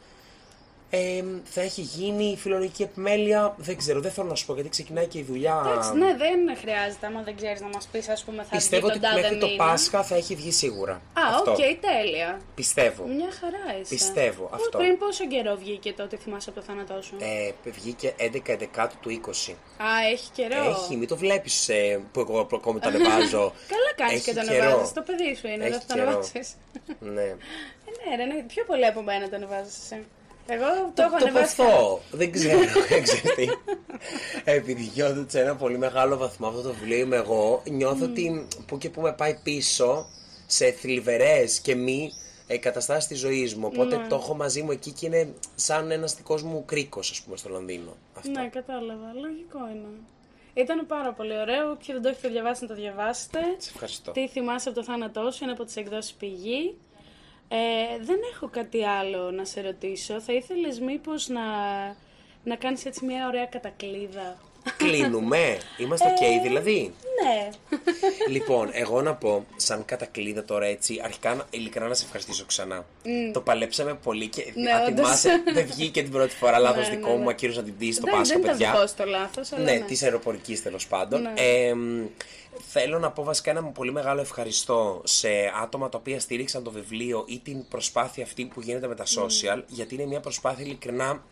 Ε, 0.92 1.22
θα 1.44 1.60
έχει 1.60 1.80
γίνει 1.80 2.24
η 2.24 2.36
φιλολογική 2.36 2.82
επιμέλεια, 2.82 3.54
δεν 3.58 3.76
ξέρω, 3.76 4.00
δεν 4.00 4.10
θέλω 4.12 4.28
να 4.28 4.34
σου 4.34 4.46
πω 4.46 4.54
γιατί 4.54 4.68
ξεκινάει 4.68 5.06
και 5.06 5.18
η 5.18 5.22
δουλειά. 5.22 5.62
Εντάξει, 5.66 5.92
ναι, 5.94 6.14
δεν 6.16 6.56
χρειάζεται. 6.60 7.06
Άμα 7.06 7.22
δεν 7.22 7.36
ξέρεις 7.36 7.60
να 7.60 7.68
μας 7.68 7.86
πεις, 7.92 8.08
ας 8.08 8.24
πούμε, 8.24 8.42
θα 8.42 8.56
Πιστεύω 8.56 8.86
βγει 8.86 8.96
ότι 8.96 9.00
τον 9.00 9.10
τάδε 9.10 9.20
μέχρι 9.22 9.38
το 9.38 9.46
μήνα. 9.46 9.64
Πάσχα 9.64 10.02
θα 10.02 10.14
έχει 10.14 10.34
βγει 10.34 10.52
σίγουρα. 10.52 10.92
Α, 10.92 11.00
αυτό. 11.34 11.50
οκ, 11.50 11.56
τέλεια. 11.58 12.40
Πιστεύω. 12.54 13.04
Μια 13.06 13.28
χαρά 13.40 13.80
είσαι. 13.80 13.94
Πιστεύω, 13.94 14.44
Πού- 14.44 14.54
αυτό. 14.54 14.78
Πριν 14.78 14.98
πόσο 14.98 15.26
καιρό 15.26 15.56
βγήκε 15.56 15.92
τότε, 15.92 16.16
θυμάσαι 16.16 16.50
από 16.50 16.60
το 16.60 16.66
θάνατό 16.66 17.02
σου. 17.02 17.16
Ε, 17.20 17.70
βγήκε 17.70 18.14
11-11 18.16 18.90
του 19.00 19.10
20. 19.10 19.52
Α, 19.82 19.86
έχει 20.12 20.30
καιρό. 20.30 20.64
Έχει, 20.70 20.96
μην 20.96 21.08
το 21.08 21.16
βλέπεις 21.16 21.70
που 22.12 22.20
εγώ 22.20 22.48
ακόμη 22.54 22.78
το 22.80 22.88
ανεβάζω. 22.88 23.52
Καλά 23.74 23.90
κάνεις 23.96 24.14
Έχει 24.14 24.24
και 24.24 24.40
το 24.40 24.46
καιρό. 24.46 24.64
ανεβάζεις. 24.64 24.92
Το 24.92 25.02
παιδί 25.02 25.34
σου 25.34 25.46
είναι, 25.46 25.64
Έχει 25.64 25.70
δεν 25.72 25.80
θα 25.80 25.86
το 25.86 25.94
καιρό. 25.94 26.08
ανεβάσεις. 26.08 26.54
ναι. 27.00 27.22
Ε, 27.22 27.36
ναι, 28.10 28.16
ρε, 28.16 28.24
ναι, 28.24 28.42
πιο 28.42 28.64
πολύ 28.64 28.86
από 28.86 29.02
μένα 29.02 29.28
το 29.28 29.36
ανεβάζεις 29.36 29.76
εσύ. 29.82 30.04
Εγώ 30.50 30.66
το, 30.66 30.92
Το, 30.94 31.02
έχω 31.02 31.16
το 31.18 31.24
ανεβάσει. 31.24 31.56
ποθώ. 31.56 32.00
Δεν 32.10 32.32
ξέρω. 32.32 32.58
δεν 32.88 33.02
ξέρω 33.02 33.34
τι. 33.34 33.46
Επειδή 34.44 34.90
νιώθω 34.94 35.20
ότι 35.20 35.30
σε 35.30 35.40
ένα 35.40 35.56
πολύ 35.56 35.78
μεγάλο 35.78 36.16
βαθμό 36.16 36.46
αυτό 36.48 36.60
το 36.62 36.72
βιβλίο 36.72 36.98
είμαι 36.98 37.16
εγώ, 37.16 37.62
νιώθω 37.70 38.04
ότι 38.04 38.46
που 38.66 38.78
και 38.78 38.90
που 38.90 39.00
με 39.00 39.12
πάει 39.12 39.34
πίσω 39.42 40.06
σε 40.46 40.70
θλιβερές 40.70 41.60
και 41.60 41.74
μη 41.74 42.10
ε, 42.46 42.58
καταστάσεις 42.58 43.08
της 43.08 43.18
ζωής 43.18 43.54
μου. 43.54 43.70
Οπότε 43.72 43.96
Ναι. 43.96 44.06
το 44.08 44.14
έχω 44.14 44.34
μαζί 44.34 44.62
μου 44.62 44.70
εκεί 44.70 44.90
και 44.92 45.06
είναι 45.06 45.34
σαν 45.54 45.90
ένας 45.90 46.14
δικός 46.14 46.42
μου 46.42 46.64
κρίκος, 46.64 47.10
ας 47.10 47.20
πούμε, 47.22 47.36
στο 47.36 47.48
Λονδίνο. 47.48 47.96
Αυτό. 48.14 48.30
Ναι, 48.30 48.48
κατάλαβα. 48.48 49.12
Λογικό 49.20 49.58
είναι. 49.74 49.86
Ήταν 50.54 50.86
πάρα 50.86 51.12
πολύ 51.12 51.38
ωραίο. 51.38 51.70
Όποιοι 51.70 51.92
δεν 51.94 52.02
το 52.02 52.08
έχετε 52.08 52.28
διαβάσει, 52.28 52.62
να 52.62 52.68
το 52.68 52.74
διαβάσετε. 52.74 53.38
Σε 53.58 53.70
ευχαριστώ. 53.74 54.12
Τι 54.12 54.28
θυμάσαι 54.28 54.68
από 54.68 54.78
το 54.78 54.84
θάνατό 54.84 55.30
σου, 55.30 55.38
είναι 55.44 55.52
από 55.52 55.64
τις 55.64 55.76
εκδόσεις 55.76 56.12
πηγή. 56.12 56.76
Ε, 57.52 57.56
δεν 58.04 58.16
έχω 58.32 58.48
κάτι 58.48 58.84
άλλο 58.84 59.30
να 59.30 59.44
σε 59.44 59.60
ρωτήσω. 59.60 60.20
Θα 60.20 60.32
ήθελες 60.32 60.80
μήπως 60.80 61.28
να, 61.28 61.40
να 62.44 62.56
κάνεις 62.58 62.84
έτσι 62.84 63.04
μια 63.04 63.26
ωραία 63.26 63.46
κατακλίδα; 63.46 64.36
Κλείνουμε. 64.76 65.58
Είμαστε 65.78 66.08
ok 66.08 66.42
δηλαδή. 66.42 66.94
Ναι. 67.24 67.48
λοιπόν, 68.28 68.68
εγώ 68.72 69.02
να 69.02 69.14
πω, 69.14 69.46
σαν 69.56 69.84
κατακλείδα 69.84 70.44
τώρα 70.44 70.66
έτσι, 70.66 71.00
αρχικά 71.04 71.34
να- 71.34 71.46
ειλικρινά 71.50 71.88
να 71.88 71.94
σε 71.94 72.04
ευχαριστήσω 72.04 72.44
ξανά. 72.46 72.86
Το 73.32 73.40
παλέψαμε 73.40 73.94
πολύ 73.94 74.26
και 74.28 74.52
Ναι, 74.54 74.70
αν 74.72 74.82
όντως. 74.86 74.94
θυμάσαι, 75.06 75.42
δεν 75.52 75.66
βγήκε 75.66 76.02
την 76.02 76.10
πρώτη 76.12 76.34
φορά 76.36 76.58
λάθος 76.58 76.88
Ναι, 76.88 76.94
δικό 76.94 77.08
ναι, 77.08 77.16
μου, 77.16 77.24
ναι. 77.24 77.30
ακύρωσε 77.30 77.58
να 77.58 77.64
την 77.64 77.76
πει 77.76 77.92
στο 77.92 78.02
δεν, 78.04 78.14
Πάσχα, 78.14 78.32
δεν 78.34 78.42
ήταν 78.42 78.56
παιδιά. 78.56 78.72
δικό 78.72 78.86
σου 78.86 78.94
το 78.96 79.04
λάθος, 79.04 79.52
αλλά 79.52 79.64
Ναι, 79.64 79.72
ναι. 79.72 79.80
της 79.84 80.02
αεροπορικής 80.02 80.62
τέλος 80.62 80.86
πάντων. 80.86 81.22
Ναι. 81.22 81.32
Ε, 81.36 81.74
μ, 81.74 82.06
θέλω 82.68 82.98
να 82.98 83.10
πω 83.10 83.22
βασικά 83.24 83.50
ένα 83.50 83.62
πολύ 83.62 83.92
μεγάλο 83.92 84.20
ευχαριστώ 84.20 85.00
σε 85.04 85.28
άτομα 85.62 85.88
τα 85.88 85.98
οποία 85.98 86.20
στήριξαν 86.20 86.62
το 86.62 86.70
βιβλίο 86.70 87.24
ή 87.28 87.38
την 87.38 87.68
προσπάθεια 87.68 88.24
αυτή 88.24 88.44
που 88.44 88.60
γίνεται 88.60 88.86
με 88.86 88.94
τα 88.94 89.04
social, 89.04 89.62
γιατί 89.66 89.94
είναι 89.94 90.06
μια 90.06 90.20
προσπάθεια 90.20 90.64
ειλικρινά 90.64 91.24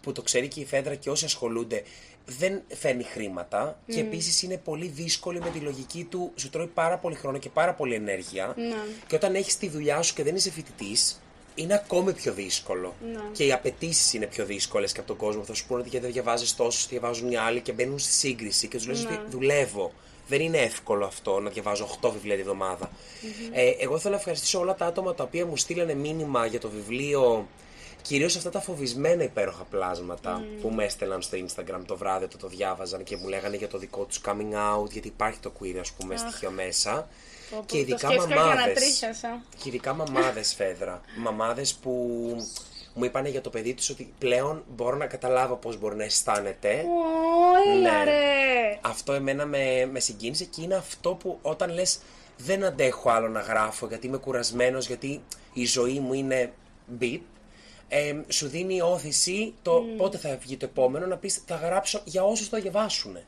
που 0.00 0.12
το 0.12 0.22
ξέρει 0.22 0.48
και 0.48 0.60
η 0.60 0.64
Φέντρα 0.66 0.94
και 0.94 1.10
όσοι 1.10 1.24
ασχολούνται. 1.24 1.82
Δεν 2.26 2.62
φέρνει 2.74 3.02
χρήματα 3.02 3.78
και 3.86 4.00
επίσης 4.00 4.42
είναι 4.42 4.56
πολύ 4.56 4.86
δύσκολη 4.86 5.40
με 5.40 5.50
τη 5.50 5.58
λογική 5.58 6.04
του. 6.04 6.32
Σου 6.34 6.50
τρώει 6.50 6.66
πάρα 6.66 6.98
πολύ 6.98 7.14
χρόνο 7.14 7.38
και 7.38 7.48
πάρα 7.48 7.74
πολύ 7.74 7.94
ενέργεια. 7.94 8.54
Ναι. 8.56 8.74
Και 9.06 9.14
όταν 9.14 9.34
έχεις 9.34 9.58
τη 9.58 9.68
δουλειά 9.68 10.02
σου 10.02 10.14
και 10.14 10.22
δεν 10.22 10.34
είσαι 10.34 10.50
φοιτητής, 10.50 11.20
είναι 11.54 11.74
ακόμη 11.74 12.12
πιο 12.12 12.32
δύσκολο. 12.32 12.94
Ναι. 13.12 13.20
Και 13.32 13.44
οι 13.44 13.52
απαιτήσεις 13.52 14.12
είναι 14.12 14.26
πιο 14.26 14.44
δύσκολες 14.44 14.92
και 14.92 14.98
από 14.98 15.08
τον 15.08 15.16
κόσμο. 15.16 15.42
Θα 15.44 15.54
σου 15.54 15.66
πούνε 15.66 15.80
ότι 15.80 15.88
γιατί 15.88 16.04
δεν 16.04 16.14
διαβάζεις 16.14 16.56
τόσο, 16.56 16.86
διαβάζουν 16.90 17.30
οι 17.30 17.36
άλλοι 17.36 17.60
και 17.60 17.72
μπαίνουν 17.72 17.98
στη 17.98 18.12
σύγκριση 18.12 18.68
και 18.68 18.76
τους 18.76 18.86
λες 18.86 19.04
Ναι. 19.04 19.10
ότι 19.10 19.30
δουλεύω. 19.30 19.92
Δεν 20.30 20.40
είναι 20.40 20.58
εύκολο 20.58 21.04
αυτό 21.06 21.40
να 21.40 21.50
διαβάζω 21.50 21.98
8 22.02 22.10
βιβλία 22.12 22.36
τη 22.36 22.42
βδομαδα 22.42 22.90
Ε, 23.52 23.70
εγώ 23.78 23.98
θέλω 23.98 24.14
να 24.14 24.18
ευχαριστήσω 24.18 24.58
όλα 24.60 24.74
τα 24.74 24.86
άτομα 24.86 25.14
τα 25.14 25.24
οποία 25.24 25.46
μου 25.46 25.56
στείλανε 25.56 25.94
μήνυμα 25.94 26.46
για 26.46 26.60
το 26.60 26.68
βιβλίο. 26.68 27.46
Κυρίως 28.02 28.36
αυτά 28.36 28.50
τα 28.50 28.60
φοβισμένα 28.60 29.22
υπέροχα 29.22 29.64
πλάσματα 29.64 30.44
που 30.60 30.68
με 30.70 30.84
έστελναν 30.84 31.22
στο 31.22 31.38
Instagram 31.38 31.80
το 31.86 31.96
βράδυ 31.96 32.24
όταν 32.24 32.38
το 32.40 32.48
διάβαζαν 32.48 33.02
και 33.02 33.16
μου 33.16 33.28
λέγανε 33.28 33.56
για 33.56 33.68
το 33.68 33.78
δικό 33.78 34.04
τους 34.04 34.20
coming 34.26 34.52
out, 34.84 34.90
γιατί 34.90 35.08
υπάρχει 35.08 35.38
το 35.38 35.52
queer, 35.60 35.76
ας 35.80 35.92
πούμε, 35.92 36.16
στοιχείο 36.16 36.50
μέσα. 36.50 37.08
Πω, 37.50 37.56
πω, 37.58 37.64
Και 37.66 37.78
ειδικά 37.78 38.06
το 38.08 38.12
σκέφτηκα 38.12 38.34
και 38.34 38.40
μαμάδες. 38.40 38.64
ανατρίχιασα. 38.64 39.42
Και 39.62 39.68
ειδικά 39.68 39.94
μαμάδες, 39.94 40.54
Φέδρα. 40.54 41.00
Μαμάδες 41.26 41.74
που 41.74 41.92
μου 43.00 43.06
είπαν 43.06 43.26
για 43.26 43.40
το 43.40 43.50
παιδί 43.50 43.74
του 43.74 43.82
ότι 43.90 44.12
πλέον 44.18 44.64
μπορώ 44.68 44.96
να 44.96 45.06
καταλάβω 45.06 45.56
πώς 45.56 45.78
μπορεί 45.78 45.96
να 45.96 46.04
αισθάνεται. 46.04 46.68
Ω, 46.68 47.72
έλα 47.72 47.98
Ναι. 47.98 48.04
ρε. 48.04 48.78
Αυτό 48.80 49.12
εμένα 49.12 49.46
με, 49.46 49.88
με 49.92 50.00
συγκίνησε 50.00 50.44
και 50.44 50.62
είναι 50.62 50.74
αυτό 50.74 51.14
που 51.14 51.38
όταν 51.42 51.70
λες 51.70 52.00
δεν 52.36 52.64
αντέχω 52.64 53.10
άλλο 53.10 53.28
να 53.28 53.40
γράφω 53.40 53.86
γιατί 53.86 54.06
είμαι 54.06 54.16
κουρασμένος, 54.16 54.86
γιατί 54.86 55.22
η 55.52 55.66
ζωή 55.66 55.98
μου 56.00 56.12
είναι 56.12 56.52
beat, 57.00 57.20
ε, 57.88 58.14
σου 58.28 58.48
δίνει 58.48 58.80
όθηση 58.80 59.54
το 59.62 59.84
πότε 59.96 60.18
θα 60.18 60.36
βγει 60.36 60.56
το 60.56 60.64
επόμενο 60.64 61.06
να 61.06 61.16
πεις 61.16 61.42
θα 61.46 61.54
γράψω 61.56 62.00
για 62.04 62.24
όσους 62.24 62.48
το 62.48 62.60
διαβάσουν. 62.60 63.18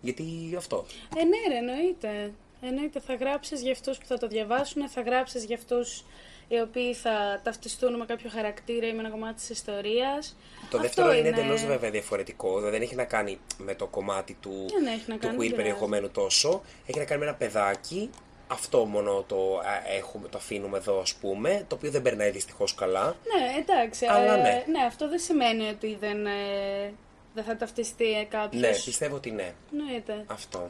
Γιατί 0.00 0.54
αυτό. 0.56 0.86
Ε, 1.16 1.24
ναι, 1.24 1.36
ρε, 1.48 1.58
εννοείται. 1.58 2.32
Εννοείται, 2.60 3.00
θα 3.00 3.14
γράψεις 3.14 3.62
για 3.62 3.72
αυτούς 3.72 3.98
που 3.98 4.06
θα 4.06 4.18
το 4.18 4.26
διαβάσουν, 4.28 4.88
θα 4.88 5.00
γράψεις 5.00 5.44
για 5.44 5.56
αυτούς 5.56 6.04
οι 6.48 6.60
οποίοι 6.60 6.94
θα 6.94 7.40
ταυτιστούν 7.42 7.96
με 7.96 8.04
κάποιο 8.04 8.30
χαρακτήρα 8.30 8.86
ή 8.86 8.92
με 8.92 8.98
ένα 9.00 9.10
κομμάτι 9.10 9.34
της 9.34 9.50
ιστορίας. 9.50 10.36
Το 10.60 10.64
Αυτό 10.64 10.78
δεύτερο 10.78 11.12
είναι 11.12 11.28
εντελώς 11.28 11.64
βέβαια 11.64 11.90
διαφορετικό. 11.90 12.48
Δηλαδή 12.56 12.70
δεν 12.70 12.82
έχει 12.82 12.94
να 12.94 13.04
κάνει 13.04 13.38
με 13.58 13.74
το 13.74 13.86
κομμάτι 13.86 14.36
του, 14.40 14.66
Δεν 14.72 14.86
έχει 14.86 15.04
να 15.06 15.14
του 15.14 15.20
κάνει, 15.20 15.34
queer 15.36 15.38
δεν 15.38 15.38
πειράζει. 15.38 15.54
περιεχομένου 15.54 16.10
τόσο. 16.10 16.62
Έχει 16.86 16.98
να 16.98 17.04
κάνει 17.04 17.20
με 17.20 17.26
ένα 17.26 17.36
παιδάκι. 17.36 18.10
Αυτό 18.46 18.84
μόνο 18.84 19.24
το, 19.28 19.58
α, 19.58 19.92
έχουμε, 19.96 20.28
το 20.28 20.38
αφήνουμε 20.38 20.78
εδώ, 20.78 21.00
ας 21.00 21.14
πούμε. 21.14 21.64
Το 21.68 21.74
οποίο 21.74 21.90
δεν 21.90 22.02
περνάει 22.02 22.30
δυστυχώς 22.30 22.74
καλά. 22.74 23.04
Ναι, 23.06 23.60
εντάξει. 23.60 24.06
Αλλά 24.06 24.34
ε, 24.48 24.64
ναι. 24.70 24.84
αυτό 24.86 25.08
δεν 25.08 25.18
σημαίνει 25.18 25.68
ότι 25.68 25.96
δεν, 26.00 26.26
ε, 26.26 26.92
δεν 27.34 27.44
θα 27.44 27.56
ταυτιστεί 27.56 28.26
κάποιος. 28.30 28.62
Ναι, 28.62 28.68
πιστεύω 28.84 29.16
ότι 29.16 29.30
ναι. 29.30 29.52
Εννοείται. 29.72 30.24
Αυτό. 30.26 30.68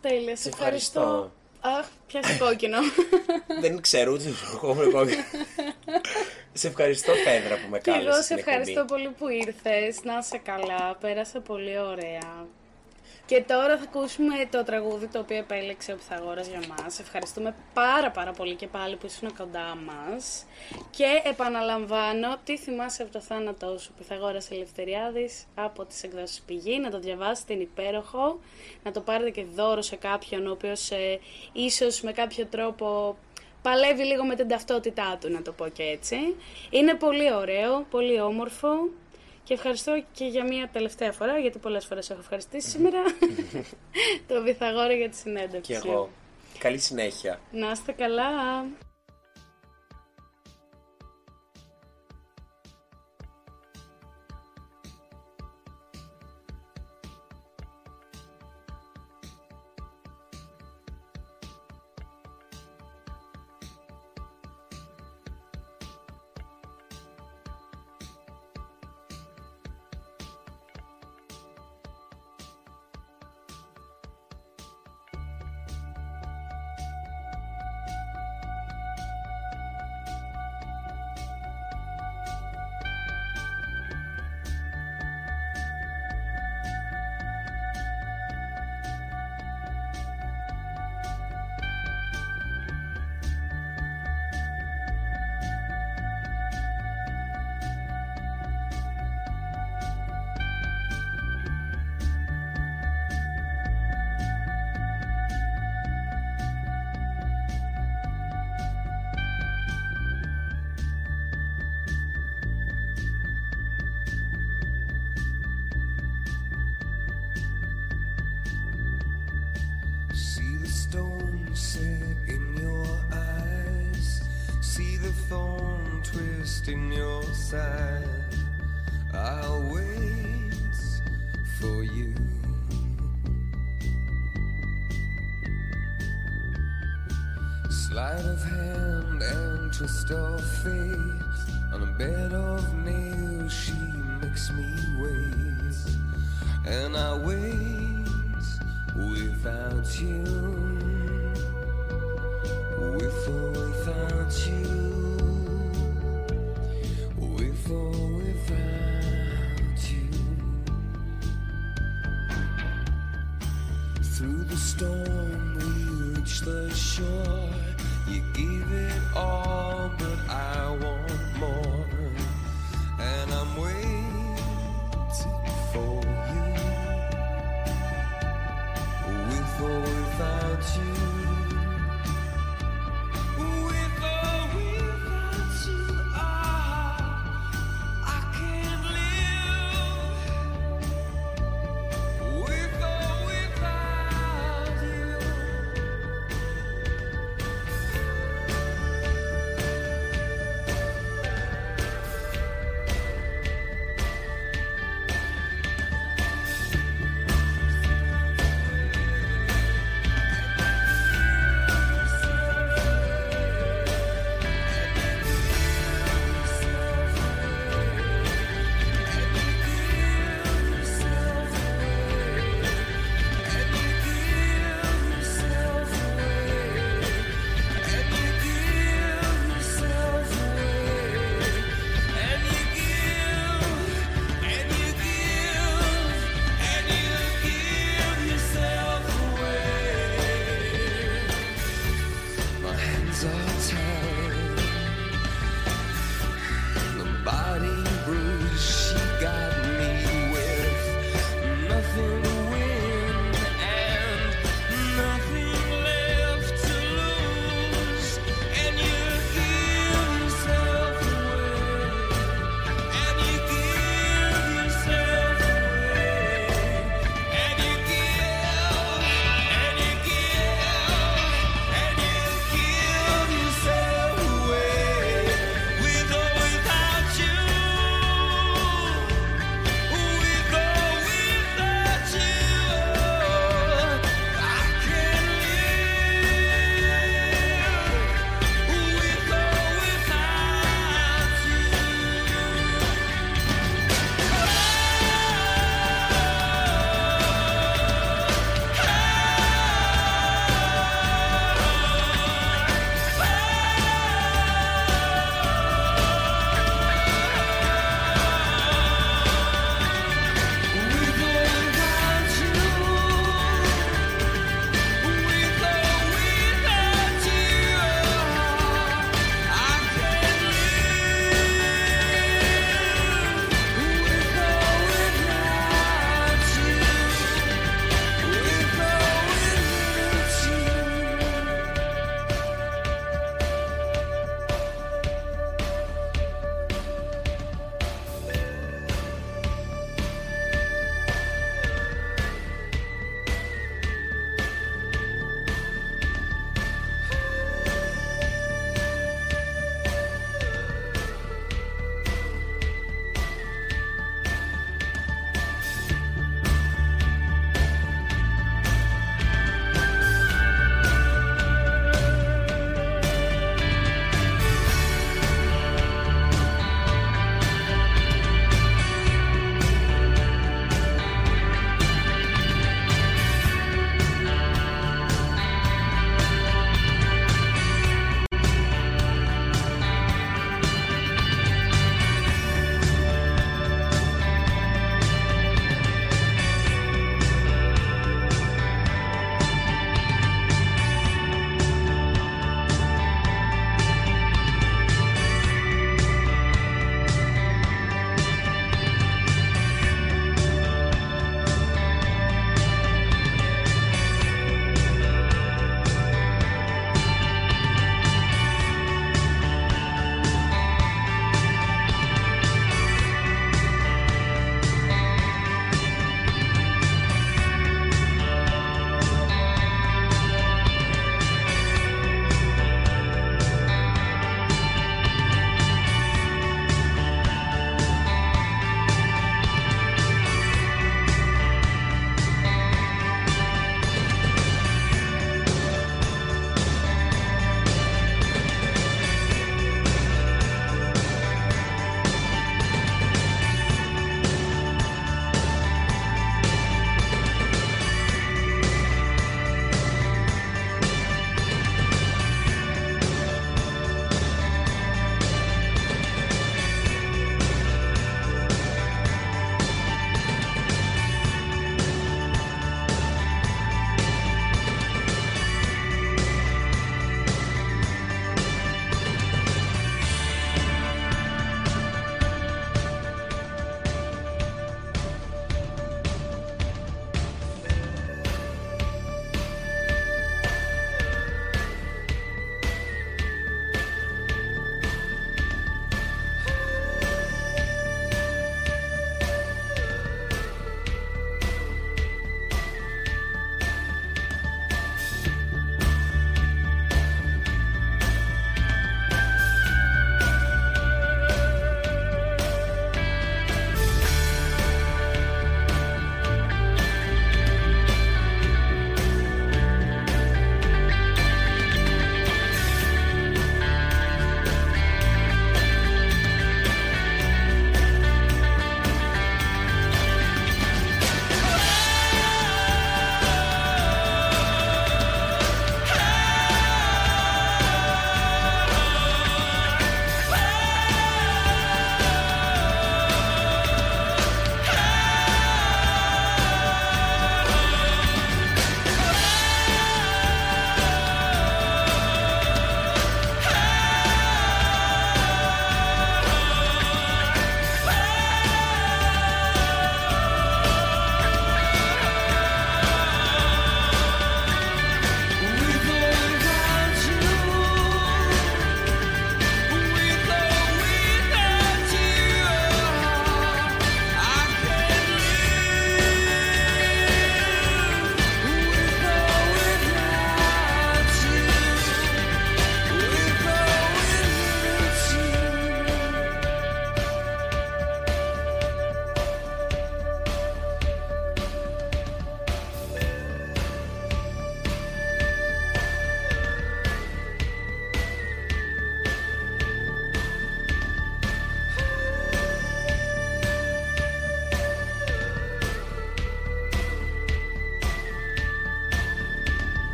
Τέλεια, 0.00 0.36
σε 0.36 0.42
Σε 0.42 0.48
ευχαριστώ. 0.48 1.00
ευχαριστώ. 1.00 1.32
Αχ, 1.64 1.86
πιάσε 2.06 2.38
κόκκινο. 2.38 2.78
δεν 3.60 3.80
ξέρω 3.80 4.12
ούτε 4.12 4.24
εγώ 4.54 4.72
είμαι 4.72 4.84
κόκκινο. 4.92 5.22
σε 6.52 6.66
ευχαριστώ, 6.68 7.12
Πέδρα, 7.24 7.54
που 7.54 7.68
με 7.70 7.78
Και 7.78 7.90
κάλεσες. 7.90 8.06
εγώ 8.12 8.16
σε 8.16 8.22
στην 8.22 8.38
ευχαριστώ 8.38 8.80
εκπομπή. 8.80 9.02
πολύ 9.02 9.14
που 9.18 9.28
ήρθες. 9.28 10.02
Να 10.04 10.18
είσαι 10.18 10.38
καλά. 10.38 10.96
Πέρασα 11.00 11.40
πολύ 11.40 11.78
ωραία. 11.78 12.46
Και 13.32 13.42
τώρα 13.42 13.76
θα 13.76 13.82
ακούσουμε 13.82 14.34
το 14.50 14.64
τραγούδι 14.64 15.06
το 15.06 15.18
οποίο 15.18 15.36
επέλεξε 15.36 15.92
ο 15.92 15.96
Πιθαγόρας 15.96 16.48
για 16.48 16.60
μας. 16.68 16.98
Ευχαριστούμε 16.98 17.54
πάρα 17.74 18.10
πάρα 18.10 18.32
πολύ 18.32 18.54
και 18.54 18.66
πάλι 18.66 18.96
που 18.96 19.06
ήσουν 19.06 19.36
κοντά 19.36 19.76
μας. 19.86 20.44
Και 20.90 21.06
επαναλαμβάνω, 21.24 22.36
τι 22.44 22.58
θυμάσαι 22.58 23.02
από 23.02 23.12
το 23.12 23.20
θάνατό 23.20 23.78
σου, 23.78 23.92
Πιθαγόρας 23.98 24.50
Ελευθεριάδης, 24.50 25.44
από 25.54 25.84
τις 25.84 26.02
εκδόσεις 26.02 26.42
Πηγή, 26.46 26.78
να 26.78 26.90
το 26.90 26.98
διαβάσετε, 26.98 27.52
είναι 27.52 27.62
υπέροχο. 27.62 28.38
Να 28.82 28.90
το 28.92 29.00
πάρετε 29.00 29.30
και 29.30 29.44
δώρο 29.44 29.82
σε 29.82 29.96
κάποιον, 29.96 30.46
ο 30.46 30.50
οποίος 30.50 30.90
ε, 30.90 31.20
ίσως 31.52 32.00
με 32.00 32.12
κάποιο 32.12 32.46
τρόπο 32.46 33.16
παλεύει 33.62 34.02
λίγο 34.02 34.24
με 34.24 34.34
την 34.34 34.48
ταυτότητά 34.48 35.18
του, 35.20 35.30
να 35.30 35.42
το 35.42 35.52
πω 35.52 35.68
και 35.68 35.82
έτσι. 35.82 36.16
Είναι 36.70 36.94
πολύ 36.94 37.32
ωραίο, 37.32 37.86
πολύ 37.90 38.20
όμορφο 38.20 38.68
και 39.44 39.54
ευχαριστώ 39.54 40.04
και 40.12 40.24
για 40.24 40.44
μία 40.44 40.68
τελευταία 40.72 41.12
φορά, 41.12 41.38
γιατί 41.38 41.58
πολλές 41.58 41.84
φορές 41.84 42.10
έχω 42.10 42.20
ευχαριστήσει 42.20 42.70
σήμερα, 42.70 43.02
το 44.28 44.42
Βυθαγόρα 44.42 44.92
για 44.92 45.08
τη 45.08 45.16
συνέντευξη. 45.16 45.72
Και 45.72 45.88
εγώ. 45.88 46.10
Καλή 46.58 46.78
συνέχεια. 46.78 47.40
Να 47.52 47.70
είστε 47.70 47.92
καλά. 47.92 48.30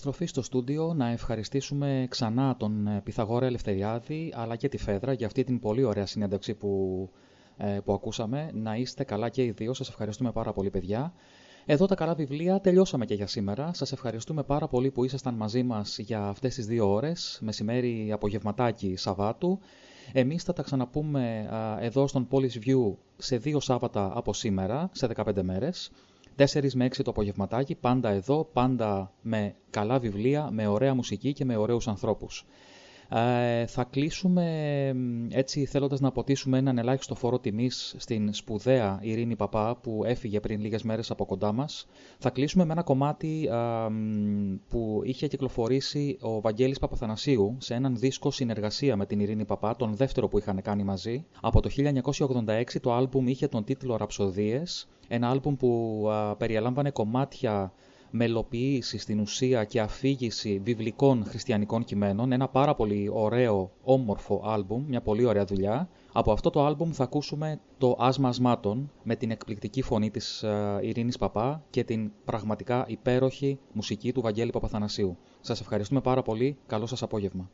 Επιστροφή 0.00 0.30
στο 0.30 0.42
στούντιο 0.42 0.94
να 0.94 1.08
ευχαριστήσουμε 1.08 2.06
ξανά 2.08 2.56
τον 2.56 2.86
ε, 2.86 3.00
Πυθαγόρα 3.04 3.46
Ελευθεριάδη 3.46 4.32
αλλά 4.36 4.56
και 4.56 4.68
τη 4.68 4.78
Φέδρα 4.78 5.12
για 5.12 5.26
αυτή 5.26 5.44
την 5.44 5.60
πολύ 5.60 5.84
ωραία 5.84 6.06
συνέντευξη 6.06 6.54
που, 6.54 7.10
ε, 7.56 7.78
που 7.84 7.92
ακούσαμε. 7.92 8.50
Να 8.54 8.76
είστε 8.76 9.04
καλά 9.04 9.28
και 9.28 9.44
οι 9.44 9.50
δύο. 9.50 9.74
Σας 9.74 9.88
ευχαριστούμε 9.88 10.32
πάρα 10.32 10.52
πολύ 10.52 10.70
παιδιά. 10.70 11.12
Εδώ 11.66 11.86
τα 11.86 11.94
καλά 11.94 12.14
βιβλία 12.14 12.60
τελειώσαμε 12.60 13.04
και 13.04 13.14
για 13.14 13.26
σήμερα. 13.26 13.70
Σας 13.74 13.92
ευχαριστούμε 13.92 14.42
πάρα 14.42 14.68
πολύ 14.68 14.90
που 14.90 15.04
ήσασταν 15.04 15.34
μαζί 15.34 15.62
μας 15.62 15.98
για 15.98 16.22
αυτές 16.22 16.54
τις 16.54 16.66
δύο 16.66 16.92
ώρες, 16.92 17.38
μεσημέρι 17.42 18.12
απογευματάκι 18.12 18.96
Σαββάτου. 18.96 19.58
Εμείς 20.12 20.42
θα 20.42 20.52
τα 20.52 20.62
ξαναπούμε 20.62 21.48
α, 21.52 21.78
εδώ 21.80 22.06
στον 22.06 22.28
Polish 22.30 22.66
View 22.66 22.94
σε 23.16 23.36
δύο 23.36 23.60
Σάββατα 23.60 24.12
από 24.14 24.34
σήμερα, 24.34 24.90
σε 24.92 25.08
15 25.16 25.42
μέρες. 25.42 25.90
4 26.46 26.72
με 26.74 26.84
6 26.84 27.02
το 27.04 27.10
απογευματάκι, 27.10 27.74
πάντα 27.74 28.08
εδώ, 28.10 28.44
πάντα 28.52 29.12
με 29.22 29.54
καλά 29.70 29.98
βιβλία, 29.98 30.48
με 30.50 30.66
ωραία 30.66 30.94
μουσική 30.94 31.32
και 31.32 31.44
με 31.44 31.56
ωραίους 31.56 31.88
ανθρώπους. 31.88 32.46
Ε, 33.12 33.66
θα 33.66 33.84
κλείσουμε 33.84 34.44
μ, 34.94 35.26
έτσι 35.30 35.64
θέλοντας 35.64 36.00
να 36.00 36.08
αποτίσουμε 36.08 36.58
έναν 36.58 36.78
ελάχιστο 36.78 37.14
φόρο 37.14 37.38
τιμής 37.38 37.94
στην 37.98 38.32
σπουδαία 38.32 38.98
Ειρήνη 39.02 39.36
Παπά 39.36 39.76
που 39.76 40.02
έφυγε 40.04 40.40
πριν 40.40 40.60
λίγες 40.60 40.82
μέρες 40.82 41.10
από 41.10 41.24
κοντά 41.24 41.52
μας. 41.52 41.86
Θα 42.18 42.30
κλείσουμε 42.30 42.64
με 42.64 42.72
ένα 42.72 42.82
κομμάτι 42.82 43.48
α, 43.48 43.90
μ, 43.90 44.54
που 44.68 45.00
είχε 45.04 45.26
κυκλοφορήσει 45.26 46.18
ο 46.20 46.40
Βαγγέλης 46.40 46.78
Παπαθανασίου 46.78 47.56
σε 47.58 47.74
έναν 47.74 47.96
δίσκο 47.96 48.30
συνεργασία 48.30 48.96
με 48.96 49.06
την 49.06 49.20
Ειρήνη 49.20 49.44
Παπά, 49.44 49.76
τον 49.76 49.94
δεύτερο 49.94 50.28
που 50.28 50.38
είχαν 50.38 50.62
κάνει 50.62 50.82
μαζί. 50.82 51.24
Από 51.40 51.60
το 51.60 51.70
1986 51.76 52.62
το 52.80 52.92
άλμπουμ 52.92 53.28
είχε 53.28 53.48
τον 53.48 53.64
τίτλο 53.64 53.96
«Ραψοδίες», 53.96 54.88
ένα 55.08 55.30
άλμπουμ 55.30 55.56
που 55.56 56.04
α, 56.10 56.36
περιέλαμβανε 56.36 56.90
κομμάτια 56.90 57.72
μελοποίηση 58.10 58.98
στην 58.98 59.20
ουσία 59.20 59.64
και 59.64 59.80
αφήγηση 59.80 60.60
βιβλικών 60.64 61.24
χριστιανικών 61.24 61.84
κειμένων. 61.84 62.32
Ένα 62.32 62.48
πάρα 62.48 62.74
πολύ 62.74 63.10
ωραίο, 63.12 63.70
όμορφο 63.82 64.42
άλμπουμ, 64.44 64.84
μια 64.88 65.00
πολύ 65.00 65.24
ωραία 65.24 65.44
δουλειά. 65.44 65.88
Από 66.12 66.32
αυτό 66.32 66.50
το 66.50 66.64
άλμπουμ 66.64 66.90
θα 66.90 67.02
ακούσουμε 67.04 67.60
το 67.78 67.96
Άσμα 67.98 68.28
Ασμάτων 68.28 68.90
με 69.02 69.16
την 69.16 69.30
εκπληκτική 69.30 69.82
φωνή 69.82 70.10
της 70.10 70.42
ε, 70.42 70.78
Ειρήνης 70.82 71.18
Παπά 71.18 71.64
και 71.70 71.84
την 71.84 72.10
πραγματικά 72.24 72.84
υπέροχη 72.88 73.58
μουσική 73.72 74.12
του 74.12 74.20
Βαγγέλη 74.20 74.50
Παπαθανασίου. 74.50 75.16
Σας 75.40 75.60
ευχαριστούμε 75.60 76.00
πάρα 76.00 76.22
πολύ. 76.22 76.56
Καλό 76.66 76.86
σας 76.86 77.02
απόγευμα. 77.02 77.50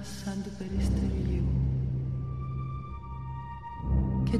Γλυκιά 0.00 0.24
σαν 0.24 0.42
του 0.42 0.50
περιστεριού 0.58 1.44
και 4.30 4.38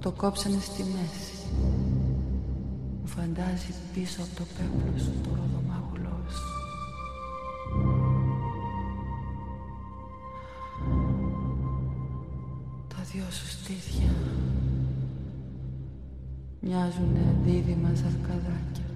το 0.00 0.10
κόψανε 0.10 0.58
στη 0.60 0.82
μέση. 0.82 1.32
Μου 3.00 3.06
φαντάζει 3.06 3.74
πίσω 3.94 4.22
από 4.22 4.36
το 4.36 4.44
πέπλο 4.56 4.98
σου 4.98 5.12
το 5.22 5.28
ροδομάγουλό 5.28 6.16
σου. 6.28 6.48
Τα 12.88 13.02
δυο 13.12 13.30
σου 13.30 13.46
στήθια 13.48 14.12
μοιάζουνε 16.60 17.36
δίδυμα 17.44 17.90
ζαρκαδάκια 17.94 18.90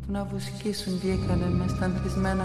που 0.00 0.12
να 0.12 0.24
βουσκίσουν 0.24 0.98
βγήκανε 0.98 1.48
μες 1.48 1.70
στα 1.70 1.84
ανθισμένα 1.84 2.44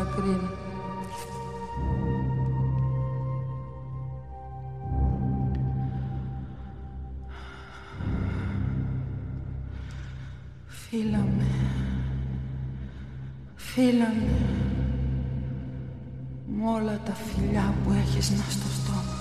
φύλαμε 13.75 14.37
με 16.45 16.69
όλα 16.69 16.99
τα 17.05 17.13
φιλιά 17.13 17.73
που 17.83 17.91
έχεις 17.91 18.29
να 18.29 18.43
στο 18.49 18.67
στόμα. 18.77 19.17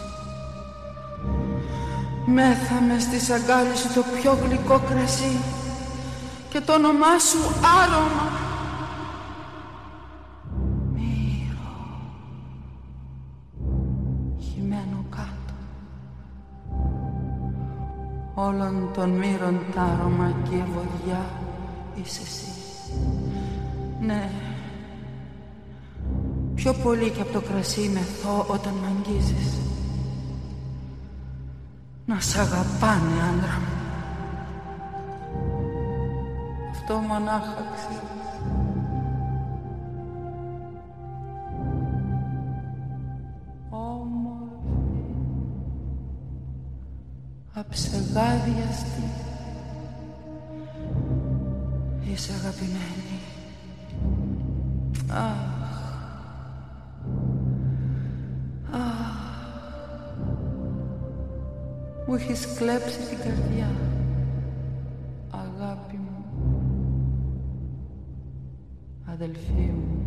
Μέθαμε 2.27 2.99
στη 2.99 3.21
σαγκάλη 3.21 3.77
σου 3.77 3.93
το 3.95 4.05
πιο 4.21 4.39
γλυκό 4.45 4.81
κρασί 4.89 5.37
και 6.49 6.61
το 6.61 6.73
όνομά 6.73 7.19
σου 7.19 7.39
άρωμα. 7.81 8.29
Μύρο. 10.95 11.75
Χειμώνα. 14.41 14.77
άνω 14.77 15.05
κάτω 15.11 15.55
Όλων 18.35 18.91
των 18.95 19.11
μύρων 19.11 19.61
τ' 19.75 19.79
άρωμα 19.79 20.35
και 20.49 20.55
η 20.55 20.65
βοδιά 20.75 21.25
είσαι 21.95 22.23
εσύ 22.23 22.55
Ναι. 24.07 24.31
Πιο 26.55 26.75
πολύ 26.75 27.11
και 27.11 27.21
από 27.21 27.33
το 27.33 27.41
κρασί 27.41 27.89
μεθώ 27.89 28.47
όταν 28.49 28.73
μ' 28.75 28.85
αγγίζεις. 28.85 29.59
Να 32.07 32.21
σ' 32.21 32.37
αγαπάνε 32.37 33.13
άντρα 33.31 33.61
μου. 33.61 33.75
Αυτό 36.71 36.95
μονάχα 36.95 37.55
ξέρεις. 37.75 38.03
Όμορφη 43.71 45.15
Αψεγάδιαστη 47.55 49.03
Είσαι 52.13 52.33
αγαπημένη. 52.33 53.05
Αχ 53.15 53.39
Αχ 53.39 53.44
Μου 62.07 62.15
έχεις 62.15 62.47
κλέψει 62.59 62.99
την 62.99 63.19
καρδιά 63.19 63.67
Αγάπη 65.31 65.97
μου. 65.97 66.25
Αδελφή 69.13 69.53
μου. 69.53 70.05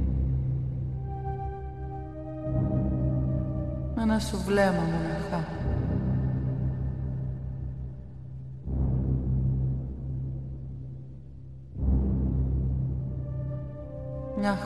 Με 3.95 4.01
ένα 4.01 4.19
σου 4.19 4.37
βλέμμα 4.45 4.81
μοναχά 4.81 5.16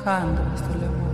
χάντρα 0.03 0.51
στο 0.55 0.73
λαιμό 0.79 1.10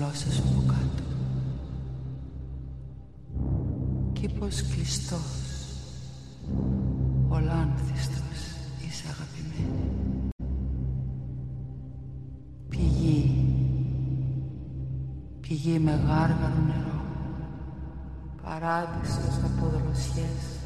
αργοκυλούν 0.00 0.14
στη 0.14 0.28
γλώσσα 0.28 0.32
σου 0.32 0.42
από 0.48 0.66
κάτω. 0.66 1.02
Κήπος 4.12 4.62
κλειστός 4.62 5.20
ολάνθιστος 7.28 8.40
είσαι 8.86 9.04
αγαπημένη. 9.10 10.28
Πηγή 12.68 13.44
πηγή 15.40 15.78
με 15.78 15.90
γάργαρο 15.90 16.62
νερό 16.66 17.02
παράδεισος 18.42 19.36
από 19.44 19.66
δροσιές 19.66 20.58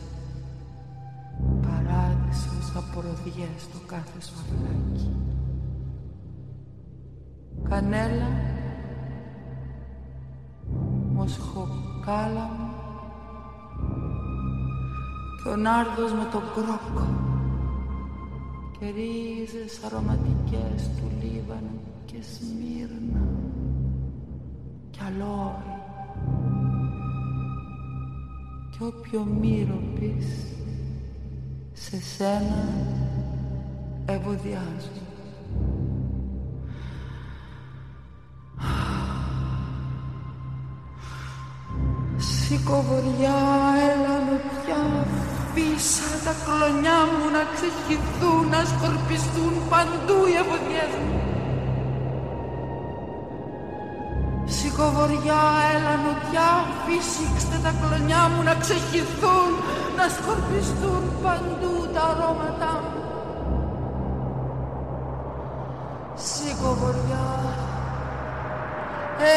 παράδεισος 1.62 2.76
από 2.76 3.00
ροδιές 3.00 3.68
το 3.72 3.78
κάθε 3.86 4.20
σου 4.20 4.34
αυγάκι 4.40 5.10
κανέλα 7.68 8.53
μοσχοκάλαμο 11.24 12.70
και 15.42 15.48
ο 15.48 15.56
νάρδος 15.56 16.12
με 16.12 16.28
τον 16.32 16.42
κρόκο 16.54 17.06
και 18.78 18.86
ρίζες 18.86 19.84
αρωματικές 19.84 20.90
του 20.96 21.10
Λίβανου 21.20 21.80
και 22.04 22.16
Σμύρνα 22.20 23.26
κι 24.90 25.00
αλόι 25.06 25.72
κι 28.70 28.82
όποιο 28.82 29.24
μύρο 29.40 29.80
πεις 29.94 30.46
σε 31.72 32.00
σένα 32.00 32.68
ευωδιάζω 34.06 35.03
Σήκω 42.48 42.84
βοριά, 42.88 43.38
έλα 43.90 44.16
με 44.26 44.36
πια. 44.50 44.82
Φύσα 45.54 46.10
τα 46.24 46.34
κλονιά 46.44 46.98
μου 47.10 47.26
να 47.36 47.42
ξεχυθούν, 47.54 48.42
να 48.54 48.60
σκορπιστούν 48.70 49.54
παντού 49.70 50.18
οι 50.30 50.34
ευωδιές 50.42 50.92
μου. 51.02 51.18
Σήκω 54.54 54.86
βοριά, 54.96 55.42
έλα 55.74 55.94
νοτιά, 56.04 56.50
φύσηξτε 56.84 57.56
τα 57.64 57.72
κλονιά 57.80 58.22
μου 58.30 58.42
να 58.48 58.54
ξεχυθούν, 58.62 59.50
να 59.98 60.06
σκορπιστούν 60.16 61.02
παντού 61.22 61.74
τα 61.94 62.02
αρώματά 62.10 62.72
μου. 62.82 63.00
Σήκω 66.26 66.70
βοριά, 66.80 67.26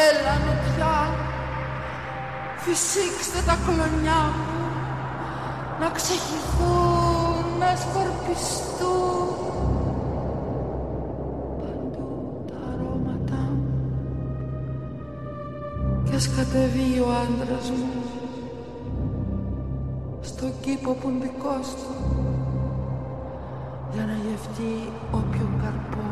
έλα 0.04 0.34
νοτιά, 0.44 0.96
φυσήξτε 2.64 3.38
τα 3.46 3.56
κλονιά 3.64 4.20
μου. 4.36 4.56
Να 5.80 5.88
ξεχυθούν, 5.90 7.58
να 7.58 7.70
σκορπιστούν 7.82 9.28
παντού 11.60 12.08
τα 12.48 12.58
αρώματά 12.72 13.44
μου. 13.56 13.72
Κι 16.04 16.14
ας 16.14 16.28
κατεβεί 16.36 17.00
ο 17.00 17.08
άντρας 17.22 17.70
μου. 17.70 17.92
Στο 20.20 20.46
κήπο 20.60 20.92
που 20.92 21.08
είναι 21.08 21.24
δικός 21.24 21.68
του. 21.74 21.94
Για 23.92 24.04
να 24.04 24.12
γευτεί 24.12 24.92
όποιον 25.12 25.50
καρπό 25.62 26.07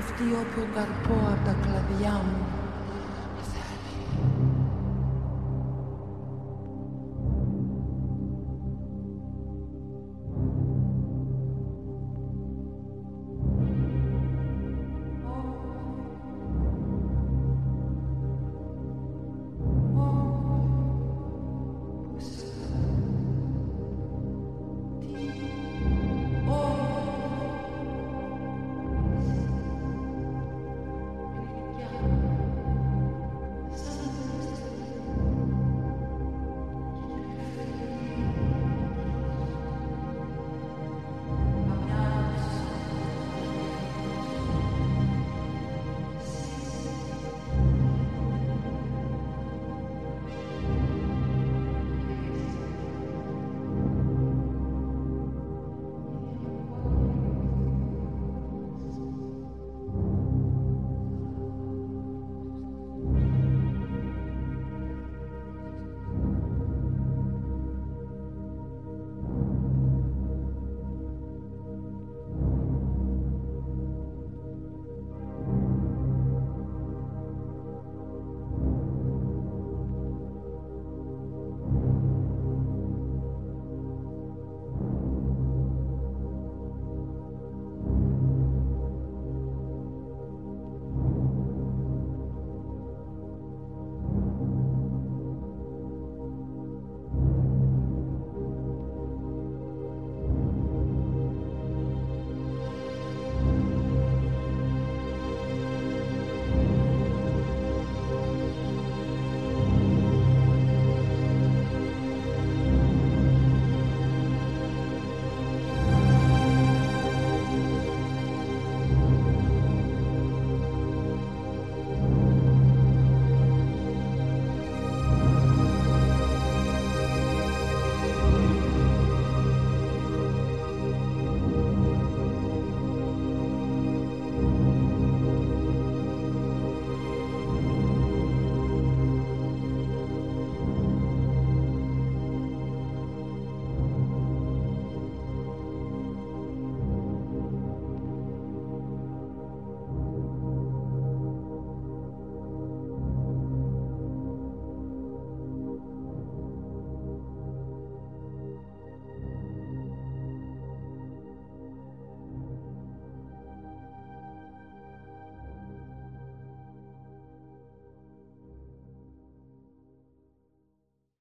θέλει 0.00 0.28
για 0.28 0.36
να 0.36 0.42
γευτεί 0.42 0.46
όποιον 0.46 0.74
καρπό 0.74 1.14
από 1.14 1.44
τα 1.44 1.56
κλαδιά 1.62 2.12
μου 2.12 2.57